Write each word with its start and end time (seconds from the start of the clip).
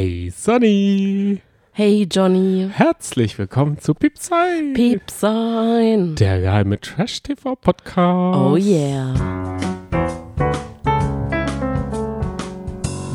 Hey 0.00 0.30
Sonny! 0.30 1.42
Hey 1.72 2.06
Johnny. 2.08 2.70
Herzlich 2.72 3.36
willkommen 3.36 3.80
zu 3.80 3.94
Piepsein! 3.94 4.72
Piepsein! 4.72 6.14
Der 6.14 6.40
geheime 6.40 6.80
Trash-TV-Podcast. 6.80 8.38
Oh 8.38 8.56
yeah. 8.56 9.12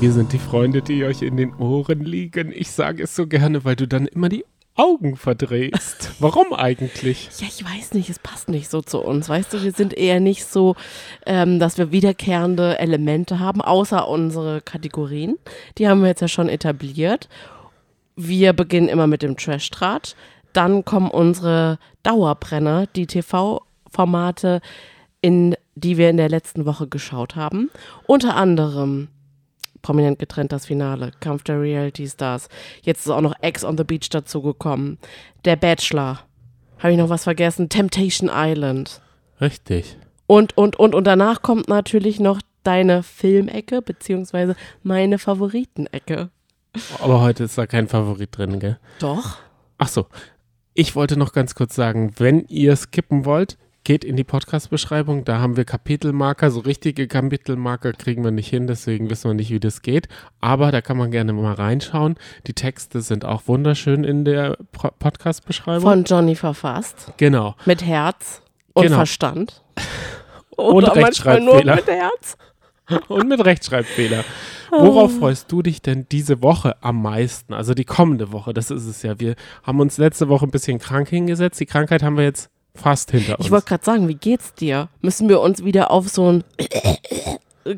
Wir 0.02 0.12
sind 0.12 0.34
die 0.34 0.38
Freunde, 0.38 0.82
die 0.82 1.06
euch 1.06 1.22
in 1.22 1.38
den 1.38 1.56
Ohren 1.56 2.02
liegen. 2.02 2.52
Ich 2.52 2.70
sage 2.72 3.04
es 3.04 3.16
so 3.16 3.28
gerne, 3.28 3.64
weil 3.64 3.78
du 3.78 3.88
dann 3.88 4.06
immer 4.06 4.28
die 4.28 4.44
Augen 4.76 5.18
verdrehst. 5.18 6.12
Warum 6.20 6.54
eigentlich? 6.54 7.30
Ja, 7.40 7.48
ich 7.48 7.64
weiß 7.64 7.94
nicht, 7.94 8.10
es 8.10 8.20
passt 8.20 8.50
nicht 8.50 8.70
so 8.70 8.82
zu 8.82 9.00
uns. 9.00 9.30
Weißt 9.30 9.54
du, 9.54 9.64
wir 9.64 9.72
sind 9.72 9.94
eher 9.94 10.20
nicht 10.20 10.46
so, 10.46 10.76
ähm, 11.26 11.60
dass 11.60 11.78
wir 11.78 11.92
wiederkehrende 11.92 12.80
Elemente 12.80 13.40
haben, 13.40 13.62
außer 13.62 14.08
unsere 14.08 14.62
Kategorien. 14.62 15.38
Die 15.78 15.88
haben 15.88 16.02
wir 16.02 16.08
jetzt 16.08 16.22
ja 16.22 16.28
schon 16.28 16.50
etabliert. 16.50 17.30
Wir 18.16 18.54
beginnen 18.54 18.90
immer 18.90 19.08
mit 19.08 19.22
dem 19.22 19.38
Trash-Draht. 19.38 20.16
Dann 20.54 20.86
kommen 20.86 21.10
unsere 21.10 21.80
Dauerbrenner, 22.04 22.88
die 22.96 23.08
TV-Formate, 23.08 24.62
in 25.22 25.56
die 25.76 25.98
wir 25.98 26.10
in 26.10 26.18
der 26.18 26.30
letzten 26.30 26.66
Woche 26.66 26.88
geschaut 26.88 27.36
haben. 27.36 27.72
Unter 28.06 28.36
anderem 28.36 29.08
prominent 29.84 30.18
getrennt 30.18 30.52
das 30.52 30.66
Finale, 30.66 31.12
Kampf 31.20 31.44
der 31.44 31.62
Reality 31.62 32.08
Stars. 32.08 32.50
Jetzt 32.82 33.06
ist 33.06 33.12
auch 33.12 33.22
noch 33.22 33.36
Ex 33.42 33.64
on 33.64 33.78
the 33.78 33.84
Beach 33.84 34.10
dazugekommen. 34.10 34.98
Der 35.46 35.56
Bachelor. 35.56 36.22
Habe 36.80 36.94
ich 36.94 36.98
noch 36.98 37.10
was 37.10 37.24
vergessen? 37.24 37.70
Temptation 37.70 38.32
Island. 38.34 39.00
Richtig. 39.40 39.98
Und, 40.26 40.58
und, 40.58 40.78
und, 40.78 40.96
und 40.96 41.06
danach 41.06 41.44
kommt 41.44 41.68
natürlich 41.68 42.20
noch 42.20 42.42
deine 42.64 43.04
Filmecke, 43.04 43.82
beziehungsweise 43.82 44.56
meine 44.82 45.20
Favoritenecke. 45.20 46.30
Aber 47.00 47.22
heute 47.22 47.44
ist 47.44 47.58
da 47.58 47.68
kein 47.68 47.88
Favorit 47.88 48.36
drin, 48.36 48.60
gell? 48.60 48.80
Doch. 49.00 49.38
Ach 49.78 49.88
so. 49.88 50.08
Ich 50.74 50.96
wollte 50.96 51.18
noch 51.18 51.34
ganz 51.34 51.54
kurz 51.54 51.76
sagen, 51.76 52.14
wenn 52.18 52.46
ihr 52.48 52.76
skippen 52.76 53.26
wollt, 53.26 53.58
geht 53.84 54.04
in 54.04 54.16
die 54.16 54.24
Podcast-Beschreibung. 54.24 55.26
Da 55.26 55.40
haben 55.40 55.58
wir 55.58 55.66
Kapitelmarker. 55.66 56.52
So 56.52 56.62
richtige 56.62 57.08
Kapitelmarker 57.08 57.94
kriegen 57.94 58.24
wir 58.24 58.32
nicht 58.32 58.50
hin, 58.50 58.68
deswegen 58.68 59.10
wissen 59.10 59.30
wir 59.30 59.36
nicht, 59.36 59.52
wie 59.52 59.60
das 59.60 59.82
geht. 59.82 60.08
Aber 60.40 60.72
da 60.72 60.82
kann 60.82 60.98
man 60.98 61.12
gerne 61.12 61.34
mal 61.34 61.54
reinschauen. 61.54 62.16
Die 62.48 62.54
Texte 62.54 63.02
sind 63.02 63.26
auch 63.26 63.44
wunderschön 63.48 64.04
in 64.04 64.26
der 64.26 64.58
Podcast-Beschreibung. 64.72 65.82
Von 65.82 66.04
Johnny 66.04 66.36
verfasst. 66.36 67.14
Genau. 67.18 67.56
Mit 67.66 67.86
Herz 67.86 68.42
und 68.74 68.84
Genau. 68.84 68.96
Verstand. 68.98 69.62
Und 70.56 70.76
Oder 70.76 70.94
manchmal 71.00 71.42
nur 71.42 71.56
Rechtschreibfehler. 71.56 71.76
mit 71.76 71.88
Herz. 71.88 72.38
Und 73.08 73.28
mit 73.28 73.44
Rechtschreibfehler. 73.44 74.24
Worauf 74.70 75.18
freust 75.18 75.52
du 75.52 75.64
dich 75.64 75.82
denn 75.82 76.06
diese 76.12 76.44
Woche 76.44 76.76
am 76.84 77.02
meisten? 77.02 77.54
Also 77.54 77.74
die 77.74 77.86
kommende 77.86 78.32
Woche, 78.32 78.54
das 78.54 78.70
ist 78.70 78.86
es 78.86 79.02
ja. 79.02 79.20
Wir 79.20 79.36
haben 79.64 79.80
uns 79.80 79.98
letzte 79.98 80.30
Woche 80.30 80.46
ein 80.46 80.52
bisschen 80.52 80.78
krank 80.80 81.10
hingesetzt. 81.10 81.60
Die 81.60 81.66
Krankheit 81.66 82.04
haben 82.04 82.18
wir 82.18 82.24
jetzt 82.24 82.50
fast 82.76 83.12
hinter 83.12 83.38
uns. 83.38 83.46
Ich 83.46 83.52
wollte 83.52 83.68
gerade 83.68 83.86
sagen, 83.86 84.08
wie 84.08 84.16
geht's 84.16 84.54
dir? 84.54 84.90
Müssen 85.02 85.30
wir 85.30 85.42
uns 85.42 85.64
wieder 85.64 85.92
auf 85.92 86.10
so 86.10 86.32
ein 86.32 86.44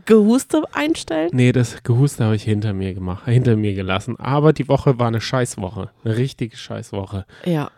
Gehuste 0.05 0.63
einstellen? 0.73 1.29
Nee, 1.33 1.51
das 1.51 1.83
Gehuste 1.83 2.25
habe 2.25 2.35
ich 2.35 2.43
hinter 2.43 2.73
mir 2.73 2.93
gemacht, 2.93 3.25
hinter 3.25 3.55
mir 3.55 3.73
gelassen. 3.73 4.19
Aber 4.19 4.53
die 4.53 4.67
Woche 4.67 4.97
war 4.99 5.07
eine 5.07 5.21
Scheißwoche. 5.21 5.91
Eine 6.03 6.17
richtige 6.17 6.57
Scheißwoche. 6.57 7.25
Ja. 7.45 7.71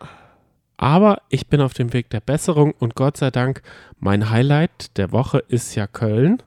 Aber 0.77 1.21
ich 1.29 1.47
bin 1.47 1.59
auf 1.59 1.73
dem 1.73 1.91
Weg 1.91 2.09
der 2.11 2.19
Besserung 2.19 2.73
und 2.77 2.95
Gott 2.95 3.17
sei 3.17 3.31
Dank, 3.31 3.63
mein 3.99 4.29
Highlight 4.29 4.95
der 4.97 5.11
Woche 5.11 5.39
ist 5.47 5.75
ja 5.75 5.87
Köln. 5.87 6.43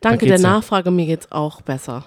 Danke 0.00 0.26
der 0.26 0.38
ja. 0.38 0.42
Nachfrage, 0.42 0.90
mir 0.90 1.04
geht's 1.04 1.30
auch 1.30 1.60
besser. 1.60 2.06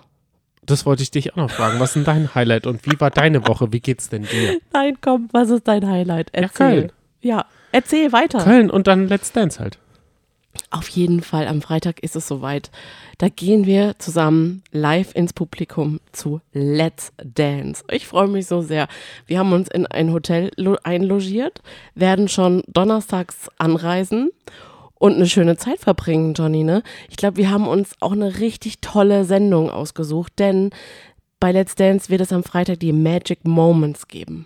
Das 0.63 0.85
wollte 0.85 1.03
ich 1.03 1.11
dich 1.11 1.33
auch 1.33 1.37
noch 1.37 1.51
fragen. 1.51 1.79
Was 1.79 1.89
ist 1.89 1.95
denn 1.95 2.03
dein 2.03 2.35
Highlight 2.35 2.67
und 2.67 2.85
wie 2.85 2.99
war 2.99 3.11
deine 3.11 3.47
Woche? 3.47 3.71
Wie 3.71 3.79
geht's 3.79 4.09
denn 4.09 4.23
dir? 4.23 4.59
Nein, 4.73 4.97
komm, 4.99 5.29
was 5.31 5.51
ist 5.51 5.67
dein 5.67 5.87
Highlight? 5.87 6.29
Erzähl. 6.31 6.67
Köln. 6.67 6.91
Ja, 7.21 7.45
erzähl 7.71 8.11
weiter. 8.11 8.43
Köln 8.43 8.69
und 8.69 8.87
dann 8.87 9.07
Let's 9.07 9.31
Dance 9.31 9.59
halt. 9.59 9.79
Auf 10.71 10.89
jeden 10.89 11.21
Fall, 11.21 11.47
am 11.47 11.61
Freitag 11.61 12.01
ist 12.01 12.15
es 12.15 12.27
soweit. 12.27 12.69
Da 13.17 13.29
gehen 13.29 13.65
wir 13.65 13.95
zusammen 13.99 14.63
live 14.71 15.15
ins 15.15 15.33
Publikum 15.33 15.99
zu 16.11 16.41
Let's 16.53 17.11
Dance. 17.23 17.83
Ich 17.91 18.07
freue 18.07 18.27
mich 18.27 18.47
so 18.47 18.61
sehr. 18.61 18.87
Wir 19.25 19.39
haben 19.39 19.53
uns 19.53 19.69
in 19.69 19.85
ein 19.85 20.11
Hotel 20.11 20.51
lo- 20.57 20.77
einlogiert, 20.83 21.61
werden 21.95 22.27
schon 22.27 22.63
donnerstags 22.67 23.49
anreisen 23.57 24.31
und 24.95 25.15
eine 25.15 25.27
schöne 25.27 25.55
Zeit 25.57 25.79
verbringen, 25.79 26.33
Johnny, 26.33 26.63
ne? 26.63 26.83
Ich 27.09 27.15
glaube, 27.15 27.37
wir 27.37 27.51
haben 27.51 27.67
uns 27.67 27.93
auch 27.99 28.11
eine 28.11 28.39
richtig 28.39 28.81
tolle 28.81 29.25
Sendung 29.25 29.69
ausgesucht, 29.69 30.33
denn 30.39 30.71
bei 31.39 31.51
Let's 31.51 31.75
Dance 31.75 32.09
wird 32.09 32.21
es 32.21 32.33
am 32.33 32.43
Freitag 32.43 32.79
die 32.79 32.91
Magic 32.91 33.45
Moments 33.45 34.07
geben. 34.07 34.45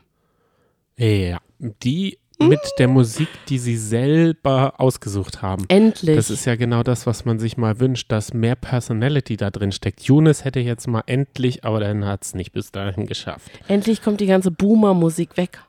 Ja, 0.95 1.39
die 1.57 2.19
mit 2.39 2.59
der 2.77 2.87
Musik, 2.87 3.27
die 3.49 3.57
sie 3.57 3.77
selber 3.77 4.73
ausgesucht 4.77 5.41
haben. 5.41 5.65
Endlich. 5.67 6.15
Das 6.15 6.29
ist 6.29 6.45
ja 6.45 6.55
genau 6.55 6.83
das, 6.83 7.05
was 7.05 7.25
man 7.25 7.39
sich 7.39 7.57
mal 7.57 7.79
wünscht, 7.79 8.11
dass 8.11 8.33
mehr 8.33 8.55
Personality 8.55 9.37
da 9.37 9.51
drin 9.51 9.71
steckt. 9.71 10.01
Younes 10.01 10.43
hätte 10.45 10.59
jetzt 10.59 10.87
mal 10.87 11.03
endlich, 11.05 11.63
aber 11.63 11.79
dann 11.79 12.05
hat 12.05 12.23
es 12.23 12.35
nicht 12.35 12.51
bis 12.51 12.71
dahin 12.71 13.05
geschafft. 13.05 13.51
Endlich 13.67 14.01
kommt 14.01 14.19
die 14.19 14.27
ganze 14.27 14.51
Boomer-Musik 14.51 15.37
weg. 15.37 15.59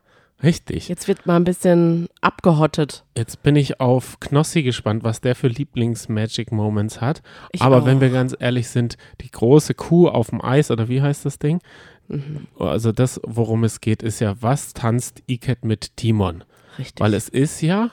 Richtig. 0.42 0.88
Jetzt 0.88 1.08
wird 1.08 1.26
mal 1.26 1.36
ein 1.36 1.44
bisschen 1.44 2.08
abgehottet. 2.20 3.04
Jetzt 3.16 3.42
bin 3.42 3.56
ich 3.56 3.80
auf 3.80 4.20
Knossi 4.20 4.62
gespannt, 4.62 5.02
was 5.02 5.20
der 5.20 5.34
für 5.34 5.48
Lieblings-Magic 5.48 6.52
Moments 6.52 7.00
hat. 7.00 7.22
Ich 7.52 7.62
aber 7.62 7.86
wenn 7.86 7.98
auch. 7.98 8.02
wir 8.02 8.10
ganz 8.10 8.36
ehrlich 8.38 8.68
sind, 8.68 8.96
die 9.22 9.30
große 9.30 9.74
Kuh 9.74 10.08
auf 10.08 10.30
dem 10.30 10.44
Eis, 10.44 10.70
oder 10.70 10.88
wie 10.88 11.00
heißt 11.00 11.24
das 11.24 11.38
Ding? 11.38 11.60
Mhm. 12.08 12.46
Also 12.58 12.92
das, 12.92 13.20
worum 13.24 13.64
es 13.64 13.80
geht, 13.80 14.02
ist 14.02 14.20
ja, 14.20 14.34
was 14.40 14.74
tanzt 14.74 15.22
Iket 15.26 15.64
mit 15.64 15.96
Timon? 15.96 16.44
Richtig. 16.78 17.00
Weil 17.00 17.14
es 17.14 17.28
ist 17.28 17.60
ja 17.60 17.90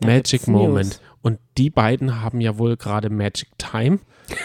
Da 0.00 0.08
Magic 0.08 0.46
Moment. 0.48 0.86
News. 0.86 1.00
Und 1.22 1.38
die 1.56 1.70
beiden 1.70 2.20
haben 2.20 2.40
ja 2.40 2.58
wohl 2.58 2.76
gerade 2.76 3.08
Magic 3.08 3.48
Time. 3.56 4.00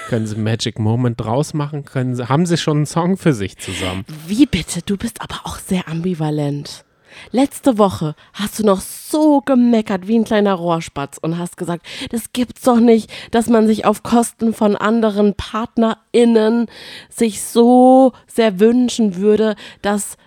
Können 0.08 0.28
sie 0.28 0.38
Magic 0.38 0.80
Moment 0.80 1.20
draus 1.20 1.54
machen? 1.54 1.86
Können 1.86 2.16
sie, 2.16 2.30
haben 2.30 2.46
sie 2.46 2.58
schon 2.58 2.78
einen 2.78 2.86
Song 2.86 3.18
für 3.18 3.34
sich 3.34 3.58
zusammen? 3.58 4.06
Wie 4.28 4.46
bitte? 4.46 4.82
Du 4.86 4.98
bist 4.98 5.22
aber 5.22 5.42
auch 5.44 5.58
sehr 5.58 5.88
ambivalent. 5.88 6.86
Letzte 7.32 7.78
Woche 7.78 8.16
hast 8.34 8.60
du 8.60 8.64
noch 8.64 8.82
so 8.82 9.42
gemeckert 9.42 10.08
wie 10.08 10.18
ein 10.18 10.24
kleiner 10.24 10.54
Rohrspatz 10.54 11.18
und 11.18 11.38
hast 11.38 11.58
gesagt, 11.58 11.86
das 12.12 12.34
gibt's 12.34 12.62
doch 12.62 12.80
nicht, 12.80 13.12
dass 13.32 13.48
man 13.48 13.68
sich 13.68 13.86
auf 13.86 14.04
Kosten 14.04 14.54
von 14.54 14.76
anderen 14.76 15.36
PartnerInnen 15.36 16.68
sich 17.10 17.42
so 17.42 18.14
sehr 18.28 18.60
wünschen 18.60 19.16
würde, 19.16 19.56
dass 19.82 20.18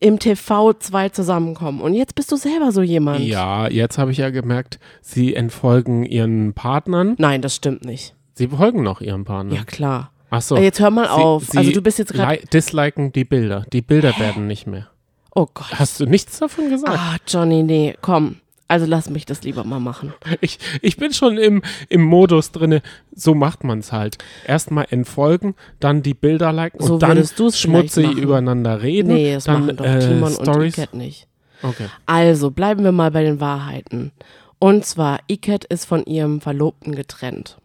im 0.00 0.18
TV 0.18 0.72
zwei 0.74 1.08
zusammenkommen. 1.08 1.80
Und 1.80 1.94
jetzt 1.94 2.14
bist 2.14 2.30
du 2.32 2.36
selber 2.36 2.72
so 2.72 2.82
jemand. 2.82 3.20
Ja, 3.20 3.68
jetzt 3.68 3.96
habe 3.98 4.10
ich 4.12 4.18
ja 4.18 4.30
gemerkt, 4.30 4.78
sie 5.00 5.34
entfolgen 5.34 6.04
ihren 6.04 6.52
Partnern. 6.52 7.14
Nein, 7.18 7.40
das 7.42 7.54
stimmt 7.56 7.84
nicht. 7.84 8.14
Sie 8.34 8.48
folgen 8.48 8.82
noch 8.82 9.00
ihren 9.00 9.24
Partnern. 9.24 9.56
Ja, 9.56 9.64
klar. 9.64 10.10
Ach 10.30 10.42
so. 10.42 10.56
Jetzt 10.56 10.80
hör 10.80 10.90
mal 10.90 11.04
Sie- 11.06 11.10
auf. 11.12 11.44
Sie 11.46 11.58
also 11.58 11.70
du 11.70 11.80
bist 11.80 11.98
jetzt 11.98 12.12
gerade. 12.12 12.34
li- 12.40 12.46
disliken 12.52 13.12
die 13.12 13.24
Bilder. 13.24 13.64
Die 13.72 13.82
Bilder 13.82 14.18
werden 14.18 14.46
nicht 14.46 14.66
mehr. 14.66 14.88
Oh 15.34 15.46
Gott. 15.52 15.70
Hast 15.78 16.00
du 16.00 16.06
nichts 16.06 16.38
davon 16.38 16.68
gesagt? 16.70 16.96
Ah, 16.98 17.16
Johnny, 17.26 17.62
nee, 17.62 17.94
komm. 18.00 18.36
Also 18.66 18.86
lass 18.86 19.10
mich 19.10 19.26
das 19.26 19.42
lieber 19.42 19.64
mal 19.64 19.80
machen. 19.80 20.14
Ich, 20.40 20.58
ich 20.80 20.96
bin 20.96 21.12
schon 21.12 21.36
im, 21.36 21.62
im 21.88 22.02
Modus 22.02 22.50
drinne. 22.50 22.82
So 23.14 23.34
macht 23.34 23.62
man 23.62 23.80
es 23.80 23.92
halt. 23.92 24.18
Erstmal 24.46 24.86
entfolgen, 24.90 25.54
dann 25.80 26.02
die 26.02 26.14
Bilder 26.14 26.52
liken 26.52 26.82
So 26.82 26.94
und 26.94 27.02
dann 27.02 27.24
schmutzig 27.52 28.12
übereinander 28.12 28.82
reden. 28.82 29.14
Nee, 29.14 29.34
das 29.34 29.44
dann 29.44 29.66
machen 29.66 29.76
doch 29.76 29.84
äh, 29.84 29.98
Timon 30.00 30.34
und. 30.34 30.62
Iket 30.62 30.94
nicht. 30.94 31.28
Okay. 31.62 31.88
Also, 32.06 32.50
bleiben 32.50 32.84
wir 32.84 32.92
mal 32.92 33.10
bei 33.10 33.22
den 33.22 33.40
Wahrheiten. 33.40 34.12
Und 34.58 34.84
zwar, 34.84 35.20
Iket 35.28 35.64
ist 35.64 35.84
von 35.84 36.04
ihrem 36.04 36.40
Verlobten 36.40 36.94
getrennt. 36.94 37.58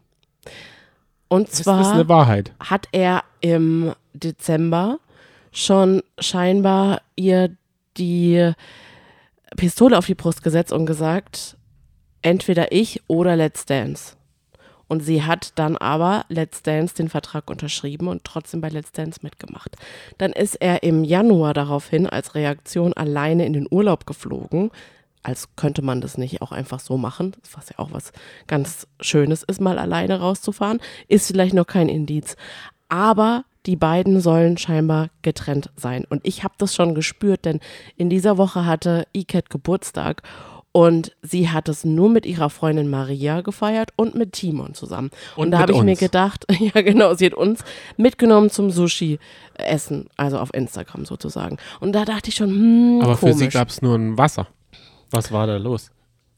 Und 1.29 1.49
zwar 1.51 1.93
eine 1.93 2.09
Wahrheit? 2.09 2.51
hat 2.59 2.87
er 2.91 3.23
im 3.39 3.93
Dezember 4.13 4.99
schon 5.51 6.01
scheinbar 6.17 7.01
ihr 7.15 7.51
die 7.97 8.51
Pistole 9.55 9.97
auf 9.97 10.05
die 10.05 10.15
Brust 10.15 10.43
gesetzt 10.43 10.71
und 10.71 10.85
gesagt, 10.85 11.57
entweder 12.21 12.71
ich 12.71 13.01
oder 13.07 13.35
Let's 13.35 13.65
Dance. 13.65 14.15
Und 14.87 15.01
sie 15.01 15.23
hat 15.23 15.51
dann 15.55 15.77
aber 15.77 16.25
Let's 16.29 16.63
Dance 16.63 16.95
den 16.95 17.09
Vertrag 17.09 17.49
unterschrieben 17.49 18.07
und 18.07 18.23
trotzdem 18.23 18.59
bei 18.59 18.69
Let's 18.69 18.91
Dance 18.91 19.19
mitgemacht. 19.21 19.75
Dann 20.17 20.33
ist 20.33 20.55
er 20.55 20.81
im 20.81 21.03
Januar 21.03 21.53
daraufhin 21.53 22.07
als 22.07 22.33
Reaktion 22.33 22.93
alleine 22.93 23.45
in 23.45 23.53
den 23.53 23.67
Urlaub 23.69 24.07
geflogen. 24.07 24.71
Als 25.21 25.55
könnte 25.55 25.83
man 25.83 26.01
das 26.01 26.17
nicht 26.17 26.41
auch 26.41 26.51
einfach 26.51 26.79
so 26.79 26.97
machen, 26.97 27.35
was 27.53 27.69
ja 27.69 27.77
auch 27.77 27.91
was 27.91 28.13
ganz 28.47 28.87
Schönes 28.99 29.43
ist, 29.43 29.61
mal 29.61 29.77
alleine 29.77 30.19
rauszufahren. 30.19 30.79
Ist 31.07 31.27
vielleicht 31.27 31.53
noch 31.53 31.67
kein 31.67 31.87
Indiz. 31.87 32.35
Aber 32.87 33.45
die 33.65 33.75
beiden 33.75 34.21
sollen 34.21 34.57
scheinbar 34.57 35.09
getrennt 35.21 35.69
sein. 35.75 36.05
Und 36.09 36.21
ich 36.25 36.43
habe 36.43 36.53
das 36.57 36.73
schon 36.73 36.95
gespürt, 36.95 37.45
denn 37.45 37.59
in 37.97 38.09
dieser 38.09 38.37
Woche 38.37 38.65
hatte 38.65 39.05
Iket 39.13 39.49
Geburtstag 39.49 40.21
Und 40.71 41.15
sie 41.23 41.49
hat 41.49 41.67
es 41.67 41.83
nur 41.83 42.09
mit 42.09 42.27
ihrer 42.27 42.49
Freundin 42.51 42.89
Maria 42.91 43.41
gefeiert 43.41 43.89
und 43.95 44.13
mit 44.13 44.33
Timon 44.33 44.75
zusammen. 44.75 45.09
Und, 45.35 45.45
Und 45.45 45.51
da 45.51 45.59
habe 45.59 45.73
ich 45.73 45.81
mir 45.81 45.95
gedacht, 45.95 46.45
ja 46.59 46.81
genau, 46.81 47.15
sie 47.15 47.25
hat 47.25 47.33
uns 47.33 47.63
mitgenommen 47.97 48.51
zum 48.51 48.69
Sushi-Essen, 48.69 50.09
also 50.15 50.37
auf 50.37 50.53
Instagram 50.53 51.05
sozusagen. 51.05 51.57
Und 51.79 51.93
da 51.93 52.05
dachte 52.05 52.29
ich 52.29 52.35
schon, 52.35 52.49
hm, 52.49 52.99
Aber 53.01 53.17
komisch. 53.17 53.33
für 53.33 53.39
sie 53.39 53.49
gab 53.49 53.69
es 53.69 53.81
nur 53.81 53.95
ein 53.95 54.17
Wasser. 54.17 54.47
Was 55.11 55.31
war 55.31 55.47
da 55.47 55.57
los? 55.57 55.91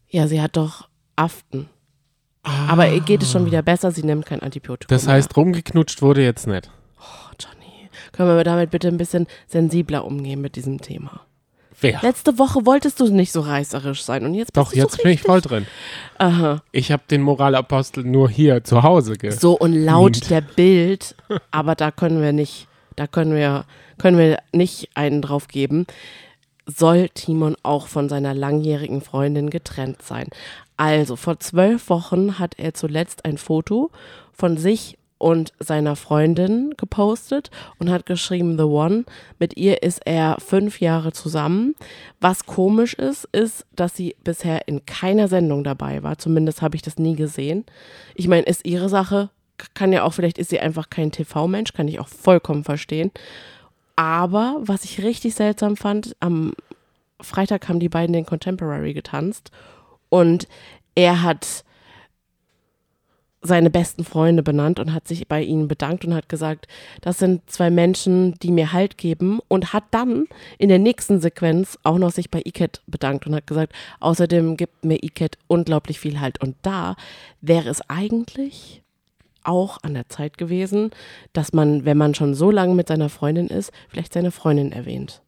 ja, 0.08 0.28
sie 0.28 0.42
hat 0.42 0.56
doch 0.58 0.88
Aften. 1.18 1.70
Aber 2.44 2.90
ihr 2.90 3.02
geht 3.02 3.22
es 3.22 3.32
schon 3.32 3.46
wieder 3.46 3.62
besser, 3.62 3.92
sie 3.92 4.04
nimmt 4.04 4.26
kein 4.26 4.42
Antibiotikum 4.42 4.94
Das 4.96 5.08
heißt, 5.08 5.38
rumgeknutscht 5.38 6.02
wurde 6.02 6.24
jetzt 6.24 6.48
nicht. 6.48 6.72
Können 8.26 8.38
wir 8.38 8.44
damit 8.44 8.72
bitte 8.72 8.88
ein 8.88 8.98
bisschen 8.98 9.28
sensibler 9.48 10.06
umgehen 10.06 10.42
mit 10.42 10.56
diesem 10.56 10.82
Thema? 10.82 11.22
Wer? 11.80 12.00
Letzte 12.02 12.38
Woche 12.38 12.66
wolltest 12.66 13.00
du 13.00 13.12
nicht 13.12 13.32
so 13.32 13.42
reißerisch 13.42 14.04
sein 14.04 14.24
und 14.26 14.36
jetzt 14.36 14.54
bist 14.54 14.58
Doch, 14.58 14.72
du 14.72 14.78
jetzt 14.78 14.98
so 14.98 15.04
bin 15.04 15.14
ich 15.14 15.22
voll 15.22 15.42
drin. 15.42 15.66
Aha. 16.20 16.62
Ich 16.72 16.92
habe 16.92 17.02
den 17.10 17.22
Moralapostel 17.22 18.04
nur 18.04 18.30
hier 18.30 18.64
zu 18.64 18.84
Hause 18.84 19.18
ge. 19.18 19.32
So 19.32 19.58
und 19.58 19.74
laut 19.74 20.12
Mint. 20.12 20.30
der 20.30 20.42
Bild, 20.42 21.16
aber 21.52 21.74
da 21.74 21.90
können 21.90 22.22
wir 22.22 22.34
nicht, 22.34 22.68
da 22.96 23.08
können 23.08 23.34
wir, 23.34 23.66
können 23.98 24.20
wir 24.20 24.38
nicht 24.54 24.90
einen 24.94 25.24
drauf 25.24 25.48
geben, 25.48 25.88
soll 26.68 27.10
Timon 27.10 27.56
auch 27.64 27.88
von 27.88 28.08
seiner 28.10 28.36
langjährigen 28.36 29.02
Freundin 29.02 29.50
getrennt 29.50 30.04
sein. 30.04 30.28
Also, 30.78 31.16
vor 31.16 31.40
zwölf 31.40 31.90
Wochen 31.90 32.38
hat 32.38 32.60
er 32.60 32.76
zuletzt 32.76 33.26
ein 33.26 33.38
Foto 33.38 33.90
von 34.32 34.58
sich 34.58 34.98
und 35.22 35.54
seiner 35.60 35.96
Freundin 35.96 36.74
gepostet 36.78 37.52
und 37.78 37.90
hat 37.92 38.06
geschrieben, 38.06 38.58
The 38.58 38.64
One. 38.64 39.06
Mit 39.40 39.56
ihr 39.56 39.84
ist 39.84 40.02
er 40.06 40.38
fünf 40.40 40.82
Jahre 40.82 41.12
zusammen. 41.12 41.76
Was 42.20 42.46
komisch 42.46 42.96
ist, 42.96 43.26
ist, 43.32 43.66
dass 43.76 43.96
sie 43.96 44.16
bisher 44.24 44.68
in 44.68 44.86
keiner 44.86 45.28
Sendung 45.28 45.64
dabei 45.64 46.02
war. 46.02 46.18
Zumindest 46.18 46.62
habe 46.62 46.76
ich 46.76 46.82
das 46.82 46.98
nie 46.98 47.16
gesehen. 47.16 47.66
Ich 48.16 48.28
meine, 48.28 48.44
ist 48.44 48.66
ihre 48.66 48.90
Sache. 48.90 49.30
Kann 49.76 49.94
ja 49.94 50.04
auch, 50.04 50.14
vielleicht 50.14 50.40
ist 50.40 50.50
sie 50.50 50.60
einfach 50.60 50.90
kein 50.90 51.12
TV-Mensch, 51.12 51.74
kann 51.74 51.88
ich 51.88 52.00
auch 52.00 52.08
vollkommen 52.08 52.64
verstehen. 52.64 53.12
Aber 53.96 54.58
was 54.62 54.84
ich 54.86 55.04
richtig 55.04 55.36
seltsam 55.36 55.78
fand, 55.78 56.16
am 56.20 56.54
Freitag 57.22 57.70
haben 57.70 57.80
die 57.80 57.90
beiden 57.90 58.14
den 58.14 58.26
Contemporary 58.26 58.94
getanzt 58.94 59.52
und 60.10 60.48
er 60.96 61.22
hat 61.22 61.64
seine 63.42 63.72
besten 63.72 64.04
Freunde 64.04 64.44
benannt 64.44 64.80
und 64.80 64.94
hat 64.94 65.08
sich 65.08 65.28
bei 65.28 65.42
ihnen 65.42 65.68
bedankt 65.68 66.06
und 66.06 66.14
hat 66.14 66.30
gesagt, 66.30 66.68
das 67.02 67.18
sind 67.18 67.50
zwei 67.50 67.72
Menschen, 67.72 68.36
die 68.40 68.52
mir 68.52 68.72
Halt 68.72 68.98
geben 68.98 69.40
und 69.48 69.74
hat 69.74 69.86
dann 69.92 70.28
in 70.60 70.70
der 70.70 70.80
nächsten 70.80 71.20
Sequenz 71.20 71.80
auch 71.84 71.98
noch 71.98 72.12
sich 72.12 72.30
bei 72.30 72.42
Iket 72.46 72.82
bedankt 72.86 73.26
und 73.26 73.36
hat 73.36 73.48
gesagt, 73.48 73.74
außerdem 74.00 74.58
gibt 74.58 74.86
mir 74.86 75.04
Iket 75.04 75.38
unglaublich 75.48 76.00
viel 76.00 76.20
Halt. 76.20 76.40
Und 76.42 76.56
da 76.62 76.96
wäre 77.42 77.70
es 77.70 77.82
eigentlich 77.90 78.84
auch 79.44 79.80
an 79.82 79.96
der 79.96 80.08
Zeit 80.08 80.38
gewesen, 80.38 80.92
dass 81.34 81.52
man, 81.52 81.84
wenn 81.84 81.98
man 81.98 82.14
schon 82.14 82.36
so 82.36 82.52
lange 82.52 82.76
mit 82.76 82.88
seiner 82.88 83.10
Freundin 83.10 83.48
ist, 83.48 83.72
vielleicht 83.90 84.14
seine 84.14 84.32
Freundin 84.32 84.72
erwähnt. 84.72 85.24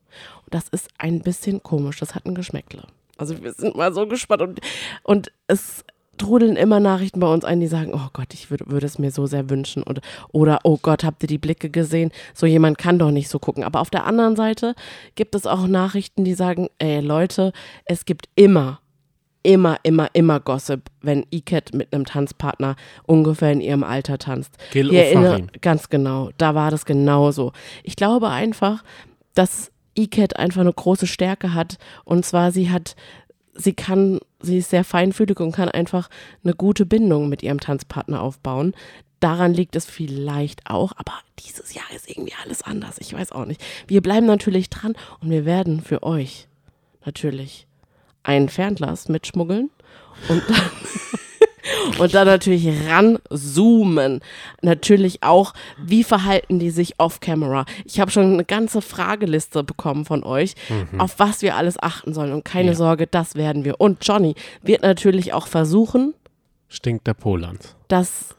Und 0.45 0.54
das 0.54 0.68
ist 0.69 0.89
ein 1.00 1.21
bisschen 1.21 1.63
komisch, 1.63 2.00
das 2.00 2.13
hat 2.13 2.27
ein 2.27 2.36
Geschmäckle. 2.36 2.83
Also 3.18 3.42
wir 3.44 3.54
sind 3.54 3.75
mal 3.75 3.94
so 3.94 4.07
gespannt 4.07 4.42
und, 4.42 4.62
und 5.04 5.31
es 5.48 5.83
trudeln 6.18 6.56
immer 6.56 6.80
Nachrichten 6.80 7.19
bei 7.19 7.31
uns 7.31 7.44
ein, 7.44 7.60
die 7.60 7.68
sagen, 7.68 7.94
oh 7.94 8.10
Gott, 8.13 8.33
ich 8.33 8.51
würde 8.51 8.65
würde 8.68 8.86
es 8.86 9.00
mir 9.00 9.12
so 9.12 9.25
sehr 9.25 9.50
wünschen 9.50 9.83
und, 9.83 10.01
oder 10.31 10.60
oh 10.63 10.77
Gott, 10.81 11.04
habt 11.04 11.24
ihr 11.24 11.27
die 11.27 11.38
Blicke 11.38 11.69
gesehen? 11.69 12.12
So 12.33 12.45
jemand 12.45 12.77
kann 12.77 13.00
doch 13.00 13.12
nicht 13.12 13.30
so 13.30 13.39
gucken. 13.39 13.63
Aber 13.63 13.81
auf 13.81 13.89
der 13.89 14.06
anderen 14.06 14.36
Seite 14.36 14.75
gibt 15.15 15.36
es 15.36 15.48
auch 15.48 15.68
Nachrichten, 15.68 16.24
die 16.24 16.33
sagen, 16.33 16.68
ey 16.77 17.00
Leute, 17.00 17.51
es 17.86 18.06
gibt 18.06 18.30
immer 18.36 18.80
immer, 19.44 19.77
immer, 19.83 20.10
immer 20.13 20.39
Gossip, 20.39 20.89
wenn 21.01 21.25
Iket 21.30 21.74
mit 21.74 21.94
einem 21.94 22.06
Tanzpartner 22.06 22.75
ungefähr 23.06 23.51
in 23.51 23.62
ihrem 23.62 23.83
Alter 23.83 24.18
tanzt. 24.18 24.51
Gil. 24.71 24.89
Ganz 25.62 25.89
genau, 25.89 26.31
da 26.38 26.56
war 26.56 26.71
das 26.71 26.86
genauso. 26.86 27.51
Ich 27.83 27.95
glaube 27.95 28.30
einfach, 28.30 28.83
dass 29.36 29.71
Iket 29.95 30.38
einfach 30.38 30.62
eine 30.62 30.74
große 30.74 31.07
Stärke 31.07 31.54
hat 31.54 31.77
und 32.06 32.25
zwar 32.25 32.51
sie 32.51 32.71
hat, 32.71 32.95
sie 33.54 33.74
kann, 33.74 34.19
sie 34.44 34.57
ist 34.57 34.69
sehr 34.69 34.84
feinfühlig 34.84 35.40
und 35.40 35.54
kann 35.54 35.69
einfach 35.69 36.10
eine 36.44 36.54
gute 36.54 36.86
Bindung 36.86 37.30
mit 37.30 37.42
ihrem 37.42 37.60
Tanzpartner 37.60 38.22
aufbauen. 38.22 38.74
Daran 39.19 39.54
liegt 39.54 39.75
es 39.75 39.86
vielleicht 39.86 40.69
auch, 40.69 40.92
aber 40.98 41.13
dieses 41.40 41.74
Jahr 41.74 41.86
ist 41.95 42.10
irgendwie 42.10 42.34
alles 42.44 42.62
anders. 42.62 42.98
Ich 43.00 43.13
weiß 43.13 43.31
auch 43.31 43.45
nicht. 43.45 43.63
Wir 43.88 44.01
bleiben 44.01 44.25
natürlich 44.25 44.69
dran 44.69 44.95
und 45.22 45.30
wir 45.30 45.45
werden 45.45 45.81
für 45.81 46.04
euch 46.04 46.48
natürlich 47.06 47.68
ein 48.24 48.50
Fernglas 48.50 49.10
mitschmuggeln 49.10 49.69
und 50.28 50.44
dann, 50.48 50.62
und 52.00 52.13
dann 52.13 52.27
natürlich 52.27 52.68
ranzoomen. 52.89 54.19
Natürlich 54.62 55.24
auch, 55.24 55.54
wie 55.77 56.04
verhalten 56.04 56.60
die 56.60 56.69
sich 56.69 57.00
off-camera. 57.00 57.65
Ich 57.86 58.00
habe 58.00 58.12
schon 58.12 58.33
eine 58.33 58.45
ganze 58.45 58.81
Frageliste 58.81 59.63
bekommen 59.63 60.06
von 60.06 60.24
euch, 60.24 60.56
auf 60.98 61.19
was 61.19 61.42
wir 61.42 61.56
alles 61.56 61.81
achten 61.81 62.13
sollen. 62.13 62.33
Und 62.33 62.45
keine 62.45 62.69
Ja. 62.71 62.75
Sorge, 62.75 63.07
das 63.07 63.36
werden 63.36 63.63
wir. 63.65 63.80
Und 63.80 64.06
Johnny 64.06 64.36
wird 64.62 64.81
natürlich 64.81 65.33
auch 65.33 65.48
versuchen, 65.48 66.13
Stinkt 66.69 67.06
der 67.07 67.13
Poland. 67.13 67.75
das, 67.88 68.36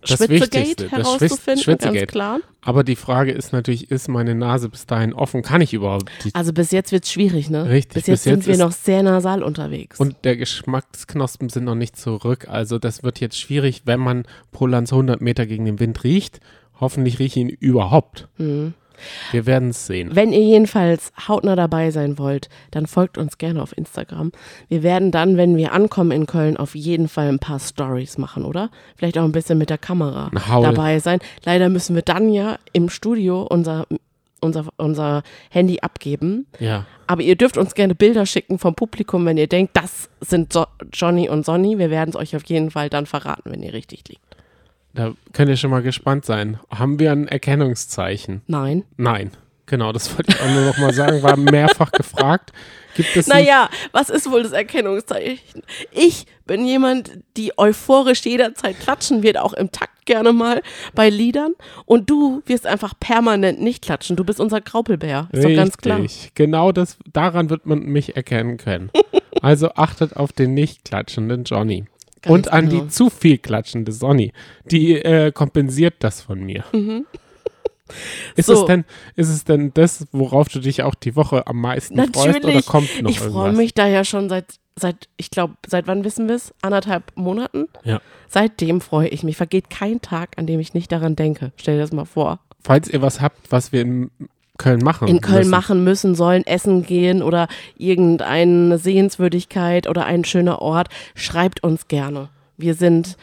Das 0.00 0.10
Schwitzegate 0.24 0.90
herauszufinden. 0.90 1.28
Schwitz- 1.28 1.44
ganz 1.46 1.62
Schwitzegate. 1.62 2.06
klar. 2.06 2.40
Aber 2.62 2.84
die 2.84 2.96
Frage 2.96 3.32
ist 3.32 3.52
natürlich, 3.52 3.90
ist 3.90 4.08
meine 4.08 4.34
Nase 4.34 4.68
bis 4.68 4.86
dahin 4.86 5.12
offen? 5.12 5.42
Kann 5.42 5.60
ich 5.60 5.72
überhaupt 5.74 6.10
Also 6.34 6.52
bis 6.52 6.70
jetzt 6.70 6.92
wird 6.92 7.04
es 7.04 7.10
schwierig, 7.12 7.50
ne? 7.50 7.68
Richtig, 7.68 7.94
Bis 7.94 8.06
jetzt 8.06 8.24
bis 8.24 8.24
jetzt 8.24 8.44
sind 8.44 8.46
wir 8.58 8.64
noch 8.64 8.72
sehr 8.72 9.02
nasal 9.02 9.42
unterwegs. 9.42 9.98
Und 9.98 10.16
der 10.24 10.36
Geschmacksknospen 10.36 11.48
sind 11.48 11.64
noch 11.64 11.74
nicht 11.74 11.96
zurück. 11.96 12.46
Also 12.48 12.78
das 12.78 13.02
wird 13.02 13.20
jetzt 13.20 13.38
schwierig, 13.38 13.82
wenn 13.86 14.00
man 14.00 14.24
Polans 14.52 14.92
100 14.92 15.20
Meter 15.20 15.46
gegen 15.46 15.64
den 15.64 15.80
Wind 15.80 16.04
riecht. 16.04 16.40
Hoffentlich 16.80 17.18
rieche 17.18 17.40
ich 17.40 17.44
ihn 17.46 17.48
überhaupt. 17.48 18.28
Mhm. 18.38 18.74
Wir 19.30 19.46
werden 19.46 19.70
es 19.70 19.86
sehen. 19.86 20.10
Wenn 20.14 20.32
ihr 20.32 20.42
jedenfalls 20.42 21.12
hautnah 21.28 21.56
dabei 21.56 21.90
sein 21.90 22.18
wollt, 22.18 22.48
dann 22.70 22.86
folgt 22.86 23.18
uns 23.18 23.38
gerne 23.38 23.62
auf 23.62 23.76
Instagram. 23.76 24.32
Wir 24.68 24.82
werden 24.82 25.10
dann, 25.10 25.36
wenn 25.36 25.56
wir 25.56 25.72
ankommen 25.72 26.10
in 26.10 26.26
Köln, 26.26 26.56
auf 26.56 26.74
jeden 26.74 27.08
Fall 27.08 27.28
ein 27.28 27.38
paar 27.38 27.58
Stories 27.58 28.18
machen, 28.18 28.44
oder? 28.44 28.70
Vielleicht 28.96 29.18
auch 29.18 29.24
ein 29.24 29.32
bisschen 29.32 29.58
mit 29.58 29.70
der 29.70 29.78
Kamera 29.78 30.30
dabei 30.48 30.98
sein. 30.98 31.20
Leider 31.44 31.68
müssen 31.68 31.94
wir 31.94 32.02
dann 32.02 32.32
ja 32.32 32.58
im 32.72 32.88
Studio 32.88 33.42
unser, 33.42 33.86
unser, 34.40 34.66
unser 34.76 35.22
Handy 35.50 35.80
abgeben. 35.80 36.46
Ja. 36.58 36.86
Aber 37.06 37.22
ihr 37.22 37.36
dürft 37.36 37.56
uns 37.56 37.74
gerne 37.74 37.94
Bilder 37.94 38.26
schicken 38.26 38.58
vom 38.58 38.74
Publikum, 38.74 39.24
wenn 39.26 39.38
ihr 39.38 39.48
denkt, 39.48 39.76
das 39.76 40.10
sind 40.20 40.52
so 40.52 40.66
Johnny 40.92 41.28
und 41.28 41.44
Sonny. 41.44 41.78
Wir 41.78 41.90
werden 41.90 42.10
es 42.10 42.16
euch 42.16 42.36
auf 42.36 42.44
jeden 42.44 42.70
Fall 42.70 42.90
dann 42.90 43.06
verraten, 43.06 43.50
wenn 43.50 43.62
ihr 43.62 43.72
richtig 43.72 44.06
liegt. 44.08 44.27
Da 44.94 45.14
könnt 45.32 45.48
ihr 45.48 45.56
schon 45.56 45.70
mal 45.70 45.82
gespannt 45.82 46.24
sein. 46.24 46.58
Haben 46.70 46.98
wir 46.98 47.12
ein 47.12 47.28
Erkennungszeichen? 47.28 48.42
Nein. 48.46 48.84
Nein. 48.96 49.30
Genau, 49.66 49.92
das 49.92 50.16
wollte 50.16 50.32
ich 50.32 50.40
auch 50.40 50.50
nur 50.50 50.64
noch 50.64 50.78
mal 50.78 50.94
sagen. 50.94 51.22
War 51.22 51.36
mehrfach 51.36 51.92
gefragt. 51.92 52.52
Gibt 52.96 53.14
es 53.16 53.26
Naja, 53.26 53.68
was 53.92 54.08
ist 54.08 54.30
wohl 54.30 54.42
das 54.42 54.52
Erkennungszeichen? 54.52 55.62
Ich 55.92 56.24
bin 56.46 56.64
jemand, 56.66 57.12
die 57.36 57.56
euphorisch 57.58 58.24
jederzeit 58.24 58.80
klatschen 58.80 59.22
wird, 59.22 59.38
auch 59.38 59.52
im 59.52 59.70
Takt 59.70 60.06
gerne 60.06 60.32
mal 60.32 60.62
bei 60.94 61.10
Liedern. 61.10 61.52
Und 61.84 62.08
du 62.08 62.42
wirst 62.46 62.66
einfach 62.66 62.94
permanent 62.98 63.60
nicht 63.60 63.84
klatschen. 63.84 64.16
Du 64.16 64.24
bist 64.24 64.40
unser 64.40 64.62
Graupelbär. 64.62 65.28
Ist 65.32 65.44
doch 65.44 65.54
ganz 65.54 65.76
klar. 65.76 66.00
Richtig. 66.00 66.34
Genau 66.34 66.72
das, 66.72 66.96
daran 67.12 67.50
wird 67.50 67.66
man 67.66 67.80
mich 67.80 68.16
erkennen 68.16 68.56
können. 68.56 68.90
Also 69.40 69.70
achtet 69.74 70.16
auf 70.16 70.32
den 70.32 70.54
nicht 70.54 70.84
klatschenden 70.84 71.44
Johnny. 71.44 71.84
Ganz 72.22 72.32
Und 72.34 72.52
an 72.52 72.68
genau. 72.68 72.82
die 72.84 72.88
zu 72.88 73.10
viel 73.10 73.38
klatschende 73.38 73.92
Sonny. 73.92 74.32
Die 74.70 74.94
äh, 74.94 75.32
kompensiert 75.32 75.94
das 76.00 76.20
von 76.20 76.40
mir. 76.44 76.64
Ist, 78.36 78.48
Mhm. 78.48 78.54
So. 78.54 78.60
es 78.60 78.64
denn, 78.66 78.84
ist 79.16 79.28
es 79.30 79.44
denn 79.44 79.72
das, 79.74 80.06
worauf 80.12 80.48
du 80.48 80.58
dich 80.60 80.82
auch 80.82 80.94
die 80.94 81.16
Woche 81.16 81.46
am 81.46 81.60
meisten 81.60 81.96
freust? 81.96 82.16
Oder 82.18 82.32
Natürlich. 82.32 82.66
kommt 82.66 83.02
noch 83.02 83.10
Ich 83.10 83.18
freue 83.20 83.52
mich 83.52 83.72
da 83.72 83.86
ja 83.86 84.04
schon 84.04 84.28
seit, 84.28 84.44
seit 84.76 85.08
ich 85.16 85.30
glaube, 85.30 85.54
seit 85.66 85.86
wann 85.86 86.04
wissen 86.04 86.28
wir 86.28 86.34
es? 86.34 86.52
Anderthalb 86.60 87.04
Monaten? 87.14 87.66
Ja. 87.84 88.00
Seitdem 88.28 88.80
freue 88.82 89.08
ich 89.08 89.22
mich. 89.22 89.36
Vergeht 89.38 89.70
kein 89.70 90.02
Tag, 90.02 90.36
an 90.36 90.46
dem 90.46 90.60
ich 90.60 90.74
nicht 90.74 90.92
daran 90.92 91.16
denke. 91.16 91.52
Stell 91.56 91.76
dir 91.76 91.80
das 91.80 91.92
mal 91.92 92.04
vor. 92.04 92.40
Falls 92.62 92.88
ihr 92.88 93.00
was 93.00 93.20
habt, 93.22 93.50
was 93.50 93.72
wir 93.72 93.80
in 93.80 94.10
Köln 94.58 94.80
machen 94.84 95.08
in 95.08 95.20
Köln 95.20 95.38
müssen. 95.38 95.50
machen 95.50 95.84
müssen, 95.84 96.14
sollen 96.14 96.46
essen 96.46 96.82
gehen 96.84 97.22
oder 97.22 97.48
irgendeine 97.76 98.78
Sehenswürdigkeit 98.78 99.88
oder 99.88 100.04
ein 100.06 100.24
schöner 100.24 100.60
Ort, 100.60 100.88
schreibt 101.14 101.62
uns 101.62 101.88
gerne. 101.88 102.28
Wir 102.56 102.74
sind 102.74 103.16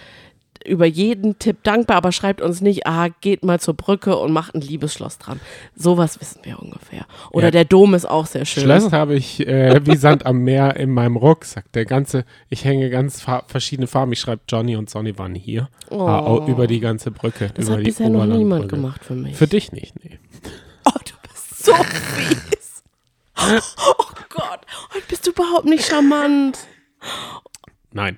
über 0.68 0.88
jeden 0.88 1.38
Tipp 1.38 1.58
dankbar, 1.62 1.98
aber 1.98 2.12
schreibt 2.12 2.42
uns 2.42 2.60
nicht, 2.60 2.88
ah, 2.88 3.10
geht 3.22 3.46
mal 3.46 3.60
zur 3.60 3.76
Brücke 3.76 4.18
und 4.18 4.32
macht 4.32 4.56
ein 4.56 4.62
Liebesschloss 4.62 5.20
dran. 5.20 5.40
Sowas 5.76 6.20
wissen 6.20 6.40
wir 6.42 6.60
ungefähr. 6.60 7.06
Oder 7.30 7.48
Ja. 7.48 7.52
der 7.52 7.66
Dom 7.66 7.94
ist 7.94 8.10
auch 8.10 8.26
sehr 8.26 8.46
schön. 8.46 8.64
Schloss 8.64 8.92
habe 8.92 9.14
ich 9.14 9.46
äh, 9.46 9.80
wie 9.86 9.96
Sand 9.96 10.26
am 10.26 10.40
Meer 10.40 10.76
in 10.78 10.90
meinem 10.90 11.18
Rucksack. 11.18 11.72
Der 11.74 11.86
ganze, 11.86 12.26
ich 12.50 12.66
hänge 12.66 12.90
ganz 12.90 13.22
fa 13.22 13.44
verschiedene 13.46 13.86
Farben. 13.86 14.12
Ich 14.14 14.20
schreibe 14.22 14.42
Johnny 14.50 14.76
und 14.76 14.90
Sonny 14.90 15.16
waren 15.20 15.36
hier. 15.36 15.70
Oh. 15.92 16.00
Ah, 16.08 16.22
au- 16.22 16.48
über 16.48 16.66
die 16.66 16.80
ganze 16.80 17.12
Brücke. 17.12 17.52
das 17.54 17.70
hat 17.70 17.84
bisher 17.84 18.10
noch 18.10 18.26
niemand 18.26 18.68
gemacht 18.68 19.06
für 19.06 19.14
mich. 19.14 19.36
Für 19.36 19.46
dich 19.48 19.72
nicht, 19.72 20.04
nee. 20.04 20.18
So 21.66 21.74
fies. 21.74 22.84
Oh 23.38 24.06
Gott, 24.30 24.62
heute 24.94 25.06
bist 25.10 25.26
du 25.26 25.32
überhaupt 25.32 25.66
nicht 25.66 25.86
charmant. 25.86 26.60
Nein. 27.92 28.18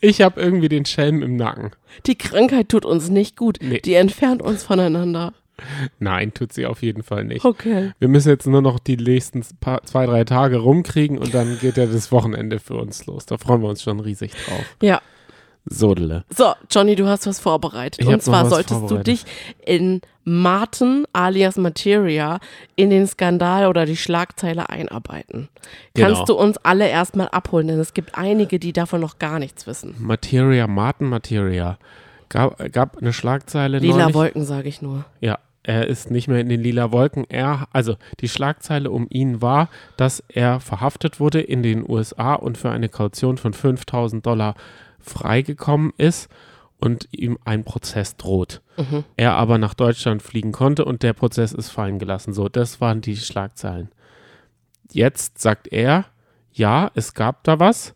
ich 0.00 0.22
habe 0.22 0.40
irgendwie 0.40 0.68
den 0.68 0.86
Schelm 0.86 1.22
im 1.22 1.36
Nacken. 1.36 1.70
Die 2.06 2.16
Krankheit 2.16 2.70
tut 2.70 2.84
uns 2.84 3.08
nicht 3.08 3.36
gut. 3.36 3.58
Nee. 3.60 3.80
Die 3.80 3.94
entfernt 3.94 4.42
uns 4.42 4.62
voneinander. 4.62 5.34
Nein, 5.98 6.32
tut 6.32 6.54
sie 6.54 6.64
auf 6.64 6.82
jeden 6.82 7.02
Fall 7.02 7.24
nicht. 7.24 7.44
Okay. 7.44 7.92
Wir 7.98 8.08
müssen 8.08 8.30
jetzt 8.30 8.46
nur 8.46 8.62
noch 8.62 8.78
die 8.78 8.96
nächsten 8.96 9.44
paar, 9.60 9.82
zwei, 9.82 10.06
drei 10.06 10.24
Tage 10.24 10.58
rumkriegen 10.58 11.18
und 11.18 11.34
dann 11.34 11.58
geht 11.58 11.76
ja 11.76 11.84
das 11.84 12.10
Wochenende 12.10 12.58
für 12.58 12.74
uns 12.74 13.04
los. 13.04 13.26
Da 13.26 13.36
freuen 13.36 13.60
wir 13.60 13.68
uns 13.68 13.82
schon 13.82 14.00
riesig 14.00 14.32
drauf. 14.32 14.64
Ja. 14.80 15.02
Sodele. 15.66 16.24
So, 16.34 16.54
Johnny, 16.70 16.96
du 16.96 17.06
hast 17.06 17.26
was 17.26 17.38
vorbereitet. 17.40 18.00
Ich 18.00 18.08
Und 18.08 18.22
zwar 18.22 18.48
solltest 18.48 18.90
du 18.90 18.98
dich 18.98 19.24
in 19.64 20.00
Martin 20.24 21.06
alias 21.12 21.56
Materia 21.56 22.40
in 22.76 22.90
den 22.90 23.06
Skandal 23.06 23.66
oder 23.66 23.86
die 23.86 23.96
Schlagzeile 23.96 24.68
einarbeiten. 24.68 25.48
Genau. 25.94 26.08
Kannst 26.08 26.28
du 26.28 26.34
uns 26.34 26.58
alle 26.58 26.88
erstmal 26.88 27.28
abholen, 27.28 27.68
denn 27.68 27.80
es 27.80 27.94
gibt 27.94 28.16
einige, 28.16 28.58
die 28.58 28.72
davon 28.72 29.00
noch 29.00 29.18
gar 29.18 29.38
nichts 29.38 29.66
wissen. 29.66 29.94
Materia, 29.98 30.66
Martin 30.66 31.08
Materia. 31.08 31.78
Gab, 32.28 32.72
gab 32.72 32.98
eine 32.98 33.12
Schlagzeile 33.12 33.78
Lila 33.78 33.98
neulich. 33.98 34.14
Wolken, 34.14 34.44
sage 34.44 34.68
ich 34.68 34.82
nur. 34.82 35.04
Ja, 35.20 35.38
er 35.62 35.88
ist 35.88 36.10
nicht 36.10 36.28
mehr 36.28 36.40
in 36.40 36.48
den 36.48 36.62
lila 36.62 36.90
Wolken. 36.92 37.26
Er, 37.28 37.66
also 37.72 37.96
die 38.20 38.28
Schlagzeile 38.28 38.90
um 38.90 39.06
ihn 39.10 39.42
war, 39.42 39.68
dass 39.96 40.22
er 40.28 40.60
verhaftet 40.60 41.20
wurde 41.20 41.40
in 41.40 41.62
den 41.62 41.88
USA 41.88 42.34
und 42.34 42.56
für 42.56 42.70
eine 42.70 42.88
Kaution 42.88 43.36
von 43.36 43.52
5000 43.52 44.24
Dollar 44.24 44.54
freigekommen 45.00 45.92
ist 45.96 46.28
und 46.78 47.08
ihm 47.12 47.38
ein 47.44 47.64
Prozess 47.64 48.16
droht. 48.16 48.62
Er 49.16 49.34
aber 49.34 49.58
nach 49.58 49.74
Deutschland 49.74 50.22
fliegen 50.22 50.52
konnte 50.52 50.84
und 50.84 51.02
der 51.02 51.12
Prozess 51.12 51.52
ist 51.52 51.68
fallen 51.70 51.98
gelassen. 51.98 52.32
So, 52.32 52.48
das 52.48 52.80
waren 52.80 53.00
die 53.00 53.16
Schlagzeilen. 53.16 53.90
Jetzt 54.90 55.38
sagt 55.40 55.68
er, 55.72 56.06
ja, 56.52 56.90
es 56.94 57.14
gab 57.14 57.44
da 57.44 57.60
was, 57.60 57.94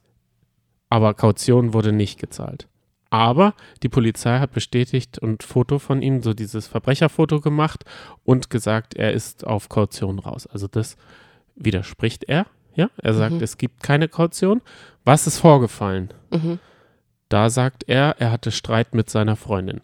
aber 0.91 1.15
Kaution 1.15 1.73
wurde 1.73 1.93
nicht 1.93 2.21
gezahlt. 2.21 2.69
Aber 3.11 3.55
die 3.83 3.89
Polizei 3.89 4.39
hat 4.41 4.53
bestätigt 4.53 5.19
und 5.19 5.43
Foto 5.45 5.79
von 5.79 6.03
ihm, 6.03 6.23
so 6.23 6.35
dieses 6.35 6.67
Verbrecherfoto 6.67 7.41
gemacht 7.41 7.85
und 8.25 8.51
gesagt, 8.51 8.95
er 8.95 9.13
ist 9.13 9.47
auf 9.47 9.69
Kaution 9.69 10.19
raus. 10.19 10.47
Also 10.47 10.67
das 10.67 10.97
widerspricht 11.55 12.25
er. 12.25 12.47
Ja, 12.75 12.91
er 12.97 13.15
sagt, 13.15 13.41
es 13.41 13.57
gibt 13.57 13.85
keine 13.85 14.09
Kaution. 14.09 14.61
Was 15.05 15.29
ist 15.29 15.39
vorgefallen? 15.39 16.13
Mhm. 16.33 16.59
Da 17.35 17.51
sagt 17.51 17.89
er, 17.89 18.15
er 18.21 18.31
hatte 18.31 18.53
Streit 18.53 18.95
mit 18.95 19.11
seiner 19.11 19.35
Freundin. 19.35 19.81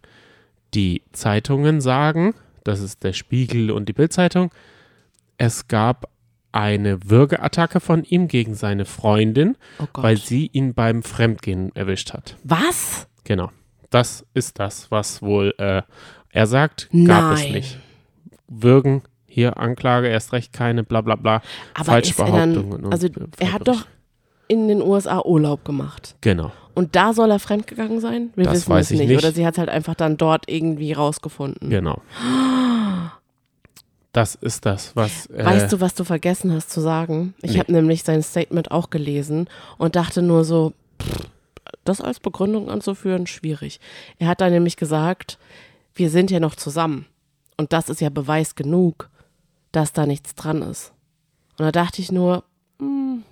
Die 0.72 1.02
Zeitungen 1.10 1.80
sagen, 1.80 2.34
das 2.62 2.78
ist 2.78 3.02
der 3.02 3.12
Spiegel 3.12 3.72
und 3.72 3.88
die 3.88 3.92
Bildzeitung, 3.92 4.52
es 5.36 5.66
gab 5.66 6.08
eine 6.52 7.10
Würgeattacke 7.10 7.80
von 7.80 8.04
ihm 8.04 8.28
gegen 8.28 8.54
seine 8.54 8.84
Freundin, 8.84 9.56
Oh 9.80 9.86
weil 9.94 10.16
sie 10.16 10.46
ihn 10.52 10.74
beim 10.74 11.02
Fremdgehen 11.02 11.74
erwischt 11.74 12.12
hat. 12.12 12.36
was? 12.44 13.08
Genau. 13.24 13.50
Das 13.90 14.24
ist 14.32 14.60
das, 14.60 14.92
was 14.92 15.20
wohl 15.20 15.52
äh, 15.58 15.82
er 16.28 16.46
sagt, 16.46 16.88
gab 17.04 17.34
es 17.34 17.42
Nein. 17.42 17.52
nicht. 17.52 17.78
Würgen, 18.46 19.02
hier 19.26 19.56
Anklage, 19.56 20.06
erst 20.06 20.32
recht 20.32 20.52
keine, 20.52 20.84
bla 20.84 21.00
bla 21.00 21.16
bla. 21.16 21.42
Aber 21.74 21.98
ist 22.00 22.16
er 22.16 22.26
Falschbehauptungen. 22.26 22.82
dann, 22.82 22.92
also 22.92 23.08
und, 23.08 23.40
er 23.40 23.52
hat 23.52 23.66
doch 23.66 23.86
in 24.50 24.66
den 24.68 24.82
USA 24.82 25.20
Urlaub 25.24 25.64
gemacht. 25.64 26.16
Genau. 26.20 26.50
Und 26.74 26.96
da 26.96 27.12
soll 27.12 27.30
er 27.30 27.38
fremdgegangen 27.38 28.00
sein? 28.00 28.30
Wir 28.34 28.44
Das 28.44 28.54
wissen 28.54 28.70
weiß 28.70 28.86
es 28.86 28.90
ich 28.92 28.98
nicht. 29.00 29.08
nicht. 29.10 29.18
Oder 29.18 29.32
sie 29.32 29.46
hat 29.46 29.58
halt 29.58 29.68
einfach 29.68 29.94
dann 29.94 30.16
dort 30.16 30.48
irgendwie 30.50 30.92
rausgefunden. 30.92 31.70
Genau. 31.70 32.00
Das 34.12 34.34
ist 34.34 34.66
das, 34.66 34.96
was. 34.96 35.26
Äh, 35.26 35.44
Weißt 35.44 35.72
du, 35.72 35.80
was 35.80 35.94
du 35.94 36.02
vergessen 36.04 36.52
hast 36.52 36.70
zu 36.70 36.80
sagen? 36.80 37.34
Ich 37.42 37.52
Nee. 37.52 37.58
habe 37.60 37.72
nämlich 37.72 38.02
sein 38.02 38.22
Statement 38.22 38.70
auch 38.72 38.90
gelesen 38.90 39.48
und 39.78 39.94
dachte 39.94 40.20
nur 40.20 40.44
so, 40.44 40.72
pff, 41.00 41.28
das 41.84 42.00
als 42.00 42.18
Begründung 42.18 42.68
anzuführen, 42.70 43.26
schwierig. 43.28 43.78
Er 44.18 44.26
hat 44.26 44.40
da 44.40 44.50
nämlich 44.50 44.76
gesagt, 44.76 45.38
wir 45.94 46.10
sind 46.10 46.30
ja 46.30 46.40
noch 46.40 46.56
zusammen. 46.56 47.06
Und 47.56 47.72
das 47.72 47.88
ist 47.88 48.00
ja 48.00 48.08
Beweis 48.10 48.56
genug, 48.56 49.10
dass 49.70 49.92
da 49.92 50.06
nichts 50.06 50.34
dran 50.34 50.62
ist. 50.62 50.92
Und 51.58 51.66
da 51.66 51.72
dachte 51.72 52.02
ich 52.02 52.10
nur, 52.10 52.42
hm, 52.80 53.22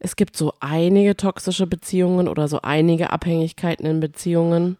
es 0.00 0.16
gibt 0.16 0.36
so 0.36 0.54
einige 0.60 1.16
toxische 1.16 1.66
Beziehungen 1.66 2.26
oder 2.26 2.48
so 2.48 2.62
einige 2.62 3.10
Abhängigkeiten 3.10 3.84
in 3.86 4.00
Beziehungen. 4.00 4.78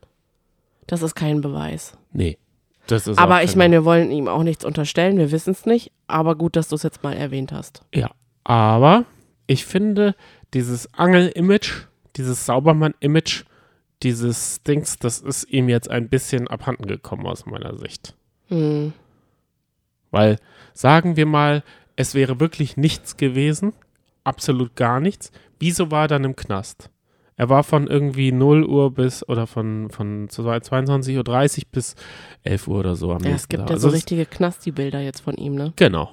Das 0.86 1.02
ist 1.02 1.14
kein 1.14 1.42
Beweis. 1.42 1.96
Nee. 2.12 2.38
Das 2.86 3.06
ist 3.06 3.18
Aber 3.18 3.44
ich 3.44 3.54
meine, 3.54 3.76
wir 3.76 3.84
wollen 3.84 4.10
ihm 4.10 4.26
auch 4.26 4.42
nichts 4.42 4.64
unterstellen, 4.64 5.18
wir 5.18 5.30
wissen 5.30 5.52
es 5.52 5.66
nicht. 5.66 5.92
Aber 6.08 6.34
gut, 6.34 6.56
dass 6.56 6.68
du 6.68 6.74
es 6.74 6.82
jetzt 6.82 7.04
mal 7.04 7.12
erwähnt 7.12 7.52
hast. 7.52 7.82
Ja. 7.94 8.10
Aber 8.42 9.04
ich 9.46 9.66
finde, 9.66 10.16
dieses 10.54 10.92
Angel-Image, 10.94 11.86
dieses 12.16 12.46
Saubermann-Image, 12.46 13.44
dieses 14.02 14.62
Dings, 14.62 14.98
das 14.98 15.20
ist 15.20 15.44
ihm 15.50 15.68
jetzt 15.68 15.90
ein 15.90 16.08
bisschen 16.08 16.48
abhanden 16.48 16.86
gekommen 16.86 17.26
aus 17.26 17.44
meiner 17.44 17.76
Sicht. 17.76 18.14
Hm. 18.48 18.94
Weil, 20.10 20.38
sagen 20.72 21.16
wir 21.16 21.26
mal, 21.26 21.62
es 21.94 22.14
wäre 22.14 22.40
wirklich 22.40 22.78
nichts 22.78 23.18
gewesen, 23.18 23.74
absolut 24.24 24.74
gar 24.76 25.00
nichts. 25.00 25.30
Wieso 25.58 25.90
war 25.90 26.02
er 26.04 26.08
dann 26.08 26.24
im 26.24 26.36
Knast? 26.36 26.90
Er 27.36 27.48
war 27.48 27.64
von 27.64 27.86
irgendwie 27.86 28.32
0 28.32 28.64
Uhr 28.64 28.92
bis, 28.92 29.26
oder 29.26 29.46
von, 29.46 29.88
von 29.90 30.28
22.30 30.28 31.16
Uhr 31.58 31.62
bis 31.72 31.94
11 32.42 32.68
Uhr 32.68 32.78
oder 32.80 32.96
so 32.96 33.12
am 33.12 33.20
Ja, 33.22 33.28
es 33.28 33.32
nächsten 33.32 33.48
gibt 33.48 33.60
Tag. 33.62 33.70
ja 33.70 33.74
Also 33.76 33.88
so 33.88 33.88
es- 33.88 33.94
richtige 33.94 34.26
Knasti-Bilder 34.26 35.00
jetzt 35.00 35.20
von 35.20 35.34
ihm, 35.36 35.54
ne? 35.54 35.72
Genau. 35.76 36.10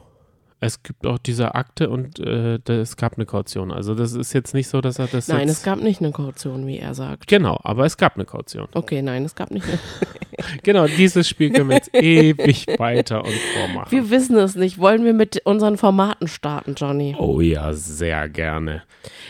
Es 0.60 0.82
gibt 0.82 1.06
auch 1.06 1.20
diese 1.20 1.54
Akte 1.54 1.90
und 1.90 2.18
äh, 2.20 2.58
es 2.68 2.98
gab 2.98 3.16
eine 3.16 3.28
Kaution. 3.28 3.72
Also 3.72 3.94
das 3.94 4.14
ist 4.14 4.34
jetzt 4.34 4.56
nicht 4.56 4.68
so, 4.68 4.82
dass 4.82 4.98
er 4.98 5.06
das 5.06 5.28
Nein, 5.28 5.48
es 5.50 5.62
gab 5.62 5.80
nicht 5.80 6.02
eine 6.02 6.12
Kaution, 6.12 6.66
wie 6.66 6.80
er 6.80 6.96
sagt. 6.96 7.28
Genau, 7.28 7.60
aber 7.64 7.86
es 7.86 7.96
gab 7.98 8.16
eine 8.16 8.26
Kaution. 8.26 8.68
Okay, 8.74 9.04
nein, 9.04 9.24
es 9.24 9.36
gab 9.36 9.52
nicht 9.52 9.68
eine. 9.68 9.80
Genau, 10.64 10.86
dieses 10.86 11.28
Spiel 11.28 11.52
können 11.52 11.70
wir 11.70 11.78
jetzt 11.78 11.94
ewig 11.96 12.68
weiter 12.78 13.24
und 13.24 13.34
vormachen. 13.34 13.92
Wir 13.92 14.10
wissen 14.12 14.38
es 14.38 14.56
nicht. 14.56 14.78
Wollen 14.78 15.04
wir 15.04 15.14
mit 15.14 15.42
unseren 15.46 15.78
Formaten 15.78 16.28
starten, 16.28 16.76
Johnny? 16.76 17.16
Oh 17.18 17.42
ja, 17.42 17.74
sehr 17.74 18.30
gerne. 18.30 18.84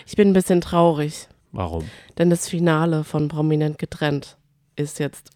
Ich 0.06 0.16
bin 0.16 0.30
ein 0.30 0.34
bisschen 0.34 0.60
traurig, 0.62 1.28
Warum? 1.54 1.86
denn 2.18 2.30
das 2.30 2.50
Finale 2.50 3.04
von 3.04 3.30
Prominent 3.30 3.78
getrennt 3.78 4.38
ist 4.76 5.00
jetzt 5.00 5.32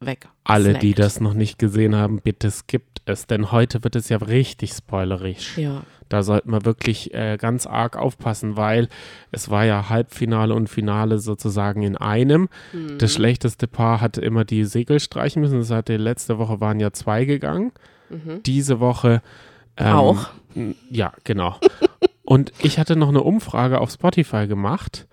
weg. 0.00 0.28
Alle, 0.44 0.74
die 0.74 0.92
Snackt. 0.92 0.98
das 0.98 1.20
noch 1.20 1.34
nicht 1.34 1.58
gesehen 1.58 1.94
haben, 1.94 2.20
bitte 2.20 2.50
skippt 2.50 3.02
es, 3.04 3.26
denn 3.26 3.52
heute 3.52 3.84
wird 3.84 3.96
es 3.96 4.08
ja 4.08 4.18
richtig 4.18 4.72
spoilerisch. 4.72 5.56
Ja. 5.58 5.82
Da 6.08 6.22
sollten 6.22 6.50
wir 6.50 6.64
wirklich 6.64 7.12
äh, 7.12 7.36
ganz 7.38 7.66
arg 7.66 7.96
aufpassen, 7.96 8.56
weil 8.56 8.88
es 9.30 9.50
war 9.50 9.64
ja 9.66 9.90
Halbfinale 9.90 10.54
und 10.54 10.68
Finale 10.68 11.18
sozusagen 11.18 11.82
in 11.82 11.96
einem. 11.96 12.48
Mhm. 12.72 12.96
Das 12.98 13.12
schlechteste 13.12 13.66
Paar 13.66 14.00
hatte 14.00 14.20
immer 14.22 14.44
die 14.44 14.64
Segel 14.64 15.00
streichen 15.00 15.42
müssen. 15.42 15.58
Das 15.58 15.70
hatte 15.70 15.96
letzte 15.98 16.38
Woche 16.38 16.60
waren 16.60 16.80
ja 16.80 16.92
zwei 16.92 17.24
gegangen. 17.26 17.72
Diese 18.46 18.80
Woche 18.80 19.20
ähm, 19.76 19.86
Mhm. 19.86 19.92
Auch. 19.94 20.26
Ja, 20.90 21.12
genau. 21.24 21.56
und 22.24 22.52
ich 22.62 22.78
hatte 22.78 22.96
noch 22.96 23.08
eine 23.10 23.22
Umfrage 23.22 23.80
auf 23.80 23.90
Spotify 23.90 24.46
gemacht, 24.46 25.06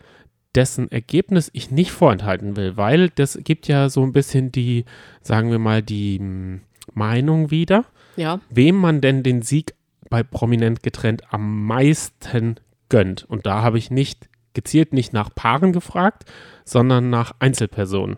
dessen 0.56 0.92
Ergebnis 0.92 1.50
ich 1.54 1.72
nicht 1.72 1.92
vorenthalten 1.92 2.56
will, 2.56 2.78
weil 2.78 3.10
das 3.10 3.38
gibt 3.44 3.68
ja 3.68 3.90
so 3.90 4.04
ein 4.04 4.14
bisschen 4.14 4.52
die, 4.52 4.86
sagen 5.22 5.52
wir 5.52 5.60
mal, 5.60 5.82
die 5.84 6.18
m, 6.18 6.62
Meinung 6.94 7.52
wieder 7.52 7.86
Ja. 8.16 8.40
wem 8.50 8.76
man 8.76 9.02
denn 9.02 9.22
den 9.24 9.42
Sieg 9.42 9.74
bei 10.10 10.24
Prominent 10.24 10.84
getrennt 10.84 11.24
am 11.32 11.66
meisten 11.66 12.56
gönnt. 12.90 13.24
Und 13.28 13.46
da 13.46 13.62
habe 13.64 13.78
ich 13.78 13.90
nicht 13.92 14.30
gezielt 14.54 14.94
nicht 14.94 15.12
nach 15.12 15.34
Paaren 15.36 15.74
gefragt, 15.74 16.24
sondern 16.64 17.10
nach 17.10 17.34
Einzelpersonen. 17.40 18.18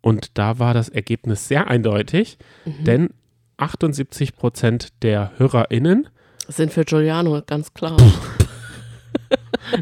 Und 0.00 0.38
da 0.38 0.58
war 0.60 0.74
das 0.74 0.88
Ergebnis 0.88 1.48
sehr 1.48 1.66
eindeutig, 1.68 2.38
denn 2.64 3.08
78 3.56 4.36
Prozent 4.36 4.88
der 5.02 5.32
HörerInnen, 5.38 6.08
Das 6.46 6.56
sind 6.56 6.72
für 6.72 6.84
Giuliano 6.84 7.42
ganz 7.44 7.74
klar. 7.74 7.96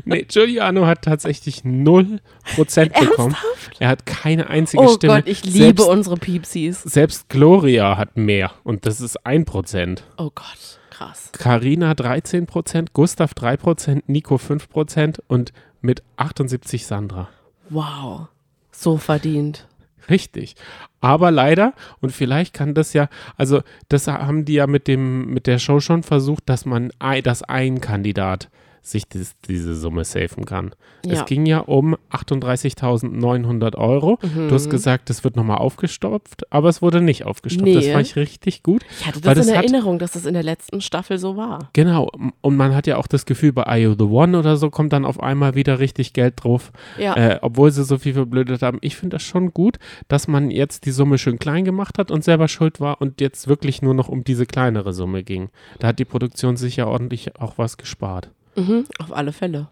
Nee, 0.05 0.23
Giuliano 0.23 0.87
hat 0.87 1.03
tatsächlich 1.03 1.65
0 1.65 2.21
Prozent 2.55 2.93
bekommen. 2.95 3.37
Er 3.79 3.89
hat 3.89 4.07
keine 4.07 4.49
einzige 4.49 4.83
Oh 4.83 4.95
Stimme. 4.95 5.15
Gott, 5.15 5.29
ich 5.29 5.45
liebe 5.45 5.83
selbst, 5.83 5.89
unsere 5.89 6.17
Piepsis. 6.17 6.83
selbst 6.83 7.29
Gloria 7.29 7.97
hat 7.97 8.17
mehr 8.17 8.53
und 8.65 8.87
das 8.87 9.01
ist 9.01 9.25
1 9.27 9.45
Prozent. 9.45 10.05
Oh 10.17 10.31
Gott, 10.35 10.81
krass. 10.91 11.31
Carina 11.33 11.93
13%, 11.93 12.89
Gustav 12.93 13.33
3%, 13.33 14.03
Nico 14.07 14.37
5% 14.37 15.21
und 15.27 15.53
mit 15.81 16.03
78 16.17 16.87
Sandra. 16.87 17.29
Wow. 17.69 18.29
So 18.71 18.97
verdient. 18.97 19.67
Richtig. 20.09 20.55
Aber 21.01 21.31
leider, 21.31 21.73
und 22.01 22.13
vielleicht 22.13 22.55
kann 22.55 22.75
das 22.75 22.93
ja, 22.93 23.09
also 23.37 23.63
das 23.89 24.07
haben 24.07 24.45
die 24.45 24.55
ja 24.55 24.67
mit 24.67 24.87
dem, 24.89 25.27
mit 25.27 25.47
der 25.47 25.59
Show 25.59 25.81
schon 25.81 26.03
versucht, 26.03 26.45
dass 26.47 26.65
man, 26.65 26.93
dass 27.23 27.43
ein 27.43 27.81
Kandidat 27.81 28.49
sich 28.91 29.09
dies, 29.09 29.35
diese 29.49 29.75
Summe 29.75 30.05
safen 30.05 30.45
kann. 30.45 30.75
Ja. 31.05 31.15
Es 31.15 31.25
ging 31.27 31.47
ja 31.47 31.61
um 31.61 31.97
38.900 32.11 33.77
Euro. 33.77 34.19
Du 34.23 34.51
hast 34.55 34.71
gesagt, 34.71 35.11
es 35.11 35.25
wird 35.25 35.37
nochmal 35.37 35.59
aufgestopft, 35.59 36.51
aber 36.53 36.69
es 36.69 36.83
wurde 36.83 37.01
nicht 37.01 37.25
aufgestopft. 37.25 37.75
Das 37.75 37.85
Nee. 37.87 37.93
fand 37.93 38.07
ich 38.07 38.17
richtig 38.17 38.63
gut. 38.63 38.83
Ich 39.01 39.07
hatte 39.07 39.21
das 39.21 39.33
in 39.33 39.39
das 39.39 39.49
hat- 39.49 39.57
Erinnerung, 39.65 39.99
dass 39.99 40.13
das 40.13 40.25
in 40.27 40.35
der 40.35 40.43
letzten 40.43 40.81
Staffel 40.81 41.19
so 41.19 41.37
war. 41.37 41.71
Genau. 41.73 42.11
Und 42.41 42.57
man 42.57 42.75
hat 42.75 42.87
ja 42.87 42.97
auch 42.97 43.07
das 43.07 43.27
Gefühl, 43.27 43.53
bei 43.53 43.65
IO 43.81 43.95
The 43.99 44.05
One 44.05 44.39
oder 44.39 44.57
so 44.57 44.71
kommt 44.71 44.93
dann 44.93 45.05
auf 45.05 45.21
einmal 45.21 45.55
wieder 45.55 45.79
richtig 45.79 46.13
Geld 46.13 46.35
drauf, 46.43 46.73
Ja. 46.99 47.15
äh, 47.17 47.39
obwohl 47.43 47.71
sie 47.71 47.85
so 47.85 47.99
viel 47.99 48.15
verblödet 48.15 48.63
haben. 48.63 48.79
Ich 48.81 48.97
finde 48.97 49.17
das 49.17 49.23
schon 49.23 49.53
gut, 49.53 49.77
dass 50.09 50.29
man 50.29 50.51
jetzt 50.51 50.87
die 50.87 50.91
Summe 50.93 51.19
schön 51.19 51.39
klein 51.39 51.65
gemacht 51.65 51.99
hat 51.99 52.11
und 52.11 52.25
selber 52.25 52.49
schuld 52.49 52.81
war 52.81 53.01
und 53.01 53.21
jetzt 53.21 53.49
wirklich 53.49 53.83
nur 53.83 53.95
noch 53.95 54.09
um 54.09 54.25
diese 54.25 54.47
kleinere 54.47 54.93
Summe 54.93 55.23
ging. 55.25 55.49
Da 55.79 55.89
hat 55.89 55.99
die 55.99 56.05
Produktion 56.05 56.57
sich 56.57 56.77
ja 56.77 56.87
ordentlich 56.87 57.39
auch 57.41 57.59
was 57.59 57.77
gespart. 57.77 58.31
Mhm, 58.57 58.87
auf 58.99 59.13
alle 59.15 59.33
Fälle. 59.33 59.69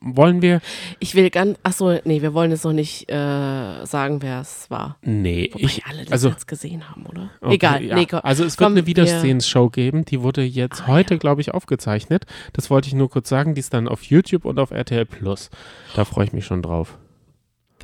Wollen 0.00 0.40
wir? 0.40 0.62
Ich 1.00 1.14
will 1.14 1.28
ganz, 1.28 1.58
achso, 1.62 1.98
nee, 2.04 2.22
wir 2.22 2.32
wollen 2.32 2.50
jetzt 2.50 2.64
noch 2.64 2.72
nicht 2.72 3.10
äh, 3.10 3.84
sagen, 3.84 4.22
wer 4.22 4.40
es 4.40 4.70
war. 4.70 4.96
Nee, 5.02 5.50
Wobei 5.52 5.64
ich. 5.66 5.84
alle 5.84 6.04
das 6.04 6.12
also- 6.12 6.28
jetzt 6.30 6.48
gesehen 6.48 6.88
haben, 6.88 7.04
oder? 7.04 7.30
Okay, 7.42 7.54
Egal, 7.54 7.84
ja. 7.84 7.94
nee, 7.96 8.06
komm. 8.06 8.20
Also 8.22 8.42
es 8.44 8.58
wird 8.58 8.66
komm, 8.68 8.72
eine 8.72 8.86
Wiedersehensshow 8.86 9.68
geben, 9.68 10.06
die 10.06 10.22
wurde 10.22 10.42
jetzt 10.44 10.84
Ah, 10.84 10.86
heute, 10.86 11.18
glaube 11.18 11.42
ich, 11.42 11.52
aufgezeichnet. 11.52 12.24
Das 12.54 12.70
wollte 12.70 12.88
ich 12.88 12.94
nur 12.94 13.10
kurz 13.10 13.28
sagen, 13.28 13.54
die 13.54 13.60
ist 13.60 13.74
dann 13.74 13.86
auf 13.86 14.02
YouTube 14.04 14.46
und 14.46 14.58
auf 14.58 14.70
RTL 14.70 15.04
Plus. 15.04 15.50
Da 15.94 16.06
freue 16.06 16.24
ich 16.24 16.32
mich 16.32 16.46
schon 16.46 16.62
drauf. 16.62 16.96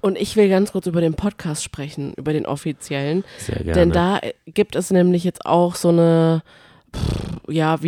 Und 0.00 0.16
ich 0.16 0.34
will 0.36 0.48
ganz 0.48 0.72
kurz 0.72 0.86
über 0.86 1.02
den 1.02 1.12
Podcast 1.14 1.62
sprechen, 1.62 2.14
über 2.14 2.32
den 2.32 2.46
offiziellen. 2.46 3.22
Sehr 3.38 3.56
gerne. 3.56 3.72
Denn 3.72 3.90
da 3.90 4.20
gibt 4.46 4.76
es 4.76 4.90
nämlich 4.90 5.24
jetzt 5.24 5.44
auch 5.44 5.74
so 5.74 5.90
eine 5.90 6.42
pff, 6.96 7.40
ja, 7.48 7.82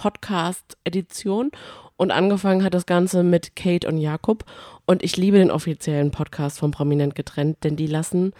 Wiedersehens-Podcast-Edition. 0.00 1.50
Und 1.96 2.10
angefangen 2.10 2.64
hat 2.64 2.72
das 2.72 2.86
Ganze 2.86 3.22
mit 3.22 3.54
Kate 3.56 3.86
und 3.86 3.98
Jakob. 3.98 4.44
Und 4.86 5.02
ich 5.02 5.16
liebe 5.16 5.38
den 5.38 5.50
offiziellen 5.50 6.10
Podcast 6.10 6.58
von 6.58 6.70
Prominent 6.70 7.14
getrennt, 7.14 7.58
denn 7.62 7.76
die 7.76 7.86
lassen 7.86 8.32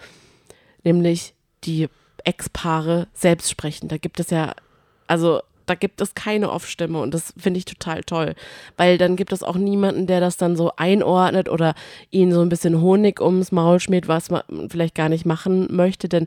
nämlich 0.83 1.35
die 1.65 1.89
Ex-Paare 2.25 3.09
selbst 3.13 3.51
sprechen. 3.51 3.89
Da 3.89 3.99
gibt 3.99 4.19
es 4.19 4.31
ja, 4.31 4.55
also 5.07 5.41
da 5.67 5.75
gibt 5.75 6.01
es 6.01 6.15
keine 6.15 6.51
Off-Stimme 6.51 6.99
und 7.01 7.13
das 7.13 7.35
finde 7.37 7.59
ich 7.59 7.65
total 7.65 8.03
toll, 8.03 8.35
weil 8.77 8.99
dann 8.99 9.15
gibt 9.15 9.33
es 9.33 9.43
auch 9.43 9.57
niemanden, 9.57 10.07
der 10.07 10.21
das 10.21 10.37
dann 10.37 10.57
so 10.57 10.73
einordnet 10.77 11.49
oder 11.49 11.75
ihnen 12.11 12.33
so 12.33 12.41
ein 12.41 12.49
bisschen 12.49 12.81
Honig 12.81 13.21
ums 13.21 13.53
Maul 13.53 13.79
schmiert, 13.79 14.09
was 14.09 14.31
man 14.31 14.43
vielleicht 14.69 14.95
gar 14.95 15.09
nicht 15.09 15.27
machen 15.27 15.69
möchte, 15.71 16.09
denn 16.09 16.27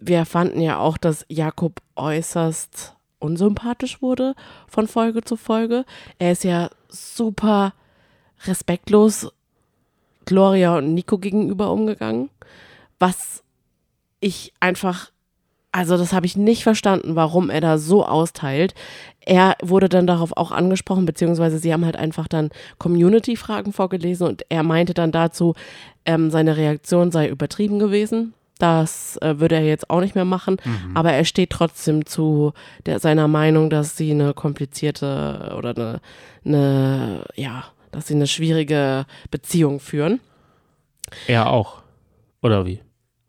wir 0.00 0.24
fanden 0.24 0.60
ja 0.60 0.78
auch, 0.78 0.96
dass 0.96 1.26
Jakob 1.28 1.82
äußerst 1.96 2.96
unsympathisch 3.18 4.02
wurde 4.02 4.34
von 4.68 4.86
Folge 4.86 5.22
zu 5.22 5.36
Folge. 5.36 5.84
Er 6.18 6.32
ist 6.32 6.44
ja 6.44 6.70
super 6.88 7.74
respektlos 8.46 9.32
Gloria 10.24 10.76
und 10.76 10.94
Nico 10.94 11.18
gegenüber 11.18 11.72
umgegangen, 11.72 12.30
was 12.98 13.42
ich 14.20 14.52
einfach, 14.60 15.10
also 15.72 15.96
das 15.96 16.12
habe 16.12 16.26
ich 16.26 16.36
nicht 16.36 16.62
verstanden, 16.62 17.16
warum 17.16 17.48
er 17.50 17.60
da 17.60 17.78
so 17.78 18.04
austeilt. 18.04 18.74
Er 19.20 19.56
wurde 19.62 19.88
dann 19.88 20.06
darauf 20.06 20.36
auch 20.36 20.50
angesprochen, 20.50 21.06
beziehungsweise 21.06 21.58
sie 21.58 21.72
haben 21.72 21.84
halt 21.84 21.96
einfach 21.96 22.28
dann 22.28 22.50
Community-Fragen 22.78 23.72
vorgelesen 23.72 24.26
und 24.26 24.42
er 24.50 24.62
meinte 24.62 24.92
dann 24.92 25.12
dazu, 25.12 25.54
ähm, 26.04 26.30
seine 26.30 26.56
Reaktion 26.56 27.10
sei 27.10 27.28
übertrieben 27.28 27.78
gewesen. 27.78 28.34
Das 28.58 29.16
äh, 29.22 29.38
würde 29.38 29.54
er 29.56 29.64
jetzt 29.64 29.88
auch 29.88 30.00
nicht 30.00 30.14
mehr 30.16 30.24
machen, 30.24 30.56
aber 30.94 31.12
er 31.12 31.24
steht 31.24 31.50
trotzdem 31.50 32.04
zu 32.06 32.52
der, 32.86 32.98
seiner 32.98 33.28
Meinung, 33.28 33.70
dass 33.70 33.96
sie 33.96 34.10
eine 34.10 34.34
komplizierte 34.34 35.54
oder 35.56 35.70
eine, 35.76 36.00
eine, 36.44 37.24
ja, 37.36 37.64
dass 37.92 38.08
sie 38.08 38.14
eine 38.14 38.26
schwierige 38.26 39.06
Beziehung 39.30 39.78
führen. 39.80 40.20
er 41.26 41.48
auch. 41.48 41.82
Oder 42.42 42.66
wie? 42.66 42.80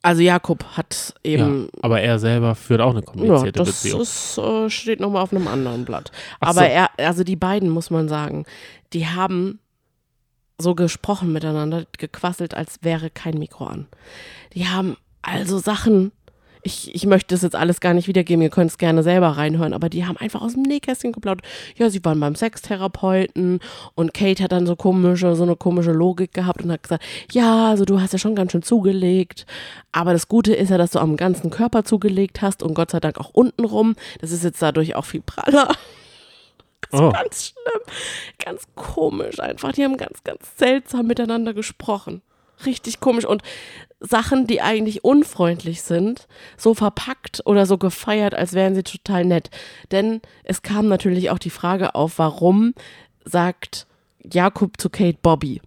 Also 0.01 0.21
Jakob 0.21 0.63
hat 0.77 1.13
eben 1.23 1.63
ja, 1.73 1.79
aber 1.83 1.99
er 2.01 2.19
selber 2.19 2.55
führt 2.55 2.79
auch 2.81 2.91
eine 2.91 3.01
Ja, 3.01 3.05
komplizierte 3.05 3.51
das 3.51 3.67
Beziehung. 3.67 4.01
ist, 4.01 4.37
äh, 4.37 4.69
steht 4.69 4.99
nochmal 5.01 5.21
auf 5.23 5.33
einem 5.33 5.47
anderen 5.47 5.83
Blatt. 5.85 6.11
Ach 6.39 6.49
Aber 6.49 6.61
so. 6.61 6.65
er, 6.65 6.89
also 6.97 7.23
die 7.23 7.35
beiden, 7.35 7.69
muss 7.69 7.89
man 7.89 8.07
sagen, 8.07 8.45
die 8.93 9.07
haben 9.07 9.59
so 10.57 10.73
gesprochen 10.73 11.33
miteinander, 11.33 11.85
gequasselt, 11.97 12.53
als 12.53 12.79
wäre 12.81 13.09
kein 13.09 13.37
Mikro 13.39 13.65
an. 13.65 13.87
Die 14.53 14.67
haben 14.67 14.95
also 15.21 15.57
Sachen, 15.57 16.11
ich, 16.61 16.93
ich 16.93 17.05
möchte 17.05 17.33
das 17.33 17.41
jetzt 17.41 17.55
alles 17.55 17.79
gar 17.79 17.93
nicht 17.93 18.07
wiedergeben, 18.07 18.41
ihr 18.41 18.49
könnt 18.49 18.71
es 18.71 18.77
gerne 18.77 19.01
selber 19.01 19.29
reinhören, 19.29 19.73
aber 19.73 19.89
die 19.89 20.05
haben 20.05 20.17
einfach 20.17 20.41
aus 20.41 20.53
dem 20.53 20.63
Nähkästchen 20.63 21.11
geplaudert. 21.11 21.45
Ja, 21.77 21.89
sie 21.89 22.03
waren 22.03 22.19
beim 22.19 22.35
Sextherapeuten 22.35 23.59
und 23.95 24.13
Kate 24.13 24.43
hat 24.43 24.51
dann 24.51 24.67
so 24.67 24.75
komische, 24.75 25.35
so 25.35 25.43
eine 25.43 25.55
komische 25.55 25.91
Logik 25.91 26.33
gehabt 26.33 26.61
und 26.63 26.71
hat 26.71 26.83
gesagt, 26.83 27.03
ja, 27.31 27.69
also 27.69 27.85
du 27.85 28.01
hast 28.01 28.13
ja 28.13 28.19
schon 28.19 28.35
ganz 28.35 28.51
schön 28.51 28.61
zugelegt, 28.61 29.45
aber 29.91 30.11
das 30.11 30.27
Gute 30.27 30.53
ist 30.53 30.69
ja, 30.69 30.77
dass 30.77 30.91
du 30.91 30.99
am 30.99 31.15
ganzen 31.15 31.49
Körper 31.49 31.85
zugelegt 31.85 32.41
hast 32.41 32.61
und 32.61 32.73
Gott 32.73 32.91
sei 32.91 32.99
Dank 32.99 33.19
auch 33.19 33.29
unten 33.31 33.63
rum. 33.63 33.95
Das 34.19 34.31
ist 34.31 34.43
jetzt 34.43 34.61
dadurch 34.61 34.95
auch 34.95 35.05
viel 35.05 35.21
praller. 35.21 35.71
Oh, 36.91 37.11
Ganz 37.11 37.53
schlimm, 37.53 37.81
ganz 38.43 38.63
komisch 38.73 39.39
einfach. 39.39 39.73
Die 39.73 39.83
haben 39.83 39.97
ganz, 39.97 40.23
ganz 40.23 40.57
seltsam 40.57 41.05
miteinander 41.05 41.53
gesprochen. 41.53 42.23
Richtig 42.65 42.99
komisch. 42.99 43.25
Und 43.25 43.41
Sachen, 43.99 44.47
die 44.47 44.61
eigentlich 44.61 45.03
unfreundlich 45.03 45.81
sind, 45.81 46.27
so 46.57 46.73
verpackt 46.73 47.41
oder 47.45 47.65
so 47.65 47.77
gefeiert, 47.77 48.33
als 48.33 48.53
wären 48.53 48.75
sie 48.75 48.83
total 48.83 49.25
nett. 49.25 49.49
Denn 49.91 50.21
es 50.43 50.61
kam 50.61 50.87
natürlich 50.87 51.29
auch 51.29 51.39
die 51.39 51.49
Frage 51.49 51.95
auf, 51.95 52.17
warum 52.17 52.73
sagt 53.25 53.87
Jakob 54.23 54.79
zu 54.79 54.89
Kate 54.89 55.17
Bobby? 55.21 55.61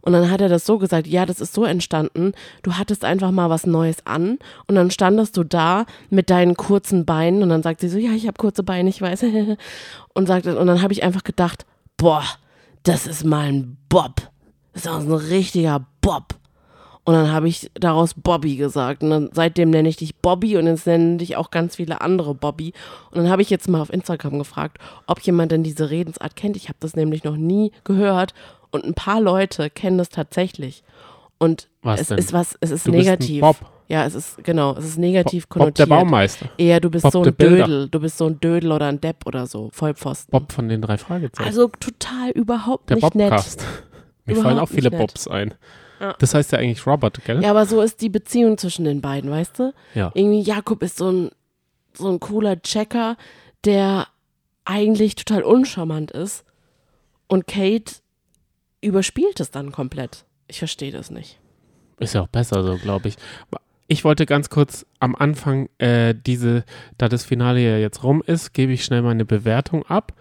Und 0.00 0.12
dann 0.12 0.30
hat 0.30 0.40
er 0.40 0.48
das 0.48 0.64
so 0.64 0.78
gesagt, 0.78 1.06
ja, 1.06 1.26
das 1.26 1.38
ist 1.38 1.52
so 1.52 1.64
entstanden, 1.64 2.32
du 2.62 2.74
hattest 2.74 3.04
einfach 3.04 3.30
mal 3.30 3.50
was 3.50 3.66
Neues 3.66 4.06
an 4.06 4.38
und 4.66 4.74
dann 4.74 4.90
standest 4.90 5.36
du 5.36 5.44
da 5.44 5.84
mit 6.08 6.30
deinen 6.30 6.56
kurzen 6.56 7.04
Beinen 7.04 7.42
und 7.42 7.50
dann 7.50 7.62
sagt 7.62 7.80
sie 7.80 7.88
so, 7.88 7.98
ja, 7.98 8.12
ich 8.12 8.26
habe 8.26 8.38
kurze 8.38 8.62
Beine, 8.62 8.88
ich 8.88 9.02
weiß. 9.02 9.24
und 10.14 10.26
sagt 10.26 10.46
und 10.46 10.66
dann 10.66 10.80
habe 10.82 10.94
ich 10.94 11.02
einfach 11.02 11.24
gedacht, 11.24 11.66
boah, 11.98 12.24
das 12.84 13.06
ist 13.06 13.24
mal 13.24 13.48
ein 13.48 13.76
Bob. 13.90 14.30
Das 14.84 15.00
ist 15.02 15.08
so 15.08 15.14
ein 15.16 15.20
richtiger 15.20 15.84
Bob. 16.00 16.34
Und 17.04 17.14
dann 17.14 17.32
habe 17.32 17.48
ich 17.48 17.70
daraus 17.74 18.12
Bobby 18.12 18.56
gesagt. 18.56 19.02
Und 19.02 19.10
dann 19.10 19.30
seitdem 19.32 19.70
nenne 19.70 19.88
ich 19.88 19.96
dich 19.96 20.16
Bobby 20.16 20.58
und 20.58 20.66
jetzt 20.66 20.86
nennen 20.86 21.16
dich 21.16 21.36
auch 21.36 21.50
ganz 21.50 21.76
viele 21.76 22.02
andere 22.02 22.34
Bobby. 22.34 22.74
Und 23.10 23.16
dann 23.18 23.30
habe 23.30 23.40
ich 23.40 23.48
jetzt 23.48 23.66
mal 23.68 23.80
auf 23.80 23.90
Instagram 23.92 24.38
gefragt, 24.38 24.76
ob 25.06 25.20
jemand 25.20 25.50
denn 25.52 25.62
diese 25.62 25.88
Redensart 25.88 26.36
kennt. 26.36 26.56
Ich 26.56 26.68
habe 26.68 26.76
das 26.80 26.96
nämlich 26.96 27.24
noch 27.24 27.36
nie 27.36 27.72
gehört. 27.84 28.34
Und 28.70 28.84
ein 28.84 28.92
paar 28.92 29.22
Leute 29.22 29.70
kennen 29.70 29.96
das 29.96 30.10
tatsächlich. 30.10 30.82
Und 31.38 31.68
Was 31.82 32.00
es 32.02 32.08
denn? 32.08 32.18
ist 32.18 32.32
was, 32.34 32.58
es 32.60 32.70
ist 32.70 32.86
Du 32.86 32.90
negativ. 32.90 33.40
Bob. 33.40 33.56
Ja, 33.88 34.04
es 34.04 34.14
ist, 34.14 34.44
genau, 34.44 34.76
es 34.76 34.84
ist 34.84 34.98
negativ 34.98 35.48
Bob 35.48 35.54
der 35.74 35.86
konnotiert. 35.86 35.88
Baumeister. 35.88 36.50
Eher 36.58 36.78
du 36.78 36.90
bist 36.90 37.04
Bob 37.04 37.12
so 37.12 37.22
der 37.22 37.32
ein. 37.32 37.36
Dödel, 37.38 37.88
du 37.88 38.00
bist 38.00 38.18
so 38.18 38.26
ein 38.26 38.38
Dödel 38.38 38.70
oder 38.70 38.84
ein 38.86 39.00
Depp 39.00 39.24
oder 39.24 39.46
so, 39.46 39.70
Vollpfosten. 39.72 40.30
Bob 40.30 40.52
von 40.52 40.68
den 40.68 40.82
drei 40.82 40.98
Fragezeichen. 40.98 41.48
Also 41.48 41.68
total 41.80 42.32
überhaupt 42.32 42.90
der 42.90 42.96
nicht 42.96 43.14
nett. 43.14 43.32
Mir 44.28 44.36
fallen 44.36 44.58
auch 44.58 44.68
viele 44.68 44.90
nett. 44.90 44.98
Bobs 44.98 45.28
ein. 45.28 45.54
Ja. 46.00 46.14
Das 46.18 46.34
heißt 46.34 46.52
ja 46.52 46.58
eigentlich 46.58 46.86
Robert, 46.86 47.24
gell? 47.24 47.42
Ja, 47.42 47.50
aber 47.50 47.66
so 47.66 47.82
ist 47.82 48.00
die 48.00 48.08
Beziehung 48.08 48.56
zwischen 48.56 48.84
den 48.84 49.00
beiden, 49.00 49.30
weißt 49.30 49.58
du? 49.58 49.74
Ja. 49.94 50.12
Irgendwie 50.14 50.40
Jakob 50.42 50.82
ist 50.82 50.96
so 50.96 51.10
ein, 51.10 51.30
so 51.92 52.08
ein 52.08 52.20
cooler 52.20 52.62
Checker, 52.62 53.16
der 53.64 54.06
eigentlich 54.64 55.16
total 55.16 55.42
uncharmant 55.42 56.10
ist. 56.10 56.44
Und 57.26 57.46
Kate 57.46 57.96
überspielt 58.80 59.40
es 59.40 59.50
dann 59.50 59.72
komplett. 59.72 60.24
Ich 60.46 60.58
verstehe 60.58 60.92
das 60.92 61.10
nicht. 61.10 61.38
Ist 61.98 62.14
ja 62.14 62.22
auch 62.22 62.28
besser 62.28 62.62
so, 62.62 62.76
glaube 62.76 63.08
ich. 63.08 63.16
Ich 63.88 64.04
wollte 64.04 64.26
ganz 64.26 64.50
kurz 64.50 64.86
am 65.00 65.16
Anfang 65.16 65.68
äh, 65.78 66.14
diese, 66.14 66.64
da 66.96 67.08
das 67.08 67.24
Finale 67.24 67.60
ja 67.60 67.78
jetzt 67.78 68.04
rum 68.04 68.22
ist, 68.24 68.52
gebe 68.52 68.72
ich 68.72 68.84
schnell 68.84 69.02
meine 69.02 69.24
Bewertung 69.24 69.84
ab, 69.86 70.12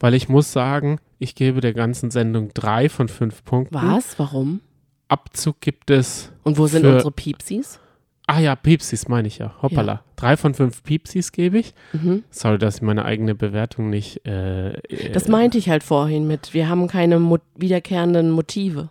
weil 0.00 0.14
ich 0.14 0.28
muss 0.28 0.52
sagen, 0.52 0.98
ich 1.18 1.34
gebe 1.34 1.60
der 1.60 1.72
ganzen 1.72 2.10
Sendung 2.10 2.50
drei 2.54 2.88
von 2.88 3.08
fünf 3.08 3.44
Punkten. 3.44 3.74
Was? 3.74 4.18
Warum? 4.18 4.60
Abzug 5.08 5.60
gibt 5.60 5.90
es. 5.90 6.32
Und 6.42 6.58
wo 6.58 6.66
sind 6.66 6.84
unsere 6.84 7.12
Piepsis? 7.12 7.78
Ah 8.26 8.40
ja, 8.40 8.56
Piepsis 8.56 9.06
meine 9.06 9.28
ich 9.28 9.38
ja. 9.38 9.54
Hoppala. 9.62 9.92
Ja. 9.92 10.04
Drei 10.16 10.36
von 10.36 10.52
fünf 10.54 10.82
Piepsis 10.82 11.30
gebe 11.30 11.58
ich. 11.58 11.74
Mhm. 11.92 12.24
Sorry, 12.30 12.58
dass 12.58 12.76
ich 12.76 12.82
meine 12.82 13.04
eigene 13.04 13.36
Bewertung 13.36 13.88
nicht. 13.88 14.26
Äh, 14.26 14.70
äh, 14.72 15.12
Das 15.12 15.28
meinte 15.28 15.58
ich 15.58 15.68
halt 15.68 15.84
vorhin 15.84 16.26
mit, 16.26 16.52
wir 16.52 16.68
haben 16.68 16.88
keine 16.88 17.20
mo 17.20 17.38
wiederkehrenden 17.54 18.30
Motive. 18.30 18.88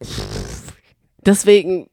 Deswegen 1.26 1.90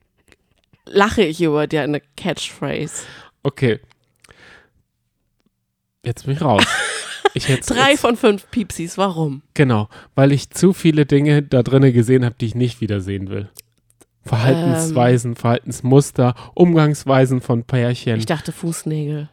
lache 0.86 1.24
ich 1.24 1.42
über 1.42 1.68
deine 1.68 2.02
Catchphrase. 2.16 3.04
Okay. 3.44 3.80
Jetzt 6.06 6.26
bin 6.26 6.36
ich 6.36 6.42
raus. 6.42 6.64
Drei 7.36 7.92
jetzt, 7.92 8.02
von 8.02 8.16
fünf 8.16 8.50
Piepsis, 8.52 8.98
warum? 8.98 9.42
Genau, 9.54 9.90
weil 10.16 10.32
ich 10.32 10.50
zu 10.50 10.74
viele 10.74 11.06
Dinge 11.06 11.44
da 11.44 11.64
drinnen 11.64 11.94
gesehen 11.94 12.26
habe, 12.26 12.36
die 12.40 12.48
ich 12.48 12.56
nicht 12.56 12.82
wiedersehen 12.82 13.30
will. 13.30 13.50
Verhaltensweisen, 14.24 15.36
Verhaltensmuster, 15.36 16.36
Umgangsweisen 16.54 17.42
von 17.42 17.64
Pärchen. 17.64 18.18
Ich 18.18 18.26
dachte 18.26 18.52
Fußnägel. 18.52 19.30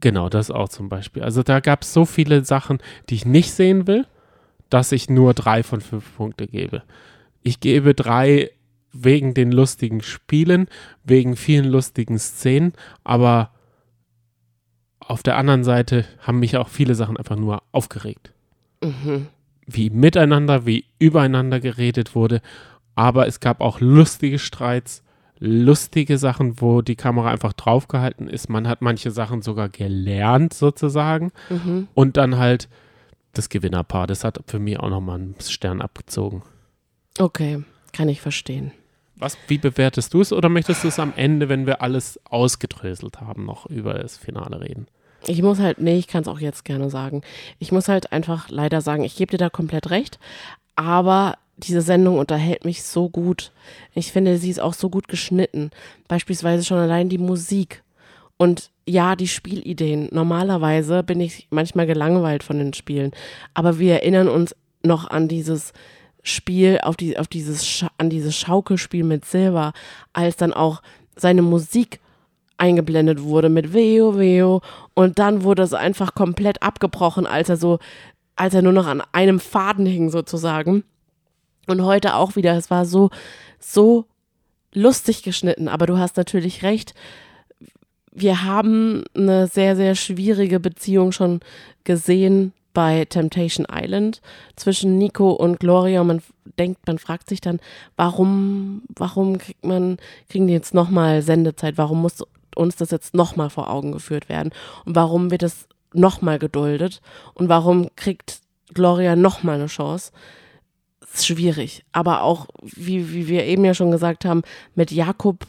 Genau, 0.00 0.28
das 0.28 0.50
auch 0.50 0.68
zum 0.68 0.88
Beispiel. 0.88 1.22
Also 1.22 1.42
da 1.42 1.60
gab 1.60 1.82
es 1.82 1.92
so 1.92 2.04
viele 2.04 2.44
Sachen, 2.44 2.78
die 3.08 3.14
ich 3.14 3.24
nicht 3.24 3.52
sehen 3.52 3.86
will, 3.86 4.06
dass 4.68 4.92
ich 4.92 5.08
nur 5.08 5.34
drei 5.34 5.62
von 5.62 5.80
fünf 5.80 6.16
Punkte 6.16 6.46
gebe. 6.46 6.82
Ich 7.42 7.60
gebe 7.60 7.94
drei 7.94 8.50
wegen 8.92 9.34
den 9.34 9.50
lustigen 9.50 10.02
Spielen, 10.02 10.68
wegen 11.04 11.36
vielen 11.36 11.66
lustigen 11.66 12.18
Szenen, 12.18 12.72
aber 13.02 13.50
auf 15.06 15.22
der 15.22 15.36
anderen 15.36 15.64
Seite 15.64 16.04
haben 16.20 16.38
mich 16.40 16.56
auch 16.56 16.68
viele 16.68 16.94
Sachen 16.94 17.16
einfach 17.16 17.36
nur 17.36 17.62
aufgeregt. 17.72 18.32
Mhm. 18.82 19.26
Wie 19.66 19.90
miteinander, 19.90 20.66
wie 20.66 20.84
übereinander 20.98 21.60
geredet 21.60 22.14
wurde, 22.14 22.40
aber 22.94 23.26
es 23.26 23.40
gab 23.40 23.60
auch 23.60 23.80
lustige 23.80 24.38
Streits, 24.38 25.02
lustige 25.38 26.16
Sachen, 26.18 26.60
wo 26.60 26.80
die 26.82 26.96
Kamera 26.96 27.30
einfach 27.30 27.52
draufgehalten 27.54 28.28
ist. 28.28 28.48
Man 28.48 28.68
hat 28.68 28.82
manche 28.82 29.10
Sachen 29.10 29.42
sogar 29.42 29.68
gelernt 29.68 30.54
sozusagen 30.54 31.32
Mhm. 31.50 31.88
und 31.94 32.16
dann 32.16 32.36
halt 32.38 32.68
das 33.32 33.48
Gewinnerpaar. 33.48 34.06
Das 34.06 34.22
hat 34.22 34.38
für 34.46 34.58
mich 34.58 34.78
auch 34.78 34.90
nochmal 34.90 35.16
einen 35.18 35.34
Stern 35.40 35.82
abgezogen. 35.82 36.42
Okay, 37.18 37.62
kann 37.92 38.08
ich 38.08 38.20
verstehen. 38.20 38.72
Was, 39.24 39.38
wie 39.48 39.56
bewertest 39.56 40.12
du 40.12 40.20
es 40.20 40.34
oder 40.34 40.50
möchtest 40.50 40.84
du 40.84 40.88
es 40.88 40.98
am 40.98 41.14
Ende, 41.16 41.48
wenn 41.48 41.64
wir 41.64 41.80
alles 41.80 42.20
ausgedröselt 42.24 43.22
haben, 43.22 43.46
noch 43.46 43.64
über 43.64 43.94
das 43.94 44.18
Finale 44.18 44.60
reden? 44.60 44.86
Ich 45.26 45.40
muss 45.40 45.60
halt, 45.60 45.80
nee, 45.80 45.96
ich 45.96 46.08
kann 46.08 46.20
es 46.20 46.28
auch 46.28 46.40
jetzt 46.40 46.66
gerne 46.66 46.90
sagen. 46.90 47.22
Ich 47.58 47.72
muss 47.72 47.88
halt 47.88 48.12
einfach 48.12 48.50
leider 48.50 48.82
sagen, 48.82 49.02
ich 49.02 49.16
gebe 49.16 49.30
dir 49.30 49.38
da 49.38 49.48
komplett 49.48 49.88
recht, 49.88 50.18
aber 50.76 51.38
diese 51.56 51.80
Sendung 51.80 52.18
unterhält 52.18 52.66
mich 52.66 52.82
so 52.82 53.08
gut. 53.08 53.52
Ich 53.94 54.12
finde, 54.12 54.36
sie 54.36 54.50
ist 54.50 54.60
auch 54.60 54.74
so 54.74 54.90
gut 54.90 55.08
geschnitten. 55.08 55.70
Beispielsweise 56.06 56.62
schon 56.62 56.76
allein 56.76 57.08
die 57.08 57.16
Musik. 57.16 57.82
Und 58.36 58.72
ja, 58.86 59.16
die 59.16 59.28
Spielideen. 59.28 60.10
Normalerweise 60.12 61.02
bin 61.02 61.20
ich 61.20 61.48
manchmal 61.48 61.86
gelangweilt 61.86 62.42
von 62.42 62.58
den 62.58 62.74
Spielen, 62.74 63.12
aber 63.54 63.78
wir 63.78 63.94
erinnern 63.94 64.28
uns 64.28 64.54
noch 64.82 65.08
an 65.08 65.28
dieses 65.28 65.72
Spiel, 66.26 66.80
auf, 66.82 66.96
die, 66.96 67.18
auf 67.18 67.28
dieses, 67.28 67.84
an 67.98 68.08
dieses 68.08 68.34
Schaukelspiel 68.34 69.04
mit 69.04 69.26
Silver, 69.26 69.74
als 70.14 70.36
dann 70.36 70.54
auch 70.54 70.80
seine 71.14 71.42
Musik 71.42 72.00
eingeblendet 72.56 73.22
wurde 73.22 73.50
mit 73.50 73.74
Veo, 73.74 74.18
Veo 74.18 74.62
und 74.94 75.18
dann 75.18 75.42
wurde 75.42 75.62
es 75.62 75.74
einfach 75.74 76.14
komplett 76.14 76.62
abgebrochen, 76.62 77.26
als 77.26 77.50
er 77.50 77.58
so, 77.58 77.78
als 78.36 78.54
er 78.54 78.62
nur 78.62 78.72
noch 78.72 78.86
an 78.86 79.02
einem 79.12 79.38
Faden 79.38 79.84
hing 79.84 80.08
sozusagen. 80.08 80.82
Und 81.66 81.82
heute 81.82 82.14
auch 82.14 82.36
wieder, 82.36 82.56
es 82.56 82.70
war 82.70 82.86
so, 82.86 83.10
so 83.58 84.06
lustig 84.72 85.22
geschnitten, 85.22 85.68
aber 85.68 85.86
du 85.86 85.98
hast 85.98 86.16
natürlich 86.16 86.62
recht. 86.62 86.94
Wir 88.12 88.44
haben 88.44 89.04
eine 89.14 89.46
sehr, 89.46 89.76
sehr 89.76 89.94
schwierige 89.94 90.58
Beziehung 90.58 91.12
schon 91.12 91.40
gesehen 91.84 92.54
bei 92.74 93.06
Temptation 93.06 93.66
Island 93.70 94.20
zwischen 94.56 94.98
Nico 94.98 95.30
und 95.30 95.60
Gloria. 95.60 96.04
Man 96.04 96.22
denkt, 96.58 96.86
man 96.86 96.98
fragt 96.98 97.28
sich 97.28 97.40
dann, 97.40 97.60
warum, 97.96 98.82
warum 98.94 99.38
kriegt 99.38 99.64
man, 99.64 99.96
kriegen 100.28 100.46
die 100.46 100.52
jetzt 100.52 100.74
nochmal 100.74 101.22
Sendezeit? 101.22 101.78
Warum 101.78 102.02
muss 102.02 102.22
uns 102.54 102.76
das 102.76 102.90
jetzt 102.90 103.14
nochmal 103.14 103.48
vor 103.48 103.70
Augen 103.70 103.92
geführt 103.92 104.28
werden? 104.28 104.52
Und 104.84 104.94
warum 104.94 105.30
wird 105.30 105.42
es 105.42 105.66
nochmal 105.94 106.38
geduldet? 106.38 107.00
Und 107.32 107.48
warum 107.48 107.88
kriegt 107.96 108.40
Gloria 108.74 109.16
nochmal 109.16 109.54
eine 109.54 109.66
Chance? 109.66 110.12
ist 111.14 111.26
schwierig. 111.26 111.84
Aber 111.92 112.22
auch, 112.22 112.46
wie, 112.62 113.12
wie 113.12 113.28
wir 113.28 113.44
eben 113.44 113.64
ja 113.64 113.74
schon 113.74 113.90
gesagt 113.90 114.24
haben, 114.24 114.42
mit 114.74 114.90
Jakob 114.90 115.46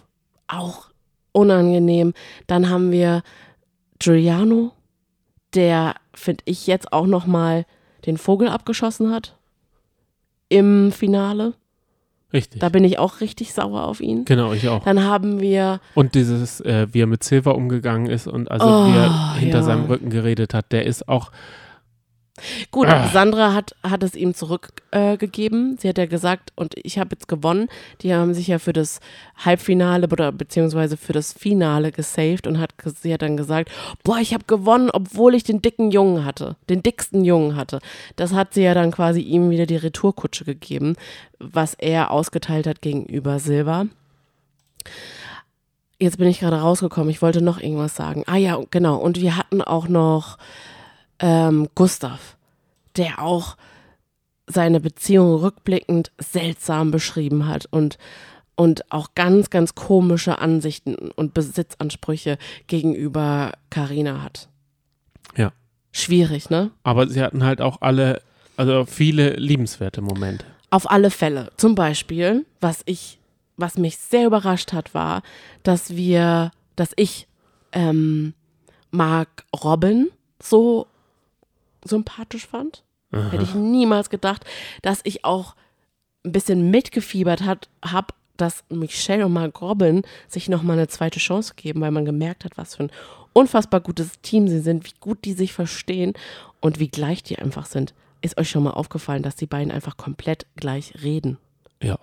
auch 0.48 0.90
unangenehm. 1.32 2.14
Dann 2.48 2.70
haben 2.70 2.92
wir 2.92 3.24
Giuliano, 4.00 4.72
der, 5.56 5.96
finde 6.13 6.44
ich, 6.46 6.68
jetzt 6.68 6.94
auch 6.94 7.06
noch 7.08 7.26
mal 7.26 7.65
den 8.06 8.18
Vogel 8.18 8.48
abgeschossen 8.50 9.12
hat 9.12 9.36
im 10.50 10.91
Finale. 10.91 11.54
Richtig. 12.34 12.60
Da 12.60 12.70
bin 12.70 12.84
ich 12.84 13.00
auch 13.00 13.22
richtig 13.22 13.54
sauer 13.54 13.86
auf 13.86 14.02
ihn. 14.02 14.26
genau, 14.26 14.52
ich 14.52 14.68
auch. 14.68 14.84
Dann 14.84 15.04
haben 15.04 15.39
wir, 15.39 15.80
Und 15.94 16.15
dieses, 16.15 16.60
äh, 16.62 16.88
wie 16.91 17.02
er 17.02 17.08
mit 17.08 17.24
Silver 17.24 17.56
umgegangen 17.56 18.08
ist 18.08 18.28
und 18.28 18.52
also 18.52 18.65
Oh, 18.68 18.88
wie 18.88 18.98
er 18.98 19.34
hinter 19.36 19.60
ja. 19.60 19.63
seinem 19.63 19.86
Rücken 19.86 20.10
geredet 20.10 20.54
hat, 20.54 20.72
der 20.72 20.86
ist 20.86 21.08
auch, 21.08 21.32
gut, 22.71 22.88
Ah. 22.88 23.08
Sandra 23.13 23.54
hat, 23.54 23.76
hat 23.82 24.04
es 24.04 24.15
ihm 24.15 24.34
zurückgegeben. 24.34 25.76
Äh. 25.76 25.82
Sie 25.82 25.88
hat 25.89 25.98
ja 25.98 26.06
gesagt, 26.06 26.52
und 26.56 26.76
ich 26.84 27.00
habe 27.00 27.12
jetzt 27.13 27.28
gewonnen. 27.28 27.69
Die 28.02 28.13
haben 28.13 28.34
sich 28.34 28.48
ja 28.48 28.60
für 28.60 28.74
das 28.74 29.00
Halbfinale 29.38 30.08
oder 30.08 30.32
beziehungsweise 30.32 30.98
für 30.98 31.13
das 31.13 31.32
Finale 31.34 31.91
gesaved 31.91 32.48
und 32.48 32.60
hat, 32.60 32.74
sie 33.02 33.13
hat 33.13 33.21
dann 33.21 33.38
gesagt, 33.38 33.71
boah, 34.04 34.17
ich 34.17 34.34
habe 34.34 34.43
gewonnen, 34.48 34.89
obwohl 34.91 35.34
ich 35.36 35.43
den 35.43 35.62
dicken 35.62 35.91
Jungen 35.91 36.26
hatte, 36.26 36.58
den 36.69 36.84
dicksten 36.84 37.24
Jungen 37.24 37.56
hatte. 37.56 37.80
Das 38.15 38.34
hat 38.34 38.54
sie 38.54 38.63
ja 38.63 38.74
dann 38.74 38.91
quasi 38.91 39.21
ihm 39.21 39.50
wieder 39.50 39.65
die 39.65 39.78
Retourkutsche 39.78 40.43
gegeben, 40.43 40.95
was 41.39 41.74
er 41.76 42.12
ausgeteilt 42.12 42.67
hat 42.67 42.82
gegenüber 42.82 43.39
Silber. 43.39 43.88
Jetzt 45.98 46.17
bin 46.17 46.28
ich 46.28 46.41
gerade 46.41 46.58
rausgekommen. 46.60 47.10
Ich 47.10 47.21
wollte 47.21 47.41
noch 47.41 47.60
irgendwas 47.62 47.95
sagen. 47.95 48.24
Ah 48.28 48.36
ja, 48.36 48.60
genau. 48.69 48.98
Und 48.98 49.21
wir 49.21 49.38
hatten 49.38 49.62
auch 49.62 49.88
noch 49.88 50.38
ähm, 51.19 51.67
Gustav, 51.75 52.38
der 52.95 53.21
auch 53.21 53.58
seine 54.47 54.80
Beziehung 54.80 55.36
rückblickend 55.36 56.12
seltsam 56.19 56.91
beschrieben 56.91 57.47
hat 57.47 57.65
und, 57.65 57.97
und 58.56 58.91
auch 58.91 59.15
ganz, 59.15 59.49
ganz 59.49 59.75
komische 59.75 60.39
Ansichten 60.39 60.95
und 60.95 61.34
Besitzansprüche 61.34 62.38
gegenüber 62.67 63.54
Karina 63.69 64.21
hat. 64.21 64.49
Ja. 65.36 65.51
Schwierig, 65.91 66.49
ne? 66.49 66.71
aber 66.84 67.08
sie 67.08 67.21
hatten 67.21 67.43
halt 67.43 67.62
auch 67.62 67.82
alle, 67.82 68.21
also 68.58 68.86
viele 68.86 69.32
liebenswerte 69.36 70.01
Momente. 70.01 70.45
Auf 70.69 70.89
alle 70.89 71.10
Fälle. 71.10 71.51
Zum 71.58 71.73
Beispiel, 71.73 72.45
was 72.60 72.82
ich, 72.86 73.19
was 73.56 73.78
mich 73.78 73.97
sehr 73.97 74.28
überrascht 74.28 74.73
hat, 74.73 74.93
war, 74.93 75.23
dass 75.63 75.95
wir, 75.95 76.51
dass 76.75 76.91
ich 76.97 77.28
ähm, 77.71 78.34
Mark 78.91 79.45
Robin 79.63 80.10
so 80.41 80.88
sympathisch 81.86 82.45
fand. 82.48 82.84
Hätte 83.12 83.43
ich 83.43 83.56
niemals 83.56 84.10
gedacht, 84.10 84.43
dass 84.82 85.00
ich 85.06 85.24
auch 85.24 85.56
ein 86.26 86.34
bisschen 86.34 86.69
mitgefiebert 86.69 87.43
hat, 87.43 87.69
habe, 87.84 88.08
dass 88.36 88.65
Michelle 88.69 89.26
und 89.26 89.32
Mark 89.34 89.62
Robin 89.62 90.02
sich 90.28 90.50
nochmal 90.50 90.78
eine 90.78 90.89
zweite 90.89 91.19
Chance 91.19 91.54
geben, 91.56 91.80
weil 91.80 91.91
man 91.91 92.04
gemerkt 92.04 92.43
hat, 92.43 92.58
was 92.58 92.76
für 92.76 92.84
ein 92.84 92.91
unfassbar 93.32 93.80
gutes 93.80 94.19
Team 94.21 94.50
sie 94.50 94.60
sind, 94.60 94.86
wie 94.86 94.93
gut 95.00 95.19
die 95.24 95.32
sich 95.34 95.54
verstehen 95.54 96.13
und 96.60 96.80
wie 96.80 96.89
gleich 96.89 97.24
die 97.24 97.39
einfach 97.39 97.67
sind. 97.67 97.93
Ist 98.21 98.38
euch 98.38 98.50
schon 98.50 98.63
mal 98.63 98.71
aufgefallen, 98.71 99.24
dass 99.24 99.36
die 99.38 99.45
beiden 99.45 99.71
einfach 99.71 99.95
komplett 99.95 100.45
gleich 100.58 100.93
reden? 101.04 101.38
Ja, 101.82 101.98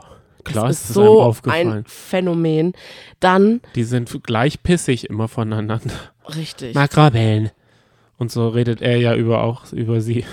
klar 0.45 0.68
das 0.68 0.81
ist 0.81 0.88
ist 0.90 0.95
so 0.95 1.21
aufgefallen. 1.21 1.73
ein 1.73 1.85
Phänomen. 1.87 2.73
Dann, 3.21 3.61
Die 3.75 3.85
sind 3.85 4.11
gleich 4.23 4.62
pissig 4.62 5.11
immer 5.11 5.29
voneinander. 5.29 5.92
richtig, 6.35 6.75
Makrabellen. 6.75 7.51
Und 8.23 8.31
so 8.31 8.51
redet 8.51 8.81
er 8.81 8.99
ja 8.99 9.17
über 9.17 9.43
auch 9.43 9.73
über 9.73 10.01
sie. 10.01 10.25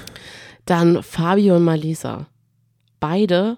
dann 0.66 1.02
Fabio 1.02 1.56
und 1.56 1.64
Malisa. 1.64 2.28
Beide 3.00 3.58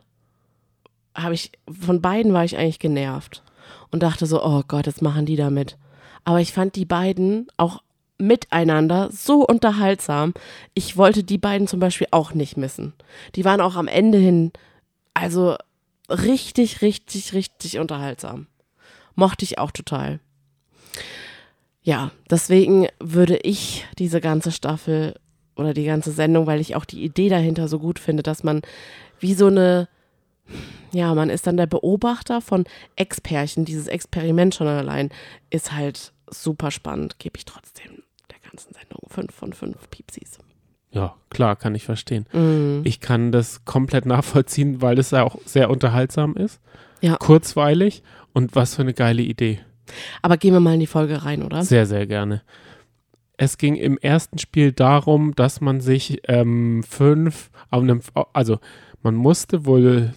habe 1.14 1.34
ich, 1.34 1.52
von 1.70 2.02
beiden 2.02 2.32
war 2.32 2.46
ich 2.46 2.56
eigentlich 2.56 2.80
genervt 2.80 3.44
und 3.92 4.04
dachte 4.04 4.26
so, 4.26 4.42
oh 4.42 4.64
Gott, 4.66 4.86
jetzt 4.86 5.02
machen 5.02 5.26
die 5.26 5.36
damit. 5.36 5.78
Aber 6.24 6.40
ich 6.40 6.54
fand 6.54 6.78
die 6.78 6.86
beiden 6.86 7.48
auch 7.58 7.84
miteinander 8.18 9.10
so 9.12 9.46
unterhaltsam. 9.46 10.34
Ich 10.76 10.96
wollte 10.96 11.26
die 11.26 11.38
beiden 11.38 11.68
zum 11.68 11.82
Beispiel 11.82 12.08
auch 12.12 12.34
nicht 12.34 12.56
missen. 12.56 12.94
Die 13.36 13.44
waren 13.44 13.60
auch 13.60 13.76
am 13.76 13.90
Ende 13.90 14.18
hin, 14.18 14.54
also 15.14 15.58
richtig, 16.08 16.82
richtig, 16.82 17.34
richtig 17.34 17.80
unterhaltsam. 17.80 18.48
Mochte 19.14 19.44
ich 19.44 19.58
auch 19.58 19.72
total. 19.72 20.22
Ja, 21.84 22.12
deswegen 22.30 22.88
würde 23.00 23.38
ich 23.38 23.86
diese 23.98 24.22
ganze 24.22 24.52
Staffel 24.52 25.16
oder 25.56 25.74
die 25.74 25.86
ganze 25.86 26.12
Sendung, 26.12 26.46
weil 26.48 26.60
ich 26.60 26.76
auch 26.76 26.86
die 26.86 27.04
Idee 27.04 27.30
dahinter 27.30 27.68
so 27.68 27.80
gut 27.80 28.00
finde, 28.00 28.24
dass 28.24 28.44
man 28.44 28.62
wie 29.20 29.34
so 29.34 29.48
eine, 29.48 29.88
ja, 30.92 31.14
man 31.16 31.30
ist 31.30 31.48
dann 31.48 31.58
der 31.58 31.68
Beobachter 31.68 32.42
von 32.42 32.66
Ex-Pärchen. 32.96 33.66
Dieses 33.66 33.88
Experiment 33.88 34.56
schon 34.56 34.68
allein 34.68 35.10
ist 35.50 35.72
halt 35.72 36.14
super 36.30 36.72
spannend, 36.72 37.20
gebe 37.20 37.38
ich 37.38 37.46
trotzdem 37.46 38.04
der 38.30 38.38
ganzen 38.50 38.74
Sendung 38.74 39.02
5 39.08 39.34
von 39.34 39.54
5 39.54 39.90
Piepsis. 39.90 40.40
Ja, 40.92 41.16
klar, 41.30 41.56
kann 41.56 41.74
ich 41.74 41.86
verstehen. 41.86 42.26
Mhm. 42.34 42.82
Ich 42.84 43.00
kann 43.00 43.32
das 43.32 43.66
komplett 43.66 44.06
nachvollziehen, 44.06 44.82
weil 44.82 45.00
es 45.00 45.12
ja 45.12 45.24
auch 45.24 45.38
sehr 45.46 45.70
unterhaltsam 45.70 46.36
ist. 46.36 46.60
Ja. 47.02 47.16
Kurzweilig 47.16 48.04
und 48.34 48.56
was 48.56 48.76
für 48.76 48.82
eine 48.82 48.94
geile 48.94 49.22
Idee. 49.22 49.60
Aber 50.22 50.38
gehen 50.38 50.54
wir 50.54 50.60
mal 50.60 50.74
in 50.74 50.80
die 50.80 50.88
Folge 50.88 51.26
rein, 51.26 51.44
oder? 51.44 51.64
Sehr, 51.64 51.86
sehr 51.86 52.08
gerne. 52.08 52.42
Es 53.38 53.58
ging 53.58 53.76
im 53.76 53.98
ersten 53.98 54.38
Spiel 54.38 54.72
darum, 54.72 55.34
dass 55.36 55.62
man 55.62 55.82
sich 55.82 56.22
ähm, 56.28 56.84
fünf, 56.88 57.50
auf 57.72 57.82
einem, 57.82 58.02
also 58.34 58.60
man 59.02 59.16
musste 59.16 59.66
wohl 59.66 60.14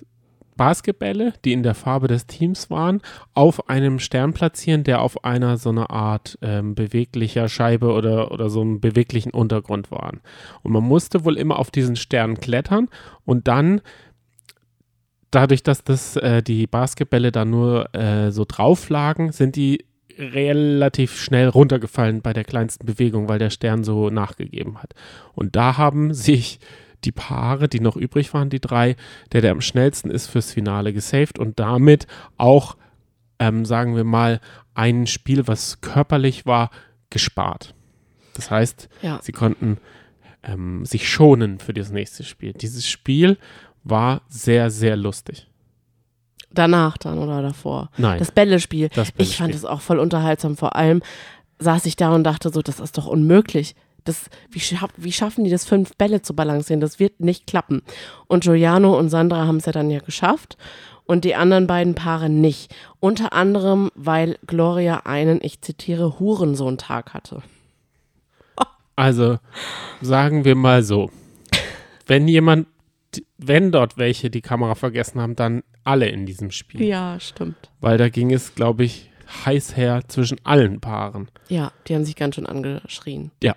Basketbälle, 0.57 1.33
die 1.45 1.53
in 1.53 1.63
der 1.63 1.75
Farbe 1.75 2.09
des 2.09 2.27
Teams 2.27 2.71
waren, 2.71 3.01
auf 3.33 3.69
einem 3.69 3.99
Stern 3.99 4.33
platzieren, 4.33 4.85
der 4.85 5.01
auf 5.01 5.25
einer 5.25 5.57
so 5.57 5.71
einer 5.71 5.91
Art 5.91 6.39
ähm, 6.43 6.75
beweglicher 6.75 7.49
Scheibe 7.49 7.93
oder, 7.93 8.31
oder 8.31 8.51
so 8.51 8.61
einem 8.61 8.81
beweglichen 8.81 9.31
Untergrund 9.31 9.91
war. 9.91 10.13
Und 10.63 10.73
man 10.73 10.85
musste 10.85 11.25
wohl 11.25 11.37
immer 11.37 11.59
auf 11.59 11.71
diesen 11.71 11.97
Stern 11.97 12.39
klettern 12.39 12.89
und 13.25 13.49
dann 13.49 13.81
dadurch, 15.35 15.63
dass 15.63 15.85
das 15.85 16.17
äh, 16.17 16.43
die 16.43 16.67
Basketbälle 16.67 17.33
da 17.33 17.45
nur 17.45 17.95
äh, 17.95 18.31
so 18.31 18.45
drauf 18.47 18.89
lagen, 18.89 19.33
sind 19.33 19.57
die 19.57 19.85
relativ 20.19 21.21
schnell 21.21 21.49
runtergefallen 21.49 22.23
bei 22.23 22.33
der 22.33 22.45
kleinsten 22.45 22.87
Bewegung, 22.87 23.29
weil 23.29 23.39
der 23.39 23.51
Stern 23.51 23.83
so 23.85 24.11
nachgegeben 24.11 24.81
hat. 24.83 24.95
Und 25.35 25.57
da 25.57 25.77
haben 25.77 26.15
sich 26.15 26.61
die 27.05 27.13
Paare, 27.13 27.69
die 27.69 27.81
noch 27.81 27.97
übrig 27.97 28.33
waren, 28.33 28.49
die 28.49 28.61
drei, 28.61 28.97
der, 29.33 29.41
der 29.41 29.51
am 29.53 29.61
schnellsten 29.61 30.11
ist, 30.11 30.29
fürs 30.29 30.53
Finale 30.53 30.93
gesaved 30.93 31.39
und 31.39 31.59
damit 31.59 32.07
auch, 32.37 32.77
ähm, 33.39 33.65
sagen 33.65 33.97
wir 33.97 34.05
mal, 34.05 34.41
ein 34.75 35.07
Spiel, 35.07 35.47
was 35.47 35.81
körperlich 35.81 36.47
war, 36.47 36.71
gespart. 37.11 37.75
Das 38.35 38.51
heißt, 38.51 38.89
Ja. 39.03 39.21
sie 39.23 39.33
konnten 39.33 39.79
ähm, 40.43 40.85
sich 40.85 41.09
schonen 41.09 41.59
für 41.59 41.73
das 41.75 41.91
nächste 41.91 42.25
Spiel. 42.25 42.53
Dieses 42.53 42.87
Spiel 42.89 43.39
war 43.85 44.23
sehr, 44.29 44.71
sehr 44.71 44.97
lustig. 44.97 45.47
Danach 46.51 46.97
dann 46.99 47.19
oder 47.19 47.43
davor. 47.43 47.91
Nein, 47.97 48.19
Das 48.19 48.31
Bällespiel. 48.31 48.89
das 48.95 49.13
Ich 49.17 49.37
fand 49.37 49.55
es 49.55 49.65
auch 49.65 49.81
voll 49.81 49.99
unterhaltsam. 49.99 50.57
Vor 50.57 50.77
allem 50.77 51.03
saß 51.59 51.87
ich 51.87 51.97
da 51.97 52.15
und 52.15 52.25
dachte 52.25 52.51
so, 52.51 52.63
das 52.63 52.81
ist 52.81 52.97
doch 52.97 53.07
unmöglich. 53.07 53.75
Das, 54.05 54.29
wie, 54.51 54.61
schaff, 54.61 54.91
wie 54.97 55.13
schaffen 55.13 55.45
die 55.45 55.51
das, 55.51 55.65
fünf 55.65 55.97
Bälle 55.97 56.23
zu 56.23 56.35
balancieren? 56.35 56.81
Das 56.81 56.99
wird 57.01 57.21
nicht 57.21 57.47
klappen. 57.47 57.83
Und 58.27 58.45
Giuliano 58.45 58.99
und 58.99 59.09
Sandra 59.09 59.47
haben 59.47 59.57
es 59.57 59.67
ja 59.67 59.73
dann 59.73 59.91
ja 59.91 60.01
geschafft 60.01 60.57
und 61.07 61.25
die 61.25 61.35
anderen 61.35 61.67
beiden 61.67 61.95
Paare 61.95 62.29
nicht. 62.29 62.75
Unter 63.01 63.33
anderem, 63.33 63.91
weil 63.95 64.39
Gloria 64.47 65.03
einen, 65.05 65.41
ich 65.43 65.61
zitiere, 65.61 66.19
Hurensohn-Tag 66.21 67.15
hatte. 67.15 67.43
Also 68.97 69.39
sagen 70.01 70.45
wir 70.45 70.55
mal 70.55 70.83
so, 70.83 71.11
wenn 72.07 72.29
jemand, 72.29 72.69
wenn 73.39 73.73
dort 73.73 73.97
welche 73.99 74.31
die 74.31 74.41
Kamera 74.41 74.75
vergessen 74.75 75.21
haben, 75.21 75.37
dann 75.37 75.63
alle 75.85 76.09
in 76.09 76.27
diesem 76.27 76.51
Spiel. 76.51 76.83
Ja, 76.83 77.19
stimmt. 77.21 77.71
Weil 77.81 77.99
da 77.99 78.09
ging 78.09 78.33
es, 78.33 78.55
glaube 78.55 78.85
ich, 78.85 79.11
heiß 79.45 79.77
her 79.77 80.03
zwischen 80.09 80.39
allen 80.45 80.81
Paaren. 80.81 81.29
Ja, 81.49 81.73
die 81.87 81.95
haben 81.95 82.05
sich 82.05 82.17
ganz 82.17 82.35
schön 82.37 82.47
angeschrien. 82.47 83.31
Ja. 83.43 83.55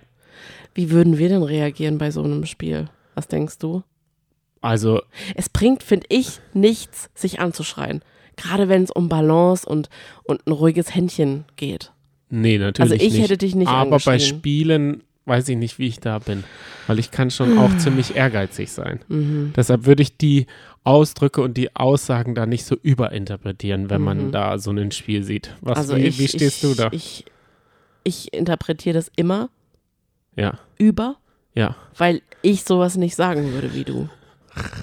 Wie 0.74 0.90
würden 0.90 1.18
wir 1.18 1.28
denn 1.28 1.42
reagieren 1.42 1.98
bei 1.98 2.10
so 2.10 2.22
einem 2.22 2.46
Spiel? 2.46 2.88
Was 3.14 3.28
denkst 3.28 3.58
du? 3.58 3.82
Also 4.60 5.00
Es 5.34 5.48
bringt, 5.48 5.82
finde 5.82 6.06
ich, 6.08 6.40
nichts, 6.52 7.10
sich 7.14 7.40
anzuschreien. 7.40 8.02
Gerade 8.36 8.68
wenn 8.68 8.82
es 8.84 8.90
um 8.90 9.08
Balance 9.08 9.68
und, 9.68 9.88
und 10.24 10.46
ein 10.46 10.52
ruhiges 10.52 10.94
Händchen 10.94 11.44
geht. 11.56 11.92
nee, 12.30 12.58
natürlich 12.58 12.92
Also 12.92 13.04
ich 13.04 13.12
nicht. 13.14 13.22
hätte 13.22 13.38
dich 13.38 13.54
nicht 13.54 13.68
Aber 13.68 13.98
bei. 13.98 14.18
Spielen 14.18 15.02
weiß 15.28 15.48
ich 15.50 15.56
nicht, 15.56 15.78
wie 15.78 15.86
ich 15.86 16.00
da 16.00 16.18
bin. 16.18 16.44
Weil 16.86 16.98
ich 16.98 17.10
kann 17.10 17.30
schon 17.30 17.58
auch 17.58 17.76
ziemlich 17.76 18.16
ehrgeizig 18.16 18.72
sein. 18.72 19.00
Mhm. 19.08 19.52
Deshalb 19.54 19.86
würde 19.86 20.02
ich 20.02 20.16
die 20.16 20.46
Ausdrücke 20.84 21.42
und 21.42 21.56
die 21.56 21.76
Aussagen 21.76 22.34
da 22.34 22.46
nicht 22.46 22.64
so 22.64 22.74
überinterpretieren, 22.82 23.90
wenn 23.90 24.00
man 24.00 24.26
Mhm. 24.28 24.32
da 24.32 24.58
so 24.58 24.70
ein 24.70 24.90
Spiel 24.90 25.22
sieht. 25.22 25.54
Was, 25.60 25.78
also 25.78 25.96
wie, 25.96 26.02
ich, 26.04 26.18
wie 26.18 26.28
stehst 26.28 26.64
ich, 26.64 26.70
du 26.70 26.74
da? 26.74 26.88
Ich, 26.92 27.26
ich 28.04 28.32
interpretiere 28.32 28.94
das 28.94 29.10
immer 29.16 29.50
ja, 30.34 30.58
über, 30.78 31.16
ja. 31.54 31.76
weil 31.96 32.22
ich 32.42 32.64
sowas 32.64 32.96
nicht 32.96 33.16
sagen 33.16 33.52
würde 33.52 33.74
wie 33.74 33.84
du. 33.84 34.08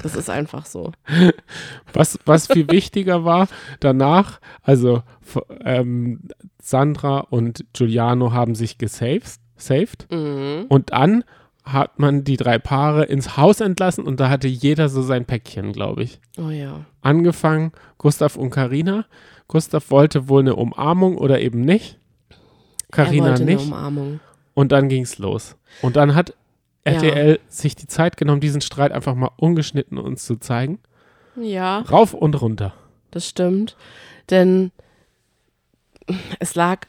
Das 0.03 0.15
ist 0.15 0.29
einfach 0.29 0.65
so. 0.65 0.91
Was, 1.91 2.19
was 2.25 2.47
viel 2.47 2.67
wichtiger 2.71 3.25
war 3.25 3.47
danach, 3.79 4.39
also 4.61 5.01
ähm, 5.61 6.21
Sandra 6.61 7.19
und 7.19 7.65
Giuliano 7.73 8.31
haben 8.31 8.55
sich 8.55 8.77
gesaved, 8.77 9.39
saved 9.57 10.07
Mhm. 10.11 10.65
und 10.69 10.91
dann 10.91 11.23
hat 11.63 11.97
man 11.97 12.23
die 12.23 12.37
drei 12.37 12.59
Paare 12.59 13.05
ins 13.05 13.37
Haus 13.37 13.59
entlassen 13.59 14.05
und 14.05 14.19
da 14.19 14.29
hatte 14.29 14.47
jeder 14.47 14.87
so 14.87 15.01
sein 15.01 15.25
Päckchen, 15.25 15.71
glaube 15.73 16.03
ich. 16.03 16.19
Oh 16.37 16.49
ja. 16.49 16.85
Angefangen 17.01 17.71
Gustav 17.97 18.35
und 18.35 18.51
Karina. 18.51 19.05
Gustav 19.47 19.89
wollte 19.89 20.29
wohl 20.29 20.41
eine 20.41 20.55
Umarmung 20.55 21.17
oder 21.17 21.39
eben 21.41 21.61
nicht. 21.61 21.97
Karina 22.91 23.31
nicht. 23.31 23.41
eine 23.41 23.59
Umarmung. 23.59 24.19
Und 24.53 24.71
dann 24.71 24.89
ging's 24.89 25.17
los. 25.17 25.55
Und 25.81 25.95
dann 25.95 26.13
hat 26.15 26.35
Ja. 26.85 26.93
RTL 26.93 27.39
sich 27.47 27.75
die 27.75 27.87
Zeit 27.87 28.15
genommen, 28.15 28.41
diesen 28.41 28.61
Streit 28.61 28.91
einfach 28.91 29.15
mal 29.15 29.31
ungeschnitten 29.37 29.97
uns 29.97 30.23
zu 30.23 30.35
zeigen. 30.35 30.77
Ja. 31.35 31.79
Rauf 31.79 32.13
und 32.13 32.39
runter. 32.41 32.73
Das 33.09 33.27
stimmt. 33.27 33.75
Denn 34.29 34.71
es 36.39 36.53
lag 36.53 36.81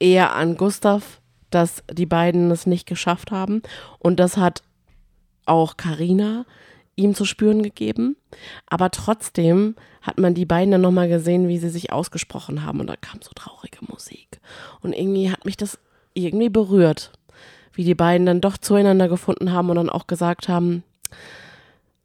eher 0.00 0.34
an 0.34 0.56
Gustav, 0.56 1.20
dass 1.54 1.82
die 1.90 2.06
beiden 2.06 2.50
es 2.50 2.66
nicht 2.66 2.86
geschafft 2.86 3.30
haben. 3.30 3.62
Und 3.98 4.20
das 4.20 4.36
hat 4.36 4.62
auch 5.46 5.76
Karina 5.76 6.44
ihm 6.96 7.14
zu 7.14 7.24
spüren 7.24 7.62
gegeben. 7.62 8.16
Aber 8.66 8.90
trotzdem 8.90 9.76
hat 10.02 10.18
man 10.18 10.34
die 10.34 10.44
beiden 10.44 10.72
dann 10.72 10.80
nochmal 10.80 11.08
gesehen, 11.08 11.48
wie 11.48 11.58
sie 11.58 11.70
sich 11.70 11.92
ausgesprochen 11.92 12.64
haben. 12.64 12.80
Und 12.80 12.88
da 12.88 12.96
kam 12.96 13.20
so 13.22 13.30
traurige 13.34 13.78
Musik. 13.88 14.40
Und 14.80 14.92
irgendwie 14.92 15.30
hat 15.30 15.44
mich 15.44 15.56
das 15.56 15.78
irgendwie 16.14 16.50
berührt, 16.50 17.12
wie 17.72 17.84
die 17.84 17.94
beiden 17.94 18.26
dann 18.26 18.40
doch 18.40 18.58
zueinander 18.58 19.08
gefunden 19.08 19.52
haben 19.52 19.70
und 19.70 19.76
dann 19.76 19.88
auch 19.88 20.06
gesagt 20.06 20.48
haben, 20.48 20.82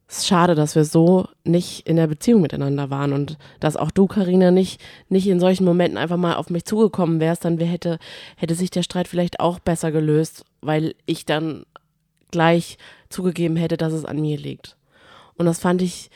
es 0.08 0.18
ist 0.18 0.26
schade, 0.26 0.54
dass 0.54 0.74
wir 0.74 0.86
so 0.86 1.28
nicht 1.44 1.86
in 1.86 1.96
der 1.96 2.06
Beziehung 2.06 2.40
miteinander 2.40 2.88
waren 2.88 3.12
und 3.12 3.36
dass 3.60 3.76
auch 3.76 3.90
du, 3.90 4.06
Karina, 4.06 4.50
nicht, 4.50 4.80
nicht 5.10 5.26
in 5.26 5.38
solchen 5.38 5.66
Momenten 5.66 5.98
einfach 5.98 6.16
mal 6.16 6.36
auf 6.36 6.48
mich 6.48 6.64
zugekommen 6.64 7.20
wärst, 7.20 7.44
dann 7.44 7.58
hätte, 7.58 7.98
hätte 8.36 8.54
sich 8.54 8.70
der 8.70 8.82
Streit 8.82 9.06
vielleicht 9.06 9.38
auch 9.38 9.58
besser 9.58 9.92
gelöst, 9.92 10.46
weil 10.62 10.94
ich 11.04 11.26
dann 11.26 11.66
gleich 12.30 12.78
zugegeben 13.10 13.56
hätte, 13.56 13.76
dass 13.76 13.92
es 13.92 14.06
an 14.06 14.20
mir 14.20 14.38
liegt. 14.38 14.76
Und 15.36 15.44
das 15.44 15.58
fand 15.58 15.82
ich 15.82 16.10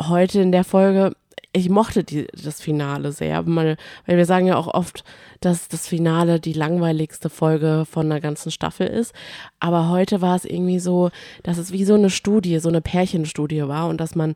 heute 0.00 0.40
in 0.40 0.52
der 0.52 0.64
Folge, 0.64 1.12
ich 1.52 1.68
mochte 1.68 2.04
die, 2.04 2.28
das 2.28 2.60
Finale 2.60 3.12
sehr, 3.12 3.44
weil, 3.46 3.76
wir 4.06 4.26
sagen 4.26 4.46
ja 4.46 4.56
auch 4.56 4.68
oft, 4.68 5.02
dass 5.40 5.68
das 5.68 5.88
Finale 5.88 6.38
die 6.38 6.52
langweiligste 6.52 7.28
Folge 7.28 7.86
von 7.90 8.06
einer 8.06 8.20
ganzen 8.20 8.52
Staffel 8.52 8.86
ist. 8.86 9.12
Aber 9.58 9.88
heute 9.88 10.20
war 10.20 10.36
es 10.36 10.44
irgendwie 10.44 10.78
so, 10.78 11.10
dass 11.42 11.58
es 11.58 11.72
wie 11.72 11.84
so 11.84 11.94
eine 11.94 12.10
Studie, 12.10 12.58
so 12.60 12.68
eine 12.68 12.80
Pärchenstudie 12.80 13.66
war 13.66 13.88
und 13.88 14.00
dass 14.00 14.14
man 14.14 14.34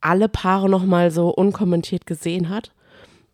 alle 0.00 0.28
Paare 0.28 0.68
nochmal 0.68 1.10
so 1.10 1.30
unkommentiert 1.30 2.06
gesehen 2.06 2.50
hat. 2.50 2.72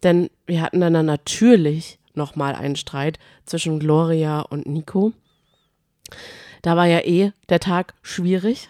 Denn 0.05 0.31
wir 0.47 0.63
hatten 0.63 0.81
dann 0.81 1.07
natürlich 1.07 1.99
nochmal 2.15 2.55
einen 2.55 2.77
Streit 2.77 3.19
zwischen 3.47 3.81
Gloria 3.81 4.41
und 4.43 4.67
Nico. 4.67 5.13
Da 6.63 6.77
war 6.77 6.87
ja 6.87 7.01
eh 7.01 7.33
der 7.49 7.59
Tag 7.59 7.95
schwierig. 8.03 8.69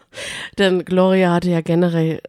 Denn 0.58 0.84
Gloria 0.84 1.32
hatte 1.32 1.50
ja 1.50 1.60
generell 1.62 2.20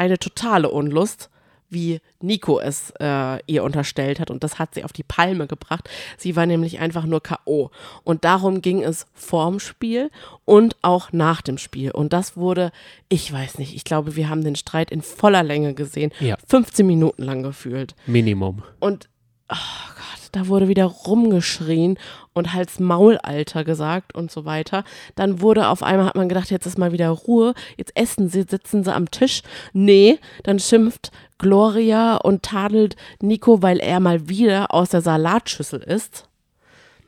eine 0.00 0.18
totale 0.18 0.70
Unlust, 0.70 1.28
wie 1.68 2.00
Nico 2.20 2.58
es 2.58 2.92
äh, 2.98 3.38
ihr 3.46 3.62
unterstellt 3.62 4.18
hat. 4.18 4.30
Und 4.30 4.42
das 4.42 4.58
hat 4.58 4.74
sie 4.74 4.82
auf 4.82 4.92
die 4.92 5.02
Palme 5.02 5.46
gebracht. 5.46 5.88
Sie 6.16 6.34
war 6.34 6.46
nämlich 6.46 6.80
einfach 6.80 7.04
nur 7.04 7.22
K.O. 7.22 7.70
Und 8.02 8.24
darum 8.24 8.62
ging 8.62 8.82
es 8.82 9.06
vorm 9.12 9.60
Spiel 9.60 10.10
und 10.46 10.74
auch 10.82 11.12
nach 11.12 11.42
dem 11.42 11.58
Spiel. 11.58 11.90
Und 11.92 12.14
das 12.14 12.36
wurde, 12.36 12.72
ich 13.08 13.30
weiß 13.30 13.58
nicht, 13.58 13.76
ich 13.76 13.84
glaube, 13.84 14.16
wir 14.16 14.30
haben 14.30 14.42
den 14.42 14.56
Streit 14.56 14.90
in 14.90 15.02
voller 15.02 15.42
Länge 15.42 15.74
gesehen. 15.74 16.12
Ja. 16.18 16.36
15 16.48 16.84
Minuten 16.86 17.22
lang 17.22 17.42
gefühlt. 17.42 17.94
Minimum. 18.06 18.62
Und, 18.80 19.10
oh 19.50 19.54
Gott, 19.54 20.19
da 20.32 20.46
wurde 20.48 20.68
wieder 20.68 20.84
rumgeschrien 20.84 21.98
und 22.32 22.52
Hals 22.52 22.78
Maul 22.78 23.18
Alter 23.18 23.64
gesagt 23.64 24.14
und 24.14 24.30
so 24.30 24.44
weiter. 24.44 24.84
Dann 25.14 25.40
wurde 25.40 25.68
auf 25.68 25.82
einmal, 25.82 26.06
hat 26.06 26.16
man 26.16 26.28
gedacht, 26.28 26.50
jetzt 26.50 26.66
ist 26.66 26.78
mal 26.78 26.92
wieder 26.92 27.08
Ruhe, 27.10 27.54
jetzt 27.76 27.92
essen 27.96 28.28
sie, 28.28 28.42
sitzen 28.42 28.84
sie 28.84 28.94
am 28.94 29.10
Tisch. 29.10 29.42
Nee, 29.72 30.18
dann 30.44 30.58
schimpft 30.58 31.10
Gloria 31.38 32.16
und 32.16 32.42
tadelt 32.42 32.96
Nico, 33.20 33.62
weil 33.62 33.78
er 33.78 34.00
mal 34.00 34.28
wieder 34.28 34.72
aus 34.72 34.90
der 34.90 35.00
Salatschüssel 35.00 35.80
isst. 35.82 36.28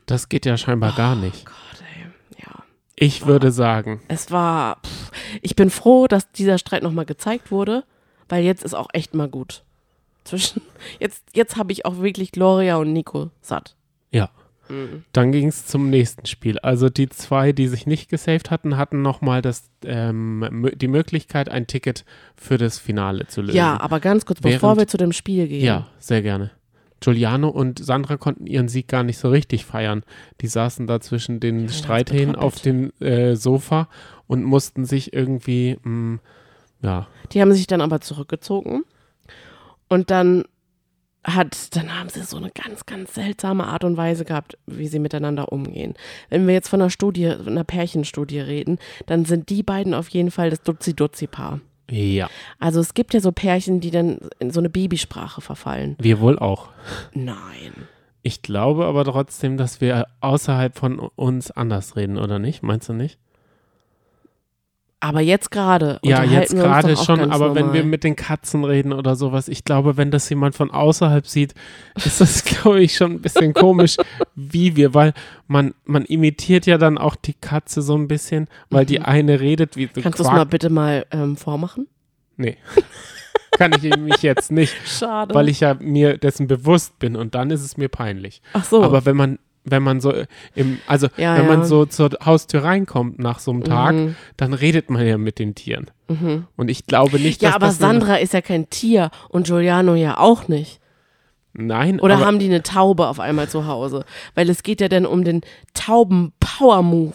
Das 0.05 0.27
geht 0.27 0.45
ja 0.45 0.57
scheinbar 0.57 0.93
gar 0.93 1.15
nicht. 1.15 1.45
Gott, 1.45 1.55
ey, 1.95 2.07
ja. 2.45 2.63
Ich 2.95 3.25
würde 3.25 3.51
sagen, 3.51 4.01
Es 4.07 4.31
war, 4.31 4.77
pff, 4.85 5.11
ich 5.41 5.55
bin 5.55 5.69
froh, 5.69 6.07
dass 6.07 6.31
dieser 6.31 6.57
Streit 6.57 6.83
nochmal 6.83 7.05
gezeigt 7.05 7.51
wurde, 7.51 7.83
weil 8.27 8.43
jetzt 8.43 8.63
ist 8.63 8.73
auch 8.73 8.87
echt 8.93 9.13
mal 9.13 9.29
gut. 9.29 9.63
Zwischen, 10.23 10.61
jetzt, 10.99 11.23
jetzt 11.33 11.57
habe 11.57 11.71
ich 11.71 11.85
auch 11.85 11.99
wirklich 12.01 12.31
Gloria 12.31 12.77
und 12.77 12.93
Nico 12.93 13.29
satt. 13.41 13.75
ja. 14.11 14.29
Dann 15.11 15.31
ging 15.33 15.49
es 15.49 15.65
zum 15.67 15.89
nächsten 15.89 16.25
Spiel. 16.25 16.57
Also 16.57 16.89
die 16.89 17.09
zwei, 17.09 17.51
die 17.51 17.67
sich 17.67 17.85
nicht 17.85 18.09
gesaved 18.09 18.49
hatten, 18.49 18.77
hatten 18.77 19.01
nochmal 19.03 19.41
ähm, 19.83 20.71
die 20.75 20.87
Möglichkeit, 20.87 21.49
ein 21.49 21.67
Ticket 21.67 22.05
für 22.37 22.57
das 22.57 22.79
Finale 22.79 23.27
zu 23.27 23.41
lösen. 23.41 23.57
Ja, 23.57 23.79
aber 23.81 23.99
ganz 23.99 24.25
kurz, 24.25 24.39
bevor 24.39 24.69
Während- 24.69 24.79
wir 24.79 24.87
zu 24.87 24.97
dem 24.97 25.11
Spiel 25.11 25.47
gehen. 25.49 25.63
Ja, 25.65 25.87
sehr 25.99 26.21
gerne. 26.21 26.51
Giuliano 27.01 27.49
und 27.49 27.83
Sandra 27.83 28.15
konnten 28.15 28.47
ihren 28.47 28.69
Sieg 28.69 28.87
gar 28.87 29.03
nicht 29.03 29.17
so 29.17 29.29
richtig 29.29 29.65
feiern. 29.65 30.03
Die 30.41 30.47
saßen 30.47 30.87
da 30.87 31.01
zwischen 31.01 31.41
den 31.41 31.59
ganz 31.67 31.77
Streithähnen 31.77 32.35
auf 32.37 32.59
dem 32.61 32.93
äh, 33.01 33.35
Sofa 33.35 33.89
und 34.27 34.43
mussten 34.45 34.85
sich 34.85 35.11
irgendwie, 35.13 35.77
mh, 35.83 36.19
Ja. 36.81 37.07
Die 37.33 37.41
haben 37.41 37.51
sich 37.53 37.67
dann 37.67 37.81
aber 37.81 37.99
zurückgezogen. 37.99 38.85
Und 39.93 40.09
dann 40.09 40.45
hat, 41.23 41.75
dann 41.75 41.99
haben 41.99 42.09
sie 42.09 42.23
so 42.23 42.37
eine 42.37 42.49
ganz, 42.49 42.87
ganz 42.87 43.13
seltsame 43.13 43.67
Art 43.67 43.83
und 43.83 43.95
Weise 43.95 44.25
gehabt, 44.25 44.57
wie 44.65 44.87
sie 44.87 44.97
miteinander 44.97 45.51
umgehen. 45.51 45.93
Wenn 46.29 46.47
wir 46.47 46.55
jetzt 46.55 46.67
von 46.67 46.81
einer 46.81 46.89
Studie, 46.89 47.27
einer 47.27 47.63
Pärchenstudie 47.63 48.39
reden, 48.39 48.79
dann 49.05 49.23
sind 49.25 49.51
die 49.51 49.61
beiden 49.61 49.93
auf 49.93 50.09
jeden 50.09 50.31
Fall 50.31 50.49
das 50.49 50.63
Dutzi-Dutzi-Paar. 50.63 51.61
Ja. 51.91 52.27
Also 52.57 52.79
es 52.79 52.95
gibt 52.95 53.13
ja 53.13 53.19
so 53.19 53.31
Pärchen, 53.31 53.81
die 53.81 53.91
dann 53.91 54.17
in 54.39 54.49
so 54.49 54.61
eine 54.61 54.71
Babysprache 54.71 55.41
verfallen. 55.41 55.95
Wir 55.99 56.19
wohl 56.19 56.39
auch. 56.39 56.69
Nein. 57.13 57.73
Ich 58.23 58.41
glaube 58.41 58.85
aber 58.85 59.05
trotzdem, 59.05 59.57
dass 59.57 59.79
wir 59.79 60.07
außerhalb 60.21 60.75
von 60.75 60.97
uns 60.97 61.51
anders 61.51 61.95
reden, 61.95 62.17
oder 62.17 62.39
nicht? 62.39 62.63
Meinst 62.63 62.89
du 62.89 62.93
nicht? 62.93 63.19
Aber 65.03 65.19
jetzt 65.19 65.51
gerade. 65.51 65.99
Ja, 66.01 66.23
jetzt 66.23 66.55
gerade 66.55 66.95
schon, 66.95 67.29
aber 67.29 67.55
wenn 67.55 67.73
wir 67.73 67.81
normal. 67.81 67.83
mit 67.83 68.05
den 68.05 68.15
Katzen 68.15 68.63
reden 68.63 68.93
oder 68.93 69.17
sowas, 69.17 69.49
ich 69.49 69.65
glaube, 69.65 69.97
wenn 69.97 70.11
das 70.11 70.29
jemand 70.29 70.55
von 70.55 70.71
außerhalb 70.71 71.27
sieht, 71.27 71.53
ist 71.95 72.21
das, 72.21 72.45
glaube 72.45 72.81
ich, 72.81 72.95
schon 72.95 73.11
ein 73.11 73.21
bisschen 73.21 73.53
komisch, 73.53 73.97
wie 74.35 74.77
wir, 74.77 74.93
weil 74.93 75.11
man, 75.45 75.73
man 75.83 76.05
imitiert 76.05 76.65
ja 76.67 76.77
dann 76.77 76.97
auch 76.97 77.17
die 77.17 77.33
Katze 77.33 77.81
so 77.81 77.97
ein 77.97 78.07
bisschen, 78.07 78.47
weil 78.69 78.85
die 78.85 79.01
eine 79.01 79.41
redet 79.41 79.75
wie 79.75 79.87
so 79.87 79.99
Mhm. 79.99 80.03
Kannst 80.03 80.19
du 80.19 80.23
es 80.23 80.29
mal 80.31 80.45
bitte 80.45 80.69
mal 80.69 81.05
ähm, 81.11 81.35
vormachen? 81.35 81.87
Nee. 82.37 82.55
Kann 83.57 83.73
ich 83.73 83.97
mich 83.97 84.21
jetzt 84.21 84.53
nicht, 84.53 84.73
Schade. 84.87 85.35
weil 85.35 85.49
ich 85.49 85.59
ja 85.59 85.73
mir 85.73 86.17
dessen 86.17 86.47
bewusst 86.47 86.97
bin 86.99 87.17
und 87.17 87.35
dann 87.35 87.51
ist 87.51 87.61
es 87.61 87.75
mir 87.75 87.89
peinlich. 87.89 88.41
Ach 88.53 88.63
so. 88.63 88.81
Aber 88.81 89.05
wenn 89.05 89.17
man, 89.17 89.37
wenn 89.65 89.81
man 89.83 90.01
so 90.01 90.13
im, 90.55 90.79
also 90.87 91.07
Ja, 91.17 91.37
wenn 91.37 91.45
ja. 91.47 91.55
man 91.57 91.65
so 91.65 91.85
zur 91.85 92.09
Haustür 92.23 92.63
reinkommt 92.63 93.19
nach 93.19 93.39
so 93.39 93.51
einem 93.51 93.63
Tag, 93.63 93.95
Mhm. 93.95 94.15
dann 94.37 94.53
redet 94.53 94.89
man 94.89 95.05
ja 95.05 95.17
mit 95.17 95.39
den 95.39 95.55
Tieren. 95.55 95.89
Und 96.57 96.69
ich 96.69 96.85
glaube 96.85 97.19
nicht, 97.19 97.41
ja, 97.41 97.49
dass 97.49 97.55
aber 97.55 97.65
das 97.67 97.79
Sandra 97.79 98.15
ist 98.17 98.33
ja 98.33 98.41
kein 98.41 98.69
Tier 98.69 99.09
und 99.29 99.47
Giuliano 99.47 99.95
ja 99.95 100.19
auch 100.19 100.47
nicht. 100.47 100.79
Nein, 101.53 101.99
Oder 101.99 102.19
haben 102.19 102.39
die 102.39 102.45
eine 102.45 102.61
Taube 102.63 103.07
auf 103.07 103.19
einmal 103.19 103.47
zu 103.49 103.65
Hause? 103.67 104.05
Weil 104.35 104.49
es 104.49 104.61
geht 104.63 104.79
ja 104.81 104.89
dann 104.89 105.05
um 105.05 105.23
den 105.23 105.41
Tauben-Power-Move. 105.73 107.13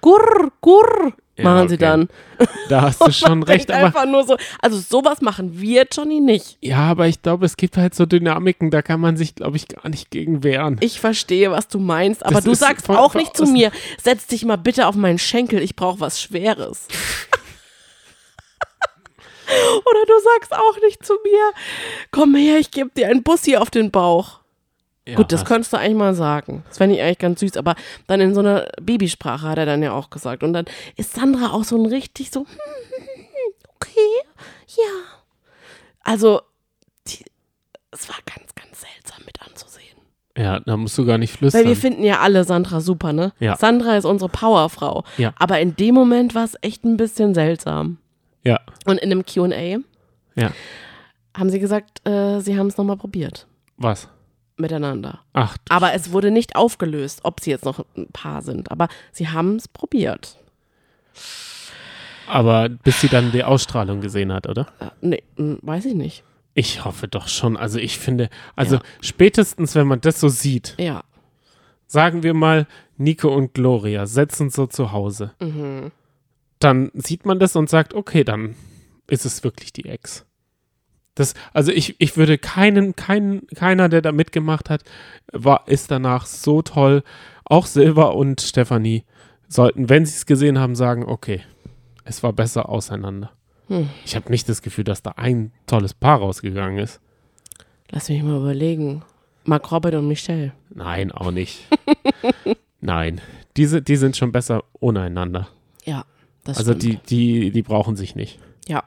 Gurr, 0.00 0.50
gurr, 0.60 1.12
Ja, 1.36 1.44
machen 1.44 1.68
sie 1.68 1.74
okay. 1.74 1.84
dann. 1.84 2.08
da 2.68 2.82
hast 2.82 3.00
du 3.04 3.10
schon 3.12 3.42
recht, 3.42 3.70
aber 3.70 3.86
einfach 3.86 4.06
nur 4.06 4.24
so. 4.24 4.36
Also 4.62 4.78
sowas 4.78 5.20
machen 5.20 5.60
wir, 5.60 5.84
Johnny, 5.92 6.20
nicht. 6.20 6.58
ja, 6.60 6.78
aber 6.78 7.08
ich 7.08 7.22
glaube, 7.22 7.44
es 7.46 7.56
gibt 7.56 7.76
halt 7.76 7.94
so 7.94 8.06
Dynamiken, 8.06 8.70
da 8.70 8.82
kann 8.82 9.00
man 9.00 9.16
sich, 9.16 9.34
glaube 9.34 9.56
ich, 9.56 9.66
gar 9.66 9.88
nicht 9.88 10.10
gegen 10.10 10.44
wehren. 10.44 10.76
Ich 10.80 11.00
verstehe, 11.00 11.50
was 11.50 11.66
du 11.68 11.78
meinst, 11.80 12.24
aber 12.24 12.36
Das 12.36 12.44
du 12.44 12.54
sagst 12.54 12.86
von- 12.86 12.96
auch 12.96 13.12
von 13.12 13.20
nicht 13.20 13.36
zu 13.36 13.46
mir, 13.46 13.72
setz 14.00 14.26
dich 14.28 14.44
mal 14.44 14.56
bitte 14.56 14.86
auf 14.86 14.94
meinen 14.94 15.18
Schenkel, 15.18 15.60
ich 15.60 15.74
brauche 15.74 15.98
was 16.00 16.20
Schweres. 16.22 16.86
Oder 19.46 20.04
du 20.06 20.12
sagst 20.22 20.52
auch 20.54 20.80
nicht 20.82 21.04
zu 21.04 21.12
mir, 21.22 21.52
komm 22.10 22.34
her, 22.34 22.58
ich 22.58 22.70
gebe 22.70 22.90
dir 22.96 23.08
einen 23.08 23.22
Bussi 23.22 23.56
auf 23.56 23.70
den 23.70 23.90
Bauch. 23.90 24.40
Ja, 25.06 25.16
Gut, 25.16 25.32
das 25.32 25.40
hast- 25.40 25.48
könntest 25.48 25.72
du 25.72 25.76
eigentlich 25.76 25.96
mal 25.98 26.14
sagen. 26.14 26.64
Das 26.68 26.78
fände 26.78 26.96
ich 26.96 27.02
eigentlich 27.02 27.18
ganz 27.18 27.40
süß, 27.40 27.56
aber 27.58 27.74
dann 28.06 28.20
in 28.20 28.32
so 28.34 28.40
einer 28.40 28.66
Babysprache 28.80 29.46
hat 29.48 29.58
er 29.58 29.66
dann 29.66 29.82
ja 29.82 29.92
auch 29.92 30.08
gesagt. 30.10 30.42
Und 30.42 30.52
dann 30.54 30.64
ist 30.96 31.12
Sandra 31.14 31.52
auch 31.52 31.64
so 31.64 31.76
ein 31.76 31.86
richtig 31.86 32.30
so, 32.30 32.46
okay, 33.76 33.98
ja. 34.68 35.02
Also, 36.00 36.40
die, 37.06 37.24
es 37.90 38.08
war 38.08 38.16
ganz, 38.26 38.54
ganz 38.54 38.80
seltsam 38.80 39.24
mit 39.24 39.40
anzusehen. 39.42 39.84
Ja, 40.36 40.60
da 40.60 40.76
musst 40.76 40.96
du 40.98 41.04
gar 41.06 41.18
nicht 41.18 41.32
flüstern. 41.32 41.60
Weil 41.62 41.68
wir 41.68 41.76
finden 41.76 42.02
ja 42.02 42.20
alle 42.20 42.44
Sandra 42.44 42.80
super, 42.80 43.12
ne? 43.12 43.32
Ja. 43.40 43.56
Sandra 43.56 43.96
ist 43.96 44.04
unsere 44.04 44.28
Powerfrau. 44.30 45.04
Ja. 45.16 45.32
Aber 45.38 45.60
in 45.60 45.76
dem 45.76 45.94
Moment 45.94 46.34
war 46.34 46.44
es 46.44 46.56
echt 46.62 46.84
ein 46.84 46.96
bisschen 46.96 47.34
seltsam. 47.34 47.98
ja, 48.42 48.58
Und 48.86 48.98
in 48.98 49.10
dem 49.10 49.24
QA 49.24 49.78
ja. 50.34 50.50
haben 51.36 51.50
sie 51.50 51.60
gesagt, 51.60 52.06
äh, 52.08 52.40
sie 52.40 52.58
haben 52.58 52.66
es 52.66 52.76
nochmal 52.76 52.96
probiert. 52.96 53.46
Was? 53.76 54.08
Miteinander. 54.56 55.20
Ach, 55.32 55.56
Aber 55.68 55.94
es 55.94 56.12
wurde 56.12 56.30
nicht 56.30 56.54
aufgelöst, 56.56 57.20
ob 57.24 57.40
sie 57.40 57.50
jetzt 57.50 57.64
noch 57.64 57.84
ein 57.96 58.06
Paar 58.12 58.40
sind. 58.42 58.70
Aber 58.70 58.88
sie 59.12 59.28
haben 59.28 59.56
es 59.56 59.66
probiert. 59.68 60.36
aber 62.26 62.68
bis 62.68 63.00
sie 63.00 63.08
dann 63.08 63.32
die 63.32 63.44
Ausstrahlung 63.44 64.00
gesehen 64.00 64.32
hat, 64.32 64.48
oder? 64.48 64.66
Äh, 64.80 64.86
nee, 65.00 65.22
hm, 65.36 65.58
weiß 65.62 65.84
ich 65.86 65.94
nicht. 65.94 66.24
Ich 66.54 66.84
hoffe 66.84 67.08
doch 67.08 67.28
schon. 67.28 67.56
Also 67.56 67.78
ich 67.78 67.98
finde, 67.98 68.30
also 68.56 68.76
Ja. 68.76 68.82
spätestens, 69.02 69.74
wenn 69.74 69.86
man 69.86 70.00
das 70.00 70.20
so 70.20 70.28
sieht, 70.28 70.74
Ja. 70.78 71.02
sagen 71.86 72.22
wir 72.22 72.32
mal, 72.34 72.66
Nico 72.96 73.28
und 73.34 73.54
Gloria 73.54 74.06
setzen 74.06 74.50
so 74.50 74.66
zu 74.66 74.92
Hause. 74.92 75.32
Mhm. 75.40 75.90
Dann 76.60 76.90
sieht 76.94 77.26
man 77.26 77.38
das 77.40 77.56
und 77.56 77.68
sagt, 77.68 77.92
okay, 77.92 78.24
dann 78.24 78.54
ist 79.08 79.26
es 79.26 79.42
wirklich 79.44 79.72
die 79.72 79.86
Ex. 79.86 80.24
Das, 81.14 81.34
also 81.52 81.70
ich, 81.70 81.94
ich 82.00 82.16
würde 82.16 82.38
keinen, 82.38 82.96
keinen, 82.96 83.46
keiner, 83.48 83.88
der 83.88 84.02
da 84.02 84.10
mitgemacht 84.12 84.68
hat, 84.70 84.82
war, 85.32 85.68
ist 85.68 85.90
danach 85.90 86.26
so 86.26 86.62
toll. 86.62 87.02
Auch 87.44 87.66
Silva 87.66 88.06
und 88.06 88.40
Stefanie 88.40 89.04
sollten, 89.48 89.88
wenn 89.88 90.06
sie 90.06 90.16
es 90.16 90.26
gesehen 90.26 90.58
haben, 90.58 90.74
sagen, 90.74 91.04
okay, 91.04 91.42
es 92.04 92.22
war 92.22 92.32
besser 92.32 92.68
auseinander. 92.68 93.30
Hm. 93.68 93.88
Ich 94.04 94.16
habe 94.16 94.30
nicht 94.30 94.48
das 94.48 94.60
Gefühl, 94.62 94.84
dass 94.84 95.02
da 95.02 95.12
ein 95.16 95.52
tolles 95.66 95.94
Paar 95.94 96.18
rausgegangen 96.18 96.78
ist. 96.78 97.00
Lass 97.90 98.08
mich 98.08 98.22
mal 98.22 98.36
überlegen. 98.40 99.02
Mark 99.44 99.70
Robert 99.70 99.94
und 99.94 100.08
Michelle. 100.08 100.52
Nein, 100.70 101.12
auch 101.12 101.30
nicht. 101.30 101.60
Nein, 102.80 103.20
diese, 103.56 103.82
die 103.82 103.96
sind 103.96 104.16
schon 104.16 104.32
besser 104.32 104.64
ohneinander. 104.80 105.48
Ja, 105.84 106.04
das 106.44 106.58
Also 106.58 106.72
stimmt. 106.74 107.08
die, 107.10 107.44
die, 107.44 107.50
die 107.52 107.62
brauchen 107.62 107.94
sich 107.96 108.14
nicht. 108.16 108.38
Ja. 108.66 108.82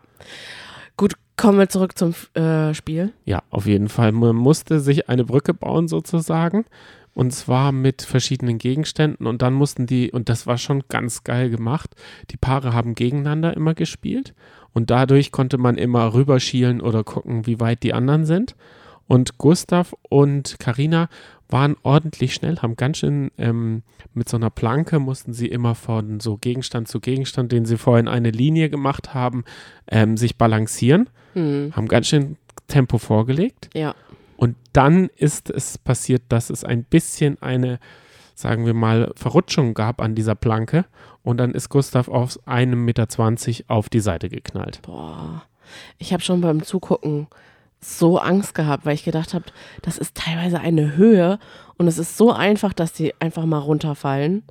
Gut, 0.97 1.13
kommen 1.37 1.59
wir 1.59 1.69
zurück 1.69 1.97
zum 1.97 2.13
äh, 2.33 2.73
Spiel. 2.73 3.13
Ja, 3.25 3.43
auf 3.49 3.65
jeden 3.65 3.89
Fall. 3.89 4.11
Man 4.11 4.35
musste 4.35 4.79
sich 4.79 5.07
eine 5.07 5.23
Brücke 5.23 5.53
bauen 5.53 5.87
sozusagen. 5.87 6.65
Und 7.13 7.31
zwar 7.31 7.71
mit 7.71 8.03
verschiedenen 8.03 8.59
Gegenständen. 8.59 9.25
Und 9.25 9.41
dann 9.41 9.53
mussten 9.53 9.87
die, 9.87 10.11
und 10.11 10.29
das 10.29 10.45
war 10.45 10.57
schon 10.57 10.83
ganz 10.89 11.23
geil 11.23 11.49
gemacht, 11.49 11.95
die 12.29 12.37
Paare 12.37 12.73
haben 12.73 12.93
gegeneinander 12.93 13.55
immer 13.55 13.73
gespielt. 13.73 14.35
Und 14.73 14.91
dadurch 14.91 15.31
konnte 15.31 15.57
man 15.57 15.77
immer 15.77 16.13
rüberschielen 16.13 16.81
oder 16.81 17.03
gucken, 17.03 17.47
wie 17.47 17.59
weit 17.59 17.81
die 17.81 17.93
anderen 17.93 18.25
sind. 18.25 18.55
Und 19.07 19.37
Gustav 19.37 19.95
und 20.09 20.57
Karina 20.59 21.07
waren 21.49 21.77
ordentlich 21.83 22.33
schnell, 22.33 22.57
haben 22.57 22.75
ganz 22.75 22.97
schön 22.97 23.31
ähm, 23.37 23.83
mit 24.13 24.27
so 24.27 24.37
einer 24.37 24.49
Planke 24.49 24.99
mussten 24.99 25.33
sie 25.33 25.47
immer 25.47 25.75
von 25.75 26.19
so 26.19 26.37
Gegenstand 26.37 26.87
zu 26.87 26.99
Gegenstand, 26.99 27.51
den 27.51 27.65
sie 27.65 27.77
vorhin 27.77 28.07
eine 28.07 28.31
Linie 28.31 28.69
gemacht 28.69 29.13
haben, 29.13 29.45
ähm, 29.87 30.17
sich 30.17 30.37
balancieren, 30.37 31.09
Hm. 31.33 31.73
haben 31.75 31.87
ganz 31.87 32.07
schön 32.07 32.37
Tempo 32.67 32.97
vorgelegt. 32.97 33.69
Ja. 33.73 33.95
Und 34.35 34.55
dann 34.73 35.09
ist 35.15 35.49
es 35.49 35.77
passiert, 35.77 36.23
dass 36.29 36.49
es 36.49 36.63
ein 36.63 36.83
bisschen 36.83 37.41
eine, 37.41 37.79
sagen 38.35 38.65
wir 38.65 38.73
mal, 38.73 39.11
Verrutschung 39.15 39.73
gab 39.73 40.01
an 40.01 40.15
dieser 40.15 40.35
Planke. 40.35 40.85
Und 41.23 41.37
dann 41.37 41.51
ist 41.51 41.69
Gustav 41.69 42.07
auf 42.07 42.39
einem 42.45 42.85
Meter 42.85 43.09
zwanzig 43.09 43.69
auf 43.69 43.89
die 43.89 43.99
Seite 43.99 44.29
geknallt. 44.29 44.81
Boah. 44.83 45.43
Ich 45.97 46.13
habe 46.13 46.23
schon 46.23 46.41
beim 46.41 46.63
Zugucken 46.63 47.27
so 47.79 48.17
Angst 48.19 48.55
gehabt, 48.55 48.85
weil 48.85 48.95
ich 48.95 49.03
gedacht 49.03 49.33
habe, 49.33 49.45
das 49.81 49.97
ist 49.97 50.15
teilweise 50.15 50.59
eine 50.59 50.95
Höhe 50.95 51.39
und 51.77 51.87
es 51.87 51.97
ist 51.97 52.17
so 52.17 52.31
einfach, 52.31 52.73
dass 52.73 52.93
die 52.93 53.13
einfach 53.19 53.45
mal 53.45 53.59
runterfallen. 53.59 54.43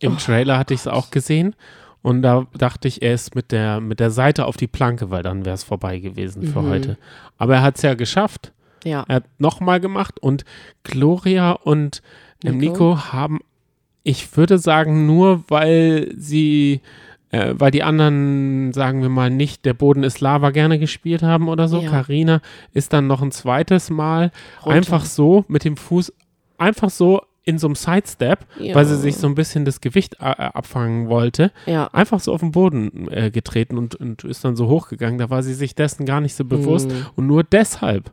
Im 0.00 0.16
Trailer 0.18 0.58
hatte 0.58 0.74
ich 0.74 0.80
es 0.80 0.86
auch 0.86 1.10
gesehen. 1.10 1.54
Und 2.02 2.22
da 2.22 2.46
dachte 2.56 2.86
ich, 2.86 3.02
er 3.02 3.14
ist 3.14 3.34
mit 3.34 3.50
der, 3.50 3.80
mit 3.80 3.98
der 3.98 4.12
Seite 4.12 4.46
auf 4.46 4.56
die 4.56 4.68
Planke, 4.68 5.10
weil 5.10 5.24
dann 5.24 5.44
wäre 5.44 5.54
es 5.54 5.64
vorbei 5.64 5.98
gewesen 5.98 6.44
für 6.44 6.62
Mhm. 6.62 6.68
heute. 6.70 6.98
Aber 7.36 7.54
er 7.56 7.62
hat 7.62 7.76
es 7.76 7.82
ja 7.82 7.94
geschafft. 7.94 8.52
Ja. 8.84 9.04
Er 9.08 9.16
hat 9.16 9.24
nochmal 9.38 9.80
gemacht 9.80 10.20
und 10.20 10.44
Gloria 10.84 11.50
und 11.50 12.00
ähm, 12.44 12.58
Nico? 12.58 12.72
Nico 12.94 13.12
haben, 13.12 13.40
ich 14.04 14.36
würde 14.36 14.58
sagen, 14.58 15.06
nur 15.06 15.42
weil 15.48 16.14
sie, 16.16 16.80
äh, 17.30 17.54
weil 17.56 17.70
die 17.70 17.82
anderen, 17.82 18.72
sagen 18.72 19.02
wir 19.02 19.08
mal, 19.08 19.30
nicht 19.30 19.64
der 19.64 19.74
Boden 19.74 20.02
ist 20.02 20.20
Lava 20.20 20.50
gerne 20.50 20.78
gespielt 20.78 21.22
haben 21.22 21.48
oder 21.48 21.68
so. 21.68 21.80
Ja. 21.80 21.90
Karina 21.90 22.40
ist 22.72 22.92
dann 22.92 23.06
noch 23.06 23.22
ein 23.22 23.30
zweites 23.32 23.90
Mal 23.90 24.32
Runter. 24.64 24.76
einfach 24.76 25.04
so 25.04 25.44
mit 25.48 25.64
dem 25.64 25.76
Fuß, 25.76 26.12
einfach 26.56 26.90
so 26.90 27.20
in 27.44 27.58
so 27.58 27.66
einem 27.66 27.76
Sidestep, 27.76 28.40
Ja. 28.58 28.74
weil 28.74 28.84
sie 28.84 28.96
sich 28.96 29.16
so 29.16 29.26
ein 29.26 29.34
bisschen 29.34 29.64
das 29.64 29.80
Gewicht 29.80 30.16
äh, 30.20 30.24
abfangen 30.24 31.08
wollte, 31.08 31.50
Ja. 31.64 31.86
einfach 31.94 32.20
so 32.20 32.34
auf 32.34 32.40
den 32.40 32.52
Boden 32.52 33.08
äh, 33.10 33.30
getreten 33.30 33.78
und, 33.78 33.94
und 33.94 34.24
ist 34.24 34.44
dann 34.44 34.54
so 34.54 34.68
hochgegangen. 34.68 35.18
Da 35.18 35.30
war 35.30 35.42
sie 35.42 35.54
sich 35.54 35.74
dessen 35.74 36.04
gar 36.04 36.20
nicht 36.20 36.34
so 36.34 36.44
bewusst. 36.44 36.90
Mhm. 36.90 37.06
Und 37.16 37.26
nur 37.26 37.44
deshalb 37.44 38.12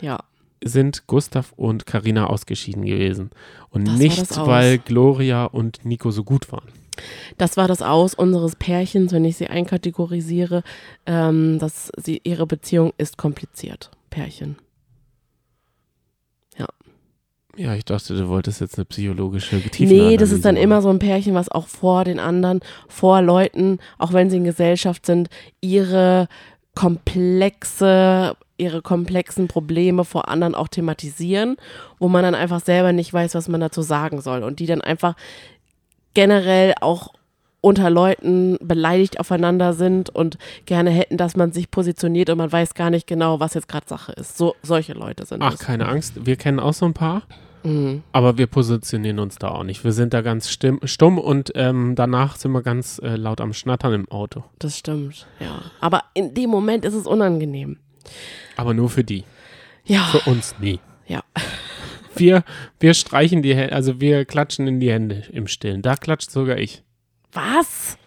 Ja. 0.00 0.18
sind 0.62 1.08
Gustav 1.08 1.52
und 1.56 1.84
Karina 1.86 2.26
ausgeschieden 2.28 2.84
gewesen. 2.84 3.30
Und 3.70 3.88
Das 3.88 3.96
nicht, 3.98 4.36
weil 4.46 4.78
Gloria 4.78 5.44
und 5.46 5.84
Nico 5.84 6.12
so 6.12 6.22
gut 6.22 6.52
waren. 6.52 6.68
Das 7.38 7.56
war 7.56 7.68
das 7.68 7.82
Aus 7.82 8.14
unseres 8.14 8.56
Pärchens, 8.56 9.12
wenn 9.12 9.24
ich 9.24 9.36
sie 9.36 9.48
einkategorisiere. 9.48 10.62
Ähm, 11.06 11.58
dass 11.58 11.90
sie, 11.96 12.20
ihre 12.24 12.46
Beziehung 12.46 12.92
ist 12.98 13.18
kompliziert. 13.18 13.90
Pärchen. 14.10 14.56
Ja, 17.56 17.74
ich 17.74 17.86
dachte, 17.86 18.14
du 18.14 18.28
wolltest 18.28 18.60
jetzt 18.60 18.76
eine 18.76 18.84
psychologische 18.84 19.60
Tiefenanalyse 19.60 20.10
Nee, 20.10 20.16
das 20.18 20.30
ist 20.30 20.44
dann 20.44 20.56
immer 20.56 20.82
so 20.82 20.90
ein 20.90 20.98
Pärchen, 20.98 21.34
was 21.34 21.48
auch 21.48 21.66
vor 21.66 22.04
den 22.04 22.18
anderen, 22.18 22.60
vor 22.86 23.22
Leuten, 23.22 23.78
auch 23.98 24.12
wenn 24.12 24.28
sie 24.28 24.36
in 24.36 24.44
Gesellschaft 24.44 25.06
sind, 25.06 25.30
ihre 25.62 26.28
komplexe, 26.74 28.36
ihre 28.58 28.82
komplexen 28.82 29.48
Probleme 29.48 30.04
vor 30.04 30.28
anderen 30.28 30.54
auch 30.54 30.68
thematisieren, 30.68 31.56
wo 31.98 32.08
man 32.08 32.22
dann 32.22 32.34
einfach 32.34 32.60
selber 32.62 32.92
nicht 32.92 33.12
weiß, 33.14 33.34
was 33.34 33.48
man 33.48 33.62
dazu 33.62 33.80
sagen 33.80 34.20
soll. 34.20 34.42
Und 34.42 34.60
die 34.60 34.66
dann 34.66 34.82
einfach 34.82 35.14
generell 36.16 36.72
auch 36.80 37.12
unter 37.60 37.90
Leuten 37.90 38.56
beleidigt 38.62 39.20
aufeinander 39.20 39.74
sind 39.74 40.08
und 40.08 40.38
gerne 40.64 40.90
hätten, 40.90 41.18
dass 41.18 41.36
man 41.36 41.52
sich 41.52 41.70
positioniert 41.70 42.30
und 42.30 42.38
man 42.38 42.50
weiß 42.50 42.72
gar 42.74 42.88
nicht 42.90 43.06
genau, 43.06 43.38
was 43.38 43.52
jetzt 43.54 43.68
gerade 43.68 43.86
Sache 43.86 44.12
ist. 44.12 44.38
So, 44.38 44.54
solche 44.62 44.94
Leute 44.94 45.26
sind 45.26 45.42
Ach, 45.42 45.52
es. 45.54 45.58
keine 45.60 45.86
Angst. 45.88 46.24
Wir 46.24 46.36
kennen 46.36 46.58
auch 46.58 46.72
so 46.72 46.86
ein 46.86 46.94
paar. 46.94 47.22
Mhm. 47.64 48.02
Aber 48.12 48.38
wir 48.38 48.46
positionieren 48.46 49.18
uns 49.18 49.36
da 49.36 49.48
auch 49.48 49.64
nicht. 49.64 49.84
Wir 49.84 49.92
sind 49.92 50.14
da 50.14 50.22
ganz 50.22 50.48
stimm, 50.48 50.80
stumm 50.84 51.18
und 51.18 51.52
ähm, 51.54 51.94
danach 51.96 52.36
sind 52.36 52.52
wir 52.52 52.62
ganz 52.62 52.98
äh, 53.02 53.16
laut 53.16 53.40
am 53.42 53.52
Schnattern 53.52 53.92
im 53.92 54.10
Auto. 54.10 54.44
Das 54.58 54.78
stimmt, 54.78 55.26
ja. 55.40 55.60
Aber 55.80 56.04
in 56.14 56.32
dem 56.32 56.48
Moment 56.48 56.84
ist 56.84 56.94
es 56.94 57.06
unangenehm. 57.06 57.76
Aber 58.56 58.72
nur 58.72 58.88
für 58.88 59.04
die. 59.04 59.24
Ja, 59.84 60.04
Für 60.04 60.30
uns 60.30 60.54
nie. 60.60 60.80
ja. 61.08 61.20
Wir, 62.18 62.44
wir 62.80 62.94
streichen 62.94 63.42
die 63.42 63.54
Hände, 63.54 63.74
also 63.74 64.00
wir 64.00 64.24
klatschen 64.24 64.66
in 64.66 64.80
die 64.80 64.90
Hände 64.90 65.24
im 65.32 65.46
Stillen. 65.46 65.82
Da 65.82 65.96
klatscht 65.96 66.30
sogar 66.30 66.58
ich. 66.58 66.82
Was? 67.32 67.98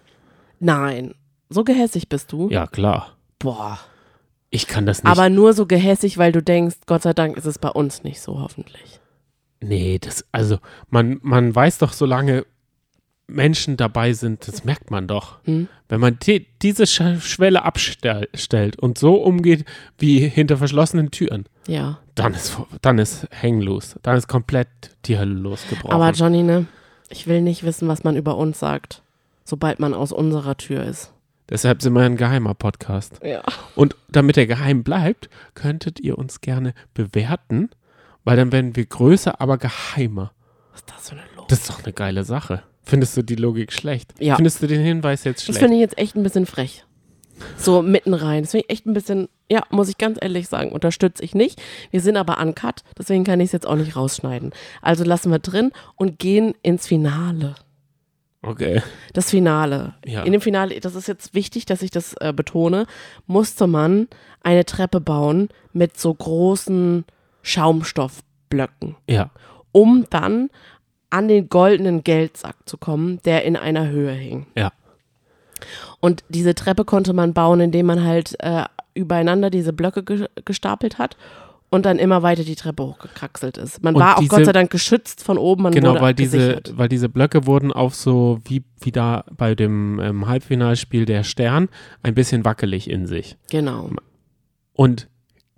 Nein. 0.59 1.13
So 1.49 1.63
gehässig 1.63 2.09
bist 2.09 2.31
du? 2.31 2.49
Ja, 2.49 2.67
klar. 2.67 3.17
Boah. 3.39 3.79
Ich 4.51 4.67
kann 4.67 4.85
das 4.85 5.03
nicht. 5.03 5.11
Aber 5.11 5.29
nur 5.29 5.53
so 5.53 5.65
gehässig, 5.65 6.17
weil 6.17 6.31
du 6.31 6.41
denkst, 6.41 6.77
Gott 6.87 7.03
sei 7.03 7.13
Dank 7.13 7.37
ist 7.37 7.45
es 7.45 7.59
bei 7.59 7.69
uns 7.69 8.03
nicht 8.03 8.19
so, 8.21 8.39
hoffentlich. 8.41 8.99
nee, 9.61 9.99
das, 9.99 10.25
also 10.31 10.57
man, 10.89 11.19
man 11.21 11.53
weiß 11.53 11.77
doch, 11.79 11.93
solange 11.93 12.45
Menschen 13.29 13.77
dabei 13.77 14.13
sind, 14.13 14.47
das 14.47 14.63
merkt 14.65 14.91
man 14.91 15.07
doch. 15.07 15.37
Hm? 15.45 15.67
Wenn 15.87 15.99
man 15.99 16.17
die, 16.19 16.45
diese 16.61 16.85
Sch 16.85 17.01
Schwelle 17.21 17.63
abstellt 17.63 18.77
und 18.79 18.97
so 18.97 19.15
umgeht 19.15 19.65
wie 19.97 20.19
hinter 20.27 20.57
verschlossenen 20.57 21.11
Türen, 21.11 21.45
Ja. 21.67 21.99
dann 22.15 22.33
ist, 22.33 22.57
dann 22.81 22.99
ist 22.99 23.27
hängenlos. 23.31 23.95
Dann 24.03 24.17
ist 24.17 24.27
komplett 24.27 24.67
die 25.05 25.17
Hölle 25.17 25.33
losgebrochen. 25.33 25.91
Aber 25.93 26.11
Johnny, 26.11 26.43
ne? 26.43 26.65
Ich 27.09 27.25
will 27.27 27.41
nicht 27.41 27.63
wissen, 27.63 27.87
was 27.87 28.03
man 28.03 28.15
über 28.15 28.37
uns 28.37 28.59
sagt, 28.59 29.01
sobald 29.43 29.79
man 29.79 29.93
aus 29.93 30.11
unserer 30.11 30.57
Tür 30.57 30.83
ist. 30.83 31.11
Deshalb 31.49 31.81
sind 31.81 31.93
wir 31.93 32.01
ein 32.03 32.17
geheimer 32.17 32.53
Podcast. 32.53 33.19
Ja. 33.23 33.41
Und 33.75 33.95
damit 34.09 34.37
er 34.37 34.45
geheim 34.45 34.83
bleibt, 34.83 35.29
könntet 35.55 35.99
ihr 35.99 36.19
uns 36.19 36.41
gerne 36.41 36.75
bewerten, 36.93 37.71
weil 38.23 38.37
dann 38.37 38.51
werden 38.51 38.75
wir 38.75 38.85
größer, 38.85 39.41
aber 39.41 39.57
geheimer. 39.57 40.31
Was 40.71 40.81
ist 40.81 40.89
das 40.95 41.09
für 41.09 41.15
eine 41.15 41.23
Logik? 41.35 41.47
Das 41.47 41.59
ist 41.61 41.69
doch 41.71 41.83
eine 41.83 41.93
geile 41.93 42.23
Sache. 42.23 42.61
Findest 42.89 43.15
du 43.17 43.21
die 43.21 43.35
Logik 43.35 43.71
schlecht? 43.71 44.13
Ja. 44.19 44.35
Findest 44.35 44.61
du 44.61 44.67
den 44.67 44.81
Hinweis 44.81 45.23
jetzt 45.23 45.39
Das 45.39 45.45
schlecht? 45.45 45.59
finde 45.59 45.75
ich 45.75 45.81
jetzt 45.81 45.97
echt 45.97 46.15
ein 46.15 46.23
bisschen 46.23 46.45
frech. 46.45 46.83
So 47.57 47.81
mitten 47.81 48.13
rein. 48.13 48.43
Das 48.43 48.51
finde 48.51 48.65
ich 48.67 48.73
echt 48.73 48.85
ein 48.85 48.93
bisschen, 48.93 49.29
ja, 49.49 49.63
muss 49.69 49.87
ich 49.89 49.97
ganz 49.97 50.17
ehrlich 50.21 50.47
sagen, 50.49 50.71
unterstütze 50.71 51.23
ich 51.23 51.35
nicht. 51.35 51.61
Wir 51.91 52.01
sind 52.01 52.17
aber 52.17 52.39
uncut, 52.41 52.83
deswegen 52.97 53.23
kann 53.23 53.39
ich 53.39 53.45
es 53.47 53.51
jetzt 53.53 53.67
auch 53.67 53.75
nicht 53.75 53.95
rausschneiden. 53.95 54.51
Also 54.81 55.03
lassen 55.05 55.31
wir 55.31 55.39
drin 55.39 55.71
und 55.95 56.19
gehen 56.19 56.53
ins 56.63 56.87
Finale. 56.87 57.55
Okay. 58.41 58.81
Das 59.13 59.29
Finale. 59.29 59.95
Ja. 60.05 60.23
In 60.23 60.31
dem 60.31 60.41
Finale, 60.41 60.79
das 60.79 60.95
ist 60.95 61.07
jetzt 61.07 61.33
wichtig, 61.33 61.65
dass 61.65 61.81
ich 61.81 61.91
das 61.91 62.13
äh, 62.15 62.33
musste 63.27 63.67
man 63.67 64.07
eine 64.41 64.65
Treppe 64.65 65.01
bauen 65.01 65.49
mit 65.73 65.97
so 65.99 66.13
großen 66.13 67.05
Schaumstoffblöcken, 67.41 68.95
Ja. 69.09 69.29
um 69.71 70.05
dann 70.09 70.49
an 71.09 71.27
den 71.27 71.49
goldenen 71.49 72.03
Geldsack 72.03 72.55
zu 72.65 72.77
kommen, 72.77 73.19
der 73.25 73.43
in 73.45 73.55
einer 73.55 73.89
Höhe 73.89 74.11
hing. 74.13 74.45
Ja. 74.55 74.71
Und 75.99 76.23
diese 76.29 76.55
Treppe 76.55 76.85
konnte 76.85 77.13
man 77.13 77.33
bauen, 77.33 77.59
indem 77.59 77.87
man 77.87 78.03
halt 78.03 78.35
äh, 78.39 78.63
übereinander 78.93 79.49
diese 79.49 79.73
Blöcke 79.73 80.03
ge 80.03 80.27
gestapelt 80.45 80.97
hat 80.97 81.17
und 81.69 81.85
dann 81.85 81.99
immer 81.99 82.23
weiter 82.23 82.43
die 82.43 82.55
Treppe 82.55 82.83
hochgekraxelt 82.83 83.57
ist. 83.57 83.83
Man 83.83 83.95
Und 83.95 84.01
war 84.01 84.15
auch 84.15 84.19
diese- 84.19 84.29
Gott 84.35 84.45
sei 84.45 84.51
Dank 84.53 84.71
geschützt 84.71 85.23
von 85.23 85.37
oben, 85.37 85.63
man 85.63 85.73
Genau, 85.73 85.99
weil 85.99 86.13
diese, 86.13 86.61
weil 86.73 86.89
diese 86.89 87.09
Blöcke 87.09 87.45
wurden 87.45 87.71
auf 87.71 87.93
so, 87.95 88.39
wie, 88.45 88.63
wie 88.79 88.91
da 88.91 89.25
bei 89.35 89.55
dem 89.55 89.99
ähm, 89.99 90.27
Halbfinalspiel 90.27 91.05
der 91.05 91.23
Stern, 91.23 91.69
ein 92.01 92.15
bisschen 92.15 92.45
wackelig 92.45 92.89
in 92.89 93.05
sich. 93.05 93.37
Genau. 93.51 93.89
Und 94.73 95.07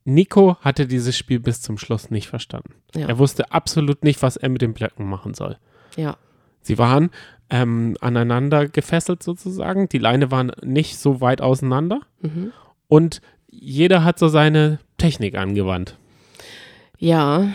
Nico 0.03 0.57
hatte 0.61 0.87
dieses 0.87 1.17
Spiel 1.17 1.39
bis 1.39 1.61
zum 1.61 1.77
Schluss 1.77 2.09
nicht 2.09 2.27
verstanden. 2.27 2.73
Ja. 2.95 3.07
Er 3.07 3.19
wusste 3.19 3.51
absolut 3.51 4.03
nicht, 4.03 4.21
was 4.21 4.37
er 4.37 4.49
mit 4.49 4.61
den 4.61 4.73
Blöcken 4.73 5.07
machen 5.07 5.33
soll. 5.33 5.57
Ja. 5.95 6.17
Sie 6.61 6.77
waren 6.77 7.11
ähm, 7.49 7.97
aneinander 8.01 8.67
gefesselt 8.67 9.21
sozusagen. 9.23 9.89
Die 9.89 9.97
Leine 9.97 10.31
waren 10.31 10.51
nicht 10.63 10.97
so 10.97 11.21
weit 11.21 11.41
auseinander. 11.41 12.01
Mhm. 12.21 12.51
Und 12.87 13.21
jeder 13.49 14.03
hat 14.03 14.17
so 14.17 14.27
seine 14.27 14.79
Technik 14.97 15.37
angewandt. 15.37 15.97
Ja, 16.97 17.49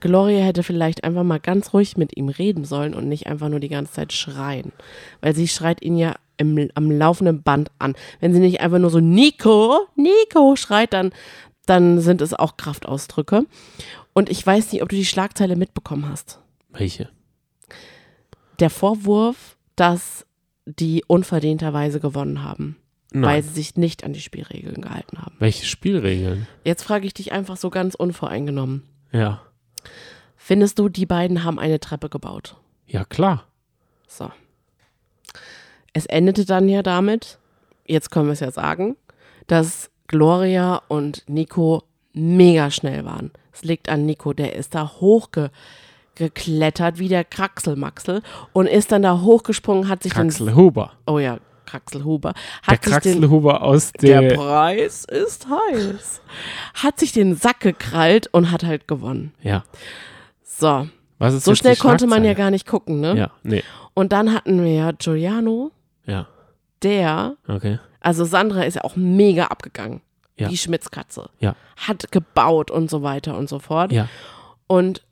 Gloria 0.00 0.40
hätte 0.44 0.62
vielleicht 0.62 1.04
einfach 1.04 1.24
mal 1.24 1.40
ganz 1.40 1.74
ruhig 1.74 1.96
mit 1.96 2.16
ihm 2.16 2.28
reden 2.28 2.64
sollen 2.64 2.94
und 2.94 3.08
nicht 3.08 3.26
einfach 3.26 3.48
nur 3.48 3.60
die 3.60 3.68
ganze 3.68 3.92
Zeit 3.92 4.12
schreien. 4.12 4.72
Weil 5.20 5.34
sie 5.34 5.48
schreit 5.48 5.82
ihn 5.82 5.96
ja 5.96 6.14
im, 6.36 6.70
am 6.74 6.90
laufenden 6.90 7.42
Band 7.42 7.70
an. 7.78 7.94
Wenn 8.20 8.32
sie 8.32 8.40
nicht 8.40 8.60
einfach 8.60 8.78
nur 8.78 8.90
so 8.90 9.00
Nico, 9.00 9.88
Nico 9.96 10.56
schreit, 10.56 10.92
dann, 10.92 11.10
dann 11.68 12.00
sind 12.00 12.22
es 12.22 12.34
auch 12.34 12.56
Kraftausdrücke. 12.56 13.46
Und 14.12 14.30
ich 14.30 14.44
weiß 14.44 14.72
nicht, 14.72 14.82
ob 14.82 14.88
du 14.88 14.96
die 14.96 15.04
Schlagzeile 15.04 15.56
mitbekommen 15.56 16.08
hast. 16.08 16.40
Welche? 16.70 17.08
Der 18.58 18.70
Vorwurf, 18.70 19.56
dass 19.76 20.26
die 20.66 21.04
unverdienterweise 21.06 22.00
gewonnen 22.00 22.42
haben, 22.42 22.76
weil 23.12 23.40
Nein. 23.40 23.42
sie 23.42 23.50
sich 23.50 23.76
nicht 23.76 24.04
an 24.04 24.12
die 24.12 24.20
Spielregeln 24.20 24.82
gehalten 24.82 25.18
haben. 25.18 25.36
Welche 25.38 25.64
Spielregeln? 25.64 26.46
Jetzt 26.64 26.82
frage 26.82 27.06
ich 27.06 27.14
dich 27.14 27.32
einfach 27.32 27.56
so 27.56 27.70
ganz 27.70 27.94
unvoreingenommen. 27.94 28.82
Ja. 29.12 29.42
Findest 30.36 30.78
du, 30.78 30.88
die 30.88 31.06
beiden 31.06 31.44
haben 31.44 31.58
eine 31.58 31.80
Treppe 31.80 32.08
gebaut? 32.08 32.56
Ja, 32.86 33.04
klar. 33.04 33.44
So. 34.06 34.30
Es 35.92 36.06
endete 36.06 36.44
dann 36.44 36.68
ja 36.68 36.82
damit, 36.82 37.38
jetzt 37.86 38.10
können 38.10 38.26
wir 38.26 38.32
es 38.32 38.40
ja 38.40 38.50
sagen, 38.50 38.96
dass 39.46 39.90
Gloria 40.08 40.82
und 40.88 41.22
Nico 41.28 41.84
mega 42.12 42.70
schnell 42.70 43.04
waren. 43.04 43.30
Es 43.52 43.62
liegt 43.62 43.88
an 43.88 44.04
Nico, 44.06 44.32
der 44.32 44.56
ist 44.56 44.74
da 44.74 44.90
hochgeklettert 45.00 46.98
wie 46.98 47.08
der 47.08 47.24
Kraxelmaxel 47.24 48.22
und 48.52 48.66
ist 48.66 48.90
dann 48.92 49.02
da 49.02 49.20
hochgesprungen, 49.20 49.88
hat 49.88 50.02
sich 50.02 50.12
Kraxel 50.12 50.54
Huber. 50.54 50.92
den, 51.06 51.14
oh 51.14 51.18
ja, 51.18 51.38
Kraxelhuber, 51.66 52.32
Der 52.66 52.72
hat 52.76 52.84
sich 52.84 52.92
den, 52.98 53.12
Kraxel 53.12 53.30
Huber 53.30 53.62
aus 53.62 53.92
der 53.92 54.22
der. 54.22 54.34
Preis 54.36 55.04
ist 55.04 55.46
heiß, 55.48 56.22
hat 56.74 56.98
sich 56.98 57.12
den 57.12 57.34
Sack 57.36 57.60
gekrallt 57.60 58.28
und 58.32 58.50
hat 58.50 58.64
halt 58.64 58.88
gewonnen. 58.88 59.32
Ja. 59.42 59.64
So, 60.42 60.88
Was 61.18 61.34
ist 61.34 61.44
so 61.44 61.54
schnell 61.54 61.76
konnte 61.76 62.06
man 62.06 62.24
ja 62.24 62.32
gar 62.34 62.50
nicht 62.50 62.66
gucken, 62.66 63.00
ne? 63.00 63.16
Ja, 63.16 63.30
nee. 63.42 63.62
Und 63.94 64.12
dann 64.12 64.32
hatten 64.32 64.62
wir 64.64 64.72
ja 64.72 64.92
Giuliano, 64.92 65.72
Ja, 66.06 66.26
der, 66.82 67.36
okay. 67.46 67.78
Also 68.00 68.24
Sandra 68.24 68.62
ist 68.62 68.74
ja 68.74 68.84
auch 68.84 68.96
mega 68.96 69.46
abgegangen. 69.46 70.00
Ja. 70.36 70.48
Die 70.48 70.56
Schmitzkatze. 70.56 71.30
Ja. 71.40 71.56
Hat 71.76 72.12
gebaut 72.12 72.70
und 72.70 72.90
so 72.90 73.02
weiter 73.02 73.36
und 73.36 73.48
so 73.48 73.58
fort. 73.58 73.90
Ja. 73.90 74.08
Und 74.66 75.02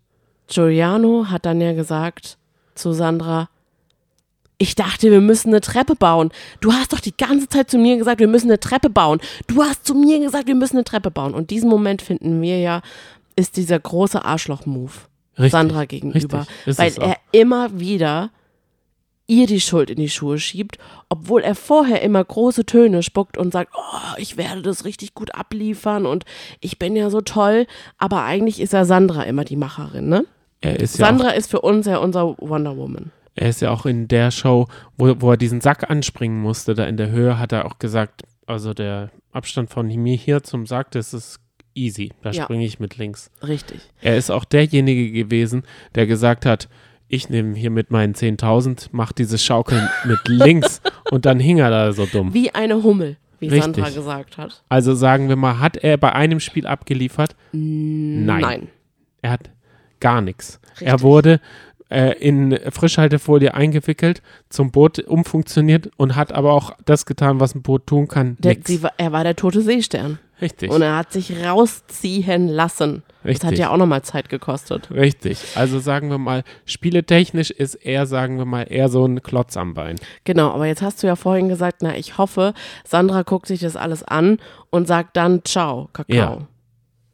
Giuliano 0.49 1.27
hat 1.29 1.47
dann 1.47 1.61
ja 1.61 1.73
gesagt 1.73 2.39
zu 2.75 2.93
Sandra, 2.93 3.49
ich 4.59 4.75
dachte, 4.75 5.11
wir 5.11 5.21
müssen 5.21 5.49
eine 5.49 5.61
Treppe 5.61 5.97
bauen. 5.97 6.31
Du 6.61 6.73
hast 6.73 6.93
doch 6.93 7.01
die 7.01 7.17
ganze 7.17 7.49
Zeit 7.49 7.71
zu 7.71 7.79
mir 7.79 7.97
gesagt, 7.97 8.21
wir 8.21 8.29
müssen 8.29 8.49
eine 8.49 8.61
Treppe 8.61 8.89
bauen. 8.89 9.21
Du 9.47 9.63
hast 9.63 9.87
zu 9.87 9.95
mir 9.95 10.19
gesagt, 10.21 10.47
wir 10.47 10.55
müssen 10.55 10.77
eine 10.77 10.85
Treppe 10.85 11.11
bauen. 11.11 11.35
Und 11.35 11.51
diesen 11.51 11.69
Moment 11.69 12.01
finden 12.01 12.41
wir 12.41 12.59
ja, 12.59 12.81
ist 13.35 13.57
dieser 13.57 13.79
große 13.79 14.25
Arschloch-Move. 14.25 14.93
Sandra 15.51 15.85
gegenüber. 15.85 16.47
Weil 16.65 16.95
er 16.99 17.17
immer 17.33 17.79
wieder 17.79 18.31
ihr 19.29 19.47
die 19.47 19.61
Schuld 19.61 19.91
in 19.91 19.97
die 19.97 20.09
Schuhe 20.09 20.39
schiebt, 20.39 20.79
obwohl 21.09 21.43
er 21.43 21.55
vorher 21.55 22.03
immer 22.03 22.23
große 22.25 22.65
Töne 22.65 23.03
spuckt 23.03 23.37
und 23.37 23.53
sagt, 23.53 23.73
oh, 23.77 24.15
ich 24.19 24.37
werde 24.37 24.63
das 24.63 24.85
richtig 24.85 25.15
gut 25.15 25.35
abliefern 25.35 26.07
und 26.07 26.25
ich 26.61 26.79
bin 26.79 26.95
ja 26.97 27.11
so 27.11 27.21
toll, 27.21 27.67
aber 27.99 28.23
eigentlich 28.25 28.61
ist 28.61 28.73
ja 28.73 28.85
Sandra 28.85 29.23
immer 29.25 29.45
die 29.45 29.57
Macherin, 29.57 30.09
ne? 30.09 30.25
Er 30.61 30.79
ist, 30.81 30.99
ja 30.99 31.07
Sandra 31.07 31.31
ist 31.31 31.51
für 31.51 31.61
uns 31.61 31.87
ja 31.87 31.99
unser 31.99 32.37
Wonder 32.39 32.77
Woman. 32.77 33.11
er 33.35 33.49
ist 33.49 33.61
ja 33.61 33.71
auch 33.71 33.85
in 33.85 34.09
der 34.09 34.31
Show, 34.31 34.69
wo, 34.97 35.15
wo 35.21 35.33
er 35.33 35.37
diesen 35.37 35.61
Sack 35.61 35.91
anspringen 35.91 36.41
musste, 36.41 36.75
da 36.75 36.85
in 36.87 36.97
der 36.97 37.11
Höhe, 37.11 37.39
hat 37.39 37.53
er 37.53 37.67
auch 37.67 37.79
gesagt, 37.79 38.23
also 38.47 38.75
der 38.75 39.11
Abstand 39.33 39.71
von 39.71 39.87
mir 39.89 40.17
hier 40.17 40.43
zum 40.45 40.67
Sack, 40.67 40.93
das 40.93 41.13
ist 41.13 41.41
easy. 41.75 42.13
Da 42.23 42.31
Ja. 42.31 42.45
springe 42.45 42.65
ich 42.65 42.81
mit 42.81 42.97
links. 42.97 43.31
Richtig. 43.47 43.81
Er 44.01 44.17
ist 44.17 44.31
auch 44.31 44.45
derjenige 44.47 45.11
gewesen, 45.13 45.65
der 45.95 46.07
gesagt 46.07 46.47
hat, 46.47 46.69
ich 47.09 47.29
nehme 47.29 47.55
hier 47.57 47.71
mit 47.71 47.91
meinen 47.91 48.15
10.000, 48.15 48.89
mach 48.93 49.13
dieses 49.13 49.43
Schaukeln 49.45 49.89
mit 50.05 50.19
links 50.27 50.81
und 51.11 51.25
dann 51.27 51.39
hing 51.41 51.59
er 51.59 51.71
da 51.71 51.93
so 51.93 52.07
dumm. 52.07 52.35
Wie 52.35 52.55
eine 52.55 52.83
Hummel, 52.83 53.17
wie 53.39 53.49
Richtig. 53.49 53.63
Sandra 53.77 53.91
gesagt 53.91 54.39
hat. 54.39 54.63
Also 54.69 54.95
sagen 54.95 55.29
wir 55.29 55.37
mal, 55.37 55.61
hat 55.61 55.77
er 55.77 55.97
bei 55.99 56.13
einem 56.13 56.41
Spiel 56.41 56.67
abgeliefert? 56.67 57.37
Nein. 57.53 58.69
Er 59.23 59.31
hat 59.31 59.51
gar 60.01 60.21
nichts. 60.21 60.61
Er 60.81 61.01
wurde 61.01 61.41
äh, 61.89 62.19
in 62.19 62.59
Frischhaltefolie 62.71 63.55
eingewickelt, 63.55 64.21
zum 64.49 64.71
Boot 64.73 64.99
umfunktioniert 64.99 65.91
und 65.97 66.17
hat 66.17 66.33
aber 66.33 66.53
auch 66.53 66.73
das 66.85 67.07
getan, 67.07 67.41
was 67.41 67.55
ein 67.55 67.63
Boot 67.63 67.87
tun 67.87 68.09
kann. 68.09 68.37
Der, 68.41 68.57
war- 68.83 68.93
er 68.97 69.13
war 69.13 69.25
der 69.25 69.37
tote 69.37 69.63
Seestern. 69.63 70.19
Richtig. 70.41 70.71
Und 70.71 70.83
er 70.83 70.97
hat 70.97 71.13
sich 71.13 71.45
rausziehen 71.45 72.49
lassen. 72.49 73.03
Das 73.23 73.37
hat 73.37 73.45
Richtig. 73.45 73.59
ja 73.59 73.71
auch 73.71 73.77
nochmal 73.77 74.03
Zeit 74.03 74.29
gekostet. 74.29 74.91
Richtig. 74.91 75.39
Also 75.55 75.81
sagen 75.81 76.11
wir 76.11 76.19
mal, 76.19 76.45
spieletechnisch 76.65 77.51
ist 77.51 77.75
er, 77.75 78.07
sagen 78.07 78.39
wir 78.39 78.45
mal, 78.45 78.63
eher 78.63 78.89
so 78.89 79.05
ein 79.05 79.23
Klotz 79.23 79.57
am 79.57 79.75
Bein. 79.75 79.97
Genau, 80.25 80.51
aber 80.51 80.67
jetzt 80.67 80.83
hast 80.83 81.03
du 81.03 81.07
ja 81.07 81.17
vorhin 81.17 81.49
gesagt, 81.49 81.83
na, 81.83 81.97
ich 81.97 82.19
hoffe, 82.19 82.55
Sandra 82.85 83.23
guckt 83.23 83.47
sich 83.47 83.61
das 83.61 83.77
alles 83.77 84.03
an 84.03 84.39
und 84.71 84.87
sagt 84.87 85.17
dann 85.17 85.45
Ciao, 85.45 85.89
Kakao. 85.93 86.15
Ja, 86.17 86.39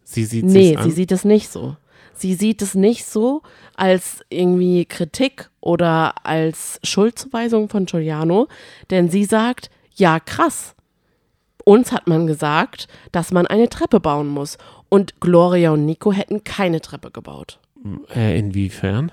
Sie 0.05 0.25
sieht 0.25 0.45
nee, 0.45 0.69
sich's 0.71 0.79
an. 0.79 0.85
sie 0.85 0.91
sieht 0.91 1.13
es 1.13 1.25
nicht 1.25 1.49
so. 1.49 1.77
Sie 2.15 2.35
sieht 2.35 2.61
es 2.61 2.75
nicht 2.75 3.07
so 3.07 3.43
als 3.75 4.21
irgendwie 4.29 4.85
Kritik 4.85 5.51
oder 5.61 6.27
als 6.27 6.79
Schuldzuweisung 6.85 7.69
von 7.69 7.87
Giuliano, 7.87 8.49
denn 8.91 9.09
sie 9.09 9.25
sagt, 9.25 9.71
ja 9.95 10.21
krass. 10.21 10.75
Uns 11.65 11.93
hat 11.93 12.07
man 12.09 12.27
gesagt, 12.27 12.89
dass 13.13 13.31
man 13.33 13.47
eine 13.47 13.69
Treppe 13.69 14.01
bauen 14.01 14.29
muss. 14.29 14.59
Und 14.89 15.21
Gloria 15.21 15.71
und 15.71 15.87
Nico 15.87 16.13
hätten 16.13 16.45
keine 16.45 16.81
Treppe 16.81 17.11
gebaut. 17.11 17.59
äh, 18.15 18.39
inwiefern? 18.39 19.11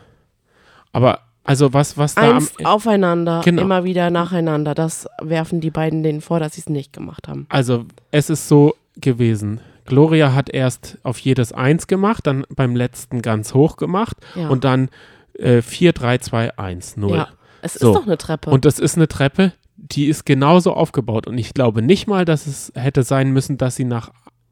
Aber, 0.91 1.19
also 1.43 1.73
was, 1.73 1.97
was 1.97 2.15
da 2.15 2.29
am, 2.29 2.35
Eins 2.37 2.53
aufeinander, 2.63 3.41
Genau. 3.43 3.61
immer 3.61 3.83
wieder 3.83 4.09
nacheinander. 4.09 4.73
Das 4.75 5.07
werfen 5.21 5.61
die 5.61 5.71
beiden 5.71 6.03
denen 6.03 6.21
vor, 6.21 6.39
dass 6.39 6.53
sie 6.55 6.61
es 6.61 6.69
nicht 6.69 6.93
gemacht 6.93 7.27
haben. 7.27 7.45
Also 7.49 7.85
es 8.11 8.29
ist 8.29 8.47
so 8.47 8.75
gewesen. 8.97 9.61
Gloria 9.85 10.33
hat 10.33 10.49
erst 10.49 10.97
auf 11.03 11.17
jedes 11.19 11.51
Eins 11.51 11.87
gemacht, 11.87 12.27
dann 12.27 12.45
beim 12.55 12.75
letzten 12.75 13.21
ganz 13.23 13.53
hoch 13.55 13.77
gemacht 13.77 14.17
Ja. 14.35 14.49
und 14.49 14.63
dann 14.63 14.89
äh, 15.33 15.61
4, 15.61 15.93
3, 15.93 16.17
2, 16.19 16.57
1, 16.59 16.97
0. 16.97 17.15
Ja, 17.17 17.27
es 17.61 17.73
So. 17.75 17.89
ist 17.89 17.95
doch 17.95 18.05
eine 18.05 18.17
Treppe. 18.17 18.49
Und 18.51 18.65
das 18.65 18.77
ist 18.77 18.97
eine 18.97 19.07
Treppe, 19.07 19.53
die 19.91 20.05
ist 20.07 20.25
genauso 20.25 20.73
aufgebaut. 20.73 21.27
Und 21.27 21.37
ich 21.37 21.53
glaube 21.53 21.81
nicht 21.81 22.07
mal, 22.07 22.25
dass 22.25 22.45
es 22.47 22.71
hätte 22.75 23.03
sein 23.03 23.31
müssen, 23.31 23.57
dass 23.57 23.75
sie 23.75 23.85
nach 23.85 24.11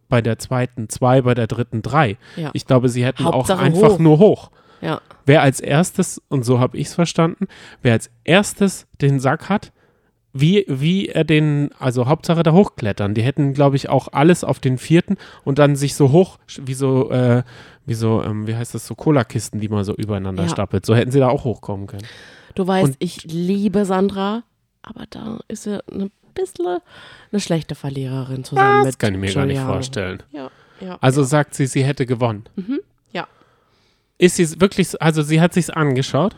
bei 0.10 0.22
der 0.22 0.40
zweiten 0.40 0.88
zwei, 0.90 1.22
bei 1.22 1.34
der 1.34 1.48
dritten 1.48 1.82
drei. 1.82 2.18
Ja. 2.38 2.50
Ich 2.54 2.66
glaube, 2.66 2.90
sie 2.90 3.04
hätten 3.06 3.26
Hauptsache 3.26 3.60
auch 3.60 3.64
einfach 3.64 3.90
hoch. 3.94 4.00
nur 4.00 4.20
hoch. 4.20 4.52
ja, 4.82 5.02
Wer 5.26 5.42
als 5.42 5.60
erstes, 5.60 6.22
und 6.30 6.44
so 6.46 6.60
habe 6.60 6.78
ich 6.78 6.88
es 6.88 6.94
verstanden, 6.96 7.48
wer 7.82 7.92
als 7.94 8.10
erstes 8.24 8.88
den 9.02 9.20
Sack 9.20 9.50
hat, 9.50 9.74
wie, 10.32 10.64
wie 10.70 11.08
er 11.10 11.24
den, 11.26 11.72
also 11.80 12.06
Hauptsache 12.08 12.44
da 12.44 12.54
hochklettern. 12.54 13.14
Die 13.16 13.24
hätten, 13.24 13.54
glaube 13.54 13.76
ich, 13.76 13.90
auch 13.90 14.08
alles 14.14 14.44
auf 14.46 14.60
den 14.60 14.78
vierten 14.78 15.18
und 15.44 15.60
dann 15.60 15.76
sich 15.76 15.96
so 15.96 16.12
hoch, 16.12 16.38
wie 16.62 16.74
so, 16.76 17.10
äh, 17.12 17.44
wie 17.86 17.96
so, 17.96 18.24
ähm, 18.24 18.48
wie 18.48 18.56
heißt 18.56 18.74
das, 18.76 18.86
so 18.88 18.96
Cola-Kisten, 18.96 19.60
die 19.60 19.68
man 19.68 19.84
so 19.84 19.94
übereinander 19.96 20.44
Ja. 20.44 20.50
stapelt. 20.50 20.86
So 20.86 20.96
hätten 20.96 21.12
sie 21.12 21.20
da 21.20 21.28
auch 21.30 21.44
hochkommen 21.44 21.88
können. 21.88 22.04
du 22.56 22.66
weißt, 22.66 22.86
Und- 22.86 22.96
ich 23.00 23.24
liebe 23.26 23.84
Sandra, 23.86 24.44
aber 24.90 25.06
da 25.10 25.40
ist 25.48 25.64
sie 25.64 25.80
ein 25.92 26.12
bisschen 26.34 26.80
eine 27.32 27.40
schlechte 27.40 27.76
Verliererin 27.76 28.44
zusammen 28.44 28.84
Das 28.84 28.94
mit 28.94 29.00
kann 29.00 29.14
ich 29.16 29.20
mir 29.20 29.34
gar 29.34 29.46
nicht 29.46 29.56
Giuliano. 29.56 29.74
vorstellen. 29.74 30.24
Ja, 30.32 30.50
ja. 30.82 30.98
Also 31.02 31.24
sagt 31.24 31.56
sie, 31.56 31.68
sie 31.68 31.84
hätte 31.84 32.06
gewonnen. 32.06 32.46
ja. 33.12 33.28
Ist 34.18 34.36
sie 34.36 34.60
wirklich, 34.62 35.00
also 35.02 35.22
sie 35.22 35.42
hat 35.42 35.54
sich's 35.54 35.70
angeschaut? 35.70 36.36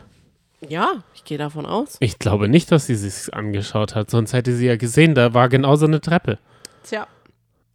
ja, 0.68 0.92
ich 1.14 1.24
gehe 1.24 1.38
davon 1.38 1.64
aus. 1.64 1.96
Ich 2.00 2.18
glaube 2.18 2.46
nicht, 2.48 2.70
dass 2.70 2.86
sie 2.86 2.94
sich's 2.94 3.30
angeschaut 3.30 3.94
hat, 3.94 4.10
sonst 4.10 4.34
hätte 4.34 4.54
sie 4.54 4.66
ja 4.66 4.76
gesehen, 4.76 5.14
da 5.14 5.32
war 5.32 5.48
genauso 5.48 5.86
eine 5.86 6.02
Treppe. 6.02 6.38
Tja. 6.84 7.06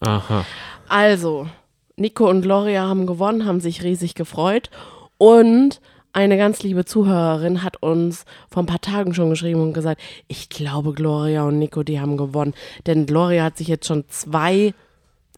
Aha. 0.02 0.46
Also, 0.88 1.48
Nico 1.96 2.30
und 2.30 2.42
Gloria 2.44 2.88
haben 2.88 3.08
gewonnen, 3.08 3.46
haben 3.46 3.60
sich 3.60 3.82
riesig 3.84 4.14
gefreut. 4.14 4.70
Und 5.18 5.82
eine 6.16 6.38
ganz 6.38 6.64
liebe 6.64 6.86
Zuhörerin 6.86 7.62
hat 7.62 7.84
uns 7.84 8.24
vor 8.50 8.64
ein 8.64 8.68
paar 8.68 8.80
Tagen 8.80 9.14
schon 9.14 9.30
geschrieben 9.30 9.62
und 9.62 9.74
gesagt, 9.74 10.02
ich 10.30 10.48
glaube, 10.48 10.94
Gloria 10.94 11.44
und 11.44 11.60
Nico, 11.60 11.84
die 11.84 12.00
haben 12.00 12.16
gewonnen. 12.16 12.54
Denn 12.88 13.06
Gloria 13.06 13.44
hat 13.44 13.58
sich 13.58 13.68
jetzt 13.68 13.86
schon 13.86 14.06
zwei 14.08 14.74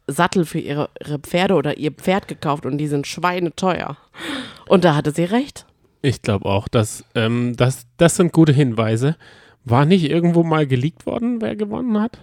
Sattel 0.05 0.45
für 0.45 0.59
ihre, 0.59 0.89
ihre 1.03 1.17
Pferde 1.17 1.55
oder 1.55 1.77
ihr 1.77 1.91
Pferd 1.91 2.27
gekauft 2.27 2.67
und 2.67 2.77
die 2.77 2.87
sind 2.87 3.07
schweineteuer. 3.07 3.97
Und 4.67 4.85
da 4.85 4.95
hatte 4.95 5.11
sie 5.11 5.23
recht. 5.23 5.65
Ich 6.03 6.21
glaube 6.21 6.45
auch, 6.45 6.67
dass 6.67 7.03
ähm, 7.15 7.55
das, 7.57 7.87
das 7.97 8.15
sind 8.15 8.31
gute 8.31 8.53
Hinweise. 8.53 9.17
War 9.65 9.85
nicht 9.85 10.07
irgendwo 10.07 10.43
mal 10.43 10.67
geleakt 10.67 11.07
worden, 11.07 11.41
wer 11.41 11.55
gewonnen 11.55 11.99
hat? 11.99 12.19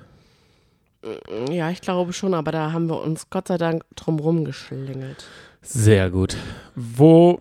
Ja, 1.50 1.70
ich 1.70 1.80
glaube 1.80 2.12
schon, 2.12 2.34
aber 2.34 2.52
da 2.52 2.70
haben 2.72 2.88
wir 2.88 3.02
uns 3.02 3.28
Gott 3.30 3.48
sei 3.48 3.59
Dank 3.59 3.84
drumrum 3.96 4.44
geschlängelt. 4.44 5.26
Sehr 5.61 6.11
gut. 6.11 6.36
Wo 6.76 7.40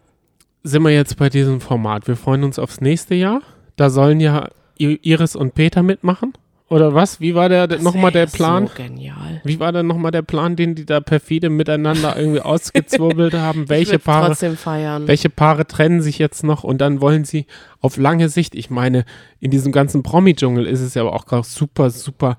sind 0.64 0.84
wir 0.84 0.92
jetzt 0.92 1.18
bei 1.18 1.30
diesem 1.30 1.62
Format? 1.62 2.08
Wir 2.08 2.16
freuen 2.16 2.44
uns 2.44 2.58
aufs 2.58 2.82
nächste 2.82 3.16
Jahr. 3.16 3.42
Da 3.76 3.90
sollen 3.90 4.20
ja 4.20 4.50
Iris 4.78 5.36
und 5.36 5.54
Peter 5.54 5.84
mitmachen. 5.84 6.34
Oder 6.70 6.96
was? 6.96 7.20
Wie 7.20 7.36
war 7.36 7.50
der 7.50 7.68
nochmal 7.82 8.12
der 8.12 8.26
Plan? 8.26 8.66
So 8.68 8.74
genial. 8.76 9.42
Wie 9.44 9.60
war 9.60 9.72
denn 9.72 9.86
nochmal 9.86 10.12
der 10.12 10.24
Plan, 10.24 10.56
den 10.56 10.74
die 10.74 10.86
da 10.86 11.02
perfide 11.02 11.50
miteinander 11.50 12.18
irgendwie 12.18 12.40
ausgezwirbelt 12.42 13.34
haben? 13.36 13.70
Welche 13.70 14.00
Paare, 14.00 14.30
trotzdem 14.30 14.58
feiern. 14.58 15.08
welche 15.08 15.30
Paare 15.30 15.68
trennen 15.68 16.02
sich 16.02 16.18
jetzt 16.18 16.44
noch 16.44 16.64
und 16.64 16.80
dann 16.80 17.00
wollen 17.00 17.26
sie 17.26 17.46
auf 17.80 17.98
lange 17.98 18.28
Sicht, 18.30 18.56
ich 18.56 18.72
meine, 18.72 19.06
in 19.40 19.52
diesem 19.52 19.72
ganzen 19.72 20.02
Promi-Dschungel 20.02 20.66
ist 20.66 20.82
es 20.82 20.96
ja 20.96 21.04
aber 21.04 21.14
auch 21.14 21.26
gerade 21.26 21.46
super, 21.46 21.92
super, 21.92 22.38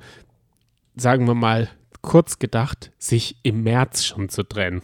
sagen 0.96 1.28
wir 1.28 1.34
mal, 1.34 1.68
kurz 2.00 2.38
gedacht, 2.40 2.90
sich 2.98 3.36
im 3.44 3.62
März 3.62 4.04
schon 4.04 4.30
zu 4.30 4.42
trennen. 4.42 4.82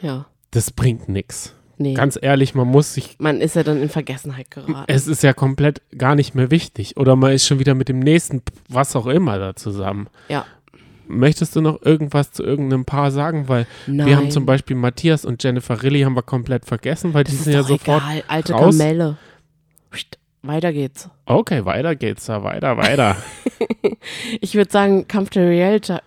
Ja, 0.00 0.26
Das 0.52 0.70
bringt 0.70 1.08
nichts. 1.08 1.56
Nee. 1.78 1.94
Ganz 1.94 2.18
ehrlich, 2.20 2.54
man 2.54 2.68
muss 2.68 2.94
sich, 2.94 3.16
Man 3.18 3.40
ist 3.40 3.56
ja 3.56 3.62
dann 3.62 3.80
in 3.82 3.88
Vergessenheit 3.88 4.50
geraten. 4.50 4.84
es 4.86 5.06
ist 5.06 5.22
ja 5.22 5.32
komplett 5.32 5.82
gar 5.96 6.14
nicht 6.14 6.34
mehr 6.34 6.50
wichtig. 6.50 6.96
Oder 6.96 7.16
man 7.16 7.32
ist 7.32 7.46
schon 7.46 7.58
wieder 7.58 7.74
mit 7.74 7.88
dem 7.88 7.98
nächsten, 7.98 8.42
was 8.68 8.94
auch 8.96 9.06
immer, 9.06 9.38
da 9.38 9.56
zusammen. 9.56 10.08
Ja. 10.28 10.46
Möchtest 11.08 11.56
du 11.56 11.60
noch 11.60 11.82
irgendwas 11.82 12.32
zu 12.32 12.42
irgendeinem 12.42 12.84
Paar 12.84 13.10
sagen? 13.10 13.48
Weil 13.48 13.66
Nein. 13.86 14.06
wir 14.06 14.16
haben 14.16 14.30
zum 14.30 14.46
Beispiel 14.46 14.76
Matthias 14.76 15.24
und 15.24 15.42
Jennifer 15.42 15.82
Rilli 15.82 16.02
haben 16.02 16.14
wir 16.16 16.22
komplett 16.22 16.64
vergessen, 16.64 17.12
weil 17.12 17.24
die 17.24 17.32
das 17.32 17.40
ist 17.40 17.44
sind 17.44 17.52
ja 17.54 17.62
sofort. 17.62 18.02
egal. 18.02 18.22
Alte 18.28 18.52
raus. 18.54 18.78
Kamelle. 18.78 19.16
Psst, 19.90 20.18
Weiter 20.44 20.72
geht's. 20.72 21.08
Okay, 21.24 21.64
weiter 21.64 21.94
geht's 21.94 22.26
da, 22.26 22.42
weiter, 22.42 22.76
weiter. 22.76 23.16
Ich 24.40 24.56
würde 24.56 24.70
sagen, 24.72 25.06
Kampf 25.06 25.30
der 25.30 25.46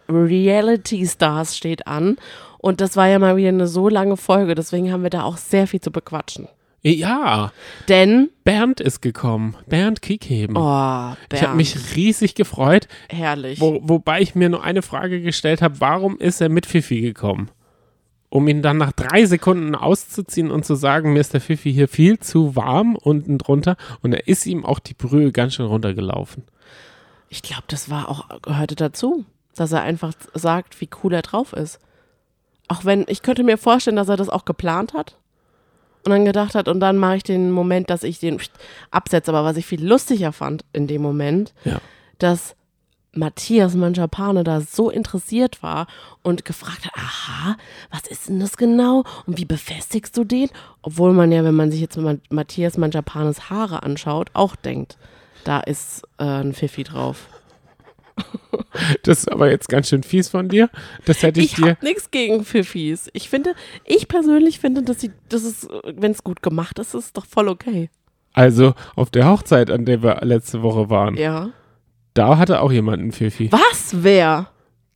Reality 0.09 1.07
Stars 1.07 1.55
steht 1.55 1.87
an. 1.87 2.17
Und 2.65 2.81
das 2.81 2.97
war 2.97 3.07
ja 3.07 3.19
mal 3.19 3.37
wieder 3.37 3.49
eine 3.49 3.67
so 3.67 3.89
lange 3.89 4.17
Folge, 4.17 4.55
deswegen 4.55 4.91
haben 4.91 5.03
wir 5.03 5.11
da 5.11 5.21
auch 5.21 5.37
sehr 5.37 5.67
viel 5.67 5.81
zu 5.81 5.91
bequatschen. 5.91 6.47
ja, 6.81 7.51
Denn, 7.89 8.31
Bernd 8.43 8.79
ist 8.81 9.03
gekommen. 9.03 9.55
Bernd 9.67 10.01
Kiekheben. 10.01 10.57
oh, 10.57 10.61
Bernd, 10.61 11.17
ich 11.31 11.43
habe 11.43 11.57
mich 11.57 11.95
riesig 11.95 12.33
gefreut, 12.33 12.87
herrlich. 13.07 13.61
wo, 13.61 13.81
wobei 13.83 14.19
ich 14.19 14.33
mir 14.33 14.49
nur 14.49 14.63
eine 14.63 14.81
Frage 14.81 15.21
gestellt 15.21 15.61
habe, 15.61 15.79
warum 15.79 16.17
ist 16.17 16.41
er 16.41 16.49
mit 16.49 16.65
Fifi 16.65 17.01
gekommen? 17.01 17.51
Um 18.29 18.47
ihn 18.47 18.63
dann 18.63 18.79
nach 18.79 18.93
drei 18.93 19.27
Sekunden 19.27 19.75
auszuziehen 19.75 20.49
und 20.49 20.65
zu 20.65 20.73
sagen, 20.73 21.13
mir 21.13 21.19
ist 21.19 21.35
der 21.35 21.41
Fifi 21.41 21.71
hier 21.71 21.87
viel 21.87 22.17
zu 22.17 22.55
warm 22.55 22.95
unten 22.95 23.37
drunter 23.37 23.77
und 24.01 24.11
er 24.11 24.27
ist 24.27 24.47
ihm 24.47 24.65
auch 24.65 24.79
die 24.79 24.95
Brühe 24.95 25.31
ganz 25.31 25.53
schön 25.53 25.67
runtergelaufen. 25.67 26.45
Ich 27.29 27.43
glaube, 27.43 27.65
das 27.67 27.91
war 27.91 28.09
auch, 28.09 28.41
gehörte 28.41 28.73
dazu, 28.73 29.23
dass 29.55 29.71
er 29.71 29.83
einfach 29.83 30.13
sagt, 30.33 30.81
wie 30.81 30.89
cool 31.03 31.13
er 31.13 31.21
drauf 31.21 31.53
ist. 31.53 31.79
Auch 32.67 32.85
wenn, 32.85 33.05
ich 33.07 33.21
könnte 33.21 33.43
mir 33.43 33.57
vorstellen, 33.57 33.95
dass 33.97 34.09
er 34.09 34.17
das 34.17 34.29
auch 34.29 34.45
geplant 34.45 34.93
hat 34.93 35.17
und 36.03 36.11
dann 36.11 36.25
gedacht 36.25 36.55
hat, 36.55 36.67
und 36.67 36.79
dann 36.79 36.97
mache 36.97 37.17
ich 37.17 37.23
den 37.23 37.51
Moment, 37.51 37.89
dass 37.89 38.03
ich 38.03 38.19
den 38.19 38.39
absetze. 38.91 39.31
Aber 39.31 39.43
was 39.43 39.57
ich 39.57 39.65
viel 39.65 39.85
lustiger 39.85 40.31
fand 40.31 40.63
in 40.73 40.87
dem 40.87 41.01
Moment, 41.01 41.53
Ja. 41.63 41.79
dass 42.19 42.55
Matthias 43.17 43.75
Manjapane 43.75 44.43
da 44.43 44.59
so 44.59 44.89
interessiert 44.89 45.63
war 45.63 45.87
und 46.21 46.43
gefragt 46.43 46.85
hat, 46.85 46.93
aha, 46.97 47.55
was 47.89 48.07
ist 48.07 48.27
denn 48.27 48.41
das 48.41 48.57
genau 48.57 49.03
und 49.25 49.37
wie 49.37 49.45
befestigst 49.45 50.17
du 50.17 50.25
den? 50.25 50.49
Obwohl 50.81 51.13
man 51.13 51.31
ja, 51.31 51.43
wenn 51.45 51.55
man 51.55 51.71
sich 51.71 51.79
jetzt 51.79 51.97
Matthias 52.29 52.77
Manjapanes 52.77 53.49
Haare 53.49 53.83
anschaut, 53.83 54.31
auch 54.33 54.55
denkt, 54.57 54.97
da 55.45 55.61
ist 55.61 56.03
äh, 56.17 56.23
ein 56.25 56.53
Pfiffi 56.53 56.83
drauf. 56.83 57.27
Das 59.03 59.19
ist 59.19 59.31
aber 59.31 59.49
jetzt 59.49 59.69
ganz 59.69 59.89
schön 59.89 60.03
fies 60.03 60.29
von 60.29 60.49
dir. 60.49 60.69
Das 61.05 61.23
hätte 61.23 61.39
ich, 61.39 61.47
Ich 61.51 61.55
dir. 61.55 61.71
habe 61.71 61.85
nichts 61.85 62.11
gegen 62.11 62.43
Pfiffis. 62.43 63.09
Ich 63.13 63.29
finde, 63.29 63.53
ich 63.85 64.07
persönlich 64.07 64.59
finde, 64.59 64.83
dass 64.83 64.99
sie, 64.99 65.11
das 65.29 65.43
ist, 65.43 65.67
wenn 65.83 66.11
es 66.11 66.23
gut 66.23 66.41
gemacht 66.41 66.77
ist, 66.79 66.93
ist 66.93 67.05
es 67.05 67.13
doch 67.13 67.25
voll 67.25 67.47
okay. 67.47 67.89
Also 68.33 68.73
auf 68.95 69.09
der 69.09 69.29
Hochzeit, 69.29 69.71
an 69.71 69.85
der 69.85 70.03
wir 70.03 70.19
letzte 70.23 70.61
Woche 70.61 70.89
waren, 70.89 71.15
Ja. 71.15 71.49
da 72.13 72.37
hatte 72.37 72.61
auch 72.61 72.71
jemand 72.71 73.01
einen 73.01 73.11
Fifi. 73.13 73.49
Was? 73.51 74.03
Wer? 74.03 74.49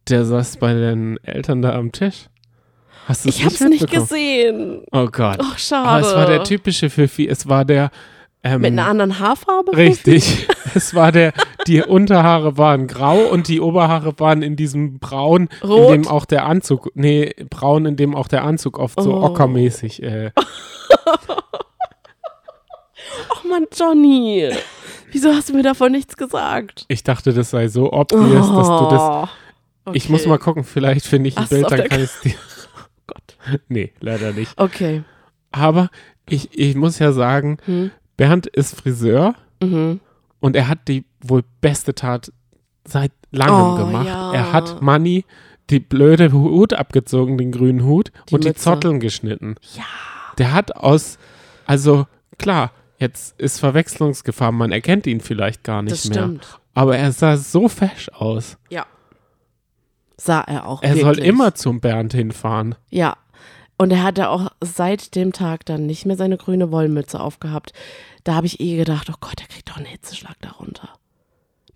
Der 0.09 0.25
saß 0.25 0.57
bei 0.57 0.73
den 0.73 1.17
Eltern 1.23 1.61
da 1.61 1.73
am 1.75 1.91
Tisch. 1.93 2.25
Hast 3.07 3.25
du 3.25 3.29
Ich 3.29 3.43
habe 3.45 3.53
es 3.55 3.61
nicht 3.61 3.89
gesehen. 3.89 4.83
Oh 4.91 5.07
Gott. 5.07 5.37
Ach, 5.41 5.57
schade. 5.57 5.87
Aber 5.87 5.99
es 6.07 6.13
war 6.13 6.25
der 6.25 6.43
typische 6.43 6.89
Fifi. 6.89 7.27
Es 7.27 7.47
war 7.47 7.63
der. 7.65 7.91
Ähm, 8.43 8.61
Mit 8.61 8.71
einer 8.73 8.87
anderen 8.87 9.19
Haarfarbe? 9.19 9.75
Richtig. 9.75 10.47
es 10.75 10.93
war 10.93 11.11
der, 11.11 11.33
die 11.69 11.81
Unterhaare 11.81 12.57
waren 12.57 12.87
grau 12.87 13.19
und 13.19 13.47
die 13.47 13.61
Oberhaare 13.61 14.13
waren 14.19 14.41
in 14.41 14.55
diesem 14.55 14.99
Braun, 14.99 15.47
Rot? 15.63 15.93
in 15.95 16.01
dem 16.03 16.07
auch 16.11 16.25
der 16.25 16.45
Anzug, 16.45 16.91
nee, 16.95 17.33
braun, 17.49 17.85
in 17.85 17.95
dem 17.95 18.15
auch 18.15 18.27
der 18.27 18.43
Anzug 18.43 18.77
oft 18.79 18.99
so 19.01 19.13
Oh. 19.13 19.23
ockermäßig 19.23 20.03
äh, 20.03 20.31
Ach 23.31 23.43
Mann, 23.43 23.65
Johnny. 23.73 24.49
Wieso 25.11 25.33
hast 25.33 25.49
du 25.49 25.53
mir 25.53 25.63
davon 25.63 25.91
nichts 25.91 26.17
gesagt? 26.17 26.85
Ich 26.87 27.03
dachte, 27.03 27.33
das 27.33 27.49
sei 27.49 27.67
so 27.67 27.91
obvious, 27.91 28.47
dass 28.47 28.67
du 28.67 28.87
das. 28.89 29.29
Oh, 29.85 29.91
Ich 29.93 30.09
muss 30.09 30.21
okay. 30.21 30.29
mal 30.29 30.37
gucken, 30.37 30.63
vielleicht 30.63 31.05
finde 31.05 31.29
ich 31.29 31.37
ein 31.37 31.45
Ach, 31.45 31.49
Bild, 31.49 31.71
dann 31.71 31.83
kann 31.87 31.99
ich 31.99 32.05
es 32.11 32.19
dir. 32.21 32.33
Gott. 33.07 33.37
Nee, 33.67 33.93
leider 33.99 34.31
nicht. 34.33 34.53
Okay. 34.59 35.03
Aber 35.51 35.89
ich, 36.27 36.49
ich 36.57 36.75
muss 36.75 36.99
ja 36.99 37.11
sagen, 37.11 37.57
Hm. 37.65 37.91
Bernd 38.17 38.47
ist 38.47 38.75
Friseur 38.79 39.35
Mhm. 39.61 39.99
und 40.39 40.55
er 40.55 40.67
hat 40.67 40.87
die 40.87 41.05
wohl 41.21 41.43
beste 41.61 41.93
Tat 41.95 42.31
seit 42.85 43.11
langem 43.31 43.55
Oh, 43.55 43.75
gemacht. 43.85 44.05
ja. 44.07 44.33
Er 44.33 44.53
hat 44.53 44.81
Manny 44.81 45.25
die 45.69 45.79
blöde 45.79 46.31
Hut 46.31 46.73
abgezogen, 46.73 47.37
den 47.37 47.51
grünen 47.51 47.83
Hut, 47.83 48.11
Die 48.29 48.35
und 48.35 48.43
die 48.43 48.47
Mütze. 48.49 48.61
Zotteln 48.63 48.99
geschnitten. 48.99 49.55
Ja. 49.75 49.83
Der 50.37 50.53
hat 50.53 50.75
aus, 50.75 51.19
also 51.65 52.07
klar, 52.39 52.71
jetzt 52.97 53.39
ist 53.39 53.59
Verwechslungsgefahr, 53.59 54.51
man 54.51 54.71
erkennt 54.71 55.05
ihn 55.05 55.21
vielleicht 55.21 55.63
gar 55.63 55.81
nicht 55.83 55.91
Das 55.93 56.05
mehr. 56.09 56.23
stimmt. 56.23 56.59
Aber 56.73 56.97
er 56.97 57.11
sah 57.11 57.37
so 57.37 57.67
fesch 57.67 58.09
aus. 58.09 58.57
Ja. 58.69 58.85
Sah 60.17 60.41
er 60.41 60.65
auch. 60.67 60.81
Er 60.81 60.95
soll 60.95 61.15
wirklich. 61.17 61.25
immer 61.27 61.53
zum 61.55 61.79
Bernd 61.81 62.13
hinfahren. 62.13 62.75
Ja. 62.89 63.15
Und 63.77 63.91
er 63.91 64.03
hatte 64.03 64.29
auch 64.29 64.49
seit 64.61 65.15
dem 65.15 65.31
Tag 65.31 65.65
dann 65.65 65.85
nicht 65.85 66.05
mehr 66.05 66.17
seine 66.17 66.35
grüne 66.37 66.71
Wollmütze 66.71 67.19
aufgehabt. 67.19 67.71
Da 68.25 68.35
habe 68.35 68.45
ich 68.47 68.59
eh 68.59 68.75
gedacht, 68.75 69.09
oh 69.09 69.15
Gott, 69.21 69.39
der 69.39 69.47
kriegt 69.47 69.69
doch 69.69 69.77
einen 69.77 69.85
Hitzeschlag 69.85 70.35
darunter. 70.41 70.89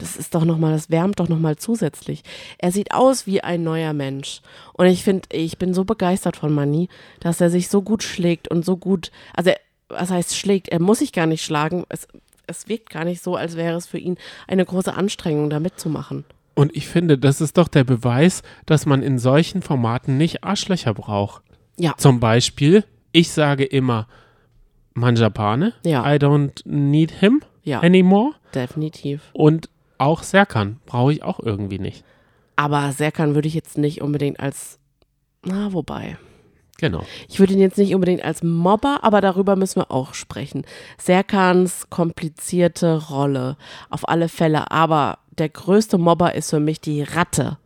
Das 0.04 0.18
ist 0.18 0.36
doch 0.36 0.44
nochmal, 0.44 0.74
das 0.74 0.90
wärmt 0.90 1.22
doch 1.22 1.30
nochmal 1.30 1.56
zusätzlich. 1.56 2.24
Er 2.58 2.74
sieht 2.74 2.94
aus 2.94 3.26
wie 3.26 3.42
ein 3.42 3.64
neuer 3.64 3.94
Mensch. 3.94 4.42
Und 4.74 4.88
ich 4.88 5.02
finde, 5.02 5.30
ich 5.32 5.58
bin 5.58 5.74
so 5.74 5.86
begeistert 5.86 6.36
von 6.36 6.54
Manni, 6.54 6.90
dass 7.22 7.40
er 7.40 7.50
sich 7.50 7.70
so 7.70 7.82
gut 7.82 8.04
schlägt 8.04 8.50
und 8.50 8.66
so 8.66 8.76
gut, 8.76 9.12
also 9.34 9.52
er, 9.52 9.60
was 9.88 10.10
heißt 10.10 10.36
schlägt? 10.36 10.68
Er 10.70 10.82
muss 10.82 11.00
sich 11.00 11.14
gar 11.14 11.26
nicht 11.26 11.42
schlagen. 11.44 11.86
Es, 11.88 12.08
es 12.48 12.68
wirkt 12.68 12.90
gar 12.90 13.06
nicht 13.06 13.24
so, 13.24 13.38
als 13.38 13.56
wäre 13.56 13.78
es 13.78 13.88
für 13.88 13.98
ihn 13.98 14.18
eine 14.46 14.66
große 14.66 14.94
Anstrengung, 14.94 15.50
da 15.50 15.62
mitzumachen. 15.62 16.26
Und 16.56 16.76
ich 16.76 16.88
finde, 16.88 17.18
das 17.18 17.40
ist 17.40 17.58
doch 17.58 17.70
der 17.70 17.86
Beweis, 17.86 18.44
dass 18.66 18.86
man 18.86 19.02
in 19.04 19.18
solchen 19.20 19.62
Formaten 19.62 20.18
nicht 20.18 20.44
Arschlöcher 20.44 20.94
braucht. 20.94 21.44
Ja. 21.80 21.94
Zum 21.98 22.20
Beispiel, 22.20 22.84
ich 23.14 23.32
sage 23.32 23.64
immer 23.64 24.08
Manjapane, 24.96 25.74
Ja. 25.86 26.02
I 26.06 26.18
don't 26.18 26.62
need 26.66 27.12
him 27.12 27.42
Ja, 27.64 27.80
anymore. 27.80 28.34
definitiv. 28.54 29.22
Und 29.34 29.70
auch 29.98 30.24
Serkan 30.24 30.80
brauche 30.86 31.14
ich 31.14 31.24
auch 31.24 31.40
irgendwie 31.40 31.80
nicht. 31.80 32.04
Aber 32.56 32.92
Serkan 32.92 33.36
würde 33.36 33.48
ich 33.48 33.54
jetzt 33.54 33.78
nicht 33.78 34.02
unbedingt 34.02 34.40
als, 34.40 34.80
na, 35.44 35.74
wobei. 35.74 36.18
Genau. 36.78 37.04
Ich 37.30 37.40
würde 37.40 37.54
ihn 37.54 37.60
jetzt 37.60 37.78
nicht 37.78 37.94
unbedingt 37.96 38.24
als 38.24 38.44
Mobber, 38.44 39.00
aber 39.04 39.22
darüber 39.22 39.56
müssen 39.56 39.82
wir 39.82 39.92
auch 39.92 40.14
sprechen. 40.14 40.66
Serkans 40.98 41.90
komplizierte 41.90 43.08
Rolle, 43.10 43.58
auf 43.90 44.08
alle 44.10 44.28
Fälle. 44.28 44.72
Aber 44.72 45.20
der 45.38 45.50
größte 45.50 45.98
Mobber 45.98 46.36
ist 46.36 46.50
für 46.50 46.60
mich 46.60 46.82
die 46.82 47.04
Ratte. 47.04 47.58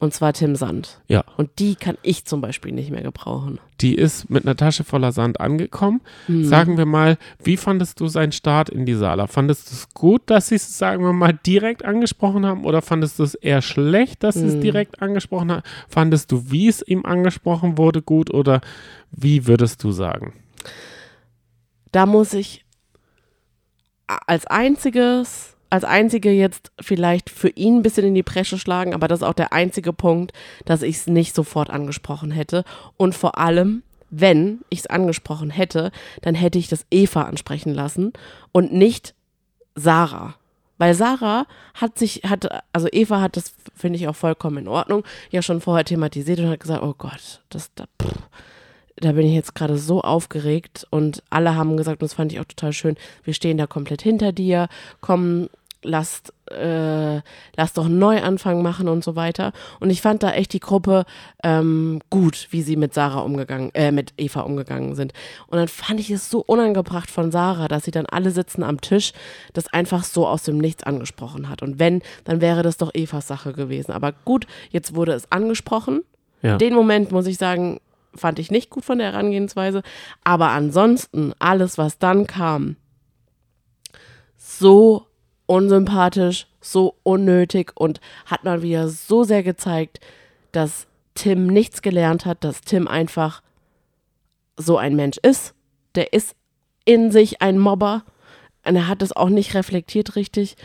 Und 0.00 0.14
zwar 0.14 0.32
Tim 0.32 0.54
Sand. 0.54 1.00
Ja. 1.08 1.24
Und 1.36 1.50
die 1.58 1.74
kann 1.74 1.98
ich 2.02 2.24
zum 2.24 2.40
Beispiel 2.40 2.70
nicht 2.70 2.92
mehr 2.92 3.02
gebrauchen. 3.02 3.58
Die 3.80 3.96
ist 3.96 4.30
mit 4.30 4.44
einer 4.44 4.54
Tasche 4.54 4.84
voller 4.84 5.10
Sand 5.10 5.40
angekommen. 5.40 6.02
Mhm. 6.28 6.44
Sagen 6.44 6.76
wir 6.78 6.86
mal, 6.86 7.18
wie 7.42 7.56
fandest 7.56 7.98
du 7.98 8.06
seinen 8.06 8.30
Start 8.30 8.68
in 8.70 8.86
die 8.86 8.94
Sala? 8.94 9.26
Fandest 9.26 9.68
du 9.70 9.74
es 9.74 9.88
gut, 9.94 10.22
dass 10.26 10.48
sie 10.48 10.54
es, 10.54 10.78
sagen 10.78 11.02
wir 11.02 11.12
mal, 11.12 11.32
direkt 11.44 11.84
angesprochen 11.84 12.46
haben? 12.46 12.64
Oder 12.64 12.80
fandest 12.80 13.18
du 13.18 13.24
es 13.24 13.34
eher 13.34 13.60
schlecht, 13.60 14.22
dass 14.22 14.36
sie 14.36 14.46
es 14.46 14.54
Mhm. 14.54 14.60
direkt 14.60 15.02
angesprochen 15.02 15.50
haben? 15.50 15.62
Fandest 15.88 16.30
du, 16.30 16.48
wie 16.48 16.68
es 16.68 16.80
ihm 16.86 17.04
angesprochen 17.04 17.76
wurde, 17.76 18.00
gut? 18.00 18.32
Oder 18.32 18.60
wie 19.10 19.48
würdest 19.48 19.82
du 19.82 19.90
sagen? 19.90 20.32
Da 21.90 22.06
muss 22.06 22.34
ich 22.34 22.64
als 24.06 24.46
einziges, 24.46 25.56
als 25.70 25.84
einzige 25.84 26.30
jetzt 26.30 26.72
vielleicht 26.80 27.30
für 27.30 27.50
ihn 27.50 27.76
ein 27.76 27.82
bisschen 27.82 28.06
in 28.06 28.14
die 28.14 28.22
Bresche 28.22 28.58
schlagen, 28.58 28.94
aber 28.94 29.08
das 29.08 29.20
ist 29.20 29.26
auch 29.26 29.34
der 29.34 29.52
einzige 29.52 29.92
Punkt, 29.92 30.32
dass 30.64 30.82
ich 30.82 30.96
es 30.96 31.06
nicht 31.06 31.34
sofort 31.34 31.70
angesprochen 31.70 32.30
hätte. 32.30 32.64
Und 32.96 33.14
vor 33.14 33.38
allem, 33.38 33.82
wenn 34.10 34.60
ich 34.70 34.80
es 34.80 34.86
angesprochen 34.86 35.50
hätte, 35.50 35.90
dann 36.22 36.34
hätte 36.34 36.58
ich 36.58 36.68
das 36.68 36.86
Eva 36.90 37.22
ansprechen 37.22 37.74
lassen 37.74 38.12
und 38.52 38.72
nicht 38.72 39.14
Sarah. 39.74 40.34
Weil 40.78 40.94
Sarah 40.94 41.46
hat 41.74 41.98
sich, 41.98 42.22
hat, 42.24 42.48
also 42.72 42.88
Eva 42.90 43.20
hat 43.20 43.36
das, 43.36 43.52
finde 43.74 43.98
ich 43.98 44.08
auch 44.08 44.16
vollkommen 44.16 44.58
in 44.58 44.68
Ordnung, 44.68 45.04
ja 45.30 45.42
schon 45.42 45.60
vorher 45.60 45.84
thematisiert 45.84 46.38
und 46.38 46.48
hat 46.48 46.60
gesagt, 46.60 46.82
oh 46.82 46.94
Gott, 46.96 47.42
das, 47.50 47.74
da, 47.74 47.84
pff, 48.00 48.14
da 49.00 49.12
bin 49.12 49.26
ich 49.26 49.34
jetzt 49.34 49.54
gerade 49.54 49.78
so 49.78 50.00
aufgeregt 50.02 50.86
und 50.90 51.22
alle 51.30 51.54
haben 51.54 51.76
gesagt, 51.76 52.02
und 52.02 52.10
das 52.10 52.14
fand 52.14 52.32
ich 52.32 52.40
auch 52.40 52.44
total 52.44 52.72
schön, 52.72 52.96
wir 53.24 53.34
stehen 53.34 53.58
da 53.58 53.66
komplett 53.66 54.02
hinter 54.02 54.32
dir, 54.32 54.68
komm, 55.00 55.48
lasst, 55.82 56.32
äh, 56.50 57.20
lass 57.56 57.72
doch 57.74 57.86
einen 57.86 57.98
Neuanfang 57.98 58.62
machen 58.62 58.88
und 58.88 59.04
so 59.04 59.16
weiter. 59.16 59.52
Und 59.80 59.90
ich 59.90 60.02
fand 60.02 60.22
da 60.22 60.32
echt 60.32 60.52
die 60.52 60.60
Gruppe 60.60 61.04
ähm, 61.44 62.00
gut, 62.10 62.48
wie 62.50 62.62
sie 62.62 62.76
mit 62.76 62.94
Sarah 62.94 63.20
umgegangen, 63.20 63.70
äh, 63.74 63.92
mit 63.92 64.12
Eva 64.16 64.40
umgegangen 64.40 64.94
sind. 64.94 65.12
Und 65.46 65.58
dann 65.58 65.68
fand 65.68 66.00
ich 66.00 66.10
es 66.10 66.30
so 66.30 66.40
unangebracht 66.40 67.10
von 67.10 67.30
Sarah, 67.30 67.68
dass 67.68 67.84
sie 67.84 67.90
dann 67.90 68.06
alle 68.06 68.30
sitzen 68.30 68.62
am 68.62 68.80
Tisch, 68.80 69.12
das 69.52 69.72
einfach 69.72 70.04
so 70.04 70.26
aus 70.26 70.42
dem 70.42 70.58
Nichts 70.58 70.82
angesprochen 70.82 71.48
hat. 71.48 71.62
Und 71.62 71.78
wenn, 71.78 72.02
dann 72.24 72.40
wäre 72.40 72.62
das 72.62 72.76
doch 72.76 72.94
Evas 72.94 73.28
Sache 73.28 73.52
gewesen. 73.52 73.92
Aber 73.92 74.12
gut, 74.24 74.46
jetzt 74.70 74.94
wurde 74.94 75.12
es 75.12 75.30
angesprochen. 75.30 76.02
Ja. 76.42 76.56
Den 76.56 76.74
Moment, 76.74 77.10
muss 77.12 77.26
ich 77.26 77.36
sagen, 77.36 77.80
fand 78.18 78.38
ich 78.38 78.50
nicht 78.50 78.70
gut 78.70 78.84
von 78.84 78.98
der 78.98 79.12
Herangehensweise. 79.12 79.82
Aber 80.24 80.50
ansonsten, 80.50 81.32
alles, 81.38 81.78
was 81.78 81.98
dann 81.98 82.26
kam, 82.26 82.76
so 84.36 85.06
unsympathisch, 85.46 86.46
so 86.60 86.96
unnötig 87.02 87.72
und 87.74 88.00
hat 88.26 88.44
mal 88.44 88.62
wieder 88.62 88.88
so 88.88 89.24
sehr 89.24 89.42
gezeigt, 89.42 90.00
dass 90.52 90.86
Tim 91.14 91.46
nichts 91.46 91.82
gelernt 91.82 92.26
hat, 92.26 92.44
dass 92.44 92.60
Tim 92.60 92.86
einfach 92.86 93.42
so 94.56 94.76
ein 94.76 94.94
Mensch 94.94 95.18
ist. 95.22 95.54
Der 95.94 96.12
ist 96.12 96.36
in 96.84 97.10
sich 97.10 97.40
ein 97.42 97.58
Mobber 97.58 98.04
und 98.64 98.76
er 98.76 98.88
hat 98.88 99.02
es 99.02 99.16
auch 99.16 99.28
nicht 99.28 99.54
reflektiert 99.54 100.16
richtig 100.16 100.56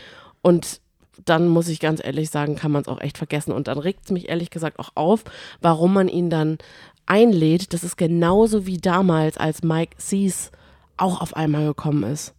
und 0.42 0.80
dann 1.24 1.48
muss 1.48 1.68
ich 1.68 1.80
ganz 1.80 2.04
ehrlich 2.04 2.30
sagen, 2.30 2.56
kann 2.56 2.72
man 2.72 2.82
es 2.82 2.88
auch 2.88 3.00
echt 3.00 3.18
vergessen. 3.18 3.52
Und 3.52 3.68
dann 3.68 3.78
regt 3.78 4.00
es 4.04 4.10
mich 4.10 4.28
ehrlich 4.28 4.50
gesagt 4.50 4.78
auch 4.78 4.90
auf, 4.94 5.24
warum 5.60 5.92
man 5.92 6.08
ihn 6.08 6.30
dann 6.30 6.58
einlädt. 7.06 7.72
Das 7.72 7.84
ist 7.84 7.96
genauso 7.96 8.66
wie 8.66 8.78
damals, 8.78 9.36
als 9.38 9.62
Mike 9.62 9.96
Sees 9.98 10.50
auch 10.96 11.20
auf 11.20 11.36
einmal 11.36 11.66
gekommen 11.66 12.02
ist. 12.04 12.34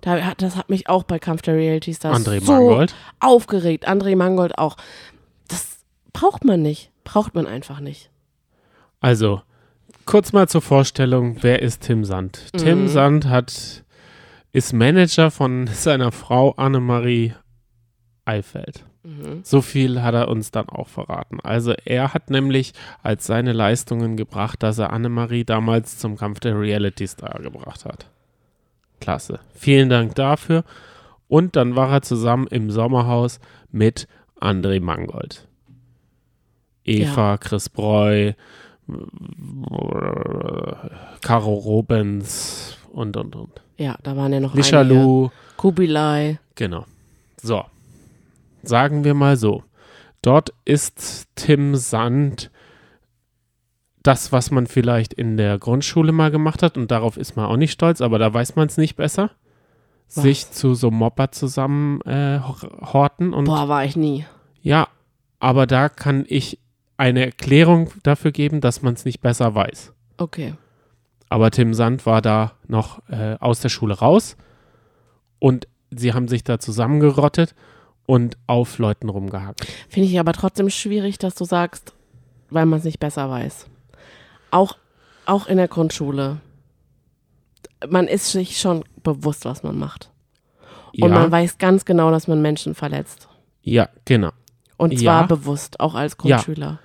Da 0.00 0.20
hat, 0.24 0.40
das 0.42 0.56
hat 0.56 0.68
mich 0.70 0.88
auch 0.88 1.02
bei 1.02 1.18
Kampf 1.18 1.42
der 1.42 1.54
Reality 1.54 1.92
Stars 1.94 2.18
André 2.26 2.40
so 2.44 2.52
Mangold. 2.52 2.94
aufgeregt. 3.20 3.88
André 3.88 4.14
Mangold 4.16 4.56
auch. 4.58 4.76
Das 5.48 5.78
braucht 6.12 6.44
man 6.44 6.62
nicht. 6.62 6.90
Braucht 7.04 7.34
man 7.34 7.46
einfach 7.46 7.80
nicht. 7.80 8.10
Also, 9.00 9.42
kurz 10.04 10.32
mal 10.32 10.48
zur 10.48 10.62
Vorstellung, 10.62 11.38
wer 11.42 11.62
ist 11.62 11.82
Tim 11.82 12.04
Sand? 12.04 12.52
Tim 12.56 12.82
Mhm. 12.84 12.88
Sand 12.88 13.24
hat, 13.26 13.84
ist 14.52 14.72
Manager 14.72 15.30
von 15.30 15.66
seiner 15.66 16.12
Frau 16.12 16.52
Annemarie 16.52 17.34
Eifeld. 18.26 18.84
Mhm. 19.04 19.40
So 19.42 19.62
viel 19.62 20.02
hat 20.02 20.14
er 20.14 20.28
uns 20.28 20.50
dann 20.50 20.68
auch 20.68 20.88
verraten. 20.88 21.40
Also 21.40 21.72
er 21.84 22.12
hat 22.12 22.28
nämlich 22.28 22.72
als 23.02 23.26
seine 23.26 23.52
Leistungen 23.52 24.16
gebracht, 24.16 24.62
dass 24.62 24.78
er 24.78 24.92
Annemarie 24.92 25.44
damals 25.44 25.96
zum 25.98 26.16
Kampf 26.16 26.40
der 26.40 26.58
Reality 26.58 27.06
Star 27.06 27.40
gebracht 27.40 27.84
hat. 27.84 28.10
Klasse. 29.00 29.38
Vielen 29.54 29.88
Dank 29.88 30.14
dafür. 30.16 30.64
Und 31.28 31.56
dann 31.56 31.76
war 31.76 31.90
er 31.90 32.02
zusammen 32.02 32.46
im 32.48 32.70
Sommerhaus 32.70 33.40
mit 33.70 34.08
André 34.40 34.80
Mangold. 34.80 35.46
Eva, 36.84 37.36
Chris 37.38 37.68
Breu, 37.68 38.32
Caro 41.20 41.54
Robens 41.54 42.76
und, 42.92 43.16
und, 43.16 43.34
und. 43.34 43.60
Ja, 43.76 43.96
da 44.02 44.16
waren 44.16 44.32
ja 44.32 44.40
noch 44.40 44.52
einige. 44.52 44.62
Lishalou. 44.62 45.30
Kubilai. 45.56 46.38
Genau. 46.54 46.84
So. 47.42 47.64
Sagen 48.68 49.04
wir 49.04 49.14
mal 49.14 49.36
so. 49.36 49.62
Dort 50.22 50.52
ist 50.64 51.26
Tim 51.36 51.76
Sand 51.76 52.50
das, 54.02 54.30
was 54.32 54.50
man 54.50 54.66
vielleicht 54.66 55.12
in 55.14 55.36
der 55.36 55.58
Grundschule 55.58 56.12
mal 56.12 56.30
gemacht 56.30 56.62
hat 56.62 56.76
und 56.76 56.90
darauf 56.90 57.16
ist 57.16 57.36
man 57.36 57.46
auch 57.46 57.56
nicht 57.56 57.72
stolz, 57.72 58.00
aber 58.00 58.18
da 58.18 58.32
weiß 58.32 58.54
man 58.56 58.68
es 58.68 58.76
nicht 58.76 58.96
besser. 58.96 59.30
Was? 60.14 60.22
Sich 60.22 60.50
zu 60.52 60.74
so 60.74 60.90
Mopper 60.92 61.32
zusammen 61.32 62.00
äh, 62.02 62.38
hor- 62.40 62.92
horten 62.92 63.32
und 63.34 63.46
Boah, 63.46 63.68
war 63.68 63.84
ich 63.84 63.96
nie. 63.96 64.24
ja, 64.62 64.86
aber 65.40 65.66
da 65.66 65.88
kann 65.88 66.24
ich 66.28 66.60
eine 66.96 67.24
Erklärung 67.26 67.90
dafür 68.04 68.30
geben, 68.30 68.60
dass 68.60 68.80
man 68.82 68.94
es 68.94 69.04
nicht 69.04 69.20
besser 69.20 69.54
weiß. 69.54 69.92
Okay. 70.16 70.54
Aber 71.28 71.50
Tim 71.50 71.74
Sand 71.74 72.06
war 72.06 72.22
da 72.22 72.52
noch 72.68 73.00
äh, 73.08 73.36
aus 73.40 73.60
der 73.60 73.68
Schule 73.68 73.94
raus 73.98 74.36
und 75.40 75.66
sie 75.90 76.14
haben 76.14 76.28
sich 76.28 76.44
da 76.44 76.58
zusammengerottet 76.60 77.54
und 78.06 78.36
auf 78.46 78.78
Leuten 78.78 79.08
rumgehackt. 79.08 79.66
Finde 79.88 80.08
ich 80.08 80.18
aber 80.18 80.32
trotzdem 80.32 80.70
schwierig, 80.70 81.18
dass 81.18 81.34
du 81.34 81.44
sagst, 81.44 81.92
weil 82.50 82.66
man 82.66 82.78
es 82.78 82.84
nicht 82.84 83.00
besser 83.00 83.28
weiß. 83.28 83.66
Auch, 84.50 84.76
auch 85.26 85.46
in 85.48 85.56
der 85.56 85.68
Grundschule. 85.68 86.38
man 87.88 88.08
ist 88.08 88.32
sich 88.32 88.58
schon 88.58 88.84
bewusst, 89.02 89.44
was 89.44 89.62
man 89.62 89.78
macht. 89.78 90.10
Und 90.98 91.10
ja, 91.10 91.18
man 91.18 91.30
weiß 91.30 91.58
ganz 91.58 91.84
genau, 91.84 92.10
dass 92.10 92.26
man 92.26 92.40
Menschen 92.40 92.74
verletzt. 92.74 93.28
ja, 93.62 93.88
genau. 94.04 94.30
Und 94.78 94.98
zwar 94.98 95.22
Ja. 95.22 95.26
bewusst, 95.26 95.80
auch 95.80 95.94
als 95.94 96.16
Ja. 96.22 96.78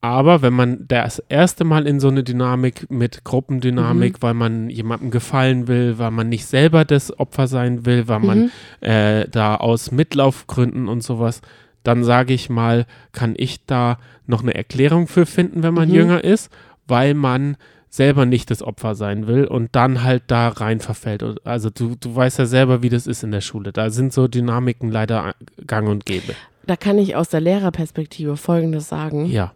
Aber 0.00 0.42
wenn 0.42 0.52
man 0.52 0.84
das 0.86 1.18
erste 1.28 1.64
Mal 1.64 1.86
in 1.86 1.98
so 2.00 2.08
eine 2.08 2.22
Dynamik 2.22 2.90
mit 2.90 3.16
Mhm. 3.16 3.20
Gruppendynamik, 3.24 4.22
weil 4.22 4.34
man 4.34 4.70
jemandem 4.70 5.10
gefallen 5.10 5.66
will, 5.68 5.98
weil 5.98 6.10
man 6.10 6.28
nicht 6.28 6.46
selber 6.46 6.84
das 6.84 7.18
Opfer 7.18 7.46
sein 7.48 7.86
will, 7.86 8.06
weil 8.06 8.20
man 8.20 8.38
Mhm. 8.38 8.50
äh, 8.88 9.28
da 9.28 9.56
aus 9.56 9.90
Mitlaufgründen 9.90 10.86
und 10.88 11.02
sowas, 11.02 11.40
dann 11.82 12.04
sage 12.04 12.34
ich 12.34 12.50
mal, 12.50 12.86
kann 13.12 13.34
ich 13.36 13.64
da 13.66 13.98
noch 14.26 14.42
eine 14.42 14.54
Erklärung 14.54 15.06
für 15.08 15.24
finden, 15.26 15.62
wenn 15.62 15.74
man 15.74 15.88
Mhm. 15.88 15.94
jünger 15.94 16.24
ist, 16.24 16.52
weil 16.86 17.14
man 17.14 17.56
selber 17.88 18.26
nicht 18.26 18.50
das 18.50 18.62
Opfer 18.62 18.94
sein 18.94 19.26
will 19.26 19.44
und 19.46 19.70
dann 19.74 20.02
halt 20.02 20.24
da 20.26 20.48
rein 20.48 20.80
verfällt. 20.80 21.24
Also 21.44 21.70
du, 21.70 21.94
du 21.98 22.14
weißt 22.14 22.38
ja 22.38 22.46
selber, 22.46 22.82
wie 22.82 22.90
das 22.90 23.06
ist 23.06 23.22
in 23.24 23.30
der 23.30 23.40
Schule. 23.40 23.72
Da 23.72 23.90
sind 23.90 24.12
so 24.12 24.28
Dynamiken 24.28 24.90
leider 24.90 25.34
gang 25.66 25.88
und 25.88 26.04
gäbe. 26.04 26.34
Da 26.66 26.76
kann 26.76 26.98
ich 26.98 27.16
aus 27.16 27.28
der 27.30 27.40
Lehrerperspektive 27.40 28.36
Folgendes 28.36 28.88
sagen. 28.88 29.26
Ja. 29.26 29.52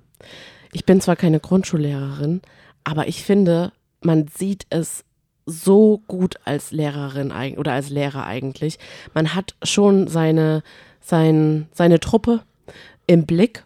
Ich 0.73 0.85
bin 0.85 1.01
zwar 1.01 1.17
keine 1.17 1.41
Grundschullehrerin, 1.41 2.43
aber 2.85 3.09
ich 3.09 3.25
finde, 3.25 3.73
man 4.01 4.29
sieht 4.29 4.67
es 4.71 5.05
so 5.47 6.03
gut 6.07 6.37
als 6.45 6.71
Lehrerin 6.71 7.33
oder 7.57 7.73
als 7.73 7.91
Lehrer 7.91 8.25
eigentlich. 8.25 8.79
Man 9.15 9.35
hat 9.35 9.55
schon 9.63 10.07
seine, 10.07 10.63
sein, 11.01 11.69
seine 11.73 11.99
Truppe 11.99 12.43
im 13.07 13.27
Blick 13.27 13.65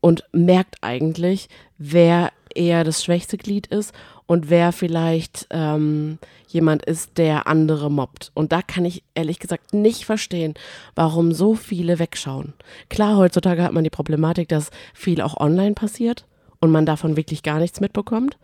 und 0.00 0.24
merkt 0.32 0.76
eigentlich, 0.80 1.48
wer 1.78 2.32
eher 2.54 2.84
das 2.84 3.04
schwächste 3.04 3.36
Glied 3.36 3.66
ist 3.66 3.92
und 4.26 4.50
wer 4.50 4.72
vielleicht 4.72 5.46
ähm, 5.50 6.18
jemand 6.46 6.84
ist, 6.84 7.18
der 7.18 7.46
andere 7.46 7.90
mobbt. 7.90 8.30
Und 8.34 8.52
da 8.52 8.62
kann 8.62 8.84
ich 8.84 9.02
ehrlich 9.14 9.38
gesagt 9.38 9.74
nicht 9.74 10.04
verstehen, 10.04 10.54
warum 10.94 11.32
so 11.32 11.54
viele 11.54 11.98
wegschauen. 11.98 12.54
Klar, 12.88 13.16
heutzutage 13.16 13.62
hat 13.62 13.72
man 13.72 13.84
die 13.84 13.90
Problematik, 13.90 14.48
dass 14.48 14.70
viel 14.94 15.20
auch 15.20 15.36
online 15.38 15.74
passiert 15.74 16.24
und 16.60 16.70
man 16.70 16.86
davon 16.86 17.16
wirklich 17.16 17.42
gar 17.42 17.58
nichts 17.58 17.80
mitbekommt. 17.80 18.36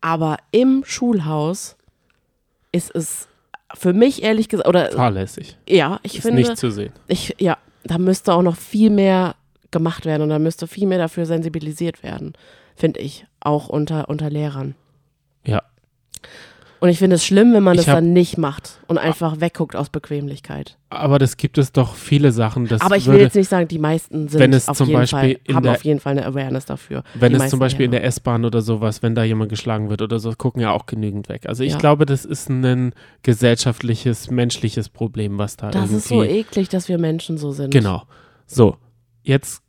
Aber 0.00 0.38
im 0.50 0.82
Schulhaus 0.86 1.76
ist 2.72 2.94
es 2.94 3.28
für 3.74 3.92
mich 3.92 4.22
ehrlich 4.22 4.48
gesagt, 4.48 4.68
oder 4.68 4.90
Fahrlässig. 4.90 5.56
ja, 5.68 6.00
ich 6.02 6.16
Ist 6.16 6.22
finde, 6.22 6.42
nicht 6.42 6.56
zu 6.56 6.70
sehen. 6.70 6.92
ich, 7.08 7.34
ja, 7.38 7.56
da 7.84 7.98
müsste 7.98 8.34
auch 8.34 8.42
noch 8.42 8.56
viel 8.56 8.90
mehr 8.90 9.34
gemacht 9.70 10.04
werden 10.04 10.22
und 10.22 10.28
da 10.28 10.38
müsste 10.38 10.66
viel 10.66 10.86
mehr 10.86 10.98
dafür 10.98 11.24
sensibilisiert 11.26 12.02
werden, 12.02 12.34
finde 12.76 13.00
ich, 13.00 13.26
auch 13.40 13.68
unter, 13.68 14.08
unter 14.10 14.28
Lehrern. 14.28 14.74
Ja. 15.46 15.62
Und 16.82 16.88
ich 16.88 16.98
finde 16.98 17.14
es 17.14 17.24
schlimm, 17.24 17.52
wenn 17.54 17.62
man 17.62 17.74
Ich 17.78 17.84
das 17.84 17.94
dann 17.94 18.12
nicht 18.12 18.38
macht 18.38 18.80
und 18.88 18.98
einfach 18.98 19.40
wegguckt 19.40 19.76
aus 19.76 19.88
Bequemlichkeit. 19.88 20.78
Aber 20.90 21.20
das 21.20 21.36
gibt 21.36 21.56
es 21.56 21.70
doch 21.70 21.94
viele 21.94 22.32
Sachen. 22.32 22.66
Das 22.66 22.80
Aber 22.80 22.96
ich 22.96 23.06
will 23.06 23.12
würde, 23.12 23.24
jetzt 23.26 23.36
nicht 23.36 23.48
sagen, 23.48 23.68
die 23.68 23.78
meisten 23.78 24.26
sind 24.26 24.40
wenn 24.40 24.52
es 24.52 24.68
auf 24.68 24.78
zum 24.78 24.88
jeden 24.88 25.00
Beispiel 25.02 25.38
Fall, 25.46 25.54
haben 25.54 25.62
der- 25.62 25.72
auf 25.74 25.84
jeden 25.84 26.00
Fall 26.00 26.10
eine 26.18 26.26
Awareness 26.26 26.64
dafür. 26.66 27.04
wenn 27.14 27.32
es 27.36 27.50
zum 27.50 27.60
Beispiel 27.60 27.84
in 27.84 27.92
der 27.92 28.02
S-Bahn 28.02 28.44
oder 28.44 28.62
sowas, 28.62 29.00
wenn 29.00 29.14
da 29.14 29.22
jemand 29.22 29.48
geschlagen 29.48 29.90
wird 29.90 30.02
oder 30.02 30.18
so, 30.18 30.32
gucken 30.36 30.60
ja 30.60 30.72
auch 30.72 30.86
genügend 30.86 31.28
weg. 31.28 31.46
Also 31.46 31.62
ich 31.62 31.74
Ja. 31.74 31.78
glaube, 31.78 32.04
das 32.04 32.24
ist 32.24 32.50
ein 32.50 32.92
gesellschaftliches, 33.22 34.30
menschliches 34.32 34.88
Problem, 34.88 35.38
was 35.38 35.56
da 35.56 35.70
Das 35.70 35.82
irgendwie. 35.82 35.96
ist 35.98 36.08
so 36.08 36.24
eklig, 36.24 36.68
dass 36.68 36.88
wir 36.88 36.98
Menschen 36.98 37.38
so 37.38 37.52
sind. 37.52 37.70
Genau. 37.70 38.02
So, 38.46 38.76
jetzt, 39.22 39.62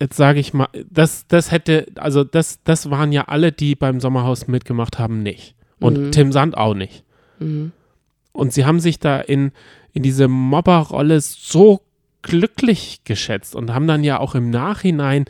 jetzt 0.00 0.16
sage 0.16 0.38
ich 0.38 0.54
mal, 0.54 0.68
das, 0.90 1.26
das 1.26 1.50
hätte, 1.50 1.86
also 1.96 2.22
das, 2.22 2.60
das 2.62 2.90
waren 2.90 3.10
ja 3.12 3.22
alle, 3.24 3.50
die 3.50 3.74
beim 3.74 3.98
Sommerhaus 4.00 4.46
mitgemacht 4.46 4.98
haben, 5.00 5.22
nicht. 5.22 5.53
Und 5.80 5.98
Mhm. 5.98 6.12
Tim 6.12 6.32
Sand 6.32 6.56
auch 6.56 6.74
nicht. 6.74 7.04
Mhm. 7.38 7.72
Und 8.32 8.52
sie 8.52 8.64
haben 8.64 8.80
sich 8.80 8.98
da 8.98 9.20
in, 9.20 9.52
in 9.92 10.02
diese 10.02 10.28
Mobberrolle 10.28 11.20
so 11.20 11.80
glücklich 12.22 13.02
geschätzt 13.04 13.54
und 13.54 13.72
haben 13.72 13.86
dann 13.86 14.02
ja 14.02 14.18
auch 14.18 14.34
im 14.34 14.50
Nachhinein 14.50 15.26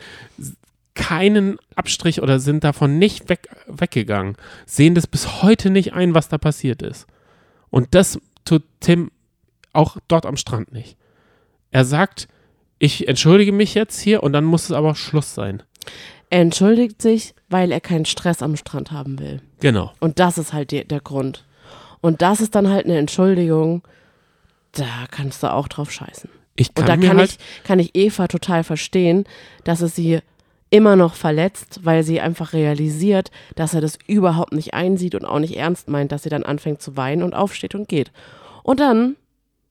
keinen 0.95 1.57
Abstrich 1.75 2.21
oder 2.21 2.39
sind 2.39 2.63
davon 2.63 2.97
nicht 2.97 3.27
weg, 3.29 3.49
weggegangen, 3.67 4.37
sehen 4.65 4.95
das 4.95 5.07
bis 5.07 5.43
heute 5.43 5.69
nicht 5.69 5.93
ein, 5.93 6.15
was 6.15 6.29
da 6.29 6.37
passiert 6.37 6.81
ist. 6.81 7.05
Und 7.69 7.93
das 7.93 8.17
tut 8.45 8.63
Tim 8.79 9.11
auch 9.73 9.97
dort 10.07 10.25
am 10.25 10.37
Strand 10.37 10.71
nicht. 10.71 10.97
Er 11.71 11.83
sagt, 11.83 12.29
ich 12.79 13.07
entschuldige 13.09 13.51
mich 13.51 13.73
jetzt 13.73 13.99
hier 13.99 14.23
und 14.23 14.31
dann 14.31 14.45
muss 14.45 14.65
es 14.65 14.71
aber 14.71 14.95
Schluss 14.95 15.35
sein. 15.35 15.63
Er 16.29 16.41
entschuldigt 16.41 17.01
sich, 17.01 17.33
weil 17.49 17.71
er 17.71 17.81
keinen 17.81 18.05
Stress 18.05 18.41
am 18.41 18.55
Strand 18.55 18.91
haben 18.91 19.19
will. 19.19 19.41
Genau. 19.59 19.91
Und 19.99 20.19
das 20.19 20.37
ist 20.37 20.53
halt 20.53 20.71
die, 20.71 20.85
der 20.85 20.99
Grund. 20.99 21.45
Und 22.01 22.21
das 22.21 22.41
ist 22.41 22.55
dann 22.55 22.69
halt 22.69 22.85
eine 22.85 22.97
Entschuldigung, 22.97 23.83
da 24.71 25.05
kannst 25.09 25.43
du 25.43 25.51
auch 25.51 25.67
drauf 25.67 25.91
scheißen. 25.91 26.29
Ich 26.55 26.69
Und 26.69 26.75
kann 26.75 26.85
da 26.85 26.95
mir 26.97 27.07
kann, 27.07 27.17
halt, 27.17 27.31
ich, 27.31 27.63
kann 27.63 27.79
ich 27.79 27.95
Eva 27.95 28.27
total 28.27 28.63
verstehen, 28.63 29.25
dass 29.63 29.81
es 29.81 29.95
sie 29.95 30.19
immer 30.69 30.95
noch 30.95 31.15
verletzt, 31.15 31.81
weil 31.83 32.03
sie 32.03 32.19
einfach 32.21 32.53
realisiert, 32.53 33.31
dass 33.55 33.73
er 33.73 33.81
das 33.81 33.97
überhaupt 34.07 34.53
nicht 34.53 34.73
einsieht 34.73 35.15
und 35.15 35.25
auch 35.25 35.39
nicht 35.39 35.55
ernst 35.57 35.87
meint, 35.87 36.11
dass 36.11 36.23
sie 36.23 36.29
dann 36.29 36.43
anfängt 36.43 36.81
zu 36.81 36.97
weinen 36.97 37.23
und 37.23 37.33
aufsteht 37.33 37.75
und 37.75 37.87
geht. 37.87 38.11
Und 38.63 38.79
dann 38.79 39.15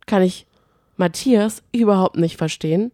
kann 0.07 0.23
ich 0.23 0.47
Matthias 0.97 1.63
überhaupt 1.73 2.17
nicht 2.17 2.37
verstehen, 2.37 2.93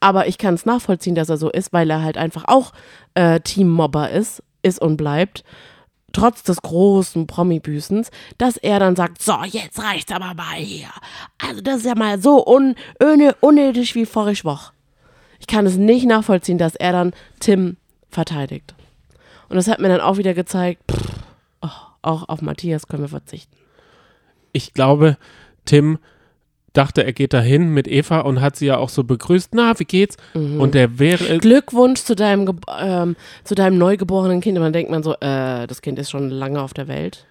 aber 0.00 0.26
ich 0.28 0.38
kann 0.38 0.54
es 0.54 0.66
nachvollziehen, 0.66 1.14
dass 1.14 1.28
er 1.28 1.36
so 1.36 1.50
ist, 1.50 1.72
weil 1.72 1.90
er 1.90 2.02
halt 2.02 2.16
einfach 2.16 2.44
auch 2.46 2.72
äh, 3.14 3.40
Teammobber 3.40 4.10
ist, 4.10 4.42
ist 4.62 4.80
und 4.80 4.96
bleibt, 4.96 5.44
trotz 6.12 6.42
des 6.42 6.62
großen 6.62 7.26
Promi-Büßens, 7.26 8.10
dass 8.38 8.56
er 8.56 8.80
dann 8.80 8.96
sagt, 8.96 9.20
so, 9.22 9.36
jetzt 9.44 9.78
reicht's 9.78 10.12
aber 10.12 10.34
mal 10.34 10.56
hier. 10.56 10.88
Also 11.38 11.60
das 11.60 11.78
ist 11.78 11.86
ja 11.86 11.94
mal 11.94 12.20
so 12.20 12.44
un 12.46 12.74
un 13.02 13.32
unnötig 13.40 13.94
wie 13.94 14.06
voriges 14.06 14.44
Woche. 14.44 14.72
Ich 15.40 15.46
kann 15.46 15.66
es 15.66 15.76
nicht 15.76 16.06
nachvollziehen, 16.06 16.58
dass 16.58 16.74
er 16.74 16.92
dann 16.92 17.12
Tim 17.40 17.76
verteidigt. 18.10 18.74
Und 19.48 19.56
das 19.56 19.68
hat 19.68 19.80
mir 19.80 19.88
dann 19.88 20.00
auch 20.00 20.16
wieder 20.16 20.34
gezeigt, 20.34 20.82
pff, 20.90 21.10
oh, 21.62 21.68
auch 22.02 22.28
auf 22.28 22.42
Matthias 22.42 22.86
können 22.86 23.02
wir 23.02 23.08
verzichten. 23.08 23.56
ich 24.52 24.74
glaube, 24.74 25.16
Tim 25.64 25.98
dachte, 26.78 27.04
er 27.04 27.12
geht 27.12 27.32
dahin 27.32 27.70
mit 27.70 27.86
Eva 27.88 28.20
und 28.20 28.40
hat 28.40 28.56
sie 28.56 28.66
ja 28.66 28.76
auch 28.78 28.88
so 28.88 29.04
begrüßt, 29.04 29.54
na, 29.54 29.78
wie 29.78 29.84
geht's? 29.84 30.16
Mhm. 30.34 30.60
Und 30.60 30.74
der 30.74 30.98
wäre, 30.98 31.38
Glückwunsch 31.38 32.00
zu 32.02 32.14
deinem, 32.14 32.46
Ge- 32.46 32.54
ähm, 32.80 33.16
zu 33.44 33.54
deinem 33.54 33.76
neugeborenen 33.78 34.40
Kind. 34.40 34.56
Und 34.56 34.64
dann 34.64 34.72
denkt 34.72 34.90
man 34.90 35.02
so, 35.02 35.14
äh, 35.14 35.66
das 35.66 35.82
Kind 35.82 35.98
ist 35.98 36.10
schon 36.10 36.30
lange 36.30 36.62
auf 36.62 36.72
der 36.72 36.88
Welt. 36.88 37.26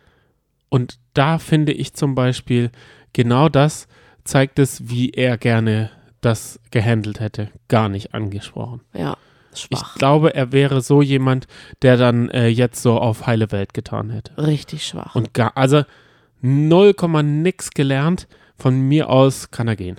Und 0.70 1.00
da 1.14 1.38
finde 1.40 1.72
ich 1.72 1.94
zum 1.94 2.14
Beispiel, 2.14 2.72
genau 3.14 3.48
das 3.50 3.88
zeigt 4.26 4.60
es, 4.60 4.90
wie 4.90 5.12
er 5.12 5.38
gerne 5.38 5.90
das 6.22 6.60
gehandelt 6.72 7.20
hätte. 7.22 7.50
Gar 7.70 7.88
nicht 7.90 8.14
angesprochen. 8.14 8.82
Ja, 8.94 9.16
Ich 9.54 9.62
schwach. 9.62 9.96
glaube, 9.96 10.34
er 10.36 10.52
wäre 10.52 10.82
so 10.82 11.02
jemand, 11.02 11.48
der 11.84 11.96
dann 11.96 12.30
äh, 12.32 12.48
jetzt 12.48 12.82
so 12.82 12.98
auf 13.00 13.28
heile 13.28 13.52
Welt 13.54 13.74
getan 13.74 14.10
hätte. 14.10 14.38
Richtig 14.38 14.86
schwach. 14.86 15.16
Und 15.16 15.34
gar, 15.34 15.56
also 15.56 15.84
0, 16.42 16.94
nix 17.24 17.70
gelernt. 17.72 18.28
Von 18.58 18.82
mir 18.82 19.10
aus 19.10 19.52
kann 19.52 19.68
er 19.68 19.76
gehen. 19.76 19.98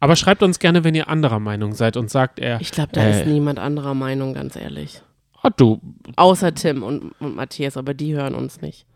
Aber 0.00 0.16
schreibt 0.16 0.42
uns 0.42 0.58
gerne, 0.58 0.84
wenn 0.84 0.94
ihr 0.94 1.08
anderer 1.08 1.40
Meinung 1.40 1.72
seid 1.72 1.96
und 1.96 2.10
sagt 2.10 2.38
er, 2.38 2.60
ich 2.60 2.70
glaube, 2.70 2.90
da 2.92 3.02
äh, 3.02 3.20
ist 3.20 3.26
niemand 3.26 3.58
anderer 3.58 3.94
Meinung, 3.94 4.34
ganz 4.34 4.56
ehrlich. 4.56 5.02
ah, 5.42 5.50
du, 5.50 5.80
Außer 6.16 6.54
Tim 6.54 6.82
und, 6.82 7.12
und 7.18 7.34
Matthias, 7.34 7.76
aber 7.76 7.94
die 7.94 8.14
hören 8.14 8.34
uns 8.34 8.60
nicht. 8.60 8.86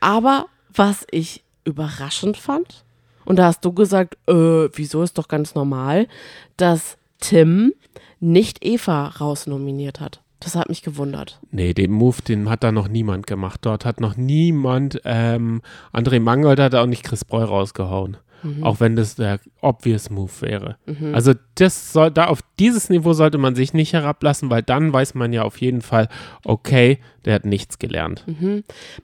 Aber 0.00 0.46
was 0.74 1.06
ich 1.10 1.42
überraschend 1.64 2.36
fand, 2.36 2.84
und 3.24 3.36
da 3.36 3.46
hast 3.46 3.64
du 3.64 3.72
gesagt, 3.72 4.16
äh, 4.28 4.68
wieso 4.74 5.02
ist 5.02 5.16
doch 5.16 5.28
ganz 5.28 5.54
normal, 5.54 6.08
dass 6.56 6.96
Tim 7.20 7.72
nicht 8.18 8.64
Eva 8.64 9.08
rausnominiert 9.08 10.00
hat. 10.00 10.20
Das 10.40 10.56
hat 10.56 10.68
mich 10.68 10.82
gewundert. 10.82 11.38
Nee, 11.50 11.74
den 11.74 11.92
Move, 11.92 12.22
den 12.26 12.48
hat 12.48 12.64
da 12.64 12.72
noch 12.72 12.88
niemand 12.88 13.26
gemacht. 13.26 13.60
Dort 13.62 13.84
hat 13.84 14.00
noch 14.00 14.16
niemand, 14.16 15.00
ähm, 15.04 15.60
André 15.92 16.18
Mangold 16.18 16.58
hat 16.58 16.74
auch 16.74 16.86
nicht 16.86 17.04
Chris 17.04 17.24
Breu 17.24 17.44
rausgehauen. 17.44 18.16
Auch 18.62 18.80
wenn 18.80 18.96
das 18.96 19.16
der 19.16 19.38
obvious 19.60 20.08
Move 20.08 20.30
wäre. 20.40 20.76
Also 21.12 21.34
das 21.56 21.92
soll, 21.92 22.10
da 22.10 22.28
auf 22.28 22.40
dieses 22.58 22.88
Niveau 22.88 23.12
sollte 23.12 23.36
man 23.36 23.54
sich 23.54 23.74
nicht 23.74 23.92
herablassen, 23.92 24.48
weil 24.48 24.62
dann 24.62 24.94
weiß 24.94 25.14
man 25.14 25.34
ja 25.34 25.42
auf 25.42 25.60
jeden 25.60 25.82
Fall, 25.82 26.08
okay, 26.42 27.00
der 27.26 27.34
hat 27.34 27.44
nichts 27.44 27.78
gelernt. 27.78 28.24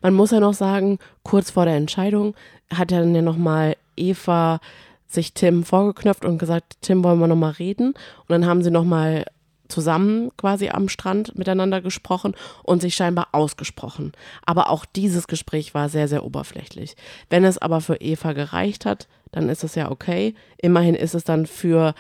Man 0.01 0.15
muss 0.15 0.31
ja 0.31 0.41
noch 0.41 0.55
sagen, 0.55 0.99
kurz 1.23 1.51
vor 1.51 1.67
der 1.67 1.77
Entscheidung 1.77 2.35
hat 2.73 2.91
ja 2.91 3.01
dann 3.01 3.15
ja 3.15 3.21
nochmal 3.21 3.77
Eva 3.95 4.59
sich 5.07 5.35
Tim 5.35 5.65
vorgeknöpft 5.65 6.25
und 6.25 6.39
gesagt, 6.39 6.79
Tim, 6.81 7.05
wollen 7.05 7.19
wir 7.21 7.27
nochmal 7.27 7.53
reden? 7.53 7.89
Und 7.89 8.31
dann 8.31 8.47
haben 8.47 8.63
sie 8.63 8.71
nochmal 8.71 9.27
zusammen 9.69 10.31
quasi 10.37 10.69
am 10.69 10.89
Strand 10.89 11.37
miteinander 11.37 11.81
gesprochen 11.81 12.35
und 12.63 12.81
sich 12.81 12.95
scheinbar 12.95 13.29
ausgesprochen. 13.33 14.13
Aber 14.45 14.71
auch 14.71 14.85
dieses 14.85 15.27
Gespräch 15.27 15.75
war 15.75 15.89
sehr, 15.89 16.09
sehr 16.09 16.25
oberflächlich. 16.25 16.97
Wenn 17.31 17.45
es 17.45 17.59
aber 17.59 17.81
für 17.81 17.97
Eva 17.97 18.33
gereicht 18.33 18.87
hat, 18.87 19.09
dann 19.33 19.49
ist 19.49 19.65
es 19.65 19.75
ja 19.75 19.91
okay. 19.91 20.35
Immerhin 20.59 20.95
ist 20.95 21.15
es 21.15 21.25
dann 21.25 21.47
für 21.47 21.95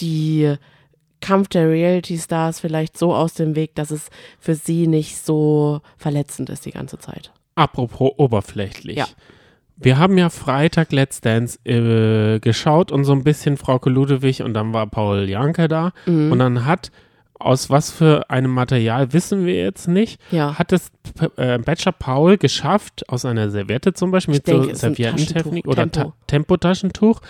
die 0.00 0.56
Kampf 1.20 1.48
der 1.48 1.68
Reality 1.68 2.18
Stars 2.18 2.60
vielleicht 2.60 2.98
so 2.98 3.14
aus 3.14 3.34
dem 3.34 3.54
Weg, 3.54 3.74
dass 3.74 3.90
es 3.90 4.10
für 4.38 4.54
sie 4.54 4.86
nicht 4.86 5.18
so 5.18 5.80
verletzend 5.96 6.50
ist 6.50 6.66
die 6.66 6.72
ganze 6.72 6.98
Zeit. 6.98 7.32
apropos 7.54 8.12
oberflächlich. 8.16 8.96
Ja. 8.96 9.06
Wir 9.82 9.98
haben 9.98 10.16
ja 10.18 10.30
Freitag 10.30 10.92
Let's 10.92 11.20
Dance 11.20 11.58
äh, 11.64 12.38
geschaut 12.40 12.92
und 12.92 13.04
so 13.04 13.12
ein 13.12 13.24
bisschen 13.24 13.56
Frauke 13.56 13.90
Ludewig 13.90 14.42
und 14.42 14.54
dann 14.54 14.72
war 14.72 14.86
Paul 14.86 15.28
Janke 15.28 15.68
da 15.68 15.92
Mhm. 16.06 16.32
und 16.32 16.38
dann 16.38 16.64
hat 16.66 16.90
aus 17.38 17.70
was 17.70 17.90
für 17.90 18.30
einem 18.30 18.52
Material 18.52 19.12
wissen 19.12 19.44
wir 19.44 19.54
jetzt 19.56 19.88
nicht, 19.88 20.20
Ja. 20.30 20.56
hat 20.58 20.72
es 20.72 20.92
äh, 21.36 21.58
Bachelor 21.58 21.90
Paul 21.92 22.36
geschafft, 22.38 23.08
aus 23.08 23.24
einer 23.24 23.50
Serviette 23.50 23.94
zum 23.94 24.12
Beispiel 24.12 24.34
mit 24.34 24.46
denke, 24.46 24.68
so 24.68 24.74
Serviettentechnik 24.76 25.66
oder 25.66 25.90
Tempo. 25.90 26.10
Ta 26.10 26.14
Tempotaschentuch 26.28 27.20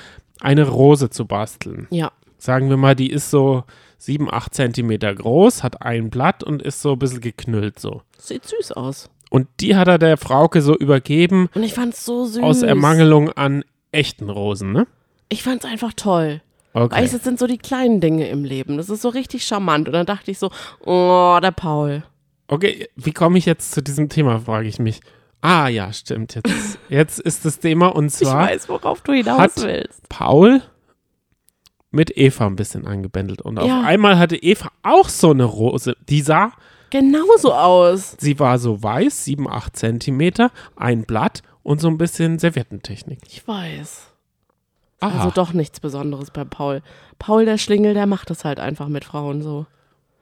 eine 0.41 0.69
Rose 0.69 1.09
zu 1.09 1.25
basteln. 1.25 1.87
Ja. 1.91 2.13
Sagen 2.37 2.69
wir 2.69 2.77
mal, 2.77 2.95
die 2.95 3.09
ist 3.11 3.31
so 3.31 3.65
7, 3.99 4.29
8 4.31 4.53
Zentimeter 4.53 5.15
groß, 5.15 5.63
hat 5.63 5.81
ein 5.81 6.11
Blatt 6.11 6.43
und 6.45 6.61
ist 6.61 6.83
so 6.83 6.93
ein 6.93 6.99
bisschen 6.99 7.21
geknüllt 7.21 7.79
so. 7.79 8.03
Sieht 8.19 8.45
süß 8.45 8.73
aus. 8.73 9.09
Und 9.33 9.49
die 9.61 9.77
hat 9.77 9.89
er 9.89 9.99
der 9.99 10.19
Frauke 10.19 10.61
so 10.61 10.77
übergeben 10.77 11.49
Und 11.55 11.63
ich 11.63 11.73
fand's 11.73 12.05
so 12.05 12.27
süß. 12.27 12.43
aus 12.43 12.61
Ermangelung 12.63 13.31
an 13.31 13.65
echten 13.91 14.29
Rosen, 14.29 14.73
ne? 14.73 14.87
Ich 15.31 15.43
fand's 15.43 15.65
einfach 15.65 15.93
toll. 15.97 16.43
Okay. 16.75 16.95
Weißt 16.97 17.13
du, 17.15 17.17
es 17.17 17.25
sind 17.25 17.39
so 17.39 17.47
die 17.47 17.57
kleinen 17.59 18.01
Dinge 18.01 18.29
im 18.29 18.45
Leben. 18.45 18.77
Das 18.77 18.91
ist 18.91 19.01
so 19.03 19.09
richtig 19.09 19.45
charmant. 19.47 19.89
Und 19.89 19.95
dann 19.95 20.05
dachte 20.07 20.31
ich 20.31 20.39
so, 20.39 20.51
oh, 20.85 21.39
der 21.43 21.51
Paul. 21.51 22.03
Okay, 22.49 22.89
wie 22.97 23.13
komme 23.13 23.39
ich 23.39 23.47
jetzt 23.47 23.73
zu 23.73 23.83
diesem 23.83 24.11
Thema, 24.11 24.41
frage 24.41 24.69
ich 24.69 24.79
mich. 24.79 25.01
Ah 25.41 25.69
ja, 25.69 25.91
stimmt. 25.95 26.35
Jetzt, 26.35 26.79
jetzt 26.91 27.19
ist 27.19 27.45
das 27.47 27.59
Thema 27.59 27.87
und 27.95 28.07
Ich 28.09 28.13
zwar 28.15 28.49
weiß, 28.49 28.69
worauf 28.69 29.01
du 29.01 29.13
hinaus 29.13 29.57
willst. 29.57 30.09
Paul 30.11 30.61
mit 31.91 32.17
Eva 32.17 32.47
ein 32.47 32.57
bisschen 32.57 32.87
eingebändelt. 32.87 33.41
Und 33.43 33.59
auf 33.59 33.67
Ja. 33.67 33.81
einmal 33.83 34.19
hatte 34.19 34.37
Eva 34.37 34.71
auch 34.83 35.09
so 35.09 35.31
eine 35.31 35.45
Rose. 35.45 35.97
Die 36.09 36.21
sah, 36.23 36.53
Genauso 36.93 37.55
aus. 37.55 38.17
sie 38.21 38.39
war 38.39 38.59
so 38.59 38.83
weiß, 38.83 39.25
7, 39.25 39.49
8 39.49 39.75
Zentimeter, 39.75 40.51
ein 40.77 41.05
Blatt 41.05 41.43
und 41.63 41.81
so 41.81 41.89
ein 41.89 41.97
bisschen 41.97 42.39
Serviettentechnik. 42.39 43.21
Ich 43.27 43.49
weiß. 43.49 44.09
Aha. 45.01 45.19
Also 45.19 45.31
doch 45.31 45.55
nichts 45.55 45.81
Besonderes 45.81 46.31
bei 46.31 46.45
Paul. 46.45 46.83
Paul, 47.19 47.47
der 47.47 47.57
Schlingel, 47.57 47.95
der 47.95 48.07
macht 48.07 48.31
es 48.31 48.45
halt 48.45 48.61
einfach 48.61 48.89
mit 48.89 49.07
Frauen 49.07 49.41
so. 49.41 49.65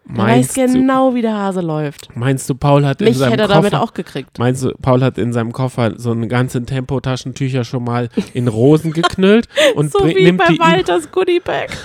Meinst, 0.05 0.57
weiß 0.57 0.73
genau, 0.73 1.15
wie 1.15 1.23
der 1.23 1.35
Hase 1.35 1.61
läuft. 1.61 2.09
du, 2.09 2.19
meinst 2.19 2.49
du, 2.49 2.55
Paul 2.55 2.87
hat 2.87 3.01
in 3.01 3.09
Mich 3.09 3.19
seinem 3.19 3.33
hätte 3.33 3.43
er 3.43 3.49
Koffer... 3.49 3.71
damit 3.71 3.75
auch 3.75 3.93
gekriegt. 3.93 4.39
Meinst 4.39 4.63
du, 4.63 4.73
Paul 4.81 5.03
hat 5.03 5.19
in 5.19 5.33
seinem 5.33 5.53
Koffer 5.53 5.99
so 5.99 6.13
eine 6.13 6.29
ganze 6.29 6.65
Tempotaschentücher 6.65 7.65
schon 7.65 7.85
mal 7.85 8.09
in 8.33 8.47
Rosen 8.49 8.93
geknüllt 8.93 9.49
und 9.75 9.91
So 9.91 10.07
wie 10.07 10.25
nimmt 10.25 10.39
bei 10.39 10.53
die 10.53 10.59
Walters 10.59 11.11
Goodie 11.11 11.41
Bag. 11.41 11.77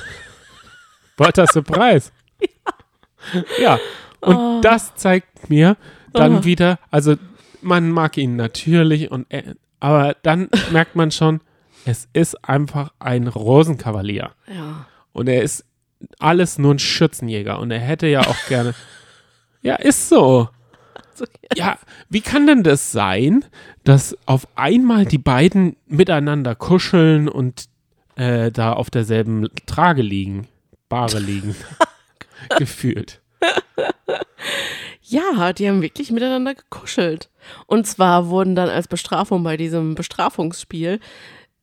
Walter 1.17 1.47
Surprise. 1.47 2.11
ja. 3.61 3.79
Und 4.25 4.35
Oh. 4.35 4.61
das 4.61 4.95
zeigt 4.95 5.49
mir 5.49 5.77
dann 6.13 6.37
Oh. 6.39 6.43
wieder, 6.45 6.79
also 6.91 7.15
man 7.61 7.89
mag 7.91 8.17
ihn 8.17 8.35
natürlich 8.35 9.11
und 9.11 9.25
er, 9.29 9.55
aber 9.79 10.15
dann 10.23 10.49
merkt 10.71 10.95
man 10.95 11.11
schon, 11.11 11.41
es 11.85 12.07
ist 12.13 12.35
einfach 12.47 12.91
ein 12.99 13.27
Rosenkavalier 13.27 14.31
Ja. 14.53 14.85
und 15.13 15.27
er 15.27 15.41
ist 15.43 15.65
alles 16.19 16.57
nur 16.57 16.73
ein 16.73 16.79
Schützenjäger 16.79 17.59
und 17.59 17.71
er 17.71 17.79
hätte 17.79 18.07
ja 18.07 18.21
auch 18.21 18.47
gerne 18.47 18.73
Ja, 19.61 19.75
ist 19.75 20.09
so. 20.09 20.49
So, 21.15 21.25
Ja, 21.55 21.77
wie 22.09 22.21
kann 22.21 22.45
denn 22.45 22.61
das 22.63 22.91
sein, 22.91 23.45
dass 23.83 24.15
auf 24.25 24.47
einmal 24.55 25.05
die 25.05 25.17
beiden 25.17 25.75
miteinander 25.87 26.55
kuscheln 26.55 27.27
und 27.29 27.65
äh, 28.15 28.51
da 28.51 28.73
auf 28.73 28.89
derselben 28.89 29.47
Trage 29.65 30.01
liegen, 30.01 30.47
Bahre 30.89 31.19
liegen, 31.19 31.55
gefühlt? 32.57 33.21
Ja, 35.07 35.53
die 35.53 35.69
haben 35.69 35.83
wirklich 35.83 36.11
miteinander 36.11 36.55
gekuschelt. 36.55 37.29
Und 37.67 37.85
zwar 37.85 38.29
wurden 38.29 38.55
dann 38.55 38.69
als 38.69 38.87
Bestrafung 38.87 39.43
bei 39.43 39.55
diesem 39.55 39.93
Bestrafungsspiel 39.93 40.99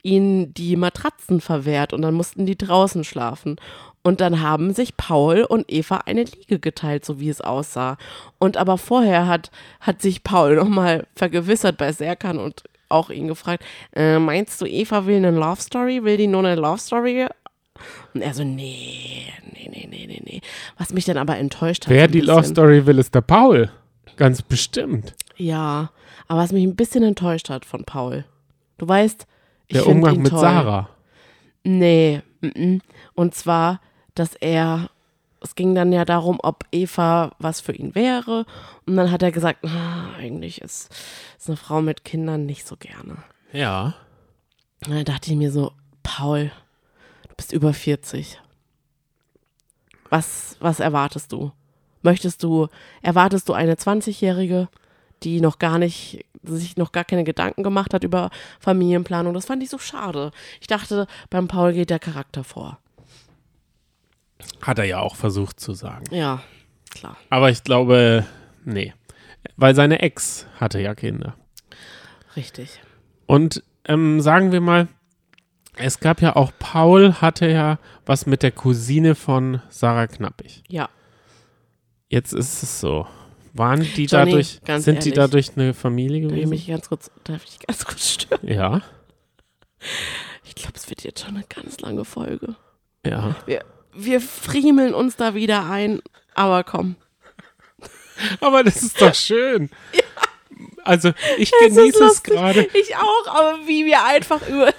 ihnen 0.05 0.55
die 0.55 0.77
Matratzen 0.77 1.41
verwehrt 1.41 1.93
und 1.93 2.03
dann 2.03 2.15
mussten 2.15 2.47
die 2.47 2.57
draußen 2.57 3.03
schlafen. 3.03 3.57
Und 4.05 4.21
dann 4.21 4.41
haben 4.41 4.73
sich 4.75 4.97
Paul 4.97 5.43
und 5.43 5.71
Eva 5.71 5.99
eine 6.07 6.23
Liege 6.25 6.61
geteilt, 6.61 7.05
so 7.05 7.19
wie 7.19 7.29
es 7.29 7.41
aussah. 7.41 7.99
Und 8.39 8.57
aber 8.57 8.79
vorher 8.79 9.27
hat, 9.27 9.51
hat 9.81 10.03
sich 10.03 10.23
Paul 10.23 10.55
nochmal 10.63 11.07
vergewissert 11.17 11.79
bei 11.79 11.93
Serkan 11.93 12.39
und 12.39 12.63
auch 12.89 13.11
ihn 13.11 13.27
gefragt, 13.27 13.65
äh, 13.95 14.19
meinst 14.19 14.61
du, 14.61 14.67
Eva 14.67 15.07
will 15.07 15.17
eine 15.17 15.31
Love 15.31 15.61
Story? 15.61 16.05
Will 16.05 16.17
die 16.17 16.27
nur 16.27 16.45
eine 16.45 16.61
Love 16.61 16.79
Story? 16.79 17.27
Und 18.15 18.23
er 18.23 18.35
so, 18.35 18.45
nee, 18.45 19.27
nee, 19.53 19.69
nee, 19.71 19.87
nee, 19.91 20.07
nee, 20.07 20.23
nee. 20.25 20.41
Was 20.79 20.93
mich 20.93 21.05
dann 21.05 21.17
aber 21.19 21.37
enttäuscht 21.39 21.85
hat. 21.87 21.91
Wer 21.93 22.07
so 22.07 22.13
die 22.13 22.21
Love 22.21 22.41
bisschen- 22.41 22.55
Story 22.55 22.87
will, 22.87 22.99
ist 22.99 23.15
der 23.15 23.21
Paul. 23.23 23.71
Ganz 24.17 24.43
bestimmt. 24.43 25.15
Ja, 25.37 25.91
aber 26.29 26.41
was 26.41 26.53
mich 26.53 26.65
ein 26.65 26.77
bisschen 26.77 27.03
enttäuscht 27.03 27.49
hat 27.51 27.65
von 27.65 27.85
Paul. 27.85 28.25
Du 28.79 28.87
weißt, 28.89 29.27
ich 29.69 29.75
Der 29.79 29.87
Umgang 29.87 30.17
ihn 30.17 30.23
mit 30.23 30.31
toll. 30.31 30.41
Sarah. 30.41 30.89
Nee, 31.65 32.23
mm, 32.41 32.79
und 33.15 33.35
zwar, 33.35 33.81
dass 34.15 34.35
er, 34.35 34.91
es 35.41 35.55
ging 35.55 35.75
dann 35.75 35.93
ja 35.93 36.05
darum, 36.05 36.39
ob 36.43 36.65
Eva 36.73 37.33
was 37.39 37.61
für 37.61 37.73
ihn 37.73 37.95
wäre. 37.95 38.45
Und 38.87 38.97
dann 38.97 39.11
hat 39.11 39.23
er 39.23 39.33
gesagt, 39.33 39.65
ah, 39.65 40.15
eigentlich 40.19 40.61
ist, 40.61 40.91
ist 41.39 41.49
eine 41.49 41.57
Frau 41.57 41.81
mit 41.81 42.05
Kindern 42.05 42.45
nicht 42.47 42.67
so 42.67 42.77
gerne. 42.77 43.17
Ja. 43.53 43.95
Und 44.87 44.95
dann 44.95 45.05
dachte 45.05 45.31
ich 45.31 45.37
mir 45.37 45.53
so, 45.53 45.73
Paul, 46.03 46.51
bist 47.43 47.53
über 47.53 47.75
40. 47.75 48.41
Was, 50.11 50.57
was 50.61 50.79
erwartest 50.79 51.33
du? 51.33 51.51
Möchtest 52.03 52.45
du, 52.45 52.69
erwartest 53.03 53.49
du 53.49 53.53
eine 53.53 53.75
20-Jährige, 53.75 54.69
die 55.25 55.41
noch 55.41 55.59
gar 55.59 55.79
nicht, 55.81 56.25
sich 56.45 56.77
noch 56.77 56.93
gar 56.93 57.03
keine 57.03 57.25
Gedanken 57.25 57.65
gemacht 57.65 57.95
hat 57.95 58.05
über 58.05 58.31
Familienplanung? 58.61 59.35
Das 59.35 59.47
fand 59.47 59.61
ich 59.61 59.71
so 59.71 59.79
schade. 59.79 60.31
Ich 60.61 60.69
dachte, 60.69 61.09
beim 61.31 61.49
Paul 61.49 61.73
geht 61.73 61.91
der 61.91 61.99
Charakter 61.99 62.45
vor. 62.45 62.79
Hat 64.61 64.79
er 64.79 64.85
ja 64.85 65.01
auch 65.01 65.17
versucht 65.17 65.59
zu 65.59 65.73
sagen. 65.73 66.05
Ja, 66.13 66.45
klar. 66.91 67.17
Aber 67.29 67.51
ich 67.51 67.65
glaube, 67.65 68.25
nee. 68.65 68.95
Weil 69.57 69.75
seine 69.75 69.99
Ex 69.99 70.47
hatte 70.61 70.81
ja 70.81 70.95
Kinder. 70.95 71.35
Richtig. 72.37 72.81
Und 73.27 73.65
ähm, 73.87 74.21
sagen 74.21 74.53
wir 74.53 74.61
mal, 74.61 74.87
es 75.77 76.01
gab 76.01 76.21
ja 76.21 76.37
auch, 76.37 76.53
Paul 76.59 77.15
hatte 77.15 77.49
ja 77.49 77.79
was 78.07 78.27
mit 78.27 78.43
der 78.43 78.53
Cousine 78.53 79.15
von 79.15 79.63
Sarah 79.69 80.07
Knappig. 80.07 80.63
Ja. 80.69 80.89
Jetzt 82.09 82.33
ist 82.35 82.63
es 82.63 82.81
so. 82.81 83.07
Waren 83.55 83.81
die 83.83 84.07
Johnny, 84.07 84.31
dadurch, 84.33 84.61
ganz 84.65 84.85
sind 84.85 85.05
die 85.05 85.11
ehrlich. 85.11 85.15
dadurch 85.15 85.51
eine 85.57 85.75
Familie 85.75 86.23
Darf 86.23 86.31
ich 86.33 86.37
gewesen? 86.45 86.51
mich 86.51 86.67
ganz 86.69 86.89
kurz, 86.89 87.11
darf 87.25 87.45
ich 87.45 87.59
ganz 87.67 87.85
kurz 87.85 88.09
stören? 88.11 88.49
Ja, 88.49 88.81
Ich 90.45 90.55
glaube, 90.55 90.75
es 90.77 90.89
wird 90.89 91.03
jetzt 91.05 91.21
schon 91.25 91.37
eine 91.37 91.45
ganz 91.49 91.81
lange 91.81 92.05
Folge. 92.05 92.57
ja. 93.05 93.37
Wir, 93.47 93.65
wir 93.95 94.21
friemeln 94.23 94.95
uns 94.95 95.17
da 95.17 95.35
wieder 95.35 95.69
ein, 95.69 96.01
aber 96.35 96.65
komm. 96.65 96.97
Aber 98.41 98.63
das 98.65 98.83
ist 98.83 99.01
doch 99.01 99.15
schön. 99.15 99.71
Also 100.85 101.13
ich 101.39 101.53
genieße 101.61 102.05
es 102.05 102.23
gerade. 102.23 102.69
Ich 102.75 102.95
auch, 102.97 103.27
aber 103.29 103.67
wie 103.67 103.85
wir 103.87 104.05
einfach 104.05 104.47
über. 104.49 104.73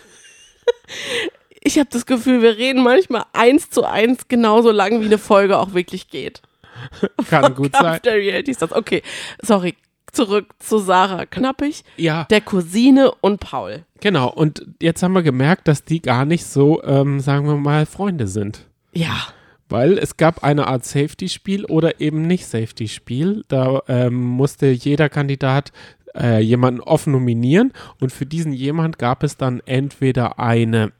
Ich 1.61 1.77
habe 1.79 1.89
das 1.91 2.05
Gefühl, 2.05 2.41
wir 2.41 2.57
reden 2.57 2.83
manchmal 2.83 3.23
eins 3.33 3.69
zu 3.69 3.83
eins 3.85 4.27
genauso 4.27 4.71
lang, 4.71 5.01
wie 5.01 5.05
eine 5.05 5.17
Folge 5.17 5.57
auch 5.57 5.73
wirklich 5.73 6.09
geht. 6.09 6.41
Kann 7.29 7.55
gut 7.55 7.75
sein. 7.75 7.99
Der 8.03 8.15
Reality 8.15 8.53
Stars. 8.53 8.73
Okay, 8.73 9.01
sorry. 9.41 9.75
Zurück 10.11 10.53
zu 10.59 10.77
Sarah 10.77 11.25
Knappig, 11.25 11.83
Ja, 11.97 12.25
der 12.25 12.41
Cousine 12.41 13.11
und 13.21 13.39
Paul. 13.39 13.83
genau. 13.99 14.29
Und 14.29 14.63
jetzt 14.79 15.01
haben 15.01 15.13
wir 15.13 15.23
gemerkt, 15.23 15.67
dass 15.67 15.85
die 15.85 16.03
gar 16.03 16.23
nicht 16.25 16.45
so, 16.45 16.83
ähm, 16.83 17.19
sagen 17.19 17.47
wir 17.47 17.55
mal, 17.55 17.87
Freunde 17.87 18.27
sind. 18.27 18.67
Ja, 18.93 19.29
Weil 19.69 19.97
es 19.97 20.17
gab 20.17 20.43
eine 20.43 20.67
Art 20.67 20.85
Safety-Spiel 20.85 21.65
oder 21.65 21.99
eben 21.99 22.27
nicht 22.27 22.45
Safety-Spiel. 22.45 23.43
Da 23.47 23.81
ähm, 23.87 24.13
musste 24.21 24.67
jeder 24.67 25.09
Kandidat 25.09 25.71
äh, 26.15 26.39
jemanden 26.39 26.81
offen 26.81 27.13
nominieren 27.13 27.73
und 27.99 28.11
für 28.11 28.25
diesen 28.25 28.53
jemand 28.53 28.99
gab 28.99 29.23
es 29.23 29.37
dann 29.37 29.61
entweder 29.65 30.39
eine 30.39 30.91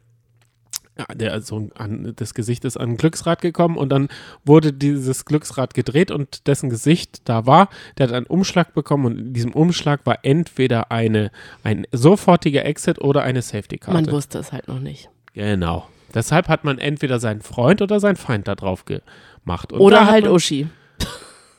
ja, 0.97 1.05
der 1.16 1.32
also 1.34 1.70
an, 1.76 2.14
das 2.16 2.36
Gesicht 2.36 2.66
ist 2.66 2.78
an 2.78 2.91
ein 2.91 2.97
Glücksrad 2.97 3.41
gekommen 3.41 3.78
und 3.78 3.89
dann 3.89 4.09
wurde 4.45 4.72
dieses 4.72 5.26
Glücksrad 5.26 5.74
gedreht 5.74 6.11
und 6.11 6.45
dessen 6.47 6.70
Gesicht 6.70 7.28
da 7.28 7.47
war, 7.47 7.70
der 7.97 8.07
hat 8.07 8.14
einen 8.14 8.28
Umschlag 8.28 8.76
bekommen 8.76 9.05
und 9.05 9.18
in 9.18 9.34
diesem 9.34 9.53
Umschlag 9.53 10.05
war 10.05 10.20
entweder 10.22 10.91
eine, 10.91 11.32
ein 11.64 11.88
sofortiger 11.91 12.66
Exit 12.66 13.01
oder 13.01 13.24
eine 13.24 13.41
Safety-Karte. 13.41 14.01
man 14.01 14.11
wusste 14.11 14.38
es 14.38 14.51
halt 14.51 14.68
noch 14.68 14.80
nicht. 14.80 15.09
Genau. 15.34 15.88
Deshalb 16.14 16.47
hat 16.47 16.64
man 16.64 16.78
entweder 16.78 17.20
seinen 17.20 17.41
Freund 17.41 17.82
oder 17.82 17.99
seinen 17.99 18.18
Feind 18.18 18.47
da 18.47 18.53
drauf 18.53 18.86
gemacht. 18.86 19.74
Und 19.74 19.80
Oder 19.80 20.05
halt 20.05 20.28
Uschi, 20.28 20.68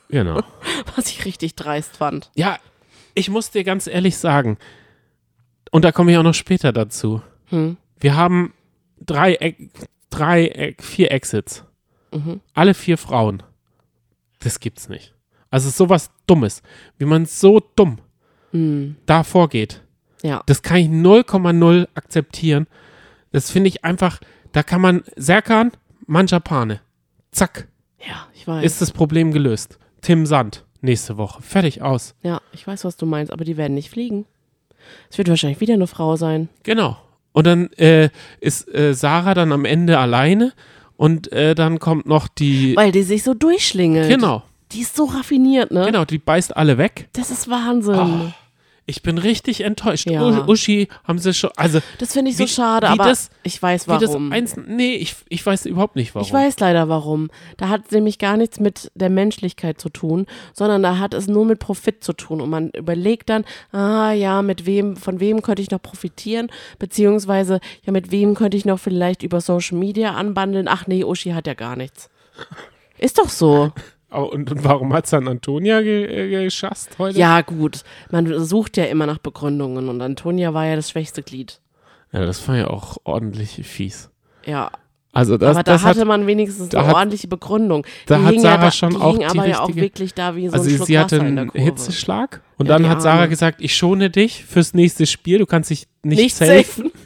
Genau. 0.09 0.41
was 0.95 1.07
ich 1.07 1.25
richtig 1.25 1.55
dreist 1.55 1.97
fand. 1.97 2.31
Ja, 2.35 2.57
ich 3.15 3.29
muss 3.29 3.49
dir 3.51 3.63
ganz 3.63 3.87
ehrlich 3.87 4.17
sagen, 4.17 4.57
und 5.71 5.83
da 5.83 5.91
komme 5.91 6.11
ich 6.11 6.17
auch 6.17 6.23
noch 6.23 6.33
später 6.33 6.71
dazu. 6.71 7.21
Hm. 7.47 7.77
Wir 7.99 8.15
haben 8.15 8.53
drei, 8.99 9.55
drei, 10.09 10.75
vier 10.79 11.11
Exits. 11.11 11.63
Mhm. 12.13 12.39
Alle 12.53 12.73
vier 12.73 12.97
Frauen. 12.97 13.43
Das 14.39 14.59
gibt's 14.59 14.87
nicht. 14.89 15.13
Also 15.49 15.69
sowas 15.69 16.11
Dummes. 16.27 16.61
Wie 16.97 17.05
man 17.05 17.25
so 17.25 17.61
dumm 17.75 17.99
da 19.05 19.23
vorgeht. 19.23 19.81
Ja. 20.23 20.41
Das 20.45 20.61
kann 20.61 20.77
ich 20.77 20.87
0,0 20.87 21.89
akzeptieren. 21.93 22.67
Das 23.33 23.51
finde 23.51 23.67
ich 23.67 23.83
einfach, 23.83 24.21
da 24.53 24.63
kann 24.63 24.79
man 24.79 25.03
Serkan, 25.17 25.71
Manjapane. 26.07 26.79
Zack, 27.31 27.67
Ja, 27.99 28.27
ich 28.33 28.47
weiß. 28.47 28.63
ist 28.63 28.81
das 28.81 28.91
Problem 28.93 29.33
gelöst. 29.33 29.77
Tim 29.99 30.25
Sand, 30.25 30.64
nächste 30.85 31.17
Woche. 31.17 31.41
Fertig 31.41 31.81
aus. 31.81 32.15
ja, 32.23 32.39
ich 32.53 32.65
weiß, 32.65 32.85
was 32.85 32.95
du 32.97 33.05
meinst, 33.05 33.31
aber 33.33 33.43
die 33.43 33.57
werden 33.57 33.73
nicht 33.73 33.89
fliegen. 33.89 34.25
Es 35.09 35.17
wird 35.17 35.27
wahrscheinlich 35.29 35.59
wieder 35.59 35.73
eine 35.73 35.87
Frau 35.87 36.15
sein. 36.15 36.47
Genau. 36.63 36.97
Und 37.33 37.45
dann 37.47 37.69
äh, 37.73 38.09
ist 38.39 38.73
äh, 38.73 38.93
Sarah 38.93 39.33
dann 39.33 39.51
am 39.51 39.65
Ende 39.65 39.97
alleine 39.99 40.53
und 40.95 41.31
äh, 41.33 41.53
dann 41.55 41.79
kommt 41.79 42.05
noch 42.05 42.27
die. 42.29 42.75
Weil 42.77 42.91
die 42.93 43.03
sich 43.03 43.23
so 43.23 43.33
durchschlingelt. 43.33 44.07
Genau, 44.09 44.43
Die 44.71 44.81
ist 44.81 44.95
so 44.95 45.05
raffiniert, 45.05 45.71
ne? 45.71 45.85
genau, 45.85 46.05
die 46.05 46.17
beißt 46.17 46.55
alle 46.55 46.77
weg. 46.77 47.09
Das 47.13 47.31
ist 47.31 47.49
Wahnsinn. 47.49 47.95
Oh, 47.95 48.31
ich 48.87 49.01
bin 49.01 49.17
richtig 49.17 49.61
enttäuscht. 49.61 50.07
Ja. 50.09 50.45
Uschi 50.47 50.87
haben 51.03 51.17
sie 51.17 51.33
schon. 51.33 51.49
Also, 51.55 51.79
Das 51.97 52.13
finde 52.13 52.29
ich 52.31 52.37
so 52.37 52.43
Wie- 52.43 52.47
schade, 52.47 52.85
wie 52.87 52.91
aber 52.91 53.05
das- 53.05 53.31
ich 53.43 53.59
weiß 53.61 53.87
wie 53.87 53.93
das 53.93 54.09
warum. 54.09 54.31
eins. 54.31 54.55
Nee, 54.57 54.93
ich, 54.95 55.15
ich 55.27 55.43
weiß 55.43 55.65
überhaupt 55.65 55.95
nicht 55.95 56.13
warum. 56.13 56.27
Ich 56.27 56.31
weiß 56.33 56.59
leider 56.59 56.87
warum. 56.87 57.29
Da 57.57 57.69
hat 57.69 57.91
nämlich 57.91 58.19
gar 58.19 58.37
nichts 58.37 58.59
mit 58.59 58.91
der 58.93 59.09
Menschlichkeit 59.09 59.81
zu 59.81 59.89
tun, 59.89 60.27
sondern 60.53 60.83
da 60.83 60.99
hat 60.99 61.13
es 61.15 61.27
nur 61.27 61.45
mit 61.45 61.57
Profit 61.59 62.03
zu 62.03 62.13
tun. 62.13 62.41
Und 62.41 62.49
man 62.51 62.69
überlegt 62.69 63.29
dann, 63.29 63.43
ah 63.71 64.11
ja, 64.11 64.41
mit 64.43 64.65
wem, 64.67 64.95
von 64.97 65.19
wem 65.19 65.41
könnte 65.41 65.61
ich 65.63 65.71
noch 65.71 65.81
profitieren, 65.81 66.49
beziehungsweise 66.77 67.59
ja, 67.85 67.91
mit 67.91 68.11
wem 68.11 68.35
könnte 68.35 68.55
ich 68.57 68.65
noch 68.65 68.79
vielleicht 68.79 69.23
über 69.23 69.41
Social 69.41 69.77
Media 69.77 70.13
anbandeln. 70.13 70.67
Ach 70.67 70.85
nee, 70.87 71.03
Uschi 71.03 71.31
hat 71.31 71.47
ja 71.47 71.55
gar 71.55 71.75
nichts. 71.75 72.09
Ist 72.97 73.17
doch 73.17 73.29
so. 73.29 73.71
Und, 74.23 74.51
und 74.51 74.63
warum 74.63 74.93
hat 74.93 75.05
es 75.05 75.11
dann 75.11 75.27
Antonia 75.27 75.81
ge 75.81 76.05
äh, 76.05 76.43
geschasst 76.45 76.91
heute? 76.99 77.17
Ja, 77.19 77.41
gut. 77.41 77.81
Man 78.11 78.43
sucht 78.45 78.77
ja 78.77 78.85
immer 78.85 79.05
nach 79.05 79.17
Begründungen 79.19 79.89
und 79.89 80.01
Antonia 80.01 80.53
war 80.53 80.65
ja 80.65 80.75
das 80.75 80.89
schwächste 80.91 81.23
Glied. 81.23 81.59
Ja, 82.11 82.25
das 82.25 82.47
war 82.47 82.57
ja 82.57 82.67
auch 82.67 82.97
ordentlich 83.03 83.59
fies. 83.67 84.09
Ja, 84.45 84.71
Also 85.11 85.37
das, 85.37 85.49
aber 85.55 85.63
da 85.63 85.73
das 85.73 85.83
hatte 85.83 85.99
hat, 86.01 86.07
man 86.07 86.27
wenigstens 86.27 86.73
eine 86.75 86.87
hat- 86.87 86.95
ordentliche 86.95 87.27
Begründung. 87.27 87.85
da 88.05 88.17
Die 88.19 88.25
hat 88.25 88.39
Sarah 88.39 88.55
ja 88.55 88.61
da, 88.61 88.71
schon 88.71 88.89
die 88.91 88.95
auch 88.97 89.17
die 89.17 89.25
aber 89.25 89.47
ja 89.47 89.59
auch 89.59 89.67
richtige- 89.67 89.81
wirklich 89.85 90.13
da 90.13 90.35
wie 90.35 90.47
so 90.47 90.53
also 90.53 90.69
ein 90.69 90.75
Schluck 90.75 90.87
sie 90.87 90.99
hatte 90.99 91.17
Wasser 91.17 91.25
einen. 91.27 91.51
Hitzeschlag 91.51 92.41
und 92.57 92.67
Ja, 92.67 92.77
dann 92.77 92.87
hat 92.89 93.01
Sarah 93.01 93.25
gesagt, 93.25 93.59
ich 93.61 93.75
schone 93.75 94.09
dich 94.09 94.45
fürs 94.45 94.73
nächste 94.73 95.05
Spiel, 95.05 95.39
du 95.39 95.45
kannst 95.45 95.69
dich 95.71 95.87
nicht, 96.03 96.19
Nicht 96.21 96.35
safen. 96.35 96.53
safen. 96.63 96.91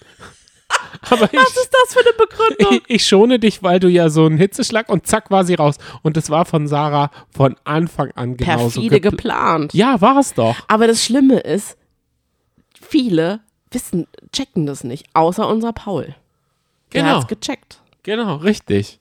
Aber 1.09 1.25
ich, 1.31 1.39
Was 1.39 1.55
ist 1.55 1.69
das 1.71 1.93
für 1.93 1.99
eine 1.99 2.13
Begründung? 2.17 2.81
ich, 2.87 2.95
ich 2.95 3.07
schone 3.07 3.39
dich, 3.39 3.63
weil 3.63 3.79
du 3.79 3.87
ja 3.87 4.09
so 4.09 4.25
einen 4.25 4.37
Hitzeschlag 4.37 4.89
und 4.89 5.07
zack 5.07 5.31
war 5.31 5.45
sie 5.45 5.55
raus. 5.55 5.77
Und 6.01 6.17
das 6.17 6.29
war 6.29 6.45
von 6.45 6.67
Sarah 6.67 7.11
von 7.29 7.55
Anfang 7.63 8.11
an 8.15 8.35
genauso 8.37 8.81
Perfide 8.81 8.97
gepl- 8.97 9.11
geplant. 9.11 9.73
Ja, 9.73 10.01
war 10.01 10.17
es 10.17 10.33
doch. 10.33 10.55
Aber 10.67 10.87
das 10.87 11.03
Schlimme 11.03 11.39
ist, 11.39 11.77
viele 12.79 13.39
wissen, 13.71 14.07
checken 14.31 14.65
das 14.65 14.83
nicht, 14.83 15.07
außer 15.13 15.47
unser 15.47 15.73
Paul. 15.73 16.15
Der 16.93 17.03
Genau. 17.03 17.15
hat's 17.17 17.27
gecheckt. 17.27 17.81
Genau, 18.03 18.37
richtig. 18.37 18.99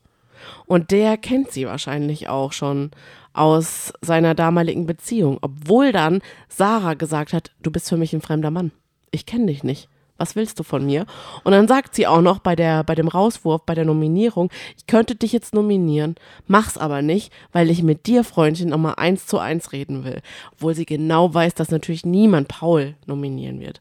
Und 0.66 0.90
der 0.90 1.16
kennt 1.16 1.50
sie 1.50 1.66
wahrscheinlich 1.66 2.28
auch 2.28 2.52
schon 2.52 2.90
aus 3.32 3.92
seiner 4.00 4.34
damaligen 4.34 4.86
Beziehung. 4.86 5.38
Obwohl 5.40 5.92
dann 5.92 6.20
Sarah 6.48 6.94
gesagt 6.94 7.32
hat, 7.32 7.50
du 7.62 7.70
bist 7.70 7.88
für 7.88 7.96
mich 7.96 8.12
ein 8.12 8.20
fremder 8.20 8.50
Mann. 8.50 8.72
Ich 9.10 9.26
kenne 9.26 9.46
dich 9.46 9.64
nicht. 9.64 9.88
Was 10.18 10.36
willst 10.36 10.58
du 10.58 10.64
von 10.64 10.84
mir? 10.84 11.06
Und 11.44 11.52
dann 11.52 11.68
sagt 11.68 11.94
sie 11.94 12.06
auch 12.06 12.20
noch 12.20 12.40
bei, 12.40 12.56
der, 12.56 12.84
bei 12.84 12.94
dem 12.94 13.08
Rauswurf, 13.08 13.62
bei 13.64 13.74
der 13.74 13.84
Nominierung, 13.84 14.50
ich 14.76 14.86
könnte 14.86 15.14
dich 15.14 15.32
jetzt 15.32 15.54
nominieren, 15.54 16.16
mach's 16.46 16.76
aber 16.76 17.02
nicht, 17.02 17.32
weil 17.52 17.70
ich 17.70 17.82
mit 17.82 18.06
dir, 18.06 18.24
Freundchen, 18.24 18.68
nochmal 18.68 18.94
eins 18.96 19.26
zu 19.26 19.38
eins 19.38 19.72
reden 19.72 20.04
will. 20.04 20.20
Obwohl 20.52 20.74
sie 20.74 20.86
genau 20.86 21.32
weiß, 21.32 21.54
dass 21.54 21.70
natürlich 21.70 22.04
niemand 22.04 22.48
Paul 22.48 22.94
nominieren 23.06 23.60
wird. 23.60 23.80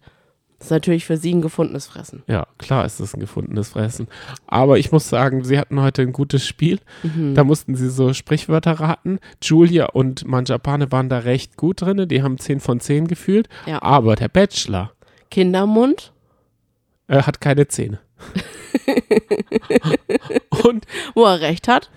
Das 0.60 0.68
ist 0.68 0.72
natürlich 0.72 1.06
für 1.06 1.18
sie 1.18 1.36
ein 1.36 1.42
gefundenes 1.42 1.86
Fressen. 1.86 2.24
Ja, 2.28 2.48
klar 2.58 2.84
ist 2.84 3.00
das 3.00 3.14
ein 3.14 3.20
gefundenes 3.20 3.70
Fressen. 3.70 4.08
Aber 4.48 4.80
ich 4.80 4.92
muss 4.92 5.08
sagen, 5.08 5.44
sie 5.44 5.60
hatten 5.60 5.80
heute 5.82 6.02
ein 6.02 6.14
gutes 6.14 6.48
Spiel. 6.48 6.80
Mhm. 7.04 7.36
Da 7.36 7.44
mussten 7.44 7.76
sie 7.76 7.90
so 7.90 8.12
Sprichwörter 8.14 8.80
raten. 8.80 9.20
Julia 9.42 9.86
und 9.88 10.26
Manjapane 10.26 10.92
waren 10.92 11.10
da 11.10 11.20
recht 11.20 11.58
gut 11.58 11.82
drin. 11.82 12.08
Die 12.08 12.24
haben 12.24 12.40
10 12.40 12.60
von 12.60 12.80
10 12.80 13.08
gefühlt. 13.08 13.50
Ja. 13.68 13.84
Aber 13.84 14.16
der 14.16 14.30
Bachelor 14.30 14.92
Kindermund, 15.30 16.12
äh, 17.08 17.24
hat 17.24 17.42
keine 17.42 17.68
Zähne. 17.68 18.00
und 20.64 20.86
wo 21.14 21.26
er 21.26 21.42
recht 21.42 21.68
hat. 21.68 21.90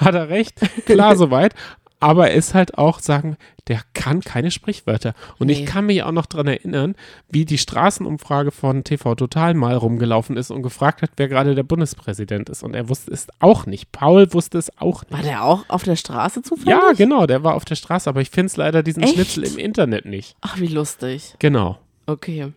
hat 0.00 0.14
er 0.14 0.28
recht, 0.28 0.58
klar 0.86 1.16
soweit. 1.18 1.54
Aber 2.02 2.30
er 2.30 2.34
ist 2.36 2.54
halt 2.54 2.78
auch, 2.78 2.98
sagen, 2.98 3.36
der 3.68 3.82
kann 3.92 4.22
keine 4.22 4.50
Sprichwörter. 4.50 5.12
Und 5.38 5.48
Nee. 5.48 5.52
ich 5.52 5.66
kann 5.66 5.84
mich 5.84 6.02
auch 6.02 6.12
noch 6.12 6.24
dran 6.24 6.46
erinnern, 6.46 6.94
wie 7.28 7.44
die 7.44 7.58
Straßenumfrage 7.58 8.52
von 8.52 8.84
TV 8.84 9.14
Total 9.16 9.52
mal 9.52 9.76
rumgelaufen 9.76 10.38
ist 10.38 10.50
und 10.50 10.62
gefragt 10.62 11.02
hat, 11.02 11.10
wer 11.18 11.28
gerade 11.28 11.54
der 11.54 11.62
Bundespräsident 11.62 12.48
ist. 12.48 12.62
Und 12.62 12.72
er 12.74 12.88
wusste 12.88 13.10
es 13.12 13.26
auch 13.40 13.66
nicht. 13.66 13.92
Paul 13.92 14.32
wusste 14.32 14.56
es 14.56 14.74
auch 14.78 15.02
nicht. 15.02 15.12
War 15.12 15.20
der 15.22 15.44
auch 15.44 15.66
auf 15.68 15.82
der 15.82 15.96
Straße 15.96 16.40
zufällig? 16.40 16.70
Ja, 16.70 16.92
genau, 16.96 17.26
der 17.26 17.44
war 17.44 17.54
auf 17.54 17.66
der 17.66 17.74
Straße, 17.74 18.08
aber 18.08 18.22
ich 18.22 18.30
finde 18.30 18.46
es 18.46 18.56
leider 18.56 18.82
diesen 18.82 19.02
Echt? 19.02 19.12
Schnitzel 19.12 19.44
im 19.44 19.58
Internet 19.58 20.06
nicht. 20.06 20.36
Ach, 20.40 20.58
wie 20.58 20.68
lustig. 20.68 21.34
Genau. 21.38 21.76
Okay. 22.06 22.50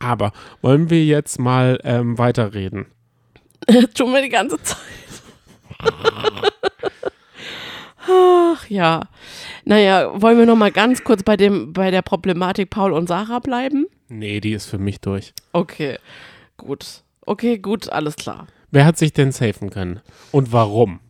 Aber 0.00 0.32
wollen 0.62 0.90
wir 0.90 1.04
jetzt 1.04 1.38
mal 1.38 1.78
ähm, 1.84 2.18
weiterreden? 2.18 2.86
Tun 3.94 4.12
wir 4.12 4.22
die 4.22 4.28
ganze 4.28 4.60
Zeit. 4.62 4.78
Ach 8.06 8.66
ja. 8.68 9.02
Naja, 9.64 10.20
wollen 10.20 10.38
wir 10.38 10.46
noch 10.46 10.56
mal 10.56 10.72
ganz 10.72 11.04
kurz 11.04 11.22
bei, 11.22 11.36
dem, 11.36 11.72
bei 11.72 11.90
der 11.90 12.02
Problematik 12.02 12.70
Paul 12.70 12.92
und 12.92 13.06
Sarah 13.08 13.38
bleiben? 13.40 13.86
Nee, 14.08 14.40
die 14.40 14.52
ist 14.52 14.66
für 14.66 14.78
mich 14.78 15.00
durch. 15.00 15.34
Okay, 15.52 15.98
gut. 16.56 17.02
Okay, 17.26 17.58
gut, 17.58 17.90
alles 17.90 18.16
klar. 18.16 18.46
Wer 18.70 18.86
hat 18.86 18.96
sich 18.96 19.12
denn 19.12 19.32
safen 19.32 19.68
können? 19.70 20.00
Und 20.32 20.52
warum? 20.52 21.00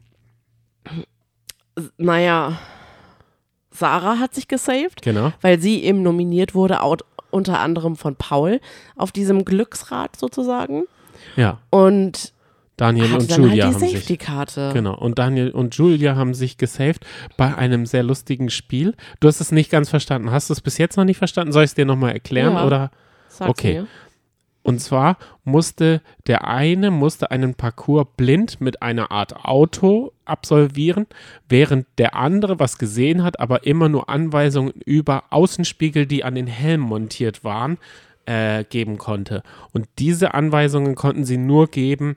Naja, 1.97 2.59
Sarah 3.71 4.19
hat 4.19 4.35
sich 4.35 4.49
gesaved, 4.49 5.03
Genau. 5.03 5.33
weil 5.41 5.61
sie 5.61 5.85
eben 5.85 6.03
nominiert 6.03 6.55
wurde, 6.57 6.81
out, 6.83 7.05
unter 7.31 7.61
anderem 7.61 7.97
von 7.97 8.17
Paul, 8.17 8.61
auf 8.97 9.13
diesem 9.13 9.45
Glücksrad 9.45 10.17
sozusagen. 10.17 10.85
Ja. 11.37 11.59
Und 11.71 12.33
Daniel 12.77 13.13
und 13.13 13.31
Julia 13.31 13.49
halt 13.49 13.55
die 13.55 13.63
haben 13.65 13.79
sich. 13.79 13.93
Safety-Karte. 13.93 14.71
Genau. 14.73 14.97
Und 14.97 15.19
Daniel 15.19 15.51
und 15.51 15.75
Julia 15.75 16.15
haben 16.15 16.33
sich 16.33 16.59
gesaved 16.59 17.05
bei 17.37 17.55
einem 17.57 17.87
sehr 17.87 18.05
lustigen 18.05 18.51
Spiel. 18.51 18.95
Du 19.19 19.27
hast 19.27 19.41
es 19.41 19.51
nicht 19.51 19.71
ganz 19.71 19.91
verstanden. 19.91 20.31
Hast 20.31 20.49
du 20.49 20.53
es 20.55 20.61
bis 20.61 20.79
jetzt 20.79 20.97
noch 20.97 21.05
nicht 21.05 21.19
verstanden? 21.19 21.53
Soll 21.53 21.65
ich 21.65 21.71
es 21.71 21.75
dir 21.75 21.85
nochmal 21.87 22.13
erklären? 22.13 22.55
Ja. 22.55 22.65
Oder? 22.67 22.91
Sag's 23.29 23.51
Okay. 23.51 23.81
mir. 23.81 23.87
Und 24.63 24.81
zwar 24.81 25.17
musste 25.45 26.03
der 26.27 26.47
eine 26.47 26.91
musste 26.91 27.31
einen 27.31 27.55
Parcours 27.55 28.07
blind 28.17 28.61
mit 28.61 28.83
einer 28.83 29.11
Art 29.11 29.45
Auto 29.45 30.13
absolvieren, 30.27 31.07
während 31.49 31.87
der 31.97 32.15
andere 32.17 32.59
was 32.61 32.77
gesehen 32.77 33.23
hat, 33.25 33.41
aber 33.41 33.65
immer 33.67 33.89
nur 33.89 34.11
Anweisungen 34.11 34.73
über 34.85 35.25
Außenspiegel, 35.31 36.07
die 36.07 36.23
an 36.25 36.35
den 36.35 36.47
Helm 36.49 36.83
montiert 36.83 37.45
waren, 37.45 37.79
äh, 38.27 38.65
geben 38.65 38.99
konnte. 38.99 39.43
Und 39.73 39.89
diese 39.99 40.35
Anweisungen 40.35 40.95
konnten 40.97 41.25
sie 41.25 41.39
nur 41.39 41.69
geben. 41.69 42.17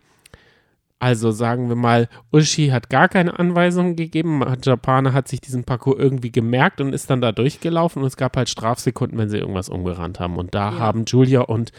Also 1.00 1.32
sagen 1.32 1.68
wir 1.68 1.76
mal, 1.76 2.10
Uschi 2.32 2.68
hat 2.68 2.90
gar 2.92 3.10
keine 3.10 3.40
Anweisungen 3.40 3.96
gegeben. 3.96 4.44
Japaner 4.62 5.14
hat 5.14 5.28
sich 5.28 5.42
diesen 5.42 5.64
Parcours 5.64 5.98
irgendwie 5.98 6.32
gemerkt 6.32 6.80
und 6.80 6.94
ist 6.94 7.10
dann 7.10 7.22
da 7.22 7.32
durchgelaufen 7.32 8.04
und 8.04 8.08
es 8.08 8.18
gab 8.18 8.38
halt 8.38 8.50
Strafsekunden, 8.50 9.18
wenn 9.18 9.30
sie 9.30 9.40
irgendwas 9.40 9.70
umgerannt 9.70 10.20
haben. 10.20 10.36
Und 10.38 10.54
da 10.54 10.70
Ja. 10.72 10.78
haben 10.80 11.06
Julia 11.06 11.42
und 11.42 11.72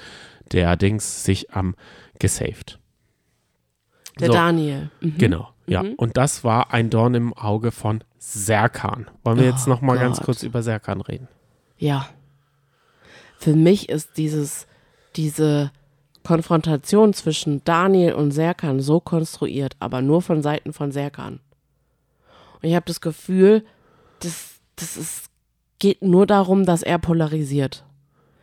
der 0.51 0.77
Dings 0.77 1.25
sich 1.25 1.53
am 1.53 1.75
gesaved. 2.19 2.79
Der 4.21 4.29
So. 4.29 4.33
Daniel. 4.33 4.91
Mhm. 5.01 5.19
Genau, 5.19 5.49
ja. 5.67 5.83
Mhm. 5.83 5.95
Und 5.95 6.17
das 6.17 6.45
war 6.45 6.73
ein 6.73 6.91
Dorn 6.91 7.15
im 7.15 7.33
Auge 7.35 7.71
von 7.71 8.05
Serkan. 8.19 9.11
Wollen 9.25 9.39
wir 9.39 9.47
jetzt 9.47 9.67
Oh 9.67 9.71
noch 9.71 9.81
mal 9.81 9.99
ganz 9.99 10.21
kurz 10.21 10.43
über 10.43 10.63
Serkan 10.63 11.01
reden? 11.01 11.29
Ja. 11.79 12.09
Für 13.39 13.55
mich 13.55 13.89
ist 13.89 14.17
dieses, 14.17 14.67
diese 15.17 15.73
Konfrontation 16.23 17.13
zwischen 17.13 17.65
Daniel 17.65 18.15
und 18.15 18.31
Serkan 18.31 18.81
so 18.81 19.01
konstruiert, 19.01 19.75
aber 19.81 20.03
nur 20.03 20.23
von 20.23 20.43
Seiten 20.43 20.73
von 20.73 20.93
Serkan. 20.93 21.41
Und 22.55 22.69
ich 22.69 22.75
habe 22.75 22.87
das 22.87 23.01
Gefühl, 23.01 23.65
das, 24.21 24.61
das 24.77 24.97
ist, 24.97 25.31
geht 25.79 26.03
nur 26.03 26.27
darum, 26.27 26.65
dass 26.65 26.83
er 26.83 26.99
polarisiert. 26.99 27.85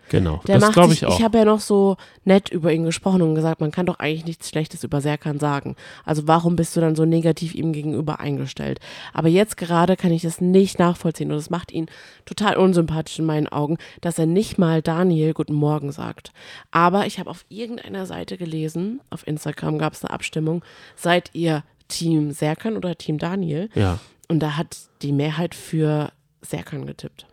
Genau, 0.09 0.41
Der 0.47 0.59
das 0.59 0.73
glaube 0.73 0.93
ich 0.93 1.05
auch. 1.05 1.17
ich 1.17 1.23
habe 1.23 1.37
ja 1.37 1.45
noch 1.45 1.59
so 1.59 1.97
nett 2.25 2.49
über 2.49 2.73
ihn 2.73 2.83
gesprochen 2.83 3.21
und 3.21 3.35
gesagt, 3.35 3.61
man 3.61 3.71
kann 3.71 3.85
doch 3.85 3.99
eigentlich 3.99 4.25
nichts 4.25 4.49
Schlechtes 4.49 4.83
über 4.83 5.01
Serkan 5.01 5.39
sagen. 5.39 5.75
Also 6.03 6.27
warum 6.27 6.55
bist 6.55 6.75
du 6.75 6.81
dann 6.81 6.95
so 6.95 7.05
negativ 7.05 7.55
ihm 7.55 7.71
gegenüber 7.73 8.19
eingestellt? 8.19 8.79
Aber 9.13 9.27
jetzt 9.27 9.57
gerade 9.57 9.95
kann 9.95 10.11
ich 10.11 10.23
das 10.23 10.41
nicht 10.41 10.79
nachvollziehen 10.79 11.31
und 11.31 11.37
es 11.37 11.49
macht 11.49 11.71
ihn 11.71 11.87
total 12.25 12.57
unsympathisch 12.57 13.19
in 13.19 13.25
meinen 13.25 13.47
Augen, 13.47 13.77
dass 14.01 14.19
er 14.19 14.25
nicht 14.25 14.57
mal 14.57 14.81
Daniel 14.81 15.33
Guten 15.33 15.53
Morgen 15.53 15.91
sagt. 15.91 16.31
Aber 16.71 17.05
ich 17.05 17.19
habe 17.19 17.29
auf 17.29 17.45
irgendeiner 17.49 18.05
Seite 18.05 18.37
gelesen, 18.37 19.01
auf 19.09 19.25
Instagram 19.27 19.77
gab 19.77 19.93
es 19.93 20.03
eine 20.03 20.13
Abstimmung, 20.13 20.63
seid 20.95 21.29
ihr 21.33 21.63
Team 21.87 22.31
Serkan 22.31 22.77
oder 22.77 22.97
Team 22.97 23.17
Daniel? 23.17 23.69
ja, 23.75 23.99
Und 24.27 24.39
da 24.39 24.57
hat 24.57 24.77
die 25.01 25.11
Mehrheit 25.11 25.55
für 25.55 26.11
Serkan 26.41 26.85
getippt. 26.85 27.25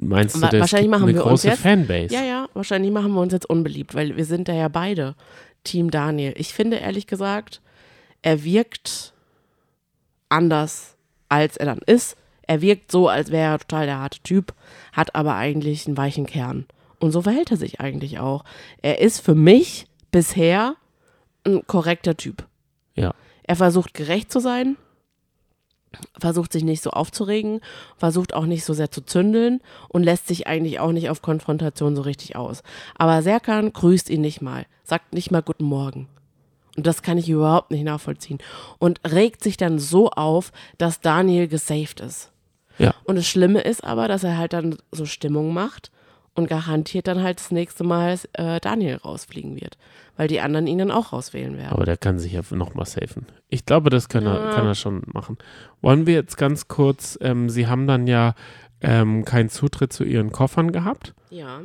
Meinst 0.00 0.36
du, 0.36 0.40
das 0.40 0.52
wahrscheinlich 0.60 0.90
machen 0.90 1.04
eine 1.04 1.14
wir 1.14 1.22
uns 1.24 1.30
große 1.42 1.48
jetzt- 1.48 1.60
Fanbase? 1.60 2.14
Ja, 2.14 2.22
ja, 2.22 2.48
wahrscheinlich 2.54 2.90
machen 2.92 3.12
wir 3.14 3.20
uns 3.20 3.32
jetzt 3.32 3.48
unbeliebt, 3.48 3.94
weil 3.94 4.16
wir 4.16 4.24
sind 4.24 4.48
da 4.48 4.52
ja 4.52 4.68
beide 4.68 5.14
Team 5.64 5.90
Daniel. 5.90 6.34
Ich 6.36 6.54
finde 6.54 6.78
ehrlich 6.78 7.06
gesagt, 7.06 7.60
er 8.22 8.44
wirkt 8.44 9.12
anders, 10.28 10.96
als 11.28 11.56
er 11.56 11.66
dann 11.66 11.78
ist. 11.86 12.16
Er 12.46 12.60
wirkt 12.60 12.90
so, 12.90 13.08
als 13.08 13.30
wäre 13.30 13.52
er 13.52 13.58
total 13.58 13.86
der 13.86 13.98
harte 14.00 14.20
Typ, 14.22 14.54
hat 14.92 15.14
aber 15.14 15.36
eigentlich 15.36 15.86
einen 15.86 15.96
weichen 15.96 16.26
Kern. 16.26 16.66
Und 16.98 17.12
so 17.12 17.22
verhält 17.22 17.50
er 17.50 17.56
sich 17.56 17.80
eigentlich 17.80 18.18
auch. 18.18 18.44
Er 18.82 19.00
ist 19.00 19.20
für 19.20 19.34
mich 19.34 19.86
bisher 20.10 20.74
ein 21.44 21.66
korrekter 21.66 22.16
Typ. 22.16 22.46
Ja. 22.94 23.12
Er 23.44 23.56
versucht 23.56 23.94
gerecht 23.94 24.30
zu 24.30 24.40
sein, 24.40 24.76
versucht 26.18 26.52
sich 26.52 26.64
nicht 26.64 26.82
so 26.82 26.90
aufzuregen, 26.90 27.60
versucht 27.96 28.34
auch 28.34 28.46
nicht 28.46 28.64
so 28.64 28.72
sehr 28.74 28.90
zu 28.90 29.02
zündeln 29.02 29.60
und 29.88 30.02
lässt 30.02 30.26
sich 30.26 30.46
eigentlich 30.46 30.80
auch 30.80 30.92
nicht 30.92 31.10
auf 31.10 31.22
Konfrontation 31.22 31.96
so 31.96 32.02
richtig 32.02 32.36
aus. 32.36 32.62
Aber 32.96 33.22
Serkan 33.22 33.72
grüßt 33.72 34.10
ihn 34.10 34.20
nicht 34.20 34.42
mal, 34.42 34.66
sagt 34.84 35.14
nicht 35.14 35.30
mal 35.30 35.42
Guten 35.42 35.64
Morgen. 35.64 36.08
Und 36.76 36.86
das 36.86 37.02
kann 37.02 37.18
ich 37.18 37.28
überhaupt 37.28 37.70
nicht 37.70 37.84
nachvollziehen. 37.84 38.38
Und 38.78 39.00
regt 39.06 39.42
sich 39.42 39.56
dann 39.56 39.78
so 39.78 40.10
auf, 40.10 40.52
dass 40.78 41.00
Daniel 41.00 41.46
gesaved 41.46 42.00
ist. 42.00 42.32
Ja. 42.78 42.94
Und 43.04 43.16
das 43.16 43.26
Schlimme 43.26 43.60
ist 43.60 43.84
aber, 43.84 44.08
dass 44.08 44.24
er 44.24 44.38
halt 44.38 44.54
dann 44.54 44.76
so 44.90 45.04
Stimmung 45.04 45.52
macht 45.52 45.91
und 46.34 46.48
garantiert 46.48 47.06
dann 47.06 47.22
halt 47.22 47.38
das 47.38 47.50
nächste 47.50 47.84
Mal 47.84 48.18
äh, 48.32 48.58
Daniel 48.60 48.96
rausfliegen 48.96 49.60
wird. 49.60 49.76
Weil 50.16 50.28
die 50.28 50.40
anderen 50.40 50.66
ihn 50.66 50.78
dann 50.78 50.90
auch 50.90 51.12
rauswählen 51.12 51.56
werden. 51.56 51.72
Aber 51.72 51.84
der 51.84 51.96
kann 51.96 52.18
sich 52.18 52.32
ja 52.32 52.42
nochmal 52.50 52.86
safen. 52.86 53.26
Ich 53.48 53.64
glaube, 53.66 53.90
das 53.90 54.08
kann, 54.08 54.26
er, 54.26 54.50
kann 54.54 54.66
er 54.66 54.74
schon 54.74 55.02
machen. 55.12 55.38
Wollen 55.80 56.06
wir 56.06 56.14
jetzt 56.14 56.36
ganz 56.36 56.68
kurz, 56.68 57.18
ähm, 57.22 57.48
Sie 57.48 57.66
haben 57.66 57.86
dann 57.86 58.06
ja 58.06 58.34
ähm, 58.80 59.24
keinen 59.24 59.48
Zutritt 59.48 59.92
zu 59.92 60.04
Ihren 60.04 60.32
Koffern 60.32 60.72
gehabt. 60.72 61.14
Ja, 61.30 61.60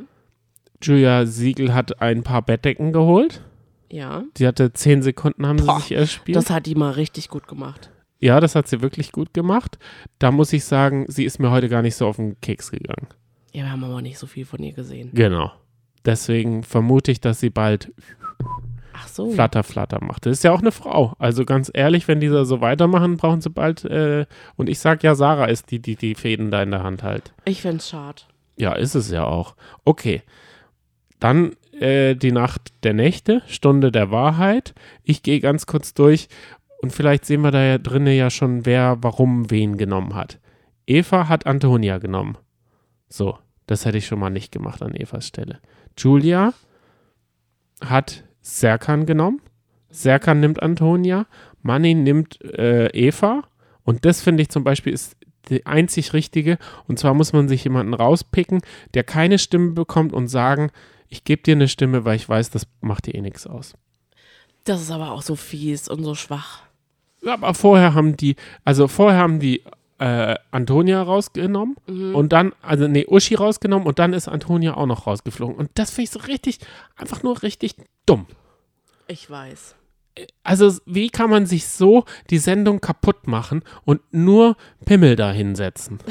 Julia 0.82 1.26
Siegel 1.26 1.74
hat 1.74 2.00
ein 2.00 2.22
paar 2.22 2.42
Bettdecken 2.42 2.92
geholt. 2.92 3.42
ja. 3.90 4.22
Die 4.36 4.46
hatte 4.46 4.72
zehn 4.72 5.02
Sekunden, 5.02 5.46
haben 5.46 5.56
Boah, 5.56 5.76
sie 5.80 5.88
sich 5.88 5.92
erspielt. 5.96 6.36
Das 6.36 6.50
hat 6.50 6.66
die 6.66 6.74
mal 6.76 6.92
richtig 6.92 7.28
gut 7.28 7.48
gemacht. 7.48 7.90
ja, 8.20 8.38
das 8.40 8.54
hat 8.54 8.68
sie 8.68 8.80
wirklich 8.80 9.10
gut 9.12 9.34
gemacht. 9.34 9.78
Da 10.20 10.30
muss 10.30 10.52
ich 10.52 10.64
sagen, 10.64 11.04
sie 11.08 11.24
ist 11.24 11.38
mir 11.40 11.50
heute 11.50 11.68
gar 11.68 11.82
nicht 11.82 11.96
so 11.96 12.06
auf 12.06 12.16
den 12.16 12.40
Keks 12.40 12.70
gegangen. 12.70 13.08
Ja, 13.52 13.64
wir 13.64 13.72
haben 13.72 13.84
aber 13.84 14.02
nicht 14.02 14.18
so 14.18 14.26
viel 14.26 14.44
von 14.44 14.62
ihr 14.62 14.72
gesehen. 14.72 15.10
Genau. 15.12 15.52
Deswegen 16.04 16.62
vermute 16.62 17.10
ich, 17.10 17.20
dass 17.20 17.40
sie 17.40 17.50
bald 17.50 17.92
Ach 18.92 19.08
so. 19.08 19.30
Flatter, 19.30 19.62
Flatter 19.62 20.02
macht. 20.02 20.26
Das 20.26 20.32
ist 20.32 20.44
ja 20.44 20.52
auch 20.52 20.60
eine 20.60 20.72
Frau. 20.72 21.14
Also 21.18 21.44
ganz 21.44 21.70
ehrlich, 21.72 22.08
wenn 22.08 22.20
die 22.20 22.28
da 22.28 22.44
so 22.44 22.60
weitermachen, 22.60 23.16
brauchen 23.16 23.40
sie 23.40 23.50
bald. 23.50 23.84
Äh, 23.84 24.26
und 24.56 24.68
ich 24.68 24.78
sag 24.78 25.02
ja, 25.02 25.14
Sarah 25.14 25.46
ist 25.46 25.70
die, 25.70 25.80
die 25.80 25.96
die 25.96 26.14
Fäden 26.14 26.50
da 26.50 26.62
in 26.62 26.70
der 26.70 26.82
Hand 26.82 27.02
halt. 27.02 27.32
Ich 27.44 27.62
find's 27.62 27.88
schade. 27.88 28.22
Ja, 28.56 28.72
ist 28.72 28.94
es 28.94 29.10
ja 29.10 29.24
auch. 29.24 29.54
Okay. 29.84 30.22
Dann 31.20 31.52
äh, 31.78 32.16
die 32.16 32.32
Nacht 32.32 32.72
der 32.82 32.94
Nächte, 32.94 33.42
Stunde 33.46 33.92
der 33.92 34.10
Wahrheit. 34.10 34.74
Ich 35.04 35.22
gehe 35.22 35.40
ganz 35.40 35.66
kurz 35.66 35.94
durch 35.94 36.28
und 36.82 36.92
vielleicht 36.92 37.24
sehen 37.24 37.42
wir 37.42 37.50
da 37.50 37.62
ja 37.62 37.78
drinnen 37.78 38.14
ja 38.14 38.30
schon, 38.30 38.66
wer 38.66 38.98
warum 39.00 39.50
wen 39.50 39.76
genommen 39.76 40.14
hat. 40.14 40.38
Eva 40.86 41.28
hat 41.28 41.46
Antonia 41.46 41.98
genommen. 41.98 42.36
So, 43.08 43.38
das 43.66 43.84
hätte 43.84 43.98
ich 43.98 44.06
schon 44.06 44.18
mal 44.18 44.30
nicht 44.30 44.52
gemacht 44.52 44.82
an 44.82 44.94
Evas 44.94 45.26
Stelle. 45.26 45.60
Julia 45.96 46.52
hat 47.80 48.24
Serkan 48.40 49.06
genommen. 49.06 49.40
Serkan 49.90 50.40
nimmt 50.40 50.62
Antonia. 50.62 51.26
Manni 51.62 51.94
nimmt 51.94 52.40
äh, 52.42 52.88
Eva. 52.88 53.42
Und 53.84 54.04
das 54.04 54.20
finde 54.20 54.42
ich 54.42 54.48
zum 54.50 54.64
Beispiel 54.64 54.92
ist 54.92 55.16
die 55.48 55.66
einzig 55.66 56.12
richtige. 56.12 56.58
Und 56.86 56.98
zwar 56.98 57.14
muss 57.14 57.32
man 57.32 57.48
sich 57.48 57.64
jemanden 57.64 57.94
rauspicken, 57.94 58.60
der 58.94 59.04
keine 59.04 59.38
Stimme 59.38 59.72
bekommt 59.72 60.12
und 60.12 60.28
sagen, 60.28 60.70
ich 61.08 61.24
gebe 61.24 61.42
dir 61.42 61.52
eine 61.52 61.68
Stimme, 61.68 62.04
weil 62.04 62.16
ich 62.16 62.28
weiß, 62.28 62.50
das 62.50 62.66
macht 62.80 63.06
dir 63.06 63.14
eh 63.14 63.20
nichts 63.20 63.46
aus. 63.46 63.74
Das 64.64 64.82
ist 64.82 64.90
aber 64.90 65.12
auch 65.12 65.22
so 65.22 65.36
fies 65.36 65.88
und 65.88 66.04
so 66.04 66.14
schwach. 66.14 66.62
Ja, 67.22 67.34
aber 67.34 67.54
vorher 67.54 67.94
haben 67.94 68.16
die, 68.16 68.36
also 68.64 68.86
vorher 68.88 69.18
haben 69.18 69.40
die 69.40 69.62
äh, 69.98 70.36
Antonia 70.50 71.02
rausgenommen 71.02 71.76
und 71.86 72.32
dann, 72.32 72.52
also 72.62 72.86
nee, 72.86 73.06
Uschi 73.06 73.34
rausgenommen 73.34 73.86
und 73.86 73.98
dann 73.98 74.12
ist 74.12 74.28
Antonia 74.28 74.74
auch 74.74 74.86
noch 74.86 75.06
rausgeflogen. 75.06 75.56
Und 75.56 75.70
das 75.74 75.90
finde 75.90 76.04
ich 76.04 76.10
so 76.10 76.20
richtig, 76.20 76.58
einfach 76.96 77.22
nur 77.22 77.42
richtig 77.42 77.74
dumm. 78.06 78.26
Ich 79.08 79.28
weiß. 79.28 79.74
Also, 80.42 80.74
wie 80.84 81.10
kann 81.10 81.30
man 81.30 81.46
sich 81.46 81.66
so 81.66 82.04
die 82.30 82.38
Sendung 82.38 82.80
kaputt 82.80 83.26
machen 83.26 83.62
und 83.84 84.00
nur 84.12 84.56
Pimmel 84.84 85.16
da 85.16 85.32
hinsetzen? 85.32 85.98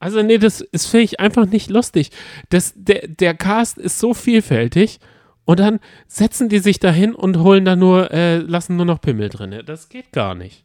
Also, 0.00 0.22
nee, 0.22 0.38
das 0.38 0.60
ist, 0.60 0.86
finde 0.86 1.02
ich, 1.02 1.18
einfach 1.18 1.46
nicht 1.46 1.70
lustig. 1.70 2.12
Das, 2.50 2.72
der, 2.76 3.08
der 3.08 3.34
Cast 3.34 3.78
ist 3.78 3.98
so 3.98 4.14
vielfältig 4.14 5.00
und 5.44 5.58
dann 5.58 5.80
setzen 6.06 6.48
die 6.48 6.60
sich 6.60 6.78
da 6.78 6.92
hin 6.92 7.16
und 7.16 7.38
holen 7.38 7.64
da 7.64 7.74
nur, 7.74 8.12
äh, 8.12 8.36
lassen 8.36 8.76
nur 8.76 8.86
noch 8.86 9.00
Pimmel 9.00 9.28
drin. 9.28 9.60
Das 9.66 9.88
geht 9.88 10.12
gar 10.12 10.36
nicht. 10.36 10.64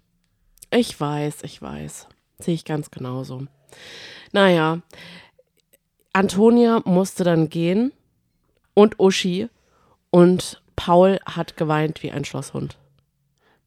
Ich 0.70 1.02
weiß, 1.02 1.42
ich 1.46 1.60
weiß. 1.60 2.10
Sehe 2.44 2.56
ich 2.56 2.66
ganz 2.66 2.92
genauso. 2.92 3.46
Naja, 4.34 4.82
Antonia 6.12 6.82
musste 6.84 7.24
dann 7.24 7.48
gehen 7.50 7.94
und 8.74 9.00
Uschi 9.00 9.48
und 10.10 10.62
Paul 10.76 11.20
hat 11.26 11.56
geweint 11.56 12.04
wie 12.04 12.12
ein 12.12 12.26
Schlosshund. 12.26 12.78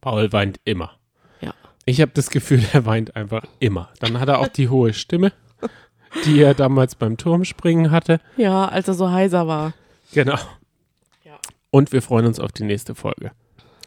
Paul 0.02 0.30
weint 0.32 0.60
immer. 0.64 0.92
Ja. 1.40 1.54
Ich 1.86 2.02
habe 2.02 2.12
das 2.12 2.28
Gefühl, 2.28 2.62
er 2.74 2.84
weint 2.84 3.16
einfach 3.16 3.44
immer. 3.60 3.88
Dann 4.00 4.20
hat 4.20 4.28
er 4.28 4.40
auch 4.40 4.48
die 4.48 4.68
hohe 4.68 4.92
Stimme, 4.92 5.32
die 6.26 6.42
er 6.42 6.52
damals 6.52 6.96
beim 6.96 7.16
Turmspringen 7.16 7.90
hatte. 7.90 8.20
Ja, 8.36 8.66
als 8.66 8.88
er 8.88 8.94
so 8.94 9.10
heiser 9.10 9.46
war. 9.48 9.72
Genau. 10.12 10.38
Ja. 11.24 11.38
Und 11.70 11.92
wir 11.92 12.02
freuen 12.02 12.26
uns 12.26 12.38
auf 12.38 12.52
die 12.52 12.64
nächste 12.64 12.94
Folge. 12.94 13.32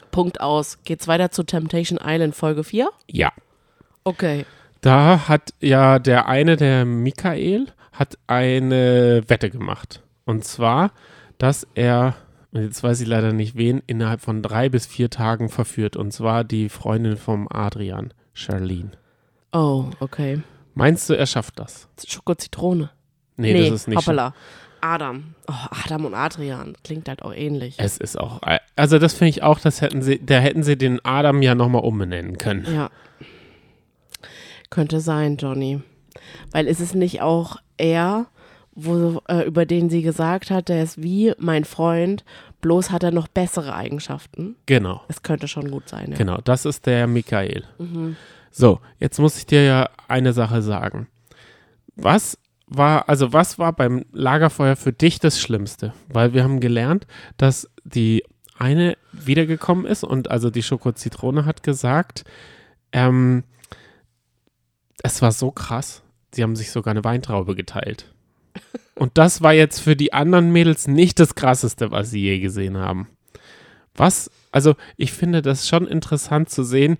Punkt 0.09 0.41
aus. 0.41 0.79
Geht's 0.83 1.07
weiter 1.07 1.29
zu 1.29 1.43
Temptation 1.43 1.99
Island 2.03 2.35
Folge 2.35 2.63
4? 2.63 2.89
Ja. 3.07 3.31
Okay. 4.03 4.45
Da 4.81 5.27
hat 5.27 5.53
ja 5.59 5.99
der 5.99 6.27
eine, 6.27 6.55
der 6.55 6.85
Michael, 6.85 7.67
hat 7.91 8.17
eine 8.27 9.23
Wette 9.27 9.49
gemacht. 9.49 10.01
Und 10.25 10.45
zwar, 10.45 10.91
dass 11.37 11.67
er, 11.75 12.15
jetzt 12.51 12.83
weiß 12.83 13.01
ich 13.01 13.07
leider 13.07 13.33
nicht 13.33 13.55
wen, 13.57 13.81
innerhalb 13.87 14.21
von 14.21 14.41
drei 14.41 14.69
bis 14.69 14.85
vier 14.85 15.09
Tagen 15.09 15.49
verführt. 15.49 15.97
Und 15.97 16.11
zwar 16.11 16.43
die 16.43 16.69
Freundin 16.69 17.17
vom 17.17 17.47
Adrian, 17.51 18.13
Charlene. 18.33 18.91
Oh, 19.51 19.85
okay. 19.99 20.41
Meinst 20.75 21.09
du, 21.09 21.13
er 21.13 21.25
schafft 21.25 21.59
das? 21.59 21.89
Schoko-Zitrone. 22.07 22.89
Nee, 23.35 23.53
das 23.53 23.81
ist 23.81 23.87
nicht. 23.87 23.97
hoppala. 23.97 24.33
Adam. 24.81 25.35
Oh, 25.47 25.53
Adam 25.83 26.05
und 26.05 26.13
Adrian. 26.13 26.75
Klingt 26.83 27.09
halt 27.09 27.21
auch 27.23 27.33
ähnlich. 27.33 27.75
Es 27.79 27.97
ist 27.97 28.17
auch, 28.17 28.39
also 28.75 28.99
das 28.99 29.13
finde 29.13 29.29
ich 29.29 29.43
auch, 29.43 29.59
das 29.59 29.81
hätten 29.81 30.01
sie, 30.01 30.25
da 30.25 30.39
hätten 30.39 30.63
sie 30.63 30.77
den 30.77 31.03
Adam 31.03 31.41
ja 31.41 31.55
nochmal 31.55 31.81
umbenennen 31.81 32.37
können. 32.37 32.65
Ja. 32.73 32.89
Könnte 34.69 34.99
sein, 34.99 35.37
Johnny. 35.37 35.81
Weil 36.51 36.67
ist 36.67 36.79
es 36.79 36.93
nicht 36.93 37.21
auch 37.21 37.57
er, 37.77 38.27
wo, 38.73 39.21
äh, 39.27 39.45
über 39.45 39.65
den 39.65 39.89
sie 39.89 40.01
gesagt 40.01 40.51
hat, 40.51 40.69
der 40.69 40.83
ist 40.83 41.01
wie 41.01 41.33
mein 41.37 41.65
Freund, 41.65 42.23
bloß 42.61 42.91
hat 42.91 43.03
er 43.03 43.11
noch 43.11 43.27
bessere 43.27 43.73
Eigenschaften. 43.73 44.55
Genau. 44.65 45.01
Es 45.07 45.23
könnte 45.23 45.47
schon 45.47 45.71
gut 45.71 45.89
sein. 45.89 46.11
Ja. 46.11 46.17
Genau, 46.17 46.37
das 46.43 46.65
ist 46.65 46.85
der 46.85 47.07
Michael. 47.07 47.63
So, 48.51 48.79
jetzt 48.99 49.19
muss 49.19 49.37
ich 49.37 49.45
dir 49.45 49.63
ja 49.63 49.89
eine 50.07 50.33
Sache 50.33 50.61
sagen. 50.61 51.07
Was 51.95 52.37
war, 52.67 53.09
also 53.09 53.33
was 53.33 53.59
war 53.59 53.73
beim 53.73 54.05
Lagerfeuer 54.11 54.75
für 54.75 54.93
dich 54.93 55.19
das 55.19 55.39
Schlimmste? 55.39 55.93
Weil 56.07 56.33
wir 56.33 56.43
haben 56.43 56.59
gelernt, 56.59 57.07
dass 57.37 57.69
die 57.83 58.23
eine 58.57 58.97
wiedergekommen 59.11 59.85
ist 59.85 60.03
und 60.03 60.29
also 60.29 60.49
die 60.49 60.63
Schoko-Zitrone 60.63 61.45
hat 61.45 61.63
gesagt, 61.63 62.25
ähm, 62.91 63.43
es 65.03 65.21
war 65.21 65.31
so 65.31 65.51
krass, 65.51 66.01
sie 66.33 66.43
haben 66.43 66.55
sich 66.55 66.71
sogar 66.71 66.91
eine 66.91 67.03
Weintraube 67.03 67.55
geteilt. 67.55 68.05
Und 68.95 69.17
das 69.17 69.41
war 69.41 69.53
jetzt 69.53 69.79
für 69.79 69.95
die 69.95 70.13
anderen 70.13 70.51
Mädels 70.51 70.87
nicht 70.87 71.19
das 71.19 71.35
Krasseste, 71.35 71.91
was 71.91 72.11
sie 72.11 72.21
je 72.21 72.39
gesehen 72.39 72.77
haben. 72.77 73.07
Was, 73.95 74.31
also 74.51 74.75
ich 74.97 75.13
finde 75.13 75.41
das 75.41 75.67
schon 75.67 75.87
interessant 75.87 76.49
zu 76.49 76.63
sehen, 76.63 76.97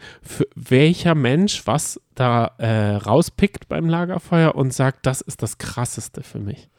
welcher 0.55 1.15
Mensch 1.15 1.65
was 1.65 1.99
da 2.15 2.55
äh, 2.57 2.95
rauspickt 2.95 3.67
beim 3.67 3.87
Lagerfeuer 3.87 4.55
und 4.55 4.73
sagt, 4.73 5.05
das 5.05 5.21
ist 5.21 5.41
das 5.41 5.57
Krasseste 5.57 6.23
für 6.23 6.39
mich. 6.39 6.69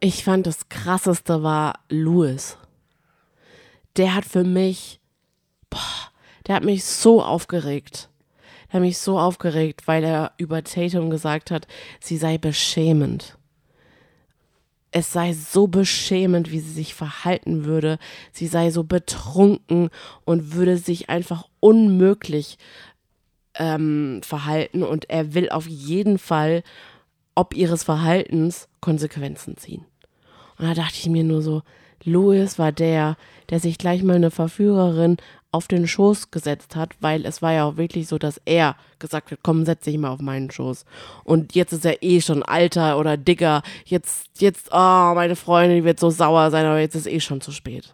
Ich 0.00 0.24
fand 0.24 0.46
das 0.46 0.68
krasseste 0.68 1.42
war 1.42 1.78
Louis. 1.88 2.56
Der 3.96 4.14
hat 4.14 4.24
für 4.24 4.42
mich, 4.42 5.00
boah, 5.70 6.10
der 6.46 6.56
hat 6.56 6.64
mich 6.64 6.84
so 6.84 7.22
aufgeregt. 7.22 8.08
Hat 8.72 8.80
mich 8.80 8.98
so 8.98 9.18
aufgeregt, 9.18 9.86
weil 9.86 10.02
er 10.04 10.32
über 10.38 10.64
Tatum 10.64 11.10
gesagt 11.10 11.50
hat, 11.50 11.66
sie 12.00 12.16
sei 12.16 12.38
beschämend. 12.38 13.36
Es 14.90 15.12
sei 15.12 15.32
so 15.32 15.66
beschämend, 15.66 16.50
wie 16.50 16.60
sie 16.60 16.72
sich 16.72 16.94
verhalten 16.94 17.64
würde. 17.64 17.98
Sie 18.30 18.46
sei 18.46 18.70
so 18.70 18.84
betrunken 18.84 19.90
und 20.24 20.54
würde 20.54 20.76
sich 20.76 21.08
einfach 21.08 21.48
unmöglich 21.60 22.58
ähm, 23.54 24.20
verhalten. 24.22 24.82
Und 24.82 25.08
er 25.08 25.34
will 25.34 25.48
auf 25.50 25.66
jeden 25.66 26.18
Fall 26.18 26.62
ob 27.34 27.54
ihres 27.54 27.82
Verhaltens 27.82 28.68
Konsequenzen 28.80 29.56
ziehen. 29.56 29.84
Und 30.58 30.66
da 30.66 30.74
dachte 30.74 30.96
ich 30.98 31.08
mir 31.08 31.24
nur 31.24 31.42
so, 31.42 31.62
Louis 32.04 32.58
war 32.58 32.72
der, 32.72 33.16
der 33.50 33.60
sich 33.60 33.78
gleich 33.78 34.02
mal 34.02 34.16
eine 34.16 34.30
Verführerin 34.30 35.16
auf 35.52 35.68
den 35.68 35.86
Schoß 35.86 36.30
gesetzt 36.30 36.76
hat, 36.76 36.94
weil 37.00 37.26
es 37.26 37.42
war 37.42 37.52
ja 37.52 37.64
auch 37.64 37.76
wirklich 37.76 38.08
so, 38.08 38.18
dass 38.18 38.40
er 38.46 38.74
gesagt 38.98 39.30
hat, 39.30 39.38
komm, 39.42 39.66
setz 39.66 39.84
dich 39.84 39.98
mal 39.98 40.08
auf 40.08 40.20
meinen 40.20 40.50
Schoß. 40.50 40.86
Und 41.24 41.54
jetzt 41.54 41.72
ist 41.72 41.84
er 41.84 42.02
eh 42.02 42.22
schon 42.22 42.42
alter 42.42 42.98
oder 42.98 43.18
dicker. 43.18 43.62
Jetzt, 43.84 44.28
jetzt, 44.38 44.68
oh, 44.72 45.12
meine 45.14 45.36
Freundin, 45.36 45.76
die 45.76 45.84
wird 45.84 46.00
so 46.00 46.08
sauer 46.08 46.50
sein, 46.50 46.64
aber 46.64 46.80
jetzt 46.80 46.94
ist 46.94 47.06
eh 47.06 47.20
schon 47.20 47.42
zu 47.42 47.52
spät. 47.52 47.92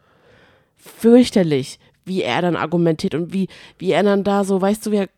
Fürchterlich, 0.76 1.80
wie 2.04 2.22
er 2.22 2.40
dann 2.42 2.54
argumentiert 2.54 3.16
und 3.16 3.32
wie, 3.32 3.48
wie 3.78 3.90
er 3.90 4.04
dann 4.04 4.22
da 4.22 4.44
so, 4.44 4.62
weißt 4.62 4.86
du, 4.86 4.92
wie 4.92 5.08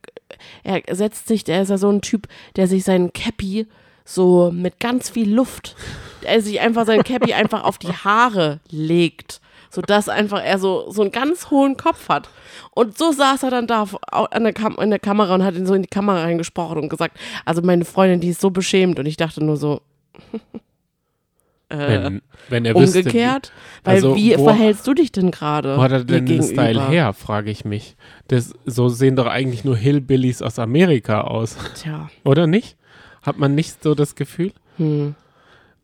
er, 0.62 0.88
er 0.88 0.96
setzt 0.96 1.28
sich, 1.28 1.44
der 1.44 1.60
ist 1.60 1.68
ja 1.68 1.76
so 1.76 1.90
ein 1.90 2.00
Typ, 2.00 2.26
der 2.56 2.68
sich 2.68 2.84
seinen 2.84 3.12
Cappy 3.12 3.66
so 4.06 4.50
mit 4.50 4.80
ganz 4.80 5.10
viel 5.10 5.30
Luft, 5.30 5.76
der 6.22 6.40
sich 6.40 6.60
einfach 6.60 6.86
seinen 6.86 7.04
Cappy 7.04 7.34
einfach 7.34 7.64
auf 7.64 7.76
die 7.76 7.92
Haare 7.92 8.60
legt 8.70 9.42
sodass 9.70 10.08
einfach 10.08 10.42
er 10.44 10.58
so, 10.58 10.90
so 10.90 11.02
einen 11.02 11.12
ganz 11.12 11.50
hohen 11.50 11.76
Kopf 11.76 12.08
hat. 12.08 12.28
Und 12.72 12.98
so 12.98 13.12
saß 13.12 13.44
er 13.44 13.50
dann 13.50 13.66
da 13.66 13.86
an 14.10 14.42
der, 14.42 14.52
Kam 14.52 14.76
in 14.80 14.90
der 14.90 14.98
Kamera 14.98 15.34
und 15.34 15.44
hat 15.44 15.54
ihn 15.54 15.66
so 15.66 15.74
in 15.74 15.82
die 15.82 15.88
Kamera 15.88 16.22
reingesprochen 16.22 16.78
und 16.78 16.88
gesagt, 16.88 17.16
also 17.44 17.62
meine 17.62 17.84
Freundin, 17.84 18.20
die 18.20 18.28
ist 18.28 18.40
so 18.40 18.50
beschämt. 18.50 18.98
Und 18.98 19.06
ich 19.06 19.16
dachte 19.16 19.42
nur 19.42 19.56
so, 19.56 19.80
äh, 21.68 21.78
wenn, 21.78 22.22
wenn 22.48 22.64
er 22.64 22.76
umgekehrt. 22.76 23.52
Wüsste, 23.52 23.84
weil 23.84 23.94
also 23.94 24.16
wie 24.16 24.36
wo, 24.36 24.44
verhältst 24.44 24.86
du 24.86 24.94
dich 24.94 25.12
denn 25.12 25.30
gerade? 25.30 25.76
Wo 25.76 25.82
hat 25.82 25.92
er 25.92 26.04
denn 26.04 26.26
den 26.26 26.42
Style 26.42 26.88
her, 26.88 27.12
frage 27.12 27.50
ich 27.50 27.64
mich. 27.64 27.96
Das, 28.28 28.52
so 28.66 28.88
sehen 28.88 29.16
doch 29.16 29.26
eigentlich 29.26 29.64
nur 29.64 29.76
Hillbillies 29.76 30.42
aus 30.42 30.58
Amerika 30.58 31.22
aus. 31.22 31.56
Tja. 31.76 32.10
Oder 32.24 32.46
nicht? 32.46 32.76
Hat 33.22 33.38
man 33.38 33.54
nicht 33.54 33.82
so 33.82 33.94
das 33.94 34.14
Gefühl? 34.16 34.52
Hm. 34.78 35.14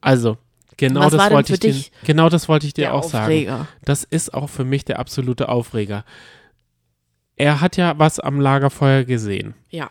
Also, 0.01 0.39
Genau 0.77 1.01
Was 1.01 1.13
das, 1.13 1.31
wollte 1.31 1.55
ich 1.55 1.61
dir, 1.61 1.75
genau 2.05 2.29
das 2.29 2.49
wollte 2.49 2.67
ich 2.67 2.75
dir 2.75 2.93
auch 2.93 3.05
Aufreger? 3.05 3.51
sagen. 3.59 3.69
Das 3.85 4.05
ist 4.05 4.35
auch 4.35 4.49
für 4.49 4.65
mich 4.65 4.85
der 4.85 4.99
absolute 4.99 5.49
Aufreger. 5.49 6.05
Er 7.37 7.61
hat 7.61 7.77
ja 7.77 7.99
was 7.99 8.21
am 8.21 8.41
Lagerfeuer 8.41 9.05
gesehen. 9.05 9.55
Ja. 9.71 9.91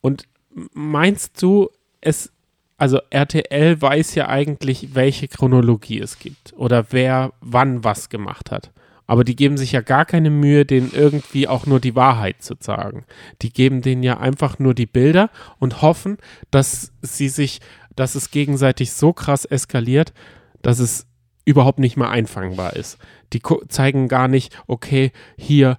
Und 0.00 0.24
meinst 0.72 1.40
du, 1.42 1.70
es, 2.00 2.32
also 2.78 3.00
RTL 3.10 3.80
weiß 3.80 4.14
ja 4.16 4.28
eigentlich, 4.28 4.94
welche 4.94 5.28
Chronologie 5.28 6.00
es 6.00 6.18
gibt 6.18 6.52
oder 6.56 6.86
wer 6.90 7.32
wann 7.40 7.84
was 7.84 8.08
gemacht 8.08 8.50
hat. 8.50 8.72
Aber 9.06 9.24
die 9.24 9.34
geben 9.34 9.56
sich 9.56 9.72
ja 9.72 9.80
gar 9.80 10.04
keine 10.04 10.30
Mühe, 10.30 10.64
denen 10.64 10.92
irgendwie 10.94 11.48
auch 11.48 11.66
nur 11.66 11.80
die 11.80 11.96
Wahrheit 11.96 12.42
zu 12.42 12.54
sagen. 12.60 13.04
Die 13.42 13.52
geben 13.52 13.82
denen 13.82 14.04
ja 14.04 14.20
einfach 14.20 14.60
nur 14.60 14.72
die 14.72 14.86
Bilder 14.86 15.30
und 15.58 15.82
hoffen, 15.82 16.16
dass 16.52 16.92
sie 17.02 17.28
sich 17.28 17.60
dass 18.00 18.14
es 18.14 18.30
gegenseitig 18.30 18.92
so 18.92 19.12
krass 19.12 19.44
eskaliert, 19.44 20.14
dass 20.62 20.78
es 20.78 21.06
überhaupt 21.44 21.78
nicht 21.78 21.98
mehr 21.98 22.08
einfangbar 22.08 22.74
ist. 22.74 22.98
Die 23.34 23.42
zeigen 23.68 24.08
gar 24.08 24.26
nicht, 24.26 24.56
okay, 24.66 25.12
hier, 25.36 25.76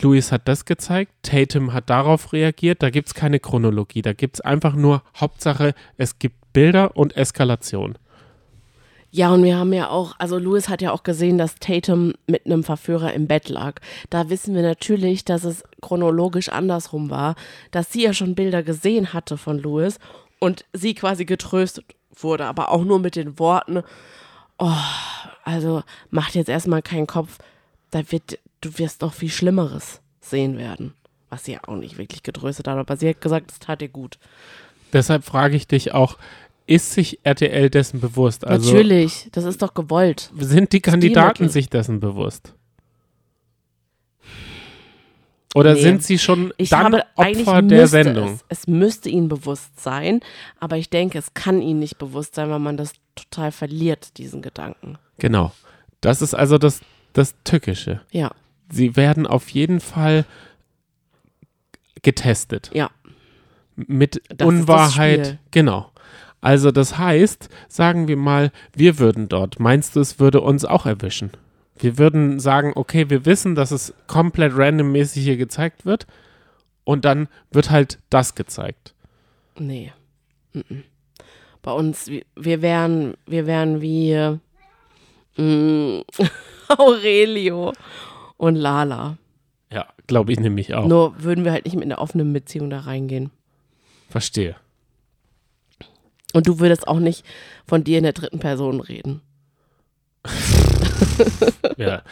Louis 0.00 0.30
hat 0.30 0.46
das 0.46 0.64
gezeigt, 0.64 1.12
Tatum 1.22 1.72
hat 1.72 1.90
darauf 1.90 2.32
reagiert, 2.32 2.84
da 2.84 2.90
gibt 2.90 3.08
es 3.08 3.14
keine 3.14 3.40
Chronologie, 3.40 4.02
da 4.02 4.12
gibt 4.12 4.36
es 4.36 4.40
einfach 4.40 4.74
nur 4.74 5.02
Hauptsache, 5.16 5.74
es 5.96 6.18
gibt 6.20 6.36
Bilder 6.52 6.96
und 6.96 7.16
Eskalation. 7.16 7.98
Ja, 9.12 9.32
und 9.32 9.42
wir 9.42 9.56
haben 9.56 9.72
ja 9.72 9.90
auch, 9.90 10.14
also 10.18 10.38
Louis 10.38 10.68
hat 10.68 10.82
ja 10.82 10.92
auch 10.92 11.02
gesehen, 11.02 11.36
dass 11.36 11.56
Tatum 11.56 12.12
mit 12.28 12.46
einem 12.46 12.62
Verführer 12.62 13.12
im 13.12 13.26
Bett 13.26 13.48
lag. 13.48 13.80
Da 14.08 14.30
wissen 14.30 14.54
wir 14.54 14.62
natürlich, 14.62 15.24
dass 15.24 15.42
es 15.42 15.64
chronologisch 15.82 16.48
andersrum 16.48 17.10
war, 17.10 17.34
dass 17.72 17.92
sie 17.92 18.04
ja 18.04 18.12
schon 18.12 18.36
Bilder 18.36 18.62
gesehen 18.62 19.12
hatte 19.12 19.36
von 19.36 19.58
Louis 19.58 19.98
und 20.40 20.64
sie 20.72 20.94
quasi 20.94 21.24
getröstet 21.24 21.84
wurde, 22.10 22.46
aber 22.46 22.70
auch 22.70 22.84
nur 22.84 22.98
mit 22.98 23.14
den 23.14 23.38
Worten, 23.38 23.84
oh, 24.58 24.72
also 25.44 25.84
macht 26.10 26.34
jetzt 26.34 26.48
erstmal 26.48 26.82
keinen 26.82 27.06
Kopf, 27.06 27.38
da 27.92 28.10
wird, 28.10 28.38
du 28.60 28.78
wirst 28.78 29.02
noch 29.02 29.14
viel 29.14 29.30
Schlimmeres 29.30 30.00
sehen 30.20 30.58
werden. 30.58 30.94
Was 31.28 31.44
sie 31.44 31.52
ja 31.52 31.60
auch 31.68 31.76
nicht 31.76 31.96
wirklich 31.96 32.24
getröstet 32.24 32.66
hat, 32.66 32.76
aber 32.76 32.96
sie 32.96 33.08
hat 33.08 33.20
gesagt, 33.20 33.52
es 33.52 33.60
tat 33.60 33.82
ihr 33.82 33.88
gut. 33.88 34.18
Deshalb 34.92 35.24
frage 35.24 35.54
ich 35.54 35.68
dich 35.68 35.94
auch, 35.94 36.18
ist 36.66 36.92
sich 36.92 37.20
RTL 37.22 37.70
dessen 37.70 38.00
bewusst? 38.00 38.46
Also 38.46 38.72
Natürlich, 38.72 39.28
das 39.32 39.44
ist 39.44 39.62
doch 39.62 39.74
gewollt. 39.74 40.30
Sind 40.38 40.72
die 40.72 40.80
Kandidaten 40.80 41.48
sich 41.48 41.68
dessen 41.68 42.00
bewusst? 42.00 42.54
Oder 45.54 45.74
nee. 45.74 45.80
sind 45.80 46.04
sie 46.04 46.18
schon 46.18 46.52
ich 46.56 46.70
dann 46.70 47.02
Opfer 47.16 47.62
der 47.62 47.88
Sendung? 47.88 48.40
Es, 48.48 48.60
es, 48.60 48.66
müsste 48.68 49.08
ihnen 49.08 49.28
bewusst 49.28 49.80
sein, 49.80 50.20
aber 50.60 50.76
ich 50.76 50.90
denke, 50.90 51.18
es 51.18 51.34
kann 51.34 51.60
ihnen 51.60 51.80
nicht 51.80 51.98
bewusst 51.98 52.36
sein, 52.36 52.50
weil 52.50 52.60
man 52.60 52.76
das 52.76 52.92
total 53.16 53.50
verliert, 53.50 54.16
diesen 54.18 54.42
Gedanken. 54.42 54.96
Genau. 55.18 55.52
Das 56.00 56.22
ist 56.22 56.34
also 56.34 56.56
das, 56.56 56.80
das 57.12 57.34
Tückische. 57.42 58.00
Ja. 58.12 58.30
Sie 58.70 58.94
werden 58.96 59.26
auf 59.26 59.48
jeden 59.48 59.80
Fall 59.80 60.24
getestet. 62.02 62.70
Ja. 62.72 62.90
Mit 63.74 64.22
das 64.28 64.46
Unwahrheit. 64.46 65.38
Genau. 65.50 65.90
Also 66.40 66.70
das 66.70 66.96
heißt, 66.96 67.48
sagen 67.68 68.08
wir 68.08 68.16
mal, 68.16 68.52
wir 68.74 68.98
würden 68.98 69.28
dort. 69.28 69.58
Meinst 69.58 69.96
du, 69.96 70.00
es 70.00 70.18
würde 70.20 70.40
uns 70.40 70.64
auch 70.64 70.86
erwischen? 70.86 71.32
Wir 71.80 71.98
würden 71.98 72.40
sagen, 72.40 72.72
okay, 72.74 73.08
wir 73.08 73.24
wissen, 73.24 73.54
dass 73.54 73.70
es 73.70 73.94
komplett 74.06 74.56
randommäßig 74.56 75.24
hier 75.24 75.36
gezeigt 75.36 75.86
wird 75.86 76.06
und 76.84 77.04
dann 77.04 77.28
wird 77.50 77.70
halt 77.70 77.98
das 78.10 78.34
gezeigt. 78.34 78.94
Nee. 79.58 79.92
Bei 81.62 81.72
uns, 81.72 82.10
wir 82.36 82.62
wären, 82.62 83.14
wir 83.26 83.46
wären 83.46 83.80
wie 83.80 84.14
mm, 85.36 86.00
Aurelio 86.68 87.72
und 88.36 88.56
Lala. 88.56 89.18
Ja, 89.72 89.86
glaube 90.06 90.32
ich 90.32 90.40
nämlich 90.40 90.74
auch. 90.74 90.86
Nur 90.86 91.22
würden 91.22 91.44
wir 91.44 91.52
halt 91.52 91.64
nicht 91.64 91.76
mit 91.76 91.84
einer 91.84 92.00
offenen 92.00 92.32
Beziehung 92.32 92.70
da 92.70 92.80
reingehen. 92.80 93.30
Verstehe. 94.08 94.56
Und 96.32 96.46
du 96.46 96.58
würdest 96.58 96.88
auch 96.88 96.98
nicht 96.98 97.24
von 97.66 97.84
dir 97.84 97.98
in 97.98 98.04
der 98.04 98.12
dritten 98.12 98.38
Person 98.38 98.80
reden. 98.80 99.20
ja, 101.76 102.02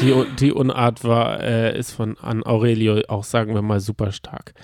die, 0.00 0.14
die 0.38 0.52
Unart 0.52 1.04
war, 1.04 1.40
äh, 1.42 1.78
ist 1.78 1.92
von 1.92 2.16
an 2.18 2.42
Aurelio 2.44 3.02
auch, 3.08 3.24
sagen 3.24 3.54
wir 3.54 3.62
mal, 3.62 3.80
super 3.80 4.12
stark. 4.12 4.54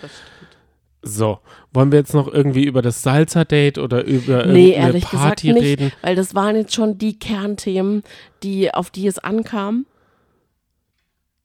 So, 1.03 1.41
wollen 1.73 1.93
wir 1.93 1.99
jetzt 1.99 2.15
noch 2.15 2.33
irgendwie 2.33 2.65
über 2.65 2.81
das 2.81 3.03
Salzer-Date 3.03 3.77
oder 3.77 4.05
über 4.05 4.47
nee, 4.47 4.75
eine 4.77 5.01
Party 5.01 5.53
nicht, 5.53 5.63
reden? 5.63 5.93
Weil 6.01 6.17
das 6.17 6.35
waren 6.35 6.57
jetzt 6.57 6.75
schon 6.75 6.97
die 6.97 7.19
Kernthemen, 7.19 8.03
die, 8.43 8.73
auf 8.73 8.91
die 8.91 9.07
es 9.07 9.19
ankam. 9.19 9.85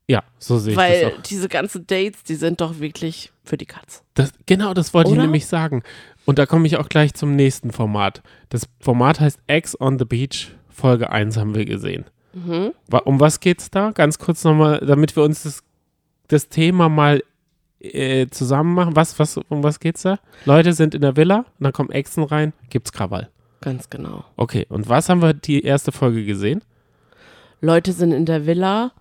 Ja, 0.07 0.23
so 0.39 0.57
sehe 0.57 0.71
ich 0.71 0.77
Weil 0.77 1.01
das 1.01 1.13
auch. 1.13 1.21
diese 1.23 1.49
ganzen 1.49 1.85
Dates, 1.85 2.23
die 2.23 2.35
sind 2.35 2.61
doch 2.61 2.79
wirklich 2.79 3.31
für 3.43 3.57
die 3.57 3.65
Katz. 3.65 4.01
Das, 4.13 4.31
genau, 4.45 4.73
das 4.73 4.93
wollte 4.93 5.11
Oder? 5.11 5.19
ich 5.19 5.23
nämlich 5.23 5.45
sagen. 5.45 5.83
Und 6.25 6.39
da 6.39 6.45
komme 6.45 6.65
ich 6.65 6.77
auch 6.77 6.89
gleich 6.89 7.13
zum 7.13 7.35
nächsten 7.35 7.71
Format. 7.71 8.23
Das 8.47 8.67
Format 8.79 9.19
heißt 9.19 9.39
Eggs 9.47 9.79
on 9.79 9.99
the 9.99 10.05
Beach. 10.05 10.55
Folge 10.79 11.11
1 11.11 11.37
haben 11.37 11.55
wir 11.55 11.65
gesehen. 11.65 12.05
Mhm. 12.33 12.73
Um 13.05 13.19
was 13.19 13.39
geht's 13.39 13.69
da? 13.69 13.91
Ganz 13.91 14.17
kurz 14.19 14.43
nochmal, 14.43 14.79
damit 14.85 15.15
wir 15.15 15.23
uns 15.23 15.43
das, 15.43 15.63
das 16.27 16.49
Thema 16.49 16.89
mal 16.89 17.23
äh, 17.79 18.27
zusammen 18.27 18.73
machen. 18.73 18.95
Was, 18.95 19.17
was, 19.19 19.37
um 19.37 19.63
was 19.63 19.79
geht's 19.79 20.03
da? 20.03 20.19
Leute 20.45 20.73
sind 20.73 20.95
in 20.95 21.01
der 21.01 21.15
Villa, 21.15 21.39
und 21.39 21.63
dann 21.63 21.73
kommen 21.73 21.91
Echsen 21.91 22.23
rein, 22.23 22.53
gibt's 22.69 22.91
Krawall. 22.91 23.29
Ganz 23.61 23.89
genau. 23.89 24.23
Okay, 24.37 24.65
und 24.69 24.87
was 24.87 25.09
haben 25.09 25.21
wir 25.21 25.33
die 25.33 25.63
erste 25.63 25.91
Folge 25.91 26.25
gesehen? 26.25 26.61
Leute 27.61 27.91
sind 27.91 28.11
in 28.13 28.25
der 28.25 28.45
Villa, 28.45 28.91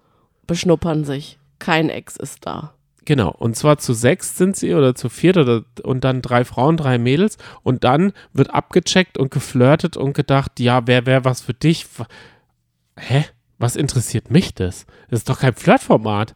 beschnuppern 0.47 1.05
sich. 1.05 1.39
Kein 1.59 1.91
Ex 1.91 2.17
ist 2.17 2.47
da. 2.47 2.75
Genau, 3.09 3.31
und 3.31 3.57
zwar 3.57 3.79
zu 3.79 3.95
sechs 3.95 4.37
sind 4.37 4.55
sie 4.55 4.75
oder 4.75 4.95
zu 4.95 5.09
viert 5.09 5.39
oder 5.39 5.65
und 5.83 6.05
dann 6.05 6.21
drei 6.21 6.45
Frauen, 6.45 6.77
drei 6.77 6.99
Mädels 6.99 7.39
und 7.63 7.83
dann 7.83 8.13
wird 8.35 8.53
abgecheckt 8.53 9.17
und 9.17 9.31
geflirtet 9.31 9.97
und 9.97 10.13
gedacht, 10.13 10.61
ja, 10.61 10.87
wer 10.87 11.07
wäre 11.07 11.25
was 11.25 11.41
für 11.41 11.55
dich? 11.55 11.87
hä? 12.99 13.25
Was 13.57 13.77
interessiert 13.77 14.31
mich 14.31 14.53
das? 14.53 14.85
Das 15.09 15.21
ist 15.21 15.29
doch 15.31 15.41
kein 15.41 15.55
Flirtformat. 15.55 16.35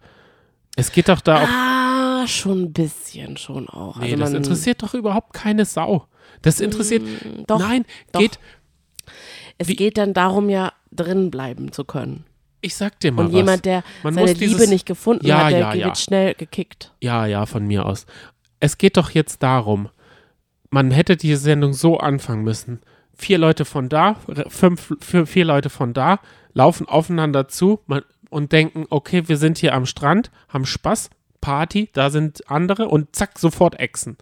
Es 0.74 0.92
geht 0.92 1.10
doch 1.10 1.20
da 1.20 1.42
auch. 1.42 1.48
Ah, 1.48 2.26
schon 2.26 2.62
ein 2.62 2.72
bisschen 2.72 3.36
schon 3.36 3.68
auch. 3.68 3.98
Nee, 3.98 4.12
also 4.12 4.16
das 4.16 4.32
interessiert 4.32 4.82
doch 4.82 4.94
überhaupt 4.94 5.34
keine 5.34 5.66
Sau. 5.66 6.06
Das 6.40 6.58
interessiert. 6.58 7.02
Mm, 7.02 7.42
doch, 7.48 7.58
nein, 7.58 7.84
doch. 8.12 8.20
geht. 8.20 8.38
Es 9.58 9.68
wie, 9.68 9.76
geht 9.76 9.98
dann 9.98 10.14
darum, 10.14 10.48
ja 10.48 10.72
drin 10.90 11.30
bleiben 11.30 11.70
zu 11.70 11.84
können. 11.84 12.24
Ich 12.62 12.76
sag 12.76 12.98
dir 13.00 13.12
mal 13.12 13.26
Und 13.26 13.32
was. 13.32 13.36
jemand, 13.36 13.64
der 13.64 13.84
Man 14.02 14.14
seine 14.14 14.34
dieses, 14.34 14.58
Liebe 14.58 14.70
nicht 14.70 14.86
gefunden 14.86 15.26
ja, 15.26 15.44
hat, 15.44 15.52
der 15.52 15.58
ja, 15.58 15.74
wird 15.74 15.84
ja. 15.84 15.94
schnell 15.94 16.34
gekickt. 16.34 16.92
Ja, 17.00 17.26
ja, 17.26 17.44
von 17.44 17.66
mir 17.66 17.84
aus. 17.84 18.06
Es 18.60 18.78
geht 18.78 18.96
doch 18.96 19.10
jetzt 19.10 19.42
darum, 19.42 19.88
man 20.70 20.92
hätte 20.92 21.16
diese 21.16 21.42
Sendung 21.42 21.74
so 21.74 21.98
anfangen 21.98 22.44
müssen. 22.44 22.80
Vier 23.14 23.38
Leute 23.38 23.64
von 23.64 23.88
da, 23.88 24.16
fünf, 24.48 24.94
vier, 25.00 25.26
vier 25.26 25.44
Leute 25.44 25.68
von 25.68 25.92
da, 25.92 26.20
laufen 26.54 26.88
aufeinander 26.88 27.48
zu 27.48 27.80
man, 27.86 28.02
und 28.30 28.52
denken, 28.52 28.86
okay, 28.88 29.28
wir 29.28 29.36
sind 29.36 29.58
hier 29.58 29.74
am 29.74 29.84
Strand, 29.84 30.30
haben 30.48 30.64
Spaß, 30.64 31.10
Party, 31.40 31.90
da 31.92 32.08
sind 32.08 32.48
andere 32.48 32.88
und 32.88 33.14
zack, 33.14 33.38
sofort 33.38 33.78
Echsen. 33.78 34.16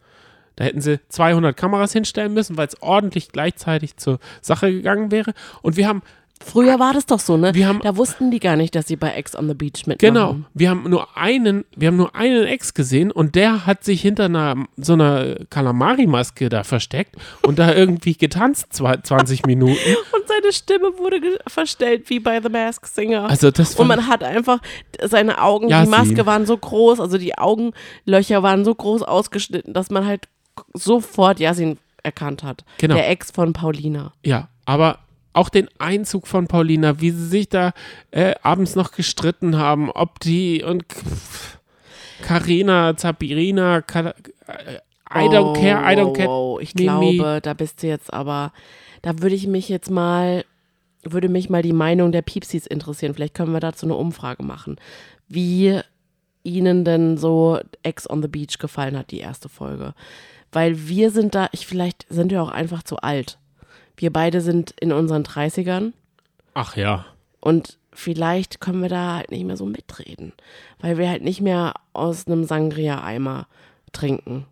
Da 0.56 0.64
hätten 0.64 0.80
sie 0.80 0.98
200 1.08 1.56
Kameras 1.56 1.92
hinstellen 1.92 2.34
müssen, 2.34 2.56
weil 2.56 2.66
es 2.66 2.82
ordentlich 2.82 3.30
gleichzeitig 3.30 3.96
zur 3.96 4.18
Sache 4.42 4.72
gegangen 4.72 5.10
wäre. 5.10 5.32
Und 5.62 5.76
wir 5.76 5.86
haben 5.86 6.02
Früher 6.42 6.78
war 6.80 6.94
das 6.94 7.04
doch 7.06 7.20
so, 7.20 7.36
ne? 7.36 7.54
Wir 7.54 7.68
haben- 7.68 7.80
da 7.82 7.96
wussten 7.96 8.30
die 8.30 8.40
gar 8.40 8.56
nicht, 8.56 8.74
dass 8.74 8.88
sie 8.88 8.96
bei 8.96 9.10
Ex 9.12 9.36
on 9.36 9.46
the 9.46 9.54
Beach 9.54 9.86
mitmachen. 9.86 9.98
Genau. 9.98 10.36
Wir 10.54 10.70
haben 10.70 10.88
nur 10.88 11.16
einen, 11.16 11.64
wir 11.76 11.88
haben 11.88 11.96
nur 11.98 12.14
einen 12.16 12.44
Ex 12.46 12.72
gesehen 12.74 13.10
und 13.12 13.34
der 13.34 13.66
hat 13.66 13.84
sich 13.84 14.00
hinter 14.00 14.24
einer 14.24 14.56
so 14.76 14.94
einer 14.94 15.36
Kalamari-Maske 15.50 16.48
da 16.48 16.64
versteckt 16.64 17.16
und 17.42 17.58
da 17.58 17.74
irgendwie 17.74 18.14
getanzt, 18.14 18.72
zwei- 18.72 18.96
20 18.96 19.44
Minuten. 19.46 19.74
Und 20.12 20.26
seine 20.26 20.52
Stimme 20.52 20.98
wurde 20.98 21.20
verstellt 21.46 22.08
wie 22.08 22.20
bei 22.20 22.40
The 22.40 22.48
Mask 22.48 22.86
Singer. 22.86 23.28
Also 23.28 23.50
das 23.50 23.74
und 23.76 23.86
man 23.88 24.06
hat 24.06 24.22
einfach 24.22 24.60
seine 25.04 25.40
Augen, 25.42 25.68
Ja, 25.68 25.82
die 25.84 25.90
Maske 25.90 26.24
waren 26.26 26.46
so 26.46 26.56
groß, 26.56 27.00
also 27.00 27.18
die 27.18 27.36
Augenlöcher 27.36 28.42
waren 28.42 28.64
so 28.64 28.74
groß 28.74 29.02
ausgeschnitten, 29.02 29.74
dass 29.74 29.90
man 29.90 30.06
halt 30.06 30.28
sofort 30.74 31.40
Yasin 31.40 31.78
erkannt 32.02 32.42
hat. 32.42 32.64
Genau. 32.78 32.94
Der 32.94 33.10
Ex 33.10 33.30
von 33.30 33.52
Paulina. 33.52 34.12
Ja, 34.24 34.48
aber 34.64 34.98
auch 35.32 35.48
den 35.48 35.68
Einzug 35.78 36.26
von 36.26 36.46
Paulina, 36.48 37.00
wie 37.00 37.10
sie 37.10 37.26
sich 37.26 37.48
da 37.48 37.72
äh, 38.10 38.34
abends 38.42 38.74
noch 38.74 38.92
gestritten 38.92 39.56
haben, 39.58 39.90
ob 39.90 40.20
die 40.20 40.62
und 40.64 40.84
Karina, 42.22 42.96
Zabirina, 42.96 43.80
Ka- 43.82 44.14
äh, 44.46 44.78
I 45.12 45.28
don't 45.28 45.54
care, 45.60 45.80
I 45.92 45.96
don't 45.96 46.06
wow, 46.10 46.16
care. 46.16 46.28
wow. 46.28 46.60
Ich 46.60 46.74
Mimi. 46.74 47.16
glaube, 47.16 47.40
da 47.42 47.54
bist 47.54 47.82
du 47.82 47.88
jetzt 47.88 48.12
aber, 48.12 48.52
da 49.02 49.18
würde 49.18 49.34
ich 49.34 49.46
mich 49.48 49.68
jetzt 49.68 49.90
mal, 49.90 50.44
würde 51.02 51.28
mich 51.28 51.50
mal 51.50 51.62
die 51.62 51.72
Meinung 51.72 52.12
der 52.12 52.22
Piepsis 52.22 52.66
interessieren. 52.66 53.14
Vielleicht 53.14 53.34
können 53.34 53.52
wir 53.52 53.58
dazu 53.60 53.86
eine 53.86 53.96
Umfrage 53.96 54.44
machen. 54.44 54.76
Wie 55.26 55.80
ihnen 56.44 56.84
denn 56.84 57.16
so 57.18 57.58
Ex 57.82 58.08
on 58.08 58.22
the 58.22 58.28
Beach 58.28 58.58
gefallen 58.58 58.96
hat, 58.96 59.10
die 59.10 59.18
erste 59.18 59.48
Folge. 59.48 59.94
Weil 60.52 60.88
wir 60.88 61.10
sind 61.10 61.34
da, 61.34 61.48
ich, 61.52 61.66
vielleicht 61.66 62.06
sind 62.08 62.30
wir 62.30 62.42
auch 62.42 62.50
einfach 62.50 62.82
zu 62.82 62.96
alt. 62.98 63.38
Wir 63.96 64.12
beide 64.12 64.40
sind 64.40 64.72
in 64.80 64.92
unseren 64.92 65.22
30ern 65.22 65.92
Ach 66.54 66.76
ja. 66.76 67.04
und 67.40 67.78
vielleicht 67.92 68.60
können 68.60 68.82
wir 68.82 68.88
da 68.88 69.16
halt 69.16 69.30
nicht 69.30 69.44
mehr 69.44 69.56
so 69.56 69.66
mitreden, 69.66 70.32
weil 70.80 70.98
wir 70.98 71.08
halt 71.08 71.22
nicht 71.22 71.40
mehr 71.40 71.74
aus 71.92 72.26
einem 72.26 72.44
Sangria-Eimer 72.44 73.46
trinken. 73.92 74.46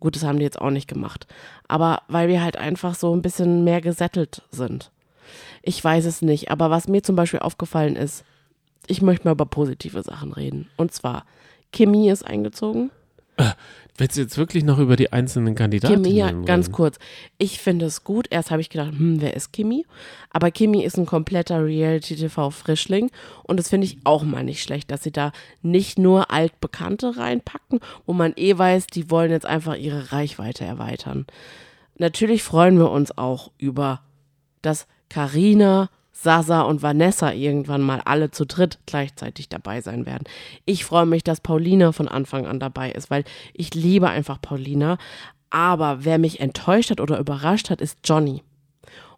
Gut, 0.00 0.16
das 0.16 0.24
haben 0.24 0.38
die 0.38 0.44
jetzt 0.44 0.60
auch 0.60 0.70
nicht 0.70 0.88
gemacht. 0.88 1.26
Aber 1.66 2.02
weil 2.08 2.28
wir 2.28 2.42
halt 2.42 2.56
einfach 2.56 2.94
so 2.94 3.14
ein 3.14 3.22
bisschen 3.22 3.64
mehr 3.64 3.80
gesättelt 3.80 4.42
sind. 4.50 4.90
Ich 5.62 5.82
weiß 5.82 6.04
es 6.04 6.20
nicht, 6.20 6.50
aber 6.50 6.70
was 6.70 6.88
mir 6.88 7.02
zum 7.02 7.16
Beispiel 7.16 7.40
aufgefallen 7.40 7.96
ist, 7.96 8.24
ich 8.86 9.00
möchte 9.00 9.26
mal 9.26 9.32
über 9.32 9.46
positive 9.46 10.02
Sachen 10.02 10.32
reden. 10.32 10.68
Und 10.76 10.92
zwar, 10.92 11.24
Kimi 11.72 12.10
ist 12.10 12.24
eingezogen. 12.24 12.90
Willst 13.96 14.16
du 14.16 14.22
jetzt 14.22 14.36
wirklich 14.36 14.64
noch 14.64 14.80
über 14.80 14.96
die 14.96 15.12
einzelnen 15.12 15.54
Kandidaten 15.54 16.02
Kimi, 16.02 16.16
ja, 16.16 16.26
reden? 16.26 16.44
ganz 16.44 16.72
kurz. 16.72 16.98
Ich 17.38 17.60
finde 17.60 17.86
es 17.86 18.02
gut. 18.02 18.26
Erst 18.30 18.50
habe 18.50 18.60
ich 18.60 18.68
gedacht, 18.68 18.90
hm, 18.90 19.20
wer 19.20 19.34
ist 19.34 19.52
Kimi? 19.52 19.86
Aber 20.30 20.50
Kimi 20.50 20.82
ist 20.82 20.98
ein 20.98 21.06
kompletter 21.06 21.64
Reality-TV-Frischling. 21.64 23.12
Und 23.44 23.58
das 23.58 23.68
finde 23.68 23.86
ich 23.86 23.98
auch 24.02 24.24
mal 24.24 24.42
nicht 24.42 24.64
schlecht, 24.64 24.90
dass 24.90 25.04
sie 25.04 25.12
da 25.12 25.30
nicht 25.62 25.96
nur 25.96 26.32
Altbekannte 26.32 27.16
reinpacken, 27.16 27.78
wo 28.04 28.12
man 28.12 28.32
eh 28.34 28.58
weiß, 28.58 28.88
die 28.88 29.10
wollen 29.12 29.30
jetzt 29.30 29.46
einfach 29.46 29.76
ihre 29.76 30.10
Reichweite 30.10 30.64
erweitern. 30.64 31.26
Natürlich 31.96 32.42
freuen 32.42 32.78
wir 32.78 32.90
uns 32.90 33.16
auch 33.16 33.52
über, 33.58 34.00
dass 34.60 34.88
Karina, 35.08 35.88
Sasa 36.16 36.62
und 36.62 36.80
Vanessa 36.80 37.32
irgendwann 37.32 37.82
mal 37.82 38.00
alle 38.04 38.30
zu 38.30 38.46
dritt 38.46 38.78
gleichzeitig 38.86 39.48
dabei 39.48 39.80
sein 39.80 40.06
werden. 40.06 40.24
Ich 40.64 40.84
freue 40.84 41.06
mich, 41.06 41.24
dass 41.24 41.40
Paulina 41.40 41.90
von 41.92 42.08
Anfang 42.08 42.46
an 42.46 42.60
dabei 42.60 42.92
ist, 42.92 43.10
weil 43.10 43.24
ich 43.52 43.74
liebe 43.74 44.08
einfach 44.08 44.40
Paulina. 44.40 44.96
Aber 45.50 46.04
wer 46.04 46.18
mich 46.18 46.40
enttäuscht 46.40 46.90
hat 46.90 47.00
oder 47.00 47.18
überrascht 47.18 47.68
hat, 47.68 47.80
ist 47.80 47.98
Johnny. 48.04 48.42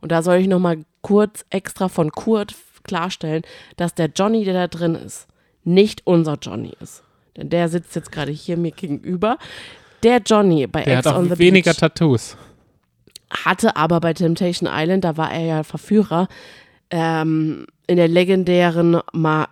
Und 0.01 0.11
da 0.11 0.23
soll 0.23 0.37
ich 0.37 0.49
nochmal 0.49 0.85
kurz 1.03 1.45
extra 1.51 1.89
von 1.89 2.13
Kurt 2.13 2.55
klarstellen, 2.83 3.43
dass 3.77 3.95
der 3.95 4.11
Johnny, 4.15 4.45
der 4.45 4.55
da 4.55 4.67
drin 4.67 4.95
ist, 4.95 5.27
nicht 5.65 6.03
unser 6.07 6.39
Johnny 6.41 6.73
ist. 6.81 7.03
Denn 7.37 7.51
der 7.51 7.69
sitzt 7.69 7.95
jetzt 7.95 8.11
gerade 8.11 8.33
hier 8.33 8.57
mir 8.57 8.71
gegenüber. 8.71 9.37
Der 10.03 10.19
Johnny 10.19 10.67
bei 10.67 10.83
Der 10.83 10.99
Ex 10.99 11.07
hat 11.07 11.15
auch 11.15 11.19
on 11.19 11.29
the 11.29 11.39
weniger 11.39 11.73
Beach 11.73 11.81
Tattoos. 11.81 12.37
hatte 13.31 13.77
aber 13.77 14.01
bei 14.01 14.15
Temptation 14.15 14.69
Island, 14.73 15.05
da 15.05 15.17
war 15.17 15.31
er 15.33 15.45
ja 15.45 15.63
Verführer, 15.63 16.29
ähm, 16.91 17.67
in 17.87 17.97
der 17.97 18.09
legendären 18.09 19.01
Ma 19.13 19.49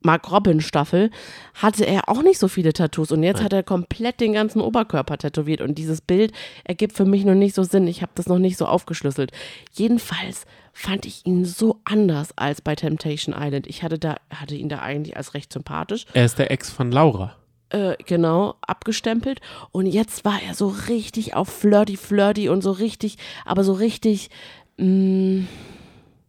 Mark 0.00 0.30
Robin 0.30 0.60
Staffel, 0.60 1.10
hatte 1.54 1.84
er 1.84 2.08
auch 2.08 2.22
nicht 2.22 2.38
so 2.38 2.46
viele 2.46 2.72
Tattoos 2.72 3.10
und 3.10 3.24
jetzt 3.24 3.42
hat 3.42 3.52
er 3.52 3.64
komplett 3.64 4.20
den 4.20 4.32
ganzen 4.32 4.60
Oberkörper 4.60 5.18
tätowiert 5.18 5.60
und 5.60 5.76
dieses 5.76 6.00
Bild 6.00 6.32
ergibt 6.62 6.92
für 6.96 7.04
mich 7.04 7.24
noch 7.24 7.34
nicht 7.34 7.52
so 7.56 7.64
Sinn. 7.64 7.88
Ich 7.88 8.00
habe 8.00 8.12
das 8.14 8.28
noch 8.28 8.38
nicht 8.38 8.56
so 8.56 8.66
aufgeschlüsselt. 8.66 9.32
Jedenfalls 9.72 10.46
fand 10.72 11.04
ich 11.04 11.26
ihn 11.26 11.44
so 11.44 11.80
anders 11.84 12.28
als 12.36 12.60
bei 12.62 12.76
Temptation 12.76 13.34
Island. 13.36 13.66
Ich 13.66 13.82
hatte 13.82 13.98
da 13.98 14.14
hatte 14.32 14.54
ihn 14.54 14.68
da 14.68 14.78
eigentlich 14.78 15.16
als 15.16 15.34
recht 15.34 15.52
sympathisch 15.52 16.06
Er 16.14 16.24
ist 16.24 16.38
der 16.38 16.52
Ex 16.52 16.70
von 16.70 16.92
Laura. 16.92 17.34
äh, 17.70 17.96
genau, 18.06 18.54
abgestempelt. 18.62 19.40
Und 19.72 19.86
jetzt 19.86 20.24
war 20.24 20.40
er 20.46 20.54
so 20.54 20.68
richtig 20.88 21.34
auf 21.34 21.48
Flirty 21.48 21.96
Flirty 21.96 22.48
und 22.48 22.62
so 22.62 22.70
richtig, 22.70 23.16
aber 23.44 23.64
so 23.64 23.72
richtig 23.72 24.30
mh, 24.76 25.42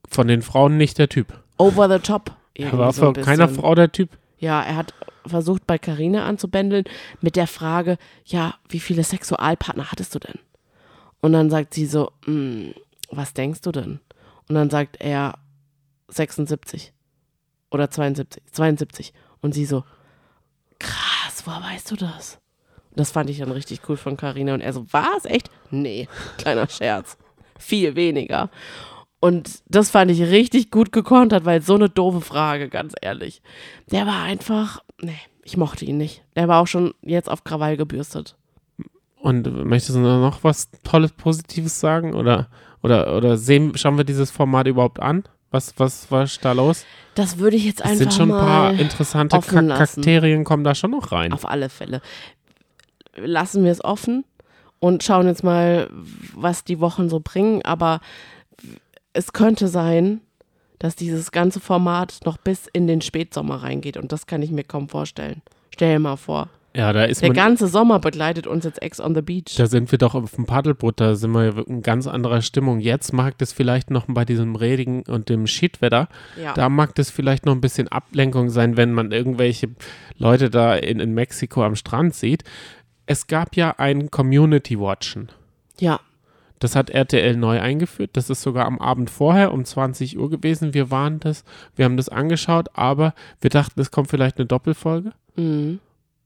Von 0.10 0.28
den 0.28 0.42
Frauen 0.42 0.78
nicht 0.78 0.98
der 0.98 1.10
Typ. 1.10 1.42
over 1.58 1.90
the 1.90 2.00
top. 2.00 2.32
Er 2.56 2.78
war 2.78 2.92
so 2.94 3.06
von 3.06 3.14
keiner. 3.14 3.48
Frau 3.48 3.74
der 3.76 3.92
Typ. 3.92 4.10
Ja, 4.38 4.62
er 4.62 4.76
hat 4.76 4.94
versucht, 5.26 5.68
bei 5.68 5.78
Karina 5.78 6.26
anzubändeln 6.26 6.86
mit 7.22 7.36
der 7.36 7.48
Frage, 7.48 7.98
ja, 8.26 8.56
wie 8.70 8.80
viele 8.80 9.04
Sexualpartner 9.04 9.92
hattest 9.92 10.16
du 10.16 10.20
denn? 10.20 10.40
Und 11.22 11.34
dann 11.34 11.50
sagt 11.50 11.74
sie 11.74 11.86
so, 11.86 12.12
"Hm, 12.26 12.74
was 13.12 13.34
denkst 13.34 13.62
du 13.62 13.72
denn? 13.72 14.00
Und 14.48 14.56
dann 14.56 14.70
sagt 14.70 14.98
er 15.00 15.34
76 16.08 16.94
oder 17.72 17.90
72, 17.92 18.42
72. 18.52 19.14
Und 19.42 19.54
sie 19.54 19.66
so, 19.66 19.84
krass, 20.80 21.44
woher 21.46 21.62
weißt 21.62 21.92
du 21.92 21.96
das? 21.96 22.40
Das 22.96 23.12
fand 23.12 23.30
ich 23.30 23.38
dann 23.40 23.52
richtig 23.52 23.82
cool 23.88 23.98
von 23.98 24.18
Karina 24.18 24.54
und 24.54 24.62
er 24.62 24.74
so, 24.74 24.86
was, 24.92 25.26
echt? 25.26 25.50
Nee, 25.70 26.08
kleiner 26.38 26.68
Scherz. 26.68 27.18
Viel 27.58 27.96
weniger. 27.96 28.50
Und 29.20 29.62
das 29.68 29.90
fand 29.90 30.12
ich 30.12 30.22
richtig 30.22 30.72
gut 30.72 30.92
gekontert, 30.92 31.46
weil 31.46 31.62
so 31.62 31.76
eine 31.76 31.90
doofe 31.90 32.22
Frage, 32.22 32.70
ganz 32.70 32.94
ehrlich. 33.02 33.42
Der 33.92 34.06
war 34.06 34.24
einfach, 34.24 34.82
nee, 35.02 35.20
ich 35.44 35.58
mochte 35.58 35.84
ihn 35.86 35.98
nicht. 35.98 36.24
Der 36.36 36.48
war 36.48 36.62
auch 36.62 36.68
schon 36.68 36.94
jetzt 37.02 37.30
auf 37.30 37.44
Krawall 37.44 37.76
gebürstet. 37.76 38.36
Und 39.18 39.66
möchtest 39.66 39.98
du 39.98 40.02
noch 40.02 40.44
was 40.44 40.70
Tolles, 40.84 41.12
Positives 41.12 41.80
sagen? 41.80 42.14
Oder, 42.14 42.48
oder, 42.82 43.18
oder 43.18 43.38
sehen, 43.38 43.78
schauen 43.78 43.98
wir 43.98 44.06
dieses 44.06 44.32
Format 44.32 44.68
überhaupt 44.68 45.02
an? 45.02 45.24
Was, 45.52 45.74
was 45.78 46.10
war 46.12 46.26
da 46.42 46.52
los? 46.54 46.86
Das 47.16 47.40
würde 47.40 47.58
ich 47.58 47.66
jetzt 47.66 47.82
Es 47.82 47.88
einfach 47.88 47.98
sind 47.98 48.14
schon 48.14 48.32
ein 48.32 48.40
paar 48.40 48.72
interessante. 48.74 49.38
Kakterien 49.40 50.46
kommen 50.46 50.64
da 50.64 50.76
schon 50.76 50.92
noch 50.92 51.12
rein. 51.12 51.34
auf 51.34 51.50
alle 51.50 51.70
Fälle. 51.70 52.02
Lassen 53.16 53.66
wir 53.66 53.72
es 53.72 53.84
offen 53.84 54.24
und 54.80 55.04
schauen 55.04 55.28
jetzt 55.28 55.44
mal, 55.44 55.90
was 56.36 56.64
die 56.64 56.80
Wochen 56.80 57.10
so 57.10 57.20
bringen. 57.20 57.66
Aber 57.66 58.00
es 59.14 59.34
könnte 59.34 59.68
sein, 59.68 60.22
dass 60.80 60.96
dieses 60.96 61.32
ganze 61.32 61.60
Format 61.60 62.20
noch 62.26 62.38
bis 62.38 62.68
in 62.72 62.88
den 62.88 63.02
Spätsommer 63.02 63.64
reingeht. 63.64 63.98
Und 63.98 64.12
das 64.12 64.28
kann 64.28 64.42
ich 64.42 64.52
mir 64.52 64.64
kaum 64.64 64.88
vorstellen. 64.88 65.42
Stell 65.74 65.94
dir 65.94 66.00
mal 66.00 66.16
vor. 66.16 66.50
Ja, 66.76 66.94
da 66.94 67.04
ist 67.06 67.22
Der 67.22 67.30
man, 67.30 67.36
ganze 67.36 67.68
Sommer 67.68 67.98
begleitet 68.00 68.46
uns 68.46 68.64
jetzt 68.64 68.82
Ex 68.82 69.02
on 69.02 69.16
the 69.16 69.24
Beach. 69.24 69.56
da 69.58 69.66
sind 69.66 69.92
wir 69.92 69.98
doch 69.98 70.14
auf 70.14 70.36
dem 70.36 70.46
Paddelboot, 70.46 71.02
da 71.02 71.16
sind 71.16 71.32
wir 71.32 71.68
in 71.68 71.82
ganz 71.82 72.06
anderer 72.06 72.44
Stimmung. 72.44 72.80
Jetzt 72.80 73.12
mag 73.12 73.38
das 73.40 73.52
vielleicht 73.52 73.90
noch 73.90 74.06
bei 74.08 74.24
diesem 74.24 74.56
Regen 74.56 75.02
und 75.08 75.30
dem 75.30 75.48
Shitwetter, 75.48 76.10
ja. 76.42 76.54
da 76.54 76.70
mag 76.70 76.94
das 76.94 77.10
vielleicht 77.10 77.48
noch 77.48 77.54
ein 77.56 77.60
bisschen 77.62 77.88
Ablenkung 77.88 78.52
sein, 78.52 78.78
wenn 78.78 78.94
man 78.94 79.12
irgendwelche 79.12 79.70
Leute 80.18 80.52
da 80.52 80.76
in, 80.76 81.00
in 81.00 81.16
Mexiko 81.16 81.64
am 81.64 81.76
Strand 81.76 82.14
sieht. 82.14 82.44
Es 83.08 83.26
gab 83.26 83.56
ja 83.56 83.74
ein 83.80 84.12
Community 84.12 84.80
Watchen. 84.80 85.30
ja. 85.80 86.00
Das 86.60 86.76
hat 86.76 86.90
RTL 86.90 87.36
neu 87.38 87.60
eingeführt. 87.60 88.12
Das 88.14 88.30
ist 88.30 88.42
sogar 88.42 88.66
am 88.66 88.80
Abend 88.80 89.10
vorher 89.10 89.54
um 89.54 89.64
20 89.66 90.18
Uhr 90.20 90.30
gewesen. 90.30 90.74
Wir 90.74 90.92
waren 90.92 91.20
das, 91.20 91.44
wir 91.76 91.86
haben 91.86 91.96
das 91.98 92.10
angeschaut, 92.10 92.68
aber 92.74 93.14
wir 93.42 93.50
dachten, 93.50 93.80
es 93.80 93.92
kommt 93.92 94.10
vielleicht 94.10 94.38
eine 94.38 94.46
Doppelfolge. 94.46 95.14
Mhm. 95.36 95.80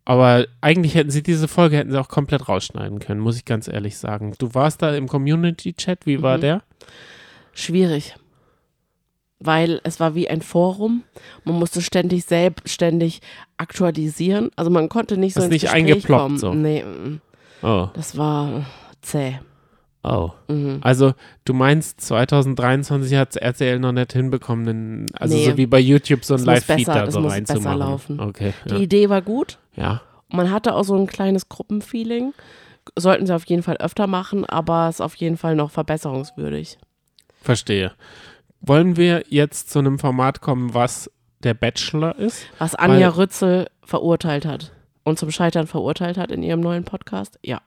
Aber 0.06 0.46
eigentlich 0.60 0.96
hätten 0.96 1.12
sie 1.12 1.24
diese 1.24 1.48
Folge 1.48 1.78
hätten 1.78 1.92
sie 1.92 2.00
auch 2.00 2.10
komplett 2.10 2.50
rausschneiden 2.50 3.00
können, 3.00 3.22
muss 3.22 3.38
ich 3.38 3.46
ganz 3.46 3.68
ehrlich 3.68 3.98
sagen. 3.98 4.34
Du 4.38 4.54
warst 4.54 4.82
da 4.82 4.94
im 4.96 5.08
Community-Chat, 5.08 6.06
wie 6.06 6.22
war 6.22 6.38
Mhm. 6.38 6.42
der? 6.42 6.62
Schwierig. 7.54 8.16
Weil 9.40 9.82
es 9.84 10.00
war 10.00 10.16
wie 10.16 10.30
ein 10.30 10.42
Forum. 10.42 11.04
Man 11.44 11.56
musste 11.60 11.82
ständig 11.82 12.26
selbstständig 12.26 13.22
aktualisieren. 13.58 14.50
Also 14.56 14.72
man 14.72 14.88
konnte 14.90 15.18
nicht 15.18 15.34
so 15.34 15.40
Hast 15.42 15.46
ins 15.46 15.52
nicht 15.54 15.62
Gespräch 15.64 15.80
eingeploppt 15.82 16.22
kommen. 16.24 16.38
so. 16.38 16.54
Nee, 16.54 16.84
mm, 16.84 17.22
Oh, 17.62 17.88
das 17.94 18.18
war 18.18 18.66
zäh. 19.02 19.40
Oh. 20.04 20.32
Mhm. 20.48 20.80
Also 20.82 21.14
du 21.46 21.54
meinst, 21.54 22.02
2023 22.02 23.16
hat 23.18 23.36
RTL 23.36 23.80
noch 23.80 23.92
nicht 23.92 24.14
hinbekommen, 24.14 24.68
einen- 24.68 25.06
also 25.16 25.36
Nee. 25.36 25.46
so 25.52 25.58
wie 25.58 25.66
bei 25.66 25.80
YouTube 25.80 26.24
so 26.26 26.36
ein 26.36 26.44
Live-Feed 26.44 26.88
da 26.88 27.10
so 27.12 27.20
reinzumachen. 27.28 27.80
laufen. 27.80 28.20
Okay, 28.20 28.54
Die 28.66 28.70
ja. 28.76 28.80
Idee 28.80 29.10
war 29.10 29.22
gut. 29.22 29.58
ja. 29.76 30.02
Man 30.30 30.50
hatte 30.50 30.74
auch 30.74 30.84
so 30.84 30.96
ein 30.96 31.06
kleines 31.08 31.48
Gruppenfeeling. 31.50 32.34
sollten 32.98 33.26
sie 33.28 33.34
auf 33.36 33.46
jeden 33.46 33.64
Fall 33.64 33.78
öfter 33.78 34.08
machen, 34.08 34.46
aber 34.46 34.90
es 34.90 34.96
ist 34.96 35.02
auf 35.02 35.16
jeden 35.16 35.38
Fall 35.38 35.56
noch 35.56 35.72
verbesserungswürdig. 35.72 36.78
Verstehe. 37.42 37.94
Wollen 38.60 38.98
wir 38.98 39.24
jetzt 39.30 39.70
zu 39.70 39.80
einem 39.80 40.00
Format 40.00 40.42
kommen, 40.42 40.74
was 40.74 41.10
der 41.44 41.54
Bachelor 41.54 42.18
ist? 42.20 42.46
Was 42.60 42.76
Anja 42.76 43.08
Weil- 43.08 43.20
Rützel 43.24 43.68
verurteilt 43.84 44.46
hat 44.46 44.72
und 45.04 45.18
zum 45.20 45.32
Scheitern 45.32 45.68
verurteilt 45.68 46.18
hat 46.18 46.32
in 46.32 46.44
ihrem 46.44 46.60
neuen 46.60 46.84
Podcast. 46.84 47.40
Ja. 47.44 47.62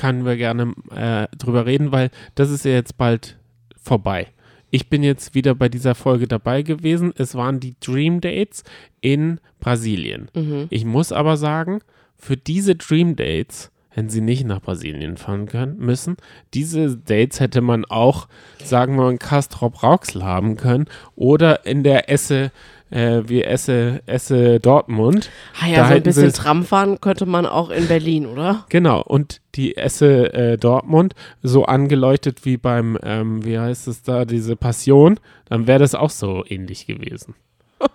Können 0.00 0.24
wir 0.24 0.36
gerne 0.36 0.72
äh, 0.94 1.26
drüber 1.36 1.66
reden, 1.66 1.92
weil 1.92 2.10
das 2.34 2.50
ist 2.50 2.64
ja 2.64 2.70
jetzt 2.70 2.96
bald 2.96 3.36
vorbei. 3.76 4.28
Ich 4.70 4.88
bin 4.88 5.02
jetzt 5.02 5.34
wieder 5.34 5.54
bei 5.54 5.68
dieser 5.68 5.94
Folge 5.94 6.26
dabei 6.26 6.62
gewesen. 6.62 7.12
Es 7.16 7.34
waren 7.34 7.60
die 7.60 7.74
Dream 7.80 8.22
Dates 8.22 8.64
in 9.02 9.40
Brasilien. 9.58 10.30
Mhm. 10.34 10.68
Ich 10.70 10.86
muss 10.86 11.12
aber 11.12 11.36
sagen, 11.36 11.80
für 12.16 12.38
diese 12.38 12.76
Dream 12.76 13.14
Dates 13.14 13.70
hätten 13.90 14.08
sie 14.08 14.22
nicht 14.22 14.46
nach 14.46 14.62
Brasilien 14.62 15.18
fahren 15.18 15.46
können, 15.46 15.76
müssen. 15.78 16.16
Diese 16.54 16.96
Dates 16.96 17.40
hätte 17.40 17.60
man 17.60 17.84
auch, 17.84 18.28
sagen 18.64 18.94
wir 18.96 19.02
mal, 19.02 19.12
in 19.12 19.18
Castrop 19.18 19.82
Rauxel 19.82 20.24
haben 20.24 20.56
können 20.56 20.86
oder 21.14 21.66
in 21.66 21.82
der 21.82 22.08
Esse, 22.08 22.52
äh, 22.90 23.22
wie 23.26 23.42
Esse, 23.42 24.02
Esse 24.06 24.60
Dortmund. 24.60 25.30
Ah 25.60 25.66
ja, 25.68 25.76
Da 25.82 25.88
so 25.88 25.94
ein 25.94 26.02
bisschen 26.02 26.32
Tram 26.32 26.64
fahren 26.64 27.00
könnte 27.00 27.26
man 27.26 27.46
auch 27.46 27.70
in 27.70 27.86
Berlin, 27.88 28.26
oder? 28.26 28.64
Genau, 28.68 29.00
und 29.02 29.40
die 29.54 29.76
Esse 29.76 30.32
äh, 30.32 30.56
Dortmund, 30.56 31.14
so 31.42 31.64
angeleuchtet 31.64 32.44
wie 32.44 32.56
beim, 32.56 32.98
ähm, 33.02 33.44
wie 33.44 33.58
heißt 33.58 33.88
es 33.88 34.02
da, 34.02 34.24
diese 34.24 34.56
Passion, 34.56 35.18
dann 35.48 35.66
wäre 35.66 35.78
das 35.78 35.94
auch 35.94 36.10
so 36.10 36.44
ähnlich 36.48 36.86
gewesen. 36.86 37.34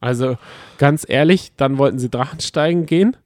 Also 0.00 0.36
ganz 0.76 1.06
ehrlich, 1.08 1.52
dann 1.56 1.78
wollten 1.78 1.98
sie 1.98 2.10
Drachensteigen 2.10 2.84
gehen, 2.84 3.16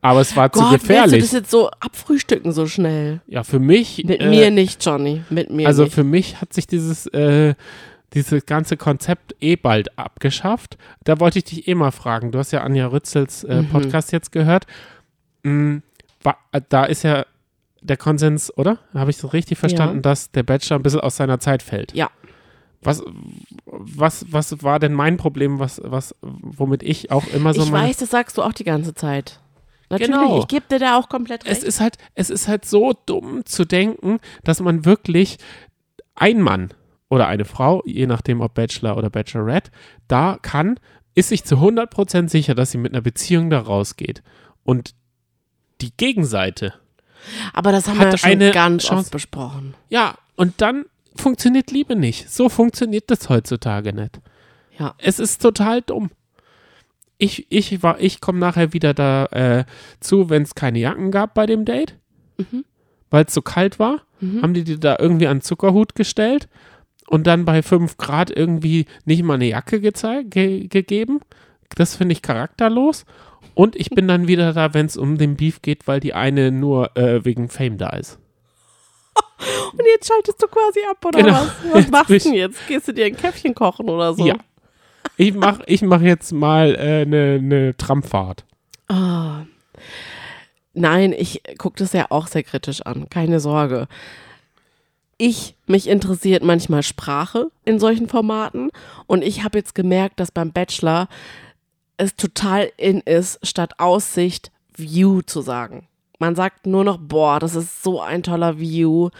aber 0.00 0.20
es 0.20 0.36
war 0.36 0.52
zu 0.52 0.60
Gott, 0.60 0.70
willst 0.72 0.84
du 0.84 0.88
gefährlich. 0.88 1.22
das 1.22 1.32
jetzt 1.32 1.50
so 1.50 1.70
abfrühstücken 1.80 2.52
so 2.52 2.66
schnell? 2.66 3.20
Ja, 3.26 3.42
für 3.42 3.58
mich. 3.58 4.02
Mit 4.04 4.20
äh, 4.20 4.28
mir 4.28 4.50
nicht, 4.52 4.84
Johnny. 4.84 5.22
Mit 5.30 5.50
mir 5.50 5.66
Also 5.66 5.84
nicht. 5.84 5.94
für 5.94 6.04
mich 6.04 6.40
hat 6.40 6.52
sich 6.52 6.66
dieses, 6.68 7.06
äh, 7.08 7.54
dieses 8.14 8.46
ganze 8.46 8.76
Konzept 8.76 9.34
eh 9.40 9.56
bald 9.56 9.98
abgeschafft. 9.98 10.76
Da 11.04 11.18
wollte 11.20 11.38
ich 11.38 11.44
dich 11.44 11.68
eh 11.68 11.74
mal 11.74 11.90
fragen. 11.92 12.30
Du 12.32 12.38
hast 12.38 12.50
ja 12.52 12.62
Anja 12.62 12.86
Rützels 12.86 13.44
äh, 13.44 13.62
Mhm. 13.62 13.68
Podcast 13.68 14.12
jetzt 14.12 14.32
gehört. 14.32 14.66
Äh, 15.44 15.80
da 16.68 16.84
ist 16.84 17.02
ja 17.02 17.24
der 17.80 17.96
Konsens, 17.96 18.56
oder? 18.56 18.78
Habe 18.94 19.10
ich 19.10 19.18
das 19.18 19.32
richtig 19.32 19.58
verstanden, 19.58 19.96
Ja. 19.96 20.02
dass 20.02 20.30
der 20.30 20.42
Bachelor 20.44 20.78
ein 20.78 20.82
bisschen 20.82 21.00
aus 21.00 21.16
seiner 21.16 21.40
Zeit 21.40 21.62
fällt? 21.62 21.92
Ja. 21.94 22.10
Was, 22.84 23.02
was, 23.64 24.26
was 24.30 24.62
war 24.62 24.78
denn 24.78 24.92
mein 24.92 25.16
Problem, 25.16 25.58
was, 25.58 25.80
was, 25.84 26.14
womit 26.20 26.82
ich 26.82 27.10
auch 27.10 27.26
immer 27.28 27.54
so 27.54 27.62
ich 27.62 27.70
meine- 27.70 27.88
weiß, 27.88 27.96
das 27.98 28.10
sagst 28.10 28.36
du 28.38 28.42
auch 28.42 28.52
die 28.52 28.64
ganze 28.64 28.94
Zeit. 28.94 29.40
Natürlich, 29.88 30.10
Genau. 30.12 30.38
ich 30.40 30.48
gebe 30.48 30.64
dir 30.70 30.78
da 30.78 30.98
auch 30.98 31.08
komplett 31.08 31.44
recht. 31.44 31.56
Es 31.58 31.62
ist 31.62 31.80
halt, 31.80 31.96
es 32.14 32.30
ist 32.30 32.48
halt 32.48 32.64
so 32.64 32.92
dumm 33.06 33.44
zu 33.44 33.64
denken, 33.64 34.18
dass 34.42 34.60
man 34.60 34.84
wirklich 34.84 35.36
ein 36.14 36.40
Mann 36.40 36.72
oder 37.12 37.26
eine 37.26 37.44
Frau, 37.44 37.82
je 37.84 38.06
nachdem 38.06 38.40
ob 38.40 38.54
Bachelor 38.54 38.96
oder 38.96 39.10
Bachelorette, 39.10 39.70
da 40.08 40.38
kann, 40.40 40.80
ist 41.14 41.28
sich 41.28 41.44
zu 41.44 41.56
100% 41.56 42.28
sicher, 42.30 42.54
dass 42.54 42.70
sie 42.70 42.78
mit 42.78 42.92
einer 42.94 43.02
Beziehung 43.02 43.50
da 43.50 43.60
rausgeht. 43.60 44.22
Und 44.64 44.94
die 45.82 45.94
Gegenseite, 45.96 46.72
Aber 47.52 47.70
das 47.70 47.86
haben 47.86 47.98
hat 47.98 48.06
wir 48.06 48.10
ja 48.12 48.16
schon 48.18 48.30
eine 48.30 48.50
ganz 48.52 48.84
Chance. 48.84 49.00
oft 49.02 49.10
besprochen. 49.12 49.74
ja, 49.90 50.14
und 50.36 50.60
dann 50.62 50.86
funktioniert 51.14 51.70
Liebe 51.70 51.94
nicht. 51.96 52.30
So 52.30 52.48
funktioniert 52.48 53.10
das 53.10 53.28
heutzutage 53.28 53.92
nicht. 53.92 54.20
Ja. 54.78 54.94
Es 54.96 55.18
ist 55.18 55.42
total 55.42 55.82
dumm. 55.82 56.10
Ich, 57.18 57.46
ich, 57.50 57.82
war- 57.82 58.00
ich 58.00 58.20
komme 58.22 58.38
nachher 58.38 58.72
wieder 58.72 58.94
da 58.94 59.26
äh, 59.26 59.64
zu, 60.00 60.30
wenn 60.30 60.42
es 60.42 60.54
keine 60.54 60.78
Jacken 60.78 61.10
gab 61.10 61.34
bei 61.34 61.44
dem 61.46 61.64
Date, 61.66 61.98
Mhm. 62.38 62.64
weil 63.10 63.26
es 63.26 63.34
so 63.34 63.42
kalt 63.42 63.78
war. 63.78 64.00
Mhm. 64.20 64.40
Haben 64.42 64.54
die 64.54 64.64
dir 64.64 64.78
da 64.78 64.96
irgendwie 64.98 65.26
an 65.26 65.42
Zuckerhut 65.42 65.94
gestellt 65.94 66.48
und 67.12 67.26
dann 67.26 67.44
bei 67.44 67.62
5 67.62 67.98
Grad 67.98 68.30
irgendwie 68.30 68.86
nicht 69.04 69.22
mal 69.22 69.34
eine 69.34 69.44
Jacke 69.44 69.80
ge 69.80 70.66
gegeben. 70.66 71.20
Das 71.76 71.94
finde 71.94 72.14
ich 72.14 72.22
charakterlos. 72.22 73.04
Und 73.54 73.76
ich 73.76 73.90
bin 73.90 74.08
dann 74.08 74.28
wieder 74.28 74.54
da, 74.54 74.72
wenn 74.72 74.86
es 74.86 74.96
um 74.96 75.18
den 75.18 75.36
Beef 75.36 75.60
geht, 75.60 75.86
weil 75.86 76.00
die 76.00 76.14
eine 76.14 76.50
nur 76.50 76.96
äh, 76.96 77.22
wegen 77.22 77.50
Fame 77.50 77.76
da 77.76 77.90
ist. 77.90 78.18
Und 79.72 79.84
jetzt 79.94 80.08
schaltest 80.08 80.42
du 80.42 80.46
quasi 80.46 80.80
ab, 80.90 81.04
oder 81.04 81.18
Genau. 81.22 81.34
was? 81.34 81.50
Was 81.70 81.80
Jetzt 81.80 81.90
machst 81.92 82.10
du 82.10 82.18
denn 82.18 82.34
jetzt? 82.34 82.66
Gehst 82.66 82.88
du 82.88 82.92
dir 82.94 83.04
ein 83.04 83.16
Käffchen 83.16 83.54
kochen 83.54 83.90
oder 83.90 84.14
so? 84.14 84.26
Ja. 84.26 84.36
Ich 85.18 85.34
mache 85.34 85.62
ich 85.66 85.82
mach 85.82 86.00
jetzt 86.00 86.32
mal 86.32 86.74
eine 86.76 87.02
äh, 87.02 87.04
ne 87.04 87.42
ne 87.42 87.76
Tramfahrt. 87.76 88.46
Ah. 88.88 89.42
Nein, 90.72 91.12
ich 91.12 91.42
gucke 91.58 91.76
das 91.76 91.92
ja 91.92 92.06
auch 92.08 92.26
sehr 92.26 92.42
kritisch 92.42 92.80
an, 92.80 93.10
keine 93.10 93.38
Sorge. 93.38 93.86
Ich, 95.24 95.54
mich 95.66 95.86
interessiert 95.86 96.42
manchmal 96.42 96.82
Sprache 96.82 97.52
in 97.64 97.78
solchen 97.78 98.08
Formaten 98.08 98.72
und 99.06 99.22
ich 99.22 99.44
habe 99.44 99.56
jetzt 99.56 99.72
gemerkt, 99.72 100.18
dass 100.18 100.32
beim 100.32 100.50
Bachelor 100.50 101.06
es 101.96 102.16
total 102.16 102.72
in 102.76 102.98
ist, 103.02 103.38
statt 103.46 103.74
Aussicht 103.78 104.50
View 104.76 105.22
zu 105.22 105.40
sagen. 105.40 105.86
Man 106.18 106.34
sagt 106.34 106.66
nur 106.66 106.82
noch, 106.82 106.98
boah, 106.98 107.38
das 107.38 107.54
ist 107.54 107.84
so 107.84 108.00
ein 108.00 108.24
toller 108.24 108.58
View. 108.58 109.10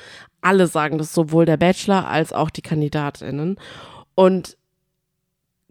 Alle 0.40 0.66
sagen 0.66 0.98
das, 0.98 1.14
sowohl 1.14 1.46
der 1.46 1.56
Bachelor 1.56 2.08
als 2.08 2.32
auch 2.32 2.50
die 2.50 2.62
Kandidatinnen. 2.62 3.56
Und 4.16 4.56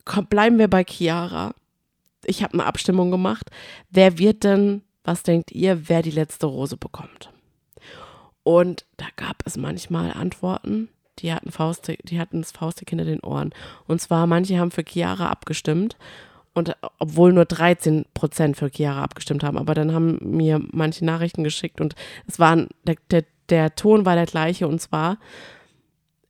komm, 0.05 0.27
bleiben 0.27 0.59
wir 0.59 0.69
bei 0.69 0.85
Chiara. 0.85 1.53
Ich 2.23 2.41
habe 2.41 2.53
eine 2.53 2.67
Abstimmung 2.67 3.11
gemacht. 3.11 3.51
Wer 3.89 4.17
wird 4.17 4.45
denn, 4.45 4.81
was 5.03 5.23
denkt 5.23 5.51
ihr, 5.51 5.89
wer 5.89 6.01
die 6.01 6.09
letzte 6.09 6.45
Rose 6.45 6.77
bekommt? 6.77 7.31
Und 8.43 8.85
da 8.97 9.05
gab 9.15 9.43
es 9.45 9.57
manchmal 9.57 10.11
Antworten, 10.13 10.89
die 11.19 11.33
hatten, 11.33 11.51
Faust, 11.51 11.91
die 12.03 12.19
hatten 12.19 12.41
das 12.41 12.51
Faustdick 12.51 12.89
hinter 12.89 13.05
den 13.05 13.21
Ohren. 13.21 13.53
Und 13.87 14.01
zwar, 14.01 14.25
manche 14.27 14.57
haben 14.57 14.71
für 14.71 14.83
Chiara 14.83 15.29
abgestimmt. 15.29 15.97
Und 16.53 16.69
äh, 16.69 16.73
obwohl 16.99 17.33
nur 17.33 17.45
13 17.45 18.05
Prozent 18.13 18.57
für 18.57 18.69
Chiara 18.69 19.03
abgestimmt 19.03 19.43
haben, 19.43 19.57
aber 19.57 19.73
dann 19.73 19.93
haben 19.93 20.17
mir 20.21 20.59
manche 20.71 21.05
Nachrichten 21.05 21.43
geschickt 21.43 21.79
und 21.79 21.95
es 22.27 22.39
waren, 22.39 22.67
der, 22.83 22.95
der, 23.09 23.23
der 23.49 23.75
Ton 23.75 24.05
war 24.05 24.15
der 24.15 24.25
gleiche 24.25 24.67
und 24.67 24.81
zwar, 24.81 25.17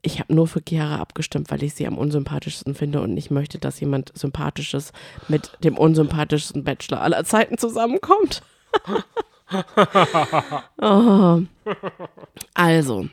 ich 0.03 0.19
habe 0.19 0.33
nur 0.33 0.47
für 0.47 0.61
Chiara 0.67 0.97
abgestimmt, 0.97 1.49
weil 1.49 1.63
ich 1.63 1.73
sie 1.73 1.87
am 1.87 1.97
unsympathischsten 1.97 2.75
finde 2.75 3.01
und 3.01 3.13
nicht 3.13 3.31
möchte, 3.31 3.59
dass 3.59 3.79
jemand 3.79 4.11
Sympathisches 4.15 4.93
mit 5.27 5.51
dem 5.63 5.77
unsympathischsten 5.77 6.63
Bachelor 6.63 7.01
aller 7.01 7.23
Zeiten 7.23 7.57
zusammenkommt. 7.57 8.41
oh. 10.81 11.41
Also, 12.53 13.07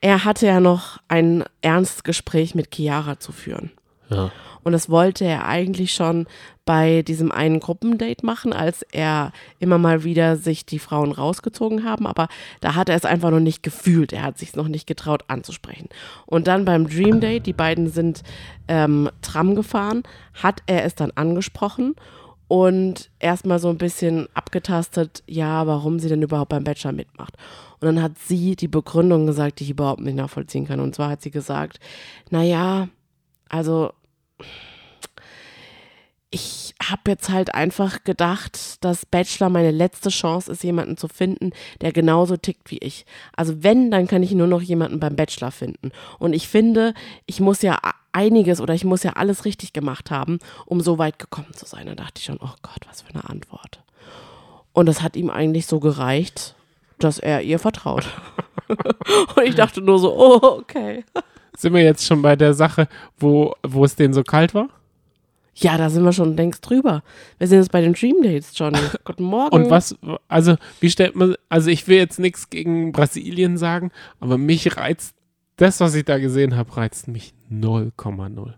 er 0.00 0.24
hatte 0.24 0.46
ja 0.46 0.60
noch 0.60 0.98
ein 1.08 1.44
ernstes 1.62 2.02
Gespräch 2.04 2.54
mit 2.54 2.74
Chiara 2.74 3.18
zu 3.18 3.32
führen. 3.32 3.70
Ja. 4.08 4.30
Und 4.62 4.72
das 4.72 4.90
wollte 4.90 5.24
er 5.24 5.46
eigentlich 5.46 5.94
schon 5.94 6.26
bei 6.64 7.02
diesem 7.02 7.30
einen 7.30 7.60
Gruppendate 7.60 8.26
machen, 8.26 8.52
als 8.52 8.82
er 8.90 9.30
immer 9.60 9.78
mal 9.78 10.02
wieder 10.02 10.36
sich 10.36 10.66
die 10.66 10.80
Frauen 10.80 11.12
rausgezogen 11.12 11.84
haben. 11.84 12.04
Aber 12.04 12.26
da 12.60 12.74
hat 12.74 12.88
er 12.88 12.96
es 12.96 13.04
einfach 13.04 13.30
noch 13.30 13.38
nicht 13.38 13.62
gefühlt. 13.62 14.12
Er 14.12 14.24
hat 14.24 14.38
sich 14.38 14.56
noch 14.56 14.66
nicht 14.66 14.88
getraut 14.88 15.22
anzusprechen. 15.28 15.88
Und 16.26 16.48
dann 16.48 16.64
beim 16.64 16.88
Dream 16.88 17.20
Date, 17.20 17.46
die 17.46 17.52
beiden 17.52 17.88
sind 17.88 18.24
ähm, 18.66 19.08
Tram 19.22 19.54
gefahren, 19.54 20.02
hat 20.34 20.64
er 20.66 20.84
es 20.84 20.96
dann 20.96 21.12
angesprochen 21.14 21.94
und 22.48 23.10
erstmal 23.18 23.58
so 23.58 23.68
ein 23.68 23.78
bisschen 23.78 24.28
abgetastet, 24.34 25.22
ja, 25.26 25.66
warum 25.66 25.98
sie 25.98 26.08
denn 26.08 26.22
überhaupt 26.22 26.50
beim 26.50 26.64
Bachelor 26.64 26.92
mitmacht. 26.92 27.36
Und 27.80 27.86
dann 27.86 28.02
hat 28.02 28.18
sie 28.18 28.56
die 28.56 28.68
Begründung 28.68 29.26
gesagt, 29.26 29.60
die 29.60 29.64
ich 29.64 29.70
überhaupt 29.70 30.00
nicht 30.00 30.14
nachvollziehen 30.16 30.66
kann. 30.66 30.80
Und 30.80 30.94
zwar 30.94 31.10
hat 31.10 31.22
sie 31.22 31.30
gesagt, 31.30 31.80
naja, 32.30 32.88
also 33.48 33.92
ich 36.30 36.65
habe 36.90 37.02
jetzt 37.08 37.30
halt 37.30 37.54
einfach 37.54 38.04
gedacht, 38.04 38.84
dass 38.84 39.06
Bachelor 39.06 39.48
meine 39.48 39.70
letzte 39.70 40.10
Chance 40.10 40.52
ist, 40.52 40.64
jemanden 40.64 40.96
zu 40.96 41.08
finden, 41.08 41.52
der 41.80 41.92
genauso 41.92 42.36
tickt 42.36 42.70
wie 42.70 42.78
ich. 42.78 43.06
Also 43.36 43.62
wenn, 43.62 43.90
dann 43.90 44.06
kann 44.06 44.22
ich 44.22 44.32
nur 44.32 44.46
noch 44.46 44.62
jemanden 44.62 45.00
beim 45.00 45.16
Bachelor 45.16 45.50
finden. 45.50 45.92
Und 46.18 46.32
ich 46.32 46.48
finde, 46.48 46.94
ich 47.26 47.40
muss 47.40 47.62
ja 47.62 47.78
einiges 48.12 48.60
oder 48.60 48.74
ich 48.74 48.84
muss 48.84 49.02
ja 49.02 49.12
alles 49.12 49.44
richtig 49.44 49.72
gemacht 49.72 50.10
haben, 50.10 50.38
um 50.64 50.80
so 50.80 50.98
weit 50.98 51.18
gekommen 51.18 51.52
zu 51.52 51.66
sein. 51.66 51.86
Da 51.86 51.94
dachte 51.94 52.18
ich 52.18 52.24
schon, 52.24 52.38
oh 52.40 52.54
Gott, 52.62 52.80
was 52.88 53.02
für 53.02 53.14
eine 53.14 53.28
Antwort. 53.28 53.82
Und 54.72 54.86
das 54.86 55.02
hat 55.02 55.16
ihm 55.16 55.30
eigentlich 55.30 55.66
so 55.66 55.80
gereicht, 55.80 56.54
dass 56.98 57.18
er 57.18 57.42
ihr 57.42 57.58
vertraut. 57.58 58.06
Und 59.36 59.44
ich 59.44 59.54
dachte 59.54 59.80
nur 59.80 59.98
so, 59.98 60.14
oh, 60.14 60.58
okay. 60.60 61.04
Sind 61.56 61.72
wir 61.74 61.82
jetzt 61.82 62.04
schon 62.04 62.22
bei 62.22 62.36
der 62.36 62.52
Sache, 62.52 62.88
wo, 63.18 63.54
wo 63.62 63.84
es 63.84 63.96
denen 63.96 64.12
so 64.12 64.22
kalt 64.22 64.54
war? 64.54 64.68
Ja, 65.58 65.78
da 65.78 65.88
sind 65.88 66.04
wir 66.04 66.12
schon 66.12 66.36
längst 66.36 66.68
drüber. 66.68 67.02
Wir 67.38 67.48
sind 67.48 67.58
jetzt 67.58 67.72
bei 67.72 67.80
den 67.80 67.94
Dream 67.94 68.22
Dates, 68.22 68.52
Johnny. 68.54 68.78
Guten 69.04 69.24
Morgen. 69.24 69.54
Und 69.54 69.70
was, 69.70 69.96
also, 70.28 70.56
wie 70.80 70.90
stellt 70.90 71.16
man, 71.16 71.34
also 71.48 71.70
ich 71.70 71.88
will 71.88 71.96
jetzt 71.96 72.18
nichts 72.18 72.50
gegen 72.50 72.92
Brasilien 72.92 73.56
sagen, 73.56 73.90
aber 74.20 74.36
mich 74.36 74.76
reizt, 74.76 75.14
das, 75.56 75.80
was 75.80 75.94
ich 75.94 76.04
da 76.04 76.18
gesehen 76.18 76.56
habe, 76.56 76.76
reizt 76.76 77.08
mich 77.08 77.32
0,0. 77.50 78.52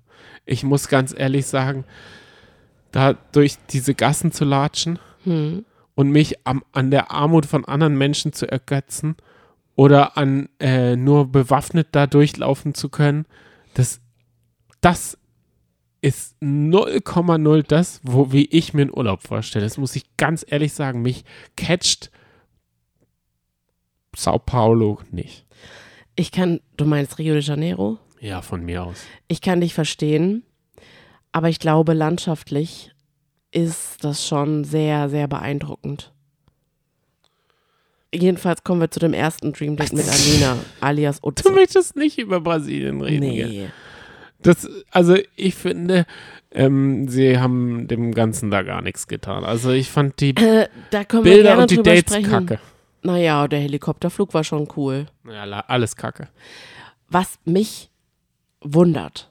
Ich 0.45 0.65
muss 0.65 0.89
ganz 0.89 1.15
ehrlich 1.17 1.47
sagen, 1.47 1.85
da 2.91 3.13
durch 3.13 3.57
diese 3.71 3.95
Gassen 3.95 4.33
zu 4.33 4.45
latschen 4.45 4.99
Hm. 5.25 5.65
und 5.95 6.11
mich 6.11 6.47
am, 6.47 6.63
an 6.73 6.91
der 6.91 7.11
Armut 7.11 7.47
von 7.47 7.65
anderen 7.65 7.99
Menschen 7.99 8.33
zu 8.33 8.51
ergötzen 8.51 9.17
oder 9.77 10.17
an 10.17 10.49
äh, 10.61 10.97
nur 10.97 11.31
bewaffnet 11.31 11.89
da 11.93 12.07
durchlaufen 12.07 12.75
zu 12.75 12.89
können, 12.89 13.27
das, 13.75 14.01
das 14.81 15.18
ist 16.01 16.37
0,0 16.43 17.63
das, 17.67 18.01
wo 18.05 18.33
wie 18.33 18.47
ich 18.47 18.73
mir 18.75 18.83
einen 18.83 18.97
Urlaub 18.97 19.23
vorstelle. 19.23 19.65
Das 19.65 19.79
muss 19.79 19.97
ich 19.97 20.05
ganz 20.17 20.45
ehrlich 20.49 20.73
sagen. 20.73 21.03
Mich 21.03 21.25
catcht 21.57 22.11
Sao 24.17 24.39
Paulo 24.39 25.01
nicht. 25.11 25.47
Ich 26.17 26.33
kann, 26.33 26.61
du 26.77 26.85
meinst 26.85 27.19
Rio 27.19 27.35
de 27.35 27.43
Janeiro? 27.43 27.99
Ja, 28.21 28.43
von 28.43 28.65
mir 28.65 28.83
aus. 28.85 28.99
Ich 29.29 29.41
kann 29.41 29.61
dich 29.61 29.75
verstehen, 29.75 30.43
aber 31.31 31.49
ich 31.49 31.61
glaube, 31.61 31.93
landschaftlich 31.95 32.93
ist 33.53 34.03
das 34.03 34.27
schon 34.27 34.65
sehr, 34.65 35.09
sehr 35.09 35.29
beeindruckend. 35.29 36.13
Jedenfalls 38.13 38.65
kommen 38.65 38.81
wir 38.81 38.91
zu 38.91 39.01
dem 39.01 39.13
ersten 39.13 39.53
Dream 39.53 39.77
Date 39.77 39.93
mit 39.93 40.09
Alina, 40.09 40.57
alias 40.81 41.21
Du 41.21 41.29
Utze. 41.29 41.51
möchtest 41.53 41.95
nicht 41.95 42.19
über 42.19 42.41
Brasilien 42.41 43.01
reden. 43.03 43.31
gell? 43.35 43.73
Das, 44.41 44.69
also 44.91 45.17
ich 45.37 45.55
finde, 45.55 46.07
ähm, 46.53 47.09
sie 47.09 47.39
haben 47.39 47.89
dem 47.89 48.15
Ganzen 48.15 48.51
da 48.51 48.63
gar 48.63 48.83
nichts 48.83 49.09
getan. 49.09 49.45
Also 49.45 49.71
ich 49.71 49.91
fand 49.91 50.21
die 50.21 50.31
Äh, 50.37 50.69
Bilder 51.23 51.59
und 51.59 51.71
die 51.71 51.83
Dates 51.83 52.15
sprechen. 52.15 52.31
kacke. 52.47 52.61
Naja, 53.03 53.47
der 53.49 53.61
Helikopterflug 53.61 54.35
war 54.35 54.45
schon 54.45 54.69
cool. 54.77 55.07
Ja, 55.27 55.43
alles 55.43 55.97
kacke. 55.97 56.29
Was 57.09 57.39
mich 57.45 57.91
wundert, 58.61 59.31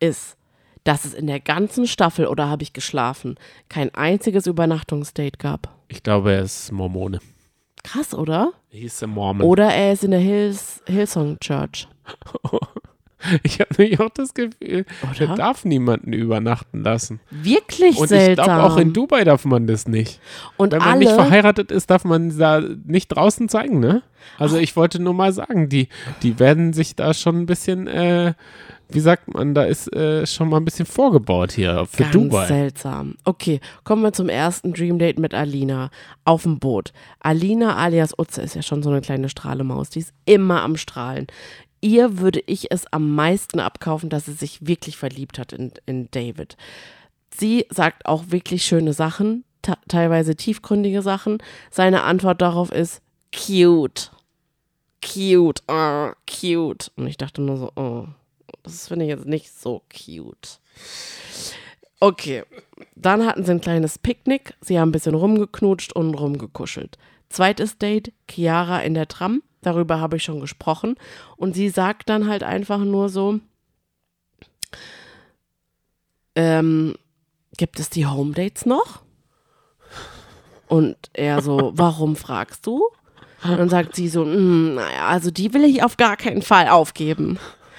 ist, 0.00 0.36
dass 0.84 1.04
es 1.04 1.14
in 1.14 1.26
der 1.26 1.40
ganzen 1.40 1.86
Staffel, 1.86 2.26
oder 2.26 2.48
habe 2.48 2.62
ich 2.62 2.72
geschlafen, 2.72 3.36
kein 3.68 3.94
einziges 3.94 4.46
Übernachtungsdate 4.46 5.38
gab. 5.38 5.74
Ich 5.88 6.02
glaube, 6.02 6.32
er 6.32 6.42
ist 6.42 6.70
Mormone. 6.72 7.20
Krass, 7.82 8.14
oder? 8.14 8.52
Er 8.70 9.06
Mormon. 9.06 9.46
Oder 9.46 9.72
er 9.72 9.92
ist 9.92 10.04
in 10.04 10.10
der 10.10 10.20
Hills, 10.20 10.82
Hillsong 10.86 11.38
Church. 11.40 11.88
Ich 13.42 13.60
habe 13.60 13.70
nämlich 13.78 14.00
auch 14.00 14.10
das 14.10 14.34
Gefühl, 14.34 14.84
Oder? 15.10 15.28
er 15.30 15.34
darf 15.36 15.64
niemanden 15.64 16.12
übernachten 16.12 16.82
lassen. 16.82 17.20
Wirklich 17.30 17.96
Und 17.96 18.04
ich 18.04 18.08
seltsam. 18.10 18.44
glaube, 18.44 18.62
auch 18.64 18.76
in 18.76 18.92
Dubai 18.92 19.24
darf 19.24 19.44
man 19.44 19.66
das 19.66 19.86
nicht. 19.88 20.20
Und 20.56 20.72
Wenn 20.72 20.78
man 20.80 20.88
alle, 20.88 20.98
nicht 21.00 21.12
verheiratet 21.12 21.70
ist, 21.70 21.90
darf 21.90 22.04
man 22.04 22.36
da 22.38 22.60
nicht 22.84 23.08
draußen 23.08 23.48
zeigen, 23.48 23.80
ne? 23.80 24.02
Also 24.38 24.56
ich 24.56 24.74
wollte 24.76 25.00
nur 25.02 25.14
mal 25.14 25.32
sagen, 25.32 25.68
die, 25.68 25.88
die 26.22 26.38
werden 26.38 26.72
sich 26.72 26.96
da 26.96 27.12
schon 27.12 27.40
ein 27.42 27.46
bisschen, 27.46 27.86
äh, 27.86 28.32
wie 28.88 29.00
sagt 29.00 29.32
man, 29.34 29.54
da 29.54 29.64
ist 29.64 29.92
äh, 29.94 30.26
schon 30.26 30.48
mal 30.48 30.56
ein 30.58 30.64
bisschen 30.64 30.86
vorgebaut 30.86 31.52
hier 31.52 31.84
für 31.86 32.04
Ganz 32.04 32.12
Dubai. 32.12 32.46
seltsam. 32.46 33.16
Okay, 33.24 33.60
kommen 33.84 34.02
wir 34.02 34.12
zum 34.14 34.30
ersten 34.30 34.72
Dream 34.72 34.98
Date 34.98 35.18
mit 35.18 35.34
Alina 35.34 35.90
auf 36.24 36.44
dem 36.44 36.58
Boot. 36.58 36.92
Alina 37.20 37.76
alias 37.76 38.18
Utze 38.18 38.40
ist 38.40 38.54
ja 38.54 38.62
schon 38.62 38.82
so 38.82 38.90
eine 38.90 39.02
kleine 39.02 39.28
Strahlemaus, 39.28 39.90
die 39.90 40.00
ist 40.00 40.14
immer 40.24 40.62
am 40.62 40.76
Strahlen. 40.78 41.26
Ihr 41.84 42.18
würde 42.18 42.42
ich 42.46 42.70
es 42.70 42.90
am 42.94 43.14
meisten 43.14 43.60
abkaufen, 43.60 44.08
dass 44.08 44.24
sie 44.24 44.32
sich 44.32 44.66
wirklich 44.66 44.96
verliebt 44.96 45.38
hat 45.38 45.52
in, 45.52 45.70
in 45.84 46.10
David. 46.12 46.56
Sie 47.30 47.66
sagt 47.68 48.06
auch 48.06 48.24
wirklich 48.28 48.64
schöne 48.64 48.94
Sachen, 48.94 49.44
te- 49.60 49.76
teilweise 49.86 50.34
tiefgründige 50.34 51.02
Sachen. 51.02 51.42
Seine 51.70 52.04
Antwort 52.04 52.40
darauf 52.40 52.72
ist 52.72 53.02
cute. 53.34 54.10
Cute, 55.04 55.62
oh, 55.68 56.12
cute. 56.26 56.90
Und 56.96 57.06
ich 57.06 57.18
dachte 57.18 57.42
nur 57.42 57.58
so, 57.58 57.72
oh, 57.76 58.06
das 58.62 58.88
finde 58.88 59.04
ich 59.04 59.10
jetzt 59.10 59.26
nicht 59.26 59.52
so 59.52 59.82
cute. 59.92 60.60
Okay, 62.00 62.44
dann 62.96 63.26
hatten 63.26 63.44
sie 63.44 63.50
ein 63.50 63.60
kleines 63.60 63.98
Picknick. 63.98 64.54
Sie 64.62 64.80
haben 64.80 64.88
ein 64.88 64.92
bisschen 64.92 65.14
rumgeknutscht 65.14 65.92
und 65.92 66.14
rumgekuschelt. 66.14 66.96
Zweites 67.28 67.76
Date, 67.76 68.14
Chiara 68.26 68.80
in 68.80 68.94
der 68.94 69.06
Tram. 69.08 69.42
Darüber 69.64 70.00
habe 70.00 70.16
ich 70.16 70.24
schon 70.24 70.40
gesprochen. 70.40 70.96
Und 71.36 71.54
sie 71.54 71.68
sagt 71.68 72.08
dann 72.08 72.28
halt 72.28 72.42
einfach 72.42 72.78
nur 72.78 73.08
so, 73.08 73.40
ähm, 76.36 76.94
gibt 77.56 77.78
es 77.80 77.90
die 77.90 78.06
Home 78.06 78.32
Dates 78.32 78.66
noch? 78.66 79.02
Und 80.68 80.96
er 81.12 81.42
so, 81.42 81.72
warum 81.76 82.16
fragst 82.16 82.66
du? 82.66 82.88
Und 83.44 83.58
dann 83.58 83.68
sagt 83.68 83.94
sie 83.94 84.08
so, 84.08 84.24
"Mm, 84.24 84.74
naja, 84.76 85.06
also 85.08 85.30
die 85.30 85.52
will 85.52 85.64
ich 85.64 85.82
auf 85.82 85.98
gar 85.98 86.16
keinen 86.16 86.40
Fall 86.40 86.68
aufgeben. 86.68 87.38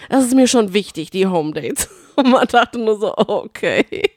Das 0.10 0.24
ist 0.24 0.36
mir 0.36 0.48
schon 0.48 0.74
wichtig, 0.74 1.10
die 1.10 1.26
Home 1.26 1.54
Dates. 1.54 1.90
Und 2.16 2.30
man 2.30 2.48
dachte 2.48 2.78
nur 2.78 3.00
so, 3.00 3.14
okay. 3.18 4.12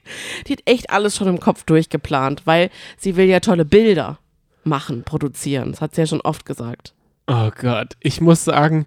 Die 0.47 0.53
hat 0.53 0.63
echt 0.67 0.91
alles 0.91 1.17
schon 1.17 1.27
im 1.27 1.41
Kopf 1.41 1.65
durchgeplant, 1.65 2.43
weil 2.45 2.71
sie 2.97 3.17
will 3.17 3.27
ja 3.27 3.41
tolle 3.41 3.65
Bilder 3.65 4.19
machen, 4.63 5.03
produzieren. 5.05 5.73
Das 5.73 5.81
hat 5.81 5.95
sie 5.95 6.03
ja 6.03 6.07
schon 6.07 6.21
oft 6.21 6.45
gesagt. 6.45 6.95
Oh 7.31 7.51
Gott, 7.61 7.97
ich 8.01 8.21
muss 8.21 8.45
sagen, 8.45 8.87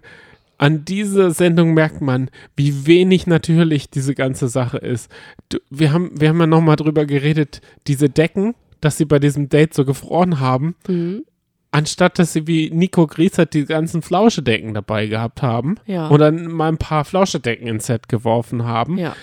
an 0.58 0.84
dieser 0.84 1.30
Sendung 1.30 1.74
merkt 1.74 2.00
man, 2.00 2.28
wie 2.56 2.86
wenig 2.86 3.26
natürlich 3.26 3.88
diese 3.90 4.14
ganze 4.14 4.48
Sache 4.48 4.78
ist. 4.78 5.10
Du, 5.48 5.58
wir, 5.70 5.92
haben, 5.92 6.10
wir 6.20 6.28
haben 6.28 6.40
ja 6.40 6.46
nochmal 6.46 6.76
drüber 6.76 7.04
geredet, 7.06 7.60
diese 7.86 8.08
Decken, 8.08 8.54
dass 8.80 8.96
sie 8.96 9.04
bei 9.04 9.18
diesem 9.20 9.48
Date 9.48 9.74
so 9.74 9.84
gefroren 9.84 10.40
haben, 10.40 10.74
Mhm. 10.88 11.24
anstatt 11.70 12.18
dass 12.18 12.32
sie 12.32 12.46
wie 12.48 12.70
Nico 12.70 13.06
Griesert 13.06 13.54
die 13.54 13.64
ganzen 13.64 14.02
Flauschedecken 14.02 14.74
dabei 14.74 15.06
gehabt 15.06 15.40
haben 15.42 15.76
Ja. 15.86 16.08
und 16.08 16.18
dann 16.20 16.46
mal 16.50 16.68
ein 16.68 16.78
paar 16.78 17.04
Flauschedecken 17.04 17.66
ins 17.68 17.86
Set 17.86 18.08
geworfen 18.08 18.64
haben. 18.64 18.98
Ja. 18.98 19.14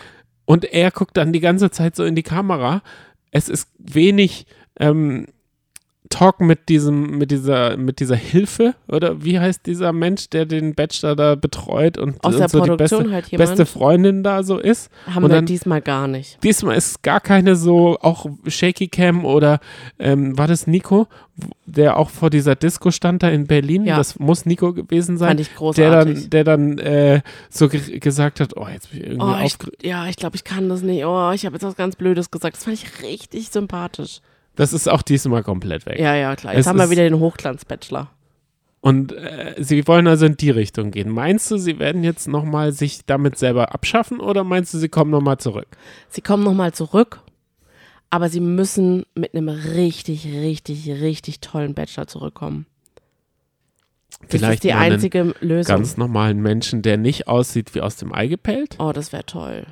Und 0.45 0.65
er 0.65 0.91
guckt 0.91 1.15
dann 1.17 1.31
die 1.33 1.41
ganze 1.41 1.71
Zeit 1.71 1.95
so 1.95 2.03
in 2.05 2.15
die 2.15 2.23
Kamera. 2.23 2.81
Es 3.31 3.49
ist 3.49 3.69
wenig 3.77 4.45
ähm, 4.79 5.27
Talk 6.09 6.41
mit 6.41 6.69
diesem, 6.69 7.19
mit 7.19 7.29
dieser, 7.29 7.77
mit 7.77 7.99
dieser 7.99 8.15
Hilfe 8.15 8.73
oder 8.87 9.23
wie 9.23 9.39
heißt 9.39 9.65
dieser 9.65 9.93
Mensch, 9.93 10.29
der 10.29 10.45
den 10.45 10.73
Bachelor 10.73 11.15
da 11.15 11.35
betreut 11.35 11.97
und, 11.99 12.23
Aus 12.23 12.33
und 12.33 12.39
der 12.39 12.49
so 12.49 12.61
die 12.61 12.67
Produktion 12.67 13.03
beste, 13.03 13.13
halt 13.13 13.29
beste 13.37 13.65
Freundin 13.67 14.23
da 14.23 14.41
so 14.41 14.57
ist. 14.57 14.89
Haben 15.05 15.25
und 15.25 15.29
wir 15.31 15.35
dann- 15.35 15.45
diesmal 15.45 15.81
gar 15.81 16.07
nicht. 16.07 16.43
Diesmal 16.43 16.75
ist 16.77 17.03
gar 17.03 17.19
keine 17.19 17.55
so, 17.55 17.97
auch 18.01 18.25
Shaky 18.47 18.87
Cam 18.87 19.23
oder 19.23 19.59
ähm, 19.99 20.35
war 20.37 20.47
das 20.47 20.65
Nico, 20.65 21.07
der 21.65 21.97
auch 21.97 22.09
vor 22.09 22.29
dieser 22.31 22.55
Disco 22.55 22.89
stand 22.89 23.21
da 23.21 23.29
in 23.29 23.45
Berlin? 23.45 23.85
Ja. 23.85 23.95
Das 23.97 24.17
muss 24.17 24.45
Nico 24.45 24.73
gewesen 24.73 25.17
sein. 25.17 25.29
Fand 25.29 25.39
ich 25.41 25.47
der 25.49 25.57
großartig. 25.57 26.21
dann, 26.21 26.29
der 26.31 26.43
dann 26.43 26.77
äh, 26.79 27.21
so 27.49 27.69
ge 27.69 27.99
gesagt 27.99 28.39
hat, 28.39 28.57
oh, 28.57 28.67
jetzt 28.67 28.89
bin 28.91 29.01
ich 29.01 29.07
irgendwie 29.07 29.25
Oh, 29.25 29.45
ich, 29.45 29.57
ja, 29.85 30.07
ich 30.07 30.15
glaube, 30.15 30.35
ich 30.35 30.43
kann 30.43 30.69
das 30.69 30.81
nicht. 30.81 31.05
Oh, 31.05 31.31
ich 31.31 31.45
habe 31.45 31.55
jetzt 31.55 31.63
was 31.63 31.75
ganz 31.75 31.95
Blödes 31.95 32.31
gesagt. 32.31 32.57
Das 32.57 32.63
fand 32.63 32.75
ich 32.75 33.03
richtig 33.03 33.49
sympathisch. 33.49 34.21
Das 34.59 34.73
ist 34.73 34.89
auch 34.89 35.01
diesmal 35.01 35.41
komplett 35.41 35.85
weg. 35.85 35.97
Ja, 35.99 36.15
ja, 36.15 36.35
klar. 36.35 36.51
Jetzt 36.53 36.65
Es 36.65 36.67
haben 36.67 36.79
wir 36.79 36.89
wieder 36.89 37.03
den 37.03 37.17
Hochglanz-Bachelor. 37.17 38.09
Und 38.81 39.13
äh, 39.13 39.55
sie 39.57 39.87
wollen 39.87 40.05
also 40.05 40.25
in 40.25 40.35
die 40.35 40.49
Richtung 40.49 40.91
gehen. 40.91 41.09
Meinst 41.09 41.49
du, 41.49 41.57
sie 41.57 41.79
werden 41.79 42.03
jetzt 42.03 42.27
nochmal 42.27 42.73
sich 42.73 43.05
damit 43.05 43.37
selber 43.37 43.73
abschaffen 43.73 44.19
oder 44.19 44.43
meinst 44.43 44.73
du, 44.73 44.77
sie 44.77 44.89
kommen 44.89 45.11
nochmal 45.11 45.37
zurück? 45.37 45.67
Sie 46.09 46.19
kommen 46.19 46.43
nochmal 46.43 46.73
zurück, 46.73 47.21
aber 48.09 48.27
sie 48.27 48.41
müssen 48.41 49.05
mit 49.15 49.33
einem 49.33 49.47
richtig, 49.47 50.25
richtig, 50.25 50.89
richtig 50.89 51.39
tollen 51.39 51.73
Bachelor 51.73 52.07
zurückkommen. 52.07 52.65
Das 54.23 54.31
Vielleicht 54.31 54.53
ist 54.55 54.63
die 54.65 54.73
einzige 54.73 55.35
Lösung. 55.39 55.73
Ganz 55.73 55.95
normalen 55.95 56.41
Menschen, 56.41 56.81
der 56.81 56.97
nicht 56.97 57.29
aussieht 57.29 57.75
wie 57.75 57.81
aus 57.81 57.95
dem 57.95 58.13
Ei 58.13 58.27
gepellt. 58.27 58.75
oh, 58.79 58.91
das 58.91 59.13
wäre 59.13 59.25
toll. 59.25 59.67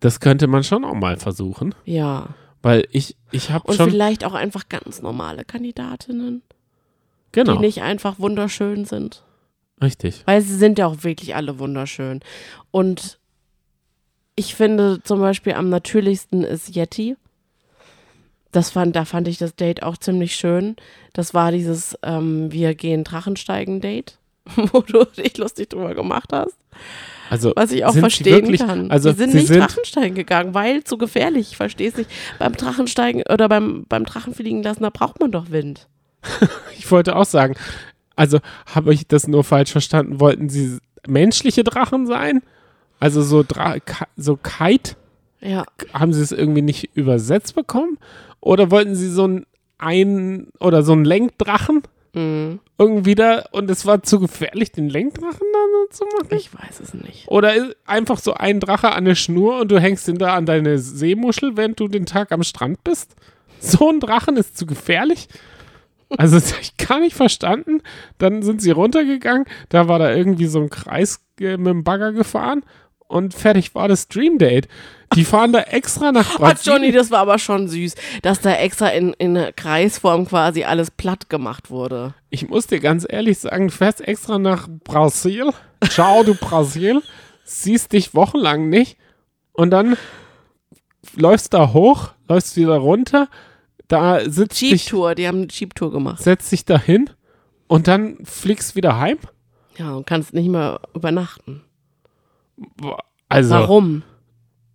Das 0.00 0.20
könnte 0.20 0.46
man 0.46 0.62
schon 0.62 0.84
auch 0.84 0.92
mal 0.92 1.16
versuchen. 1.16 1.74
Ja. 1.86 2.34
Weil 2.66 2.88
ich, 2.90 3.14
ich 3.30 3.50
habe 3.52 3.68
Und 3.68 3.76
schon. 3.76 3.90
vielleicht 3.90 4.24
auch 4.24 4.34
einfach 4.34 4.68
ganz 4.68 5.00
normale 5.00 5.44
Kandidatinnen, 5.44 6.42
Genau, 7.30 7.52
die 7.54 7.58
nicht 7.60 7.82
einfach 7.82 8.18
wunderschön 8.18 8.84
sind. 8.84 9.22
richtig. 9.80 10.22
Weil 10.26 10.42
sie 10.42 10.56
sind 10.56 10.78
ja 10.80 10.86
auch 10.88 11.04
wirklich 11.04 11.36
alle 11.36 11.60
wunderschön. 11.60 12.20
Und 12.72 13.20
ich 14.34 14.56
finde 14.56 15.00
zum 15.04 15.20
Beispiel 15.20 15.52
am 15.52 15.68
natürlichsten 15.68 16.42
ist 16.42 16.74
Yeti. 16.74 17.16
Das 18.50 18.70
fand, 18.70 18.96
da 18.96 19.04
fand 19.04 19.28
ich 19.28 19.38
das 19.38 19.54
Date 19.54 19.84
auch 19.84 19.96
ziemlich 19.96 20.34
schön. 20.34 20.74
Das 21.12 21.34
war 21.34 21.52
dieses 21.52 21.96
ähm, 22.02 22.50
Wir 22.50 22.74
gehen 22.74 23.04
Drachensteigen-Date, 23.04 24.18
wo 24.72 24.80
du 24.80 25.04
dich 25.04 25.36
lustig 25.38 25.70
drüber 25.70 25.94
gemacht 25.94 26.32
hast. 26.32 26.56
Also, 27.30 27.52
Was 27.56 27.72
ich 27.72 27.84
auch 27.84 27.94
verstehen 27.94 28.42
wirklich, 28.42 28.60
kann. 28.60 28.90
Also, 28.90 29.10
sie 29.10 29.16
sind 29.16 29.30
sie 29.30 29.38
nicht 29.38 29.48
sind, 29.48 29.60
Drachensteigen 29.60 30.14
gegangen, 30.14 30.54
weil 30.54 30.84
zu 30.84 30.98
gefährlich. 30.98 31.52
Ich 31.52 31.56
verstehe 31.56 31.88
es 31.88 31.96
nicht. 31.96 32.10
Beim 32.38 32.52
Drachensteigen 32.52 33.22
oder 33.30 33.48
beim, 33.48 33.84
beim 33.88 34.04
Drachenfliegen 34.04 34.62
lassen, 34.62 34.82
da 34.82 34.90
braucht 34.90 35.20
man 35.20 35.30
doch 35.30 35.50
Wind. 35.50 35.88
ich 36.78 36.90
wollte 36.90 37.16
auch 37.16 37.24
sagen, 37.24 37.54
also 38.14 38.40
habe 38.66 38.94
ich 38.94 39.06
das 39.06 39.28
nur 39.28 39.44
falsch 39.44 39.72
verstanden? 39.72 40.20
Wollten 40.20 40.48
sie 40.48 40.78
menschliche 41.06 41.64
Drachen 41.64 42.06
sein? 42.06 42.42
Also 42.98 43.22
so, 43.22 43.42
Dra 43.42 43.76
so 44.16 44.36
Kite? 44.36 44.96
Ja, 45.40 45.64
haben 45.92 46.12
sie 46.12 46.22
es 46.22 46.32
irgendwie 46.32 46.62
nicht 46.62 46.96
übersetzt 46.96 47.54
bekommen? 47.54 47.98
Oder 48.40 48.70
wollten 48.70 48.94
sie 48.94 49.10
so 49.10 49.26
ein 49.26 49.46
ein 49.78 50.48
oder 50.58 50.82
so 50.82 50.92
einen 50.92 51.04
Lenkdrachen 51.04 51.82
mm, 52.16 52.60
irgendwie 52.78 53.14
da 53.14 53.44
und 53.52 53.70
es 53.70 53.86
war 53.86 54.02
zu 54.02 54.20
gefährlich, 54.20 54.72
den 54.72 54.88
Lenkdrachen 54.88 55.46
da 55.52 55.58
so 55.72 55.98
zu 55.98 56.04
machen? 56.16 56.36
ich 56.36 56.52
weiß 56.52 56.80
es 56.80 56.94
nicht. 56.94 57.28
Oder 57.28 57.54
einfach 57.86 58.18
so 58.18 58.34
ein 58.34 58.60
Drache 58.60 58.92
an 58.92 59.04
der 59.04 59.14
Schnur 59.14 59.60
und 59.60 59.70
du 59.70 59.80
hängst 59.80 60.08
ihn 60.08 60.18
da 60.18 60.34
an 60.34 60.46
deine 60.46 60.78
Seemuschel, 60.78 61.56
während 61.56 61.78
du 61.80 61.88
den 61.88 62.06
Tag 62.06 62.32
am 62.32 62.42
Strand 62.42 62.82
bist? 62.84 63.14
So 63.58 63.90
ein 63.90 64.00
Drachen 64.00 64.36
ist 64.36 64.56
zu 64.56 64.66
gefährlich? 64.66 65.28
Also 66.16 66.36
das 66.40 66.52
hab 66.52 66.60
ich 66.60 66.76
gar 66.76 67.00
nicht 67.00 67.16
verstanden. 67.16 67.82
Dann 68.18 68.42
sind 68.42 68.62
sie 68.62 68.70
runtergegangen, 68.70 69.46
da 69.68 69.88
war 69.88 69.98
da 69.98 70.12
irgendwie 70.12 70.46
so 70.46 70.60
ein 70.60 70.70
Kreis 70.70 71.20
äh, 71.40 71.56
mit 71.56 71.68
dem 71.68 71.84
Bagger 71.84 72.12
gefahren 72.12 72.62
und 73.08 73.34
fertig 73.34 73.74
war 73.74 73.88
das 73.88 74.08
Dream 74.08 74.38
Date. 74.38 74.68
Die 75.14 75.24
fahren 75.24 75.52
da 75.52 75.60
extra 75.60 76.10
nach 76.12 76.38
Oh, 76.38 76.42
Johnny, 76.42 76.54
Brasilien. 76.54 76.94
das 76.94 77.10
war 77.10 77.20
aber 77.20 77.38
schon 77.38 77.68
süß, 77.68 77.94
dass 78.22 78.40
da 78.40 78.52
extra 78.54 78.88
in, 78.88 79.12
in 79.14 79.38
Kreisform 79.54 80.26
quasi 80.26 80.64
alles 80.64 80.90
platt 80.90 81.30
gemacht 81.30 81.70
wurde. 81.70 82.14
Ich 82.30 82.48
muss 82.48 82.66
dir 82.66 82.80
ganz 82.80 83.06
ehrlich 83.08 83.38
sagen, 83.38 83.68
du 83.68 83.72
fährst 83.72 84.00
extra 84.06 84.38
nach 84.38 84.66
Brasil. 84.84 85.50
Ciao, 85.88 86.24
du 86.24 86.34
Brasil. 86.34 87.02
Siehst 87.44 87.92
dich 87.92 88.14
wochenlang 88.14 88.68
nicht 88.68 88.96
und 89.52 89.70
dann 89.70 89.96
läufst 91.14 91.54
da 91.54 91.72
hoch, 91.72 92.08
läufst 92.28 92.56
wieder 92.56 92.76
runter, 92.78 93.28
da 93.88 94.28
sitzt 94.28 94.60
dich, 94.60 94.70
Jeep-Tour, 94.86 95.14
die 95.14 95.28
haben 95.28 95.38
eine 95.42 95.46
Jeep-Tour 95.48 95.92
gemacht. 95.92 96.20
setzt 96.20 96.50
dich 96.50 96.64
da 96.64 96.76
hin 96.78 97.08
und 97.68 97.86
dann 97.86 98.18
fliegst 98.24 98.74
wieder 98.74 98.98
heim. 98.98 99.18
Ja, 99.78 99.92
und 99.94 100.06
kannst 100.06 100.34
nicht 100.34 100.48
mehr 100.48 100.80
übernachten. 100.94 101.62
Also, 103.28 103.54
Warum? 103.54 104.02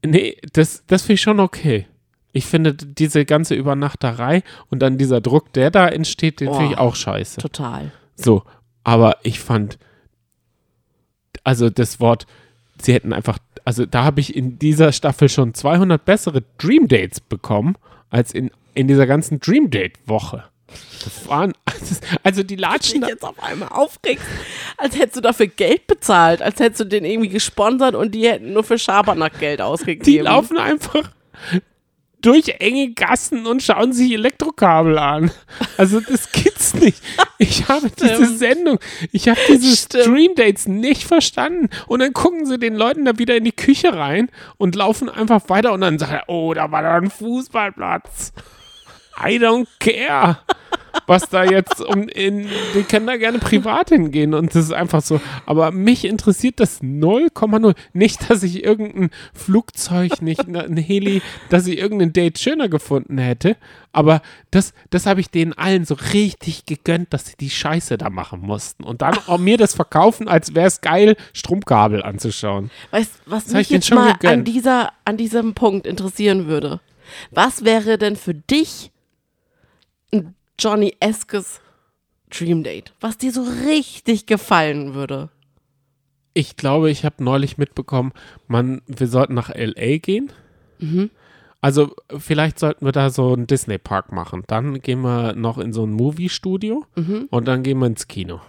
nee, 0.06 0.38
das, 0.54 0.84
das 0.88 1.04
finde 1.04 1.14
ich 1.14 1.22
schon 1.22 1.40
okay. 1.40 1.88
Ich 2.34 2.46
finde 2.46 2.74
diese 2.74 3.26
ganze 3.26 3.56
Übernachterei 3.56 4.44
und 4.70 4.80
dann 4.80 4.98
dieser 4.98 5.20
Druck, 5.20 5.52
der 5.54 5.70
da 5.70 5.88
entsteht, 5.88 6.40
den 6.40 6.54
finde 6.54 6.74
ich 6.74 6.78
auch 6.78 6.96
scheiße. 6.96 7.42
Total. 7.42 7.92
So, 8.16 8.44
aber 8.84 9.18
ich 9.24 9.40
fand, 9.40 9.78
also 11.44 11.70
das 11.70 12.00
Wort, 12.00 12.28
sie 12.82 12.94
hätten 12.94 13.12
einfach, 13.12 13.38
also 13.66 13.86
da 13.86 14.04
habe 14.04 14.22
ich 14.22 14.36
in 14.36 14.60
dieser 14.60 14.92
Staffel 14.94 15.28
schon 15.28 15.54
200 15.54 16.04
bessere 16.04 16.44
Dream 16.58 16.88
Dates 16.88 17.20
bekommen, 17.20 17.76
als 18.10 18.34
in, 18.34 18.50
in 18.74 18.88
dieser 18.88 19.08
ganzen 19.08 19.40
Dream 19.40 19.70
Date 19.70 20.08
Woche. 20.08 20.46
Waren, 21.26 21.54
also 22.24 22.44
die 22.44 22.56
latschen, 22.56 23.02
dich 23.02 23.02
da, 23.02 23.08
jetzt 23.08 23.24
auf 23.24 23.42
einmal 23.42 23.70
aufregst, 23.70 24.26
als 24.78 24.98
hättest 24.98 25.18
du 25.18 25.22
dafür 25.22 25.48
Geld 25.48 25.88
bezahlt, 25.88 26.42
als 26.42 26.60
hättest 26.60 26.82
du 26.82 26.86
den 26.86 27.06
irgendwie 27.06 27.30
gesponsert 27.30 27.96
und 27.96 28.14
die 28.14 28.28
hätten 28.28 28.54
nur 28.54 28.64
für 28.64 28.78
Schabernack 28.78 29.40
Geld 29.40 29.62
ausgegeben. 29.62 30.04
die 30.04 30.20
laufen 30.20 30.58
einfach 30.58 31.10
durch 32.22 32.56
enge 32.60 32.94
Gassen 32.94 33.48
und 33.48 33.64
schauen 33.64 33.94
sich 33.94 34.12
Elektrokabel 34.14 34.98
an. 34.98 35.32
Also 35.78 36.00
das 36.00 36.32
gibt's 36.32 36.74
nicht. 36.74 37.02
Ich 37.40 37.68
habe 37.68 37.90
diese 38.00 38.16
Stimmt. 38.16 38.40
Sendung, 38.40 38.80
ich 39.12 39.28
habe 39.28 39.40
diese 39.48 39.76
Stimmt. 39.76 40.04
Stream 40.04 40.36
Dates 40.36 40.68
nicht 40.68 41.04
verstanden. 41.04 41.70
Und 41.88 42.00
dann 42.00 42.14
gucken 42.14 42.46
sie 42.46 42.60
den 42.60 42.76
Leuten 42.76 43.06
da 43.06 43.18
wieder 43.18 43.36
in 43.36 43.44
die 43.44 43.52
Küche 43.52 43.94
rein 43.94 44.30
und 44.58 44.76
laufen 44.76 45.10
einfach 45.10 45.42
weiter 45.50 45.74
und 45.74 45.82
dann 45.82 45.98
sagt 45.98 46.12
er, 46.12 46.30
oh, 46.30 46.54
da 46.54 46.72
war 46.72 46.84
da 46.84 46.96
ein 46.96 47.10
Fußballplatz. 47.10 48.34
I 49.20 49.38
don't 49.38 49.68
care. 49.80 50.40
Was 51.08 51.30
da 51.30 51.44
jetzt 51.44 51.82
um 51.82 52.08
in, 52.08 52.48
die 52.76 52.84
können 52.84 53.08
da 53.08 53.18
gerne 53.18 53.40
privat 53.40 53.90
hingehen 53.90 54.34
und 54.34 54.56
das 54.56 54.66
ist 54.66 54.74
einfach 54.74 55.02
so. 55.02 55.20
Aber 55.46 55.72
mich 55.72 56.06
interessiert 56.06 56.60
das 56.60 56.82
0,0. 56.82 57.76
Nicht, 57.94 58.30
dass 58.30 58.44
ich 58.44 58.64
irgendein 58.64 59.10
Flugzeug, 59.34 60.22
nicht 60.22 60.48
ein 60.48 60.78
Heli, 60.78 61.22
dass 61.50 61.68
ich 61.68 61.78
irgendein 61.78 62.14
Date 62.14 62.40
schöner 62.40 62.70
gefunden 62.70 63.18
hätte. 63.18 63.58
Aber 63.94 64.22
das, 64.52 64.74
das 64.90 65.06
habe 65.06 65.20
ich 65.20 65.30
denen 65.30 65.54
allen 65.54 65.86
so 65.86 65.96
richtig 66.14 66.66
gegönnt, 66.66 67.14
dass 67.14 67.26
sie 67.28 67.36
die 67.40 67.50
Scheiße 67.50 67.98
da 67.98 68.10
machen 68.10 68.42
mussten. 68.42 68.84
Und 68.84 69.02
dann 69.02 69.18
auch 69.28 69.38
mir 69.38 69.58
das 69.58 69.74
verkaufen, 69.74 70.28
als 70.28 70.56
wäre 70.56 70.68
es 70.68 70.82
geil, 70.82 71.18
Stromkabel 71.34 72.04
anzuschauen. 72.04 72.72
Weißt 72.92 73.22
was 73.26 73.54
hab 73.54 73.62
ich 73.62 73.70
mich 73.70 73.70
jetzt 73.70 73.94
mal 73.94 74.16
an, 74.24 74.44
dieser, 74.44 74.94
an 75.04 75.18
diesem 75.18 75.54
Punkt 75.54 75.86
interessieren 75.86 76.48
würde? 76.48 76.80
Was 77.32 77.66
wäre 77.66 77.98
denn 77.98 78.16
für 78.16 78.34
dich 78.34 78.92
ein 80.14 80.36
Johnny-eskes 80.62 81.60
Dream 82.30 82.64
Date, 82.64 82.94
was 83.00 83.18
dir 83.18 83.32
so 83.32 83.44
richtig 83.66 84.28
gefallen 84.28 84.94
würde? 84.94 85.30
Ich 86.34 86.56
glaube, 86.56 86.92
ich 86.92 87.04
habe 87.04 87.24
neulich 87.24 87.58
mitbekommen, 87.58 88.14
man, 88.48 88.82
wir 88.86 89.08
sollten 89.08 89.34
nach 89.34 89.50
LA 89.50 89.98
gehen. 89.98 90.32
Also 91.64 91.94
vielleicht 92.18 92.58
sollten 92.58 92.86
wir 92.86 92.92
da 92.92 93.10
so 93.10 93.34
einen 93.34 93.48
Disney-Park 93.48 94.12
machen. 94.12 94.44
Dann 94.48 94.82
gehen 94.82 95.02
wir 95.02 95.34
noch 95.34 95.58
in 95.58 95.74
so 95.74 95.84
ein 95.86 95.92
Movie-Studio 95.92 96.86
und 97.30 97.48
dann 97.48 97.64
gehen 97.64 97.80
wir 97.80 97.88
ins 97.88 98.08
Kino. 98.08 98.40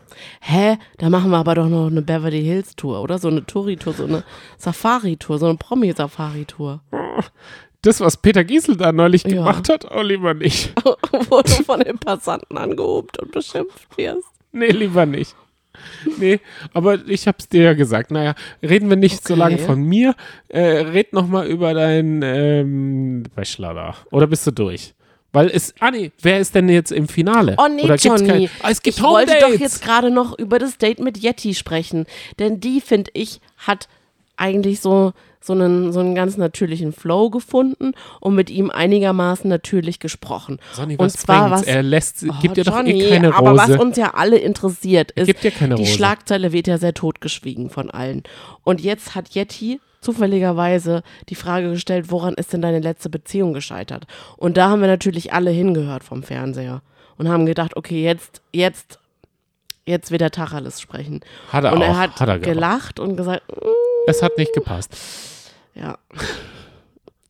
Hä? 0.40 0.78
Da 0.98 1.10
machen 1.10 1.30
wir 1.30 1.38
aber 1.38 1.54
doch 1.54 1.68
noch 1.68 1.88
eine 1.88 2.02
Beverly 2.02 2.42
Hills 2.42 2.76
Tour, 2.76 3.02
oder? 3.02 3.18
So 3.18 3.28
eine 3.28 3.44
Touri-Tour, 3.44 3.94
so 3.94 4.04
eine 4.04 4.22
Safari-Tour, 4.58 5.38
so 5.38 5.46
eine 5.46 5.58
Promi-Safari-Tour. 5.58 6.82
Das, 7.82 8.00
was 8.00 8.16
Peter 8.16 8.44
Giesel 8.44 8.76
da 8.76 8.92
neulich 8.92 9.24
Ja. 9.24 9.30
gemacht 9.30 9.68
hat, 9.68 9.86
oh, 9.94 10.02
lieber 10.02 10.34
nicht. 10.34 10.72
Wo 11.28 11.42
du 11.42 11.50
von 11.64 11.80
den 11.80 11.98
Passanten 11.98 12.56
angehobt 12.56 13.18
und 13.18 13.32
beschimpft 13.32 13.88
wirst. 13.96 14.24
Nee, 14.52 14.68
lieber 14.70 15.04
nicht. 15.06 15.34
Nee, 16.18 16.38
aber 16.74 16.98
ich 17.08 17.26
hab's 17.26 17.48
dir 17.48 17.62
ja 17.62 17.72
gesagt. 17.74 18.10
Naja, 18.10 18.34
reden 18.62 18.88
wir 18.90 18.96
nicht 18.96 19.26
so 19.26 19.34
Okay. 19.34 19.40
lange 19.40 19.58
von 19.58 19.82
mir. 19.82 20.14
Äh, 20.48 20.60
red 20.60 21.12
noch 21.12 21.26
mal 21.26 21.46
über 21.46 21.72
deinen 21.74 22.22
ähm, 22.22 23.22
Bachelor 23.34 23.74
da. 23.74 23.96
Oder 24.10 24.26
bist 24.26 24.46
du 24.46 24.50
durch? 24.50 24.94
Weil 25.32 25.48
es, 25.48 25.74
ah 25.80 25.90
nee, 25.90 26.12
wer 26.20 26.38
ist 26.40 26.54
denn 26.54 26.68
jetzt 26.68 26.92
im 26.92 27.08
Finale? 27.08 27.56
Oh 27.58 27.66
nee, 27.74 27.82
Oder 27.84 27.96
Johnny. 27.96 28.26
Kein, 28.28 28.50
ah, 28.62 28.70
es 28.70 28.82
gibt 28.82 28.98
ich 28.98 29.02
wollte 29.02 29.32
doch 29.32 29.46
Home-Dates. 29.46 29.60
jetzt 29.60 29.82
gerade 29.82 30.10
noch 30.10 30.38
über 30.38 30.58
das 30.58 30.76
Date 30.76 31.00
mit 31.00 31.16
Yeti 31.22 31.54
sprechen. 31.54 32.04
Denn 32.38 32.60
die, 32.60 32.82
finde 32.82 33.10
ich, 33.14 33.40
hat 33.56 33.88
eigentlich 34.36 34.80
so, 34.80 35.14
so, 35.44 35.52
einen, 35.52 35.92
so 35.92 36.00
einen 36.00 36.14
ganz 36.14 36.36
natürlichen 36.36 36.92
Flow 36.92 37.30
gefunden 37.30 37.92
und 38.20 38.34
mit 38.34 38.50
ihm 38.50 38.70
einigermaßen 38.70 39.48
natürlich 39.48 39.98
gesprochen. 39.98 40.58
Sonny, 40.72 40.96
und 40.96 41.10
zwar 41.10 41.48
bringt's? 41.48 41.66
was. 41.66 41.74
Er 41.74 41.82
lässt, 41.82 42.24
Oh, 42.28 42.32
gibt 42.40 42.56
dir 42.56 42.64
doch 42.64 42.84
eh 42.84 43.08
keine 43.10 43.28
Rose. 43.28 43.38
Aber 43.38 43.56
was 43.56 43.70
uns 43.78 43.96
ja 43.96 44.14
alle 44.14 44.38
interessiert, 44.38 45.10
ist, 45.12 45.26
gibt 45.26 45.42
dir 45.44 45.50
keine 45.50 45.74
die 45.74 45.82
Rose. 45.82 45.94
Schlagzeile 45.94 46.52
wird 46.52 46.66
ja 46.66 46.78
sehr 46.78 46.94
totgeschwiegen 46.94 47.70
von 47.70 47.90
allen. 47.90 48.22
Und 48.64 48.80
jetzt 48.80 49.14
hat 49.14 49.34
Yeti 49.34 49.80
zufälligerweise 50.00 51.02
die 51.28 51.34
Frage 51.34 51.70
gestellt, 51.70 52.10
woran 52.10 52.34
ist 52.34 52.52
denn 52.52 52.62
deine 52.62 52.80
letzte 52.80 53.08
Beziehung 53.08 53.52
gescheitert? 53.52 54.06
Und 54.36 54.56
da 54.56 54.68
haben 54.68 54.80
wir 54.80 54.88
natürlich 54.88 55.32
alle 55.32 55.50
hingehört 55.50 56.04
vom 56.04 56.22
Fernseher 56.22 56.82
und 57.18 57.28
haben 57.28 57.46
gedacht, 57.46 57.76
okay, 57.76 58.02
jetzt, 58.02 58.42
jetzt, 58.52 58.98
jetzt 59.86 60.10
wird 60.10 60.20
der 60.20 60.30
Tacheles 60.30 60.80
sprechen. 60.80 61.20
Hat 61.52 61.64
er 61.64 61.72
und 61.72 61.82
auch. 61.82 61.86
er 61.86 61.98
hat, 61.98 62.20
hat 62.20 62.28
er 62.28 62.38
gelacht 62.38 62.98
und 63.00 63.16
gesagt, 63.16 63.42
"Mm, 63.48 63.68
Es 64.08 64.22
hat 64.22 64.36
nicht 64.38 64.52
gepasst. 64.54 64.92
Ja, 65.74 65.98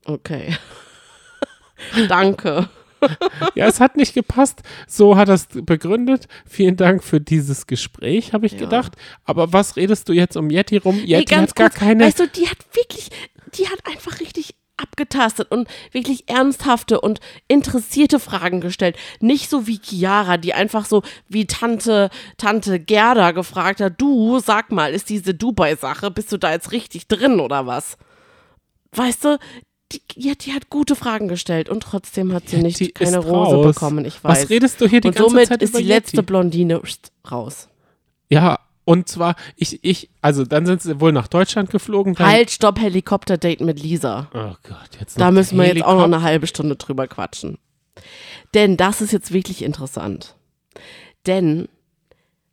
okay. 0.05 0.57
Danke. 2.09 2.69
Ja, 3.57 3.67
es 3.67 3.81
hat 3.81 3.97
nicht 3.97 4.15
gepasst. 4.15 4.63
So 4.87 5.17
hat 5.17 5.29
er 5.29 5.35
es 5.35 5.49
begründet. 5.51 6.29
Vielen 6.47 6.77
Dank 6.77 7.03
für 7.03 7.21
dieses 7.21 7.67
Gespräch, 7.67 8.33
habe 8.33 8.47
ich 8.47 8.53
Ja. 8.53 8.59
gedacht. 8.61 8.93
Aber 9.25 9.53
was 9.53 9.75
redest 9.77 10.09
du 10.09 10.13
jetzt 10.13 10.37
um 10.37 10.51
Yeti 10.51 10.77
rum? 10.77 10.97
Nee, 10.97 11.07
Yeti 11.19 11.25
ganz 11.35 11.51
hat 11.51 11.57
gar 11.57 11.71
kurz, 11.71 11.79
keine. 11.81 12.05
Weißt 12.05 12.21
du, 12.21 12.29
die 12.29 12.49
hat 12.49 12.59
wirklich, 12.75 13.11
die 13.59 13.69
hat 13.69 13.81
einfach 13.87 14.21
richtig 14.21 14.55
abgetastet 14.77 15.51
und 15.51 15.69
wirklich 15.91 16.29
ernsthafte 16.29 17.01
und 17.01 17.19
interessierte 17.49 18.21
Fragen 18.21 18.61
gestellt. 18.61 18.97
Nicht 19.21 19.51
so 19.51 19.67
wie 19.67 19.81
Chiara, 19.83 20.37
die 20.37 20.55
einfach 20.55 20.85
so 20.85 21.03
wie 21.29 21.47
Tante, 21.47 22.09
Tante 22.39 22.79
Gerda 22.79 23.33
gefragt 23.33 23.81
hat, 23.81 24.01
du, 24.01 24.39
sag 24.39 24.71
mal, 24.71 24.93
ist 24.95 25.09
diese 25.11 25.35
Dubai-Sache, 25.35 26.11
bist 26.13 26.31
du 26.33 26.37
da 26.37 26.53
jetzt 26.53 26.71
richtig 26.71 27.09
drin 27.09 27.41
oder 27.41 27.67
was? 27.67 27.97
Weißt 28.95 29.25
du, 29.25 29.39
die, 29.93 30.03
ja, 30.17 30.35
die 30.35 30.53
hat 30.53 30.71
gute 30.71 30.97
Fragen 30.97 31.29
gestellt 31.29 31.69
und 31.69 31.83
trotzdem 31.83 32.33
hat 32.33 32.49
sie 32.49 32.63
nicht 32.63 32.95
keine 32.95 33.19
ist 33.19 33.25
Rose 33.27 33.57
raus. 33.57 33.75
bekommen, 33.75 34.05
ich 34.05 34.23
weiß. 34.23 34.43
was 34.43 34.51
redest 34.51 34.81
du 34.81 34.89
hier 34.89 35.01
die 35.01 35.09
und 35.09 35.17
ganze 35.17 35.31
somit 35.31 35.49
Zeit 35.49 35.63
ist 35.63 35.71
über 35.71 35.81
die 35.81 35.89
letzte? 35.89 36.23
Blondine 36.23 36.81
raus. 37.31 37.69
Ja, 38.29 38.59
und 38.85 39.09
zwar, 39.09 39.37
ich, 39.57 39.83
ich, 39.85 40.11
also 40.21 40.45
dann 40.45 40.67
sind 40.67 40.83
sie 40.83 41.01
wohl 41.01 41.13
nach 41.13 41.29
Deutschland 41.29 41.71
geflogen. 41.71 42.19
Halt, 42.19 42.51
stopp, 42.51 42.81
Helikopter-Date 42.81 43.61
mit 43.61 43.81
Lisa. 43.81 44.29
Oh 44.35 44.55
Gott, 44.69 44.99
jetzt 44.99 45.21
Da 45.21 45.31
müssen 45.31 45.57
wir 45.59 45.67
jetzt 45.67 45.85
auch 45.85 45.97
noch 45.97 46.05
eine 46.05 46.23
halbe 46.23 46.47
Stunde 46.47 46.77
drüber 46.77 47.07
quatschen. 47.07 47.59
Denn 48.55 48.77
das 48.77 49.01
ist 49.01 49.13
jetzt 49.13 49.33
wirklich 49.33 49.63
interessant. 49.63 50.35
Denn 51.27 51.69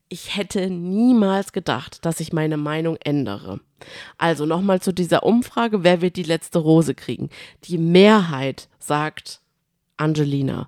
ich 0.09 0.35
hätte 0.35 0.69
niemals 0.69 1.53
gedacht, 1.53 2.03
dass 2.05 2.19
ich 2.19 2.33
meine 2.33 2.57
Meinung 2.57 2.97
ändere. 2.97 3.59
Also 4.17 4.45
nochmal 4.45 4.81
zu 4.81 4.91
dieser 4.91 5.23
Umfrage, 5.23 5.83
wer 5.83 6.01
wird 6.01 6.15
die 6.15 6.23
letzte 6.23 6.59
Rose 6.59 6.95
kriegen? 6.95 7.29
Die 7.65 7.77
Mehrheit 7.77 8.67
sagt 8.79 9.41
Angelina. 9.97 10.67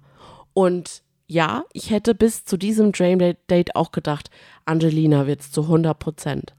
Und 0.54 1.02
ja, 1.28 1.64
ich 1.74 1.90
hätte 1.90 2.14
bis 2.14 2.46
zu 2.46 2.58
diesem 2.58 2.92
Dream 2.92 3.36
Date 3.50 3.76
auch 3.76 3.92
gedacht, 3.92 4.30
Angelina 4.66 5.28
wird's 5.28 5.52
zu 5.52 5.64
100 5.64 5.98
Prozent. 5.98 6.54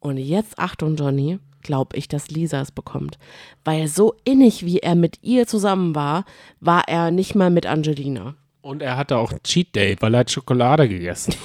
Und 0.00 0.18
jetzt, 0.18 0.58
Achtung, 0.58 0.96
Johnny, 0.96 1.38
glaube 1.62 1.96
ich, 1.96 2.08
dass 2.08 2.30
Lisa 2.30 2.60
es 2.60 2.72
bekommt. 2.72 3.18
Weil 3.64 3.88
so 3.88 4.14
innig, 4.24 4.64
wie 4.64 4.78
er 4.78 4.94
mit 4.94 5.18
ihr 5.22 5.46
zusammen 5.46 5.94
war, 5.94 6.24
war 6.60 6.88
er 6.88 7.10
nicht 7.10 7.34
mal 7.34 7.50
mit 7.50 7.66
Angelina. 7.66 8.34
Und 8.60 8.82
er 8.82 8.96
hatte 8.96 9.16
auch 9.16 9.32
Cheat 9.44 9.74
Day, 9.74 9.96
weil 10.00 10.14
er 10.14 10.20
hat 10.20 10.30
Schokolade 10.30 10.88
gegessen. 10.88 11.34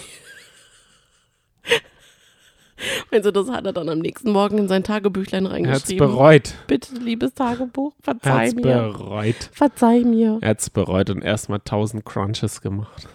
Also 3.12 3.32
das 3.32 3.50
hat 3.50 3.66
er 3.66 3.74
dann 3.74 3.90
am 3.90 4.00
nächsten 4.00 4.32
Morgen 4.32 4.58
in 4.58 4.68
sein 4.68 4.84
Tagebüchlein 4.84 5.46
Er 5.46 5.52
hat's 5.52 5.56
reingeschrieben. 5.56 6.08
bereut. 6.08 6.54
Bitte, 6.68 6.96
liebes 6.96 7.34
Tagebuch, 7.34 7.94
Er 8.00 8.04
verzeih 8.04 8.46
hat's 8.48 8.56
mir. 8.56 8.62
bereut. 8.62 9.50
Verzeih 9.52 10.04
mir. 10.04 10.38
Er 10.42 10.50
hat's 10.50 10.70
bereut 10.70 11.10
und 11.10 11.22
erstmal 11.24 11.60
1000 11.60 12.04
Crunches 12.06 12.62
gemacht. 12.62 13.08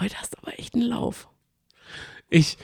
Heute 0.00 0.16
hast 0.20 0.34
du 0.34 0.38
aber 0.42 0.58
echt 0.58 0.74
einen 0.74 0.84
Lauf. 0.84 1.28
Ich, 2.28 2.58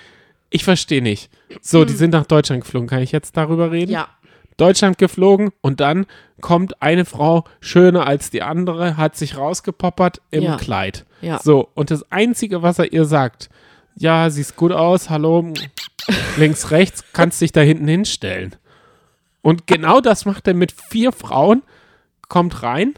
ich 0.50 0.64
verstehe 0.64 1.02
nicht. 1.02 1.30
So, 1.60 1.84
die 1.84 1.92
sind 1.94 2.10
nach 2.10 2.26
Deutschland 2.26 2.62
geflogen. 2.64 2.88
Kann 2.88 3.02
ich 3.02 3.12
jetzt 3.12 3.36
darüber 3.36 3.70
reden? 3.70 3.88
Hm. 3.90 3.94
Ja. 3.94 4.08
Deutschland 4.56 4.96
geflogen 4.96 5.50
und 5.60 5.80
dann 5.80 6.06
kommt 6.40 6.80
eine 6.82 7.04
Frau 7.04 7.44
schöner 7.60 8.06
als 8.06 8.30
die 8.30 8.40
andere, 8.40 8.96
hat 8.96 9.14
sich 9.14 9.36
rausgepoppert 9.36 10.22
im 10.30 10.44
Ja. 10.44 10.56
Kleid. 10.56 11.04
Ja. 11.20 11.38
So, 11.42 11.68
und 11.74 11.90
das 11.90 12.10
Einzige, 12.10 12.62
was 12.62 12.78
er 12.78 12.90
ihr 12.90 13.04
sagt, 13.04 13.50
ja, 13.97 14.31
siehst 14.31 14.56
gut 14.56 14.73
aus, 14.73 15.10
hallo, 15.10 15.52
links, 16.36 16.70
rechts, 16.70 17.05
kannst 17.12 17.40
dich 17.40 17.52
da 17.52 17.60
hinten 17.60 17.89
hinstellen. 17.89 18.56
Und 19.43 19.66
genau 19.66 20.01
das 20.01 20.24
macht 20.24 20.47
er 20.48 20.55
mit 20.55 20.73
vier 20.73 21.12
Frauen, 21.12 21.62
kommt 22.28 22.62
rein, 22.62 22.94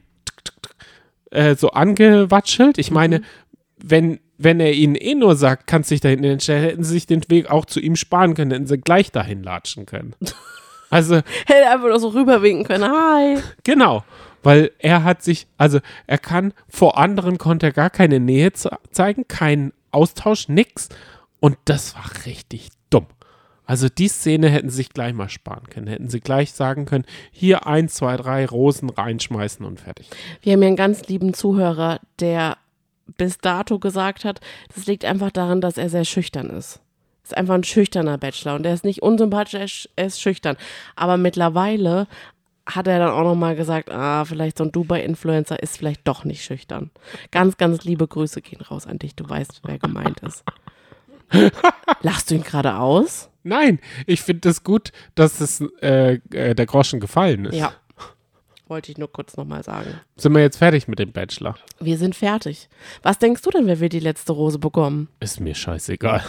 äh, 1.31 1.55
so 1.55 1.71
angewatschelt. 1.71 2.79
Ich 2.79 2.91
meine, 2.91 3.23
wenn, 3.77 4.19
wenn 4.39 4.61
er 4.61 4.73
ihnen 4.73 4.95
eh 4.95 5.15
nur 5.15 5.37
sagt, 5.37 5.67
kannst 5.67 5.91
dich 5.91 6.01
da 6.01 6.09
hinten 6.09 6.25
hinstellen, 6.25 6.63
hätten 6.63 6.85
sie 6.85 6.95
sich 6.95 7.07
den 7.07 7.29
Weg 7.29 7.51
auch 7.51 7.67
zu 7.67 7.81
ihm 7.81 7.97
sparen 7.97 8.35
können, 8.35 8.51
hätten 8.51 8.67
sie 8.67 8.79
gleich 8.79 9.13
dahin 9.13 9.43
latschen 9.43 9.87
können. 9.87 10.15
Also, 10.91 11.17
Hätte 11.17 11.71
einfach 11.71 11.89
nur 11.89 12.01
so 12.01 12.09
rüberwinken 12.09 12.65
können. 12.65 12.85
Hi. 12.85 13.37
Genau, 13.63 14.05
weil 14.43 14.71
er 14.79 15.05
hat 15.05 15.23
sich, 15.23 15.47
also 15.59 15.81
er 16.07 16.17
kann 16.17 16.55
vor 16.67 16.97
anderen 16.97 17.37
konnte 17.37 17.67
er 17.67 17.73
gar 17.73 17.91
keine 17.91 18.21
Nähe 18.21 18.55
ze 18.55 18.71
zeigen, 18.91 19.29
keinen 19.29 19.75
Austausch, 19.91 20.49
nix. 20.49 20.89
Und 21.41 21.57
das 21.65 21.95
war 21.95 22.27
richtig 22.27 22.69
dumm. 22.91 23.07
Also 23.69 23.89
die 23.91 24.09
Szene 24.09 24.49
hätten 24.49 24.71
sie 24.71 24.77
sich 24.77 24.91
gleich 24.91 25.13
mal 25.13 25.29
sparen 25.29 25.69
können, 25.69 25.89
hätten 25.89 26.09
sie 26.09 26.21
gleich 26.21 26.53
sagen 26.53 26.87
können, 26.87 27.05
hier 27.31 27.67
eins, 27.67 27.95
zwei, 27.95 28.17
drei 28.17 28.47
Rosen 28.47 28.89
reinschmeißen 28.89 29.65
und 29.65 29.81
fertig. 29.81 30.09
Wir 30.41 30.55
haben 30.55 30.61
hier 30.61 30.69
einen 30.69 30.77
ganz 30.77 31.07
lieben 31.07 31.35
Zuhörer, 31.35 32.01
der 32.19 32.57
bis 33.19 33.37
dato 33.39 33.79
gesagt 33.79 34.25
hat, 34.25 34.41
das 34.75 34.87
liegt 34.87 35.05
einfach 35.05 35.31
daran, 35.31 35.61
dass 35.61 35.77
er 35.77 35.91
sehr 35.91 36.07
schüchtern 36.07 36.49
ist. 36.49 36.81
Ist 37.23 37.37
einfach 37.37 37.55
ein 37.55 37.65
schüchterner 37.65 38.17
Bachelor 38.17 38.55
und 38.55 38.63
der 38.63 38.73
ist 38.73 38.85
nicht 38.85 39.03
unsympathisch, 39.03 39.55
er 39.55 39.67
er 39.97 40.07
ist 40.07 40.23
schüchtern. 40.23 40.57
Aber 40.97 41.19
mittlerweile 41.19 42.07
hat 42.69 42.87
er 42.87 42.99
dann 42.99 43.11
auch 43.11 43.25
nochmal 43.25 43.57
gesagt, 43.57 43.91
ah, 43.91 44.25
vielleicht 44.25 44.59
so 44.59 44.65
ein 44.65 44.73
Dubai-Influencer 44.73 45.63
ist 45.63 45.79
vielleicht 45.79 46.07
doch 46.07 46.25
nicht 46.25 46.45
schüchtern. 46.45 46.91
Ganz, 47.31 47.57
ganz 47.57 47.85
liebe 47.85 48.07
Grüße 48.07 48.43
gehen 48.43 48.61
raus 48.61 48.87
an 48.87 48.99
dich, 48.99 49.15
du 49.15 49.29
weißt, 49.29 49.63
wer 49.65 49.79
gemeint 49.79 50.21
ist. 50.21 50.45
Lachst 52.03 52.31
du 52.31 52.35
ihn 52.35 52.43
gerade 52.43 52.77
aus? 52.77 53.31
Nein, 53.43 53.81
ich 54.07 54.21
finde 54.23 54.49
es 54.51 54.63
gut, 54.63 54.93
dass 55.15 55.41
es 55.41 55.63
äh, 55.81 56.21
äh, 56.31 56.55
der 56.55 56.67
Groschen 56.67 57.01
gefallen 57.01 57.47
ist. 57.47 57.57
Ja. 57.57 57.73
Wollte 58.67 58.93
ich 58.93 58.99
nur 58.99 59.11
kurz 59.11 59.39
nochmal 59.39 59.65
sagen. 59.65 59.99
Sind 60.17 60.35
wir 60.35 60.43
jetzt 60.43 60.59
fertig 60.59 60.89
mit 60.89 60.99
dem 60.99 61.11
Bachelor? 61.11 61.55
Wir 61.81 61.97
sind 61.97 62.15
fertig. 62.15 62.69
Was 63.03 63.19
denkst 63.19 63.41
du 63.41 63.51
denn, 63.51 63.67
wer 63.67 63.81
wir 63.81 63.89
die 63.89 63.99
letzte 63.99 64.33
Rose 64.33 64.59
bekommen? 64.59 65.09
Ist 65.21 65.41
mir 65.41 65.55
scheißegal. 65.55 66.23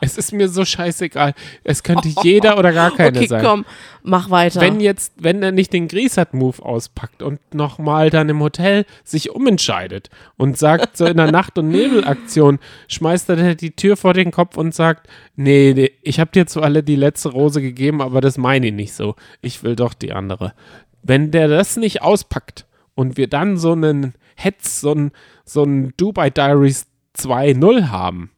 Es 0.00 0.18
ist 0.18 0.32
mir 0.32 0.48
so 0.48 0.64
scheißegal. 0.64 1.34
Es 1.64 1.82
könnte 1.82 2.08
jeder 2.22 2.58
oder 2.58 2.72
gar 2.72 2.90
keine 2.96 3.18
okay, 3.18 3.26
sein. 3.26 3.44
komm, 3.44 3.64
mach 4.02 4.30
weiter. 4.30 4.60
Wenn 4.60 4.80
jetzt, 4.80 5.12
wenn 5.16 5.42
er 5.42 5.52
nicht 5.52 5.72
den 5.72 5.88
Griesert-Move 5.88 6.62
auspackt 6.62 7.22
und 7.22 7.40
nochmal 7.54 8.10
dann 8.10 8.28
im 8.28 8.40
Hotel 8.40 8.84
sich 9.04 9.30
umentscheidet 9.30 10.10
und 10.36 10.58
sagt, 10.58 10.96
so 10.96 11.06
in 11.06 11.16
der 11.16 11.30
Nacht- 11.30 11.58
und 11.58 11.68
Nebelaktion, 11.68 12.58
schmeißt 12.88 13.28
er 13.30 13.54
die 13.54 13.72
Tür 13.72 13.96
vor 13.96 14.14
den 14.14 14.30
Kopf 14.30 14.56
und 14.56 14.74
sagt, 14.74 15.08
nee, 15.36 15.72
nee 15.74 15.92
ich 16.02 16.20
habe 16.20 16.30
dir 16.32 16.46
zwar 16.46 16.64
alle 16.64 16.82
die 16.82 16.96
letzte 16.96 17.30
Rose 17.30 17.60
gegeben, 17.60 18.00
aber 18.02 18.20
das 18.20 18.38
meine 18.38 18.68
ich 18.68 18.74
nicht 18.74 18.94
so. 18.94 19.16
Ich 19.42 19.62
will 19.62 19.76
doch 19.76 19.94
die 19.94 20.12
andere. 20.12 20.54
Wenn 21.02 21.30
der 21.30 21.48
das 21.48 21.76
nicht 21.76 22.02
auspackt 22.02 22.66
und 22.94 23.16
wir 23.16 23.28
dann 23.28 23.56
so 23.56 23.72
einen 23.72 24.14
Hetz, 24.34 24.80
so 24.80 24.92
einen, 24.92 25.12
so 25.44 25.62
einen 25.62 25.94
Dubai 25.96 26.30
Diaries 26.30 26.86
2.0 27.16 27.88
haben, 27.88 28.30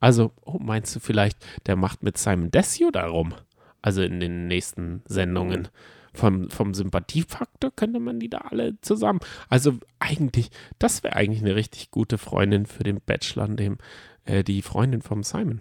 also, 0.00 0.32
oh, 0.44 0.58
meinst 0.58 0.94
du 0.96 1.00
vielleicht, 1.00 1.38
der 1.66 1.76
macht 1.76 2.02
mit 2.02 2.18
Simon 2.18 2.50
Desio 2.50 2.90
darum? 2.90 3.34
Also 3.82 4.02
in 4.02 4.20
den 4.20 4.46
nächsten 4.48 5.02
Sendungen. 5.06 5.68
Vom, 6.12 6.50
vom 6.50 6.74
Sympathiefaktor 6.74 7.70
könnte 7.76 8.00
man 8.00 8.18
die 8.18 8.28
da 8.28 8.38
alle 8.38 8.80
zusammen. 8.80 9.20
Also 9.48 9.74
eigentlich, 10.00 10.50
das 10.80 11.04
wäre 11.04 11.14
eigentlich 11.14 11.40
eine 11.40 11.54
richtig 11.54 11.92
gute 11.92 12.18
Freundin 12.18 12.66
für 12.66 12.82
den 12.82 13.00
Bachelor, 13.00 13.46
dem, 13.46 13.78
äh, 14.24 14.42
die 14.42 14.60
Freundin 14.62 15.02
vom 15.02 15.22
Simon. 15.22 15.60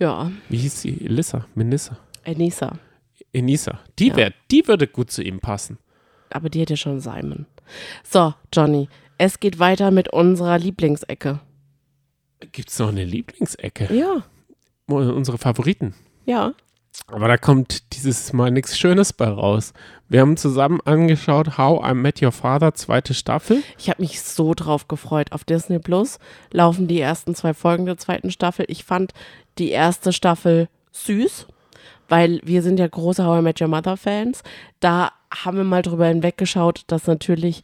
ja, 0.00 0.32
Wie 0.48 0.56
hieß 0.58 0.82
sie? 0.82 1.04
Elissa? 1.04 1.46
Menissa? 1.54 1.98
Enisa. 2.24 2.78
Enisa. 3.32 3.78
Die, 4.00 4.08
Ja. 4.08 4.16
wär, 4.16 4.32
die 4.50 4.66
würde 4.66 4.88
gut 4.88 5.10
zu 5.12 5.22
ihm 5.22 5.38
passen. 5.38 5.78
Aber 6.30 6.50
die 6.50 6.60
hätte 6.60 6.76
schon 6.76 6.98
Simon. 7.00 7.46
So, 8.02 8.34
Johnny, 8.52 8.88
es 9.18 9.38
geht 9.40 9.58
weiter 9.60 9.90
mit 9.92 10.08
unserer 10.12 10.58
Lieblingsecke. 10.58 11.40
Gibt 12.52 12.70
es 12.70 12.78
noch 12.78 12.88
eine 12.88 13.04
Lieblingsecke? 13.04 13.92
Ja, 13.94 14.22
Unsere 14.86 15.38
Favoriten. 15.38 15.94
ja. 16.26 16.52
Aber 17.06 17.28
da 17.28 17.36
kommt 17.36 17.94
dieses 17.94 18.32
Mal 18.32 18.50
nichts 18.50 18.76
Schönes 18.76 19.12
bei 19.12 19.28
raus. 19.28 19.72
Wir 20.08 20.20
haben 20.20 20.36
zusammen 20.36 20.80
angeschaut 20.84 21.56
How 21.56 21.88
I 21.88 21.94
Met 21.94 22.20
Your 22.20 22.32
Father, 22.32 22.74
zweite 22.74 23.14
Staffel. 23.14 23.62
Ich 23.78 23.88
habe 23.88 24.02
mich 24.02 24.20
so 24.20 24.52
drauf 24.52 24.88
gefreut. 24.88 25.30
Auf 25.32 25.44
Disney 25.44 25.78
Plus 25.78 26.18
laufen 26.50 26.88
die 26.88 27.00
ersten 27.00 27.34
zwei 27.36 27.54
Folgen 27.54 27.86
der 27.86 27.98
zweiten 27.98 28.30
Staffel. 28.32 28.64
Ich 28.68 28.84
fand 28.84 29.12
die 29.58 29.70
erste 29.70 30.12
Staffel 30.12 30.68
süß, 30.90 31.46
weil 32.08 32.40
wir 32.42 32.62
sind 32.62 32.80
ja 32.80 32.88
große 32.88 33.24
How 33.24 33.38
I 33.38 33.42
Met 33.42 33.60
Your 33.60 33.68
Mother 33.68 33.96
Fans. 33.96 34.42
Da 34.80 35.12
haben 35.32 35.56
wir 35.56 35.64
mal 35.64 35.82
drüber 35.82 36.06
hinweggeschaut, 36.08 36.82
dass 36.88 37.06
natürlich 37.06 37.62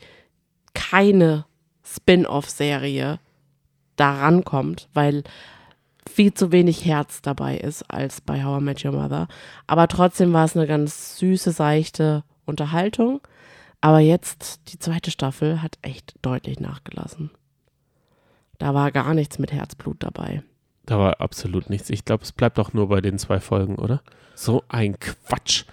keine 0.75 1.45
Spin-off-Serie 1.83 3.19
da 3.97 4.21
rankommt, 4.21 4.89
weil 4.95 5.23
viel 6.11 6.35
zu 6.35 6.53
wenig 6.53 6.85
Herz 6.85 7.23
dabei 7.23 7.57
ist 7.57 7.83
als 7.91 8.21
bei 8.21 8.45
How 8.45 8.61
I 8.61 8.65
Met 8.65 8.85
Your 8.85 8.93
Mother. 8.93 9.27
Aber 9.67 9.89
trotzdem 9.89 10.33
war 10.33 10.45
es 10.45 10.57
eine 10.57 10.67
ganz 10.67 11.19
süße, 11.19 11.53
seichte 11.53 12.25
Unterhaltung. 12.45 13.21
Aber 13.81 13.99
jetzt, 14.01 14.61
die 14.73 14.79
zweite 14.79 15.11
Staffel 15.11 15.63
hat 15.63 15.79
echt 15.83 16.15
deutlich 16.23 16.61
nachgelassen. 16.61 17.31
Da 18.59 18.75
war 18.75 18.93
gar 18.93 19.15
nichts 19.15 19.39
mit 19.39 19.53
Herzblut 19.53 19.97
dabei. 20.03 20.43
Da 20.87 20.99
war 20.99 21.21
absolut 21.21 21.71
nichts. 21.71 21.91
Ich 21.91 22.05
glaube, 22.05 22.23
es 22.23 22.33
bleibt 22.33 22.59
auch 22.59 22.73
nur 22.73 22.89
bei 22.89 23.01
den 23.01 23.19
zwei 23.19 23.41
Folgen, 23.41 23.77
oder? 23.77 24.03
So 24.35 24.63
ein 24.69 24.99
Quatsch. 25.01 25.65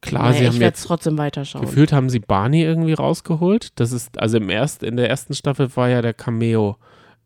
Klar, 0.00 0.30
Nee, 0.30 0.38
sie 0.38 0.44
ich 0.44 0.50
haben 0.50 0.60
jetzt 0.60 0.84
trotzdem 0.86 1.18
weiterschauen. 1.18 1.64
gefühlt 1.64 1.92
haben 1.92 2.08
sie 2.08 2.20
Barney 2.20 2.62
irgendwie 2.62 2.92
rausgeholt. 2.94 3.78
Das 3.80 3.92
ist 3.92 4.18
also 4.18 4.36
im 4.36 4.48
erst, 4.48 4.82
in 4.82 4.96
der 4.96 5.10
ersten 5.10 5.34
Staffel 5.34 5.74
war 5.76 5.88
ja 5.88 6.02
der 6.02 6.14
Cameo 6.14 6.76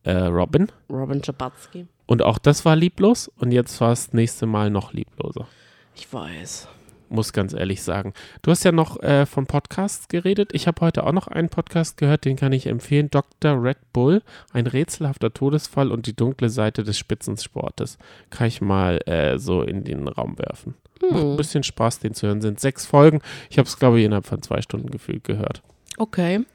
äh, 0.04 0.12
Robin 0.12 0.68
Robin 0.90 1.22
Schabatsky. 1.22 1.86
und 2.06 2.22
auch 2.22 2.38
das 2.38 2.64
war 2.64 2.76
lieblos 2.76 3.28
und 3.38 3.52
jetzt 3.52 3.80
war 3.80 3.92
es 3.92 4.06
das 4.06 4.14
nächste 4.14 4.46
Mal 4.46 4.70
noch 4.70 4.92
liebloser. 4.92 5.46
Ich 5.94 6.12
weiß. 6.12 6.68
Muss 7.08 7.34
ganz 7.34 7.52
ehrlich 7.52 7.82
sagen. 7.82 8.14
Du 8.40 8.50
hast 8.50 8.64
ja 8.64 8.72
noch 8.72 8.98
äh, 9.02 9.26
von 9.26 9.44
Podcasts 9.46 10.08
geredet. 10.08 10.48
Ich 10.54 10.66
habe 10.66 10.80
heute 10.80 11.04
auch 11.06 11.12
noch 11.12 11.28
einen 11.28 11.50
Podcast 11.50 11.98
gehört, 11.98 12.24
den 12.24 12.36
kann 12.36 12.52
ich 12.52 12.66
empfehlen. 12.66 13.10
Dr. 13.10 13.62
Red 13.62 13.76
Bull, 13.92 14.22
ein 14.54 14.66
rätselhafter 14.66 15.34
Todesfall 15.34 15.92
und 15.92 16.06
die 16.06 16.16
dunkle 16.16 16.48
Seite 16.48 16.84
des 16.84 16.96
Spitzensportes. 16.96 17.98
Kann 18.30 18.46
ich 18.46 18.62
mal 18.62 18.98
äh, 19.06 19.38
so 19.38 19.60
in 19.60 19.84
den 19.84 20.08
Raum 20.08 20.38
werfen. 20.38 20.74
Macht 21.02 21.12
ein 21.22 21.30
Hm. 21.32 21.36
bisschen 21.36 21.64
Spaß, 21.64 21.98
den 21.98 22.14
zu 22.14 22.26
hören. 22.28 22.40
Sind 22.40 22.60
sechs 22.60 22.86
Folgen. 22.86 23.20
Ich 23.50 23.58
habe 23.58 23.68
es, 23.68 23.78
glaube 23.78 23.98
ich, 24.00 24.06
innerhalb 24.06 24.24
von 24.26 24.40
zwei 24.40 24.62
Stunden 24.62 24.90
gefühlt 24.90 25.24
gehört. 25.24 25.60
Okay. 25.98 26.46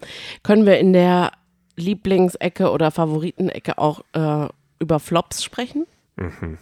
Können 0.41 0.65
wir 0.65 0.79
in 0.79 0.91
der 0.93 1.33
Lieblingsecke 1.77 2.69
oder 2.71 2.91
Favoritenecke 2.91 3.77
auch 3.77 4.01
äh, 4.13 4.47
über 4.79 4.99
Flops 4.99 5.43
sprechen? 5.43 5.85
Mhm. 6.17 6.57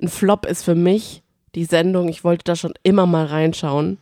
Ein 0.00 0.08
Flop 0.08 0.46
ist 0.46 0.62
für 0.64 0.74
mich 0.74 1.22
die 1.54 1.64
Sendung, 1.64 2.08
ich 2.08 2.22
wollte 2.24 2.44
da 2.44 2.56
schon 2.56 2.74
immer 2.82 3.06
mal 3.06 3.26
reinschauen, 3.26 3.98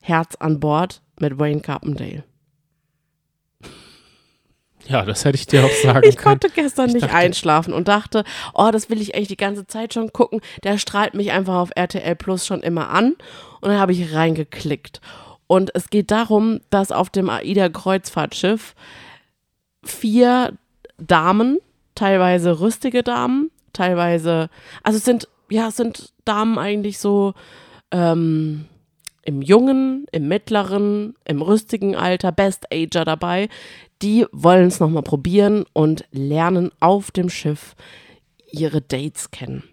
Herz 0.00 0.36
an 0.36 0.60
Bord 0.60 1.02
mit 1.18 1.38
Wayne 1.38 1.60
Carpendale. 1.60 2.24
Ja, 4.86 5.02
das 5.06 5.24
hätte 5.24 5.36
ich 5.36 5.46
dir 5.46 5.64
auch 5.64 5.70
sagen 5.70 6.06
Ich 6.06 6.16
können. 6.16 6.38
konnte 6.40 6.54
gestern 6.54 6.88
Ich 6.88 6.94
nicht 6.94 7.04
dachte- 7.04 7.14
einschlafen 7.16 7.72
und 7.72 7.88
dachte, 7.88 8.22
oh, 8.52 8.68
das 8.70 8.90
will 8.90 9.00
ich 9.00 9.14
eigentlich 9.14 9.28
die 9.28 9.36
ganze 9.38 9.66
Zeit 9.66 9.94
schon 9.94 10.12
gucken. 10.12 10.40
Der 10.62 10.76
strahlt 10.76 11.14
mich 11.14 11.32
einfach 11.32 11.54
auf 11.54 11.70
RTL 11.74 12.14
Plus 12.16 12.44
schon 12.46 12.60
immer 12.62 12.90
an. 12.90 13.12
Und 13.62 13.70
dann 13.70 13.78
habe 13.78 13.92
ich 13.92 14.14
reingeklickt. 14.14 15.00
Und 15.46 15.70
es 15.74 15.88
geht 15.88 16.10
darum, 16.10 16.60
dass 16.68 16.92
auf 16.92 17.08
dem 17.08 17.30
AIDA-Kreuzfahrtschiff 17.30 18.74
vier 19.84 20.54
Damen, 20.98 21.58
teilweise 21.94 22.60
rüstige 22.60 23.02
Damen, 23.02 23.50
teilweise, 23.72 24.48
also 24.82 24.98
es 24.98 25.04
sind, 25.04 25.28
ja, 25.50 25.68
es 25.68 25.76
sind 25.76 26.12
Damen 26.24 26.58
eigentlich 26.58 26.98
so 26.98 27.34
ähm, 27.90 28.66
im 29.22 29.42
jungen, 29.42 30.06
im 30.12 30.28
mittleren, 30.28 31.14
im 31.24 31.42
rüstigen 31.42 31.96
Alter, 31.96 32.32
Best 32.32 32.66
Ager 32.72 33.04
dabei, 33.04 33.48
die 34.02 34.26
wollen 34.32 34.66
es 34.66 34.80
nochmal 34.80 35.02
probieren 35.02 35.64
und 35.72 36.04
lernen 36.10 36.70
auf 36.80 37.10
dem 37.10 37.30
Schiff 37.30 37.74
ihre 38.50 38.80
Dates 38.80 39.30
kennen. 39.30 39.64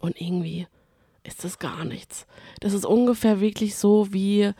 Und 0.00 0.20
irgendwie 0.20 0.66
ist 1.24 1.44
das 1.44 1.58
gar 1.58 1.84
nichts. 1.84 2.26
Das 2.60 2.72
ist 2.72 2.86
ungefähr 2.86 3.40
wirklich 3.40 3.76
so 3.76 4.12
wie 4.12 4.52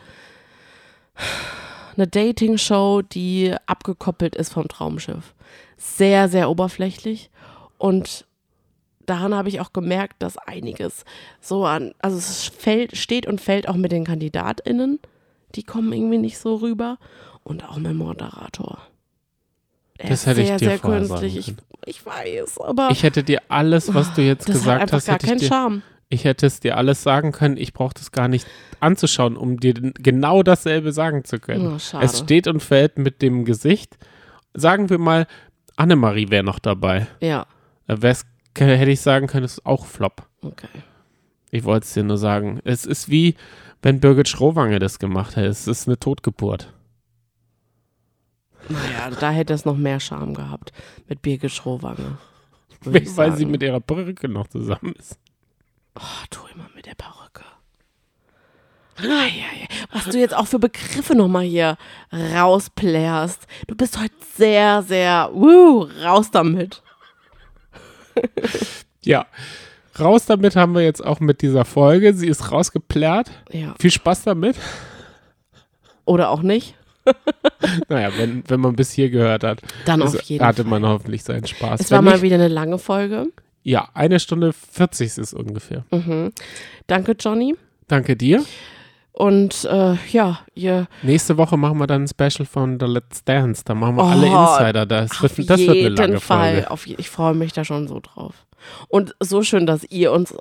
eine 1.97 2.07
Dating-Show, 2.07 3.01
die 3.01 3.53
abgekoppelt 3.65 4.35
ist 4.35 4.53
vom 4.53 4.67
Traumschiff. 4.67 5.33
Sehr, 5.77 6.29
sehr 6.29 6.49
oberflächlich. 6.49 7.29
Und 7.77 8.25
daran 9.05 9.33
habe 9.35 9.49
ich 9.49 9.59
auch 9.61 9.73
gemerkt, 9.73 10.15
dass 10.19 10.37
einiges 10.37 11.05
so 11.41 11.65
an, 11.65 11.93
also 11.99 12.17
es 12.17 12.45
fällt, 12.45 12.97
steht 12.97 13.27
und 13.27 13.41
fällt 13.41 13.67
auch 13.67 13.75
mit 13.75 13.91
den 13.91 14.05
KandidatInnen. 14.05 14.99
Die 15.55 15.63
kommen 15.63 15.93
irgendwie 15.93 16.17
nicht 16.17 16.37
so 16.37 16.55
rüber. 16.55 16.97
Und 17.43 17.63
auch 17.63 17.77
mit 17.77 17.91
dem 17.91 17.97
Moderator. 17.97 18.79
Er 19.97 20.09
Das 20.09 20.25
hätte 20.25 20.41
ich 20.41 20.47
sehr, 20.47 20.57
dir 20.57 20.69
sehr 20.69 20.79
vorher 20.79 20.99
künstlich. 20.99 21.33
sagen 21.33 21.39
Ich, 21.39 21.45
können. 21.45 21.61
ich 21.85 22.05
weiß, 22.05 22.59
aber 22.59 22.89
Ich 22.91 23.03
hätte 23.03 23.23
dir 23.23 23.41
alles, 23.47 23.93
was 23.93 24.13
du 24.13 24.21
jetzt 24.21 24.45
gesagt 24.45 24.91
hast, 24.91 25.05
gar 25.05 25.13
hätte 25.15 25.25
ich 25.25 25.29
keinen 25.29 25.39
dir, 25.39 25.47
Charme. 25.47 25.81
Ich 26.09 26.23
hätte 26.23 26.45
es 26.45 26.59
dir 26.59 26.77
alles 26.77 27.03
sagen 27.03 27.31
können. 27.31 27.57
Ich 27.57 27.73
brauche 27.73 27.93
das 27.93 28.11
gar 28.11 28.27
nicht 28.27 28.47
anzuschauen, 28.79 29.35
um 29.35 29.59
dir 29.59 29.73
genau 29.73 30.43
dasselbe 30.43 30.91
sagen 30.93 31.23
zu 31.25 31.39
können. 31.39 31.67
Oh, 31.67 31.99
es 31.99 32.19
steht 32.19 32.47
und 32.47 32.61
fällt 32.63 32.97
mit 32.97 33.21
dem 33.21 33.43
Gesicht. 33.45 33.97
Sagen 34.53 34.89
wir 34.89 34.97
mal, 34.99 35.27
Annemarie 35.75 36.29
wäre 36.29 36.43
noch 36.43 36.59
dabei. 36.59 37.07
Ja, 37.21 37.45
Äh, 37.87 37.97
wär's, 38.01 38.25
hätte 38.57 38.89
ich 38.91 39.01
sagen 39.01 39.27
können, 39.27 39.43
es 39.45 39.53
ist 39.59 39.65
auch 39.65 39.85
Flop. 39.85 40.27
okay. 40.41 40.67
Ich 41.51 41.63
wollte 41.63 41.85
es 41.85 41.93
dir 41.93 42.03
nur 42.03 42.17
sagen. 42.17 42.59
Es 42.65 42.85
ist 42.85 43.09
wie, 43.09 43.35
wenn 43.81 44.01
Birgit 44.01 44.27
Schrowange 44.27 44.79
das 44.79 44.99
gemacht 44.99 45.37
hätte. 45.37 45.47
Es 45.47 45.65
ist 45.67 45.87
eine 45.87 45.97
Totgeburt. 45.97 46.73
Naja, 48.69 49.11
da 49.17 49.31
hätte 49.31 49.53
es 49.53 49.63
noch 49.63 49.77
mehr 49.77 49.99
Charme 50.01 50.33
gehabt 50.33 50.73
mit 51.07 51.21
Birgit 51.21 51.51
Schrowange. 51.51 52.17
Weil 52.81 53.01
sie 53.05 53.07
sagen. 53.13 53.51
mit 53.51 53.63
ihrer 53.63 53.79
Perücke 53.79 54.27
noch 54.27 54.47
zusammen 54.47 54.93
ist. 54.99 55.17
Oh, 55.99 56.25
tu 56.29 56.39
immer 56.53 56.69
mit 56.75 56.85
der 56.85 56.95
Perücke. 56.95 57.43
Was 59.91 60.05
du 60.05 60.17
jetzt 60.17 60.35
auch 60.35 60.47
für 60.47 60.59
Begriffe 60.59 61.15
nochmal 61.15 61.43
hier 61.43 61.77
rausplärst. 62.11 63.45
Du 63.67 63.75
bist 63.75 63.99
heute 63.99 64.13
sehr, 64.35 64.81
sehr, 64.83 65.29
wuh, 65.33 65.87
raus 66.03 66.31
damit. 66.31 66.81
Ja. 69.03 69.25
Raus 69.97 70.25
damit 70.25 70.55
haben 70.57 70.75
wir 70.75 70.81
jetzt 70.81 71.03
auch 71.05 71.21
mit 71.21 71.41
dieser 71.41 71.63
Folge. 71.63 72.13
Sie 72.13 72.27
ist 72.27 72.51
rausgeplärt. 72.51 73.31
Ja. 73.51 73.73
Viel 73.79 73.91
Spaß 73.91 74.23
damit. 74.23 74.57
Oder 76.03 76.29
auch 76.29 76.41
nicht. 76.41 76.75
Naja, 77.89 78.11
wenn, 78.17 78.43
wenn 78.47 78.59
man 78.59 78.75
bis 78.75 78.91
hier 78.91 79.09
gehört 79.09 79.43
hat, 79.43 79.61
Dann 79.85 80.01
auf 80.01 80.21
jeden 80.23 80.45
hatte 80.45 80.63
Fall. 80.63 80.69
man 80.79 80.85
hoffentlich 80.85 81.23
seinen 81.23 81.47
Spaß. 81.47 81.79
Es 81.79 81.91
war 81.91 82.01
mal 82.01 82.21
wieder 82.21 82.35
eine 82.35 82.49
lange 82.49 82.77
Folge. 82.79 83.27
Ja, 83.67 83.89
eine 83.93 84.17
Stunde 84.21 84.53
40 84.53 85.07
ist 85.07 85.17
es 85.17 85.33
ungefähr. 85.33 85.83
Mhm. 85.91 86.31
Danke, 86.87 87.17
Johnny. 87.19 87.53
Danke 87.89 88.15
dir. 88.15 88.45
Und 89.11 89.65
äh, 89.65 89.95
ja, 90.09 90.39
ihr 90.55 90.87
Nächste 91.03 91.37
Woche 91.37 91.57
machen 91.57 91.77
wir 91.77 91.85
dann 91.87 92.03
ein 92.03 92.07
Special 92.07 92.45
von 92.45 92.79
The 92.79 92.85
Let's 92.85 93.25
Dance. 93.25 93.63
Da 93.65 93.75
machen 93.75 93.97
wir 93.97 94.03
Oh, 94.03 94.07
alle 94.07 94.27
Insider. 94.27 94.85
Das 94.85 95.11
auf 95.21 95.37
wird, 95.37 95.49
das 95.49 95.59
wird 95.59 95.69
eine 95.71 95.79
jeden 95.79 95.95
lange 95.97 96.19
Fall. 96.21 96.53
Folge. 96.53 96.71
Auf 96.71 96.87
je, 96.87 96.95
ich 96.97 97.09
freue 97.09 97.33
mich 97.33 97.51
da 97.51 97.65
schon 97.65 97.89
so 97.89 97.99
drauf. 97.99 98.45
Und 98.87 99.15
so 99.19 99.43
schön, 99.43 99.65
dass 99.65 99.83
ihr 99.89 100.13
uns, 100.13 100.33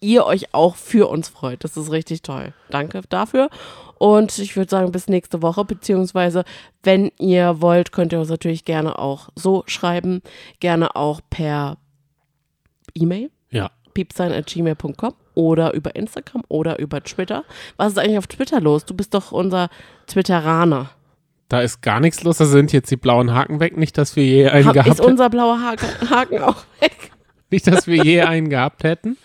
ihr 0.00 0.26
euch 0.26 0.52
auch 0.52 0.76
für 0.76 1.08
uns 1.08 1.28
freut. 1.30 1.64
Das 1.64 1.78
ist 1.78 1.90
richtig 1.90 2.20
toll. 2.20 2.52
Danke 2.68 3.00
dafür. 3.08 3.48
Und 3.98 4.36
ich 4.38 4.54
würde 4.54 4.68
sagen, 4.68 4.92
bis 4.92 5.08
nächste 5.08 5.40
Woche, 5.40 5.64
beziehungsweise, 5.64 6.44
wenn 6.82 7.10
ihr 7.18 7.62
wollt, 7.62 7.92
könnt 7.92 8.12
ihr 8.12 8.20
uns 8.20 8.28
natürlich 8.28 8.66
gerne 8.66 8.98
auch 8.98 9.30
so 9.34 9.62
schreiben. 9.66 10.20
Gerne 10.60 10.94
auch 10.94 11.20
per 11.30 11.78
E-Mail, 12.96 13.30
Ja. 13.50 13.70
piepsein.gmail.com 13.94 15.14
oder 15.34 15.74
über 15.74 15.94
Instagram 15.96 16.42
oder 16.48 16.78
über 16.78 17.02
Twitter. 17.02 17.44
Was 17.76 17.92
ist 17.92 17.98
eigentlich 17.98 18.18
auf 18.18 18.26
Twitter 18.26 18.60
los? 18.60 18.84
Du 18.84 18.94
bist 18.94 19.14
doch 19.14 19.32
unser 19.32 19.68
Twitteraner. 20.06 20.90
Da 21.48 21.60
ist 21.60 21.80
gar 21.82 22.00
nichts 22.00 22.24
los. 22.24 22.38
Da 22.38 22.44
sind 22.46 22.72
jetzt 22.72 22.90
die 22.90 22.96
blauen 22.96 23.32
Haken 23.32 23.60
weg. 23.60 23.76
Nicht, 23.76 23.96
dass 23.98 24.16
wir 24.16 24.24
je 24.24 24.48
einen 24.48 24.66
Hab, 24.66 24.74
gehabt 24.74 24.88
ist 24.90 25.00
unser 25.00 25.30
blauer 25.30 25.60
Haken, 25.62 26.10
Haken 26.10 26.38
auch 26.42 26.64
weg? 26.80 27.12
Nicht, 27.50 27.66
dass 27.68 27.86
wir 27.86 28.02
je 28.02 28.22
einen 28.22 28.48
gehabt 28.50 28.82
hätten. 28.82 29.16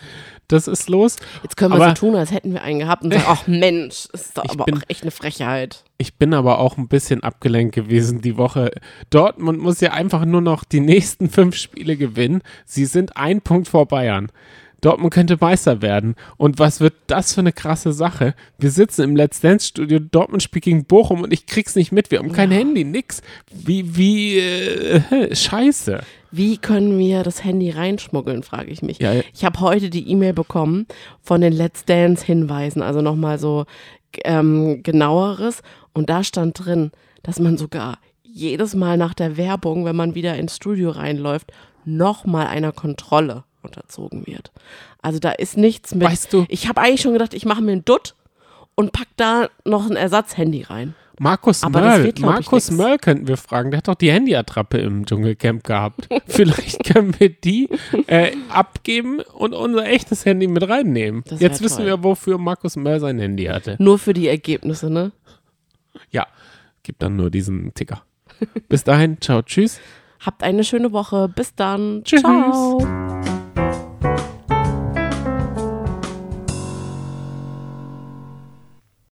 Das 0.52 0.68
ist 0.68 0.90
los. 0.90 1.16
Jetzt 1.44 1.58
können 1.58 1.72
wir 1.74 1.78
Aber- 1.82 1.90
so 1.96 2.08
tun, 2.08 2.16
als 2.16 2.32
hätten 2.32 2.54
wir 2.54 2.62
einen 2.62 2.80
gehabt 2.80 3.04
und 3.04 3.14
sagen, 3.14 3.26
ach 3.28 3.48
Mensch, 3.48 4.08
ist 4.14 4.38
doch 4.38 4.44
Ich 4.46 4.52
aber 4.52 4.66
bin- 4.66 4.78
auch 4.78 4.82
echt 4.88 5.02
eine 5.04 5.12
Frechheit. 5.12 5.84
Ich 5.98 6.16
bin 6.16 6.34
aber 6.34 6.60
auch 6.60 6.78
ein 6.78 6.88
bisschen 6.88 7.24
abgelenkt 7.24 7.76
gewesen 7.76 8.22
die 8.22 8.38
Woche. 8.38 8.72
Dortmund 9.10 9.60
muss 9.60 9.80
ja 9.82 9.92
einfach 9.94 10.26
nur 10.26 10.42
noch 10.42 10.64
die 10.64 10.80
nächsten 10.80 11.30
fünf 11.30 11.56
Spiele 11.56 11.96
gewinnen. 11.98 12.42
Sie 12.66 12.86
sind 12.86 13.18
ein 13.18 13.42
Punkt 13.42 13.68
vor 13.68 13.86
Bayern. 13.88 14.32
Dortmund 14.82 15.14
könnte 15.14 15.38
Meister 15.40 15.82
werden. 15.82 16.16
Und 16.38 16.60
was 16.60 16.80
wird 16.80 16.96
das 17.08 17.34
für 17.34 17.42
eine 17.42 17.54
krasse 17.54 17.94
Sache? 17.94 18.34
Wir 18.58 18.72
sitzen 18.72 19.04
im 19.04 19.16
Let's 19.16 19.40
Dance 19.40 19.68
Studio, 19.68 20.00
Dortmund 20.00 20.42
spielt 20.42 20.66
gegen 20.66 20.86
Bochum 20.86 21.22
und 21.22 21.32
ich 21.32 21.46
krieg's 21.46 21.76
nicht 21.76 21.92
mit. 21.92 22.10
Wir 22.10 22.20
haben 22.20 22.32
kein 22.32 22.52
Handy, 22.52 22.84
nix. 22.84 23.22
Wie, 23.52 23.96
wie, 23.96 24.40
äh, 24.40 25.36
scheiße. 25.36 26.02
Wie 26.32 26.58
können 26.58 26.98
wir 26.98 27.24
das 27.24 27.44
Handy 27.44 27.70
reinschmuggeln, 27.70 28.42
frage 28.42 28.72
ich 28.72 28.82
mich. 28.82 29.00
Ja, 29.00 29.14
ja. 29.14 29.22
Ich 29.34 29.46
habe 29.46 29.60
heute 29.60 29.90
die 29.90 30.10
E-Mail 30.10 30.34
bekommen 30.34 30.88
von 31.22 31.42
den 31.42 31.54
Let's 31.54 31.86
Dance 31.86 32.26
Hinweisen, 32.26 32.82
also 32.82 33.02
nochmal 33.02 33.38
so 33.38 33.66
ähm, 34.24 34.82
genaueres. 34.82 35.62
Und 35.94 36.10
da 36.10 36.24
stand 36.24 36.66
drin, 36.66 36.92
dass 37.22 37.40
man 37.40 37.58
sogar 37.58 38.00
jedes 38.24 38.74
Mal 38.74 38.98
nach 38.98 39.14
der 39.14 39.38
Werbung, 39.38 39.86
wenn 39.86 39.96
man 39.96 40.16
wieder 40.16 40.36
ins 40.38 40.56
Studio 40.56 40.90
reinläuft, 40.90 41.52
nochmal 41.86 42.48
einer 42.48 42.72
Kontrolle 42.72 43.44
unterzogen 43.64 44.26
wird. 44.28 44.52
Also 45.02 45.20
da 45.20 45.32
ist 45.32 45.58
nichts 45.58 45.94
mit. 45.96 46.08
Weißt 46.08 46.32
du- 46.34 46.46
Ich 46.50 46.68
habe 46.68 46.82
eigentlich 46.82 47.02
schon 47.02 47.14
gedacht, 47.14 47.34
ich 47.34 47.46
mache 47.46 47.62
mir 47.62 47.72
einen 47.74 47.86
Dutt 47.86 48.16
und 48.76 48.92
pack 48.94 49.08
da 49.18 49.50
noch 49.66 49.90
ein 49.90 49.96
Ersatzhandy 49.96 50.64
rein. 50.64 50.96
Markus 51.20 51.64
Aber 51.64 51.82
Möll, 51.82 52.04
wird, 52.06 52.20
Markus. 52.20 52.72
Möll 52.72 52.98
könnten 52.98 53.28
wir 53.28 53.38
fragen. 53.38 53.70
Der 53.70 53.78
hat 53.78 53.88
doch 53.88 53.94
die 53.96 54.12
Handyattrappe 54.12 54.80
im 54.80 55.06
Dschungelcamp 55.06 55.64
gehabt. 55.64 56.10
Vielleicht 56.26 56.84
können 56.86 57.14
wir 57.20 57.30
die 57.30 57.70
äh, 58.08 58.32
abgeben 58.50 59.20
und 59.20 59.54
unser 59.54 59.86
echtes 59.86 60.26
Handy 60.26 60.48
mit 60.48 60.68
reinnehmen. 60.68 61.24
Jetzt 61.38 61.62
wissen 61.62 61.78
toll. 61.80 61.86
wir, 61.86 62.04
wofür 62.04 62.40
Markus 62.40 62.76
Möll 62.76 63.00
sein 63.00 63.20
Handy 63.20 63.46
hatte. 63.46 63.76
Nur 63.78 64.00
für 64.00 64.14
die 64.14 64.28
Ergebnisse, 64.30 64.90
ne? 64.90 65.12
Ja, 66.10 66.26
gibt 66.82 67.04
dann 67.04 67.18
nur 67.18 67.30
diesen 67.30 67.72
Ticker. 67.76 68.02
Bis 68.68 68.84
dahin, 68.84 69.22
ciao, 69.22 69.44
tschüss. 69.44 69.80
Habt 70.26 70.42
eine 70.42 70.64
schöne 70.64 70.92
Woche. 70.92 71.28
Bis 71.30 71.54
dann. 71.54 72.02
Tschüss. 72.04 72.22
Ciao. 72.22 72.80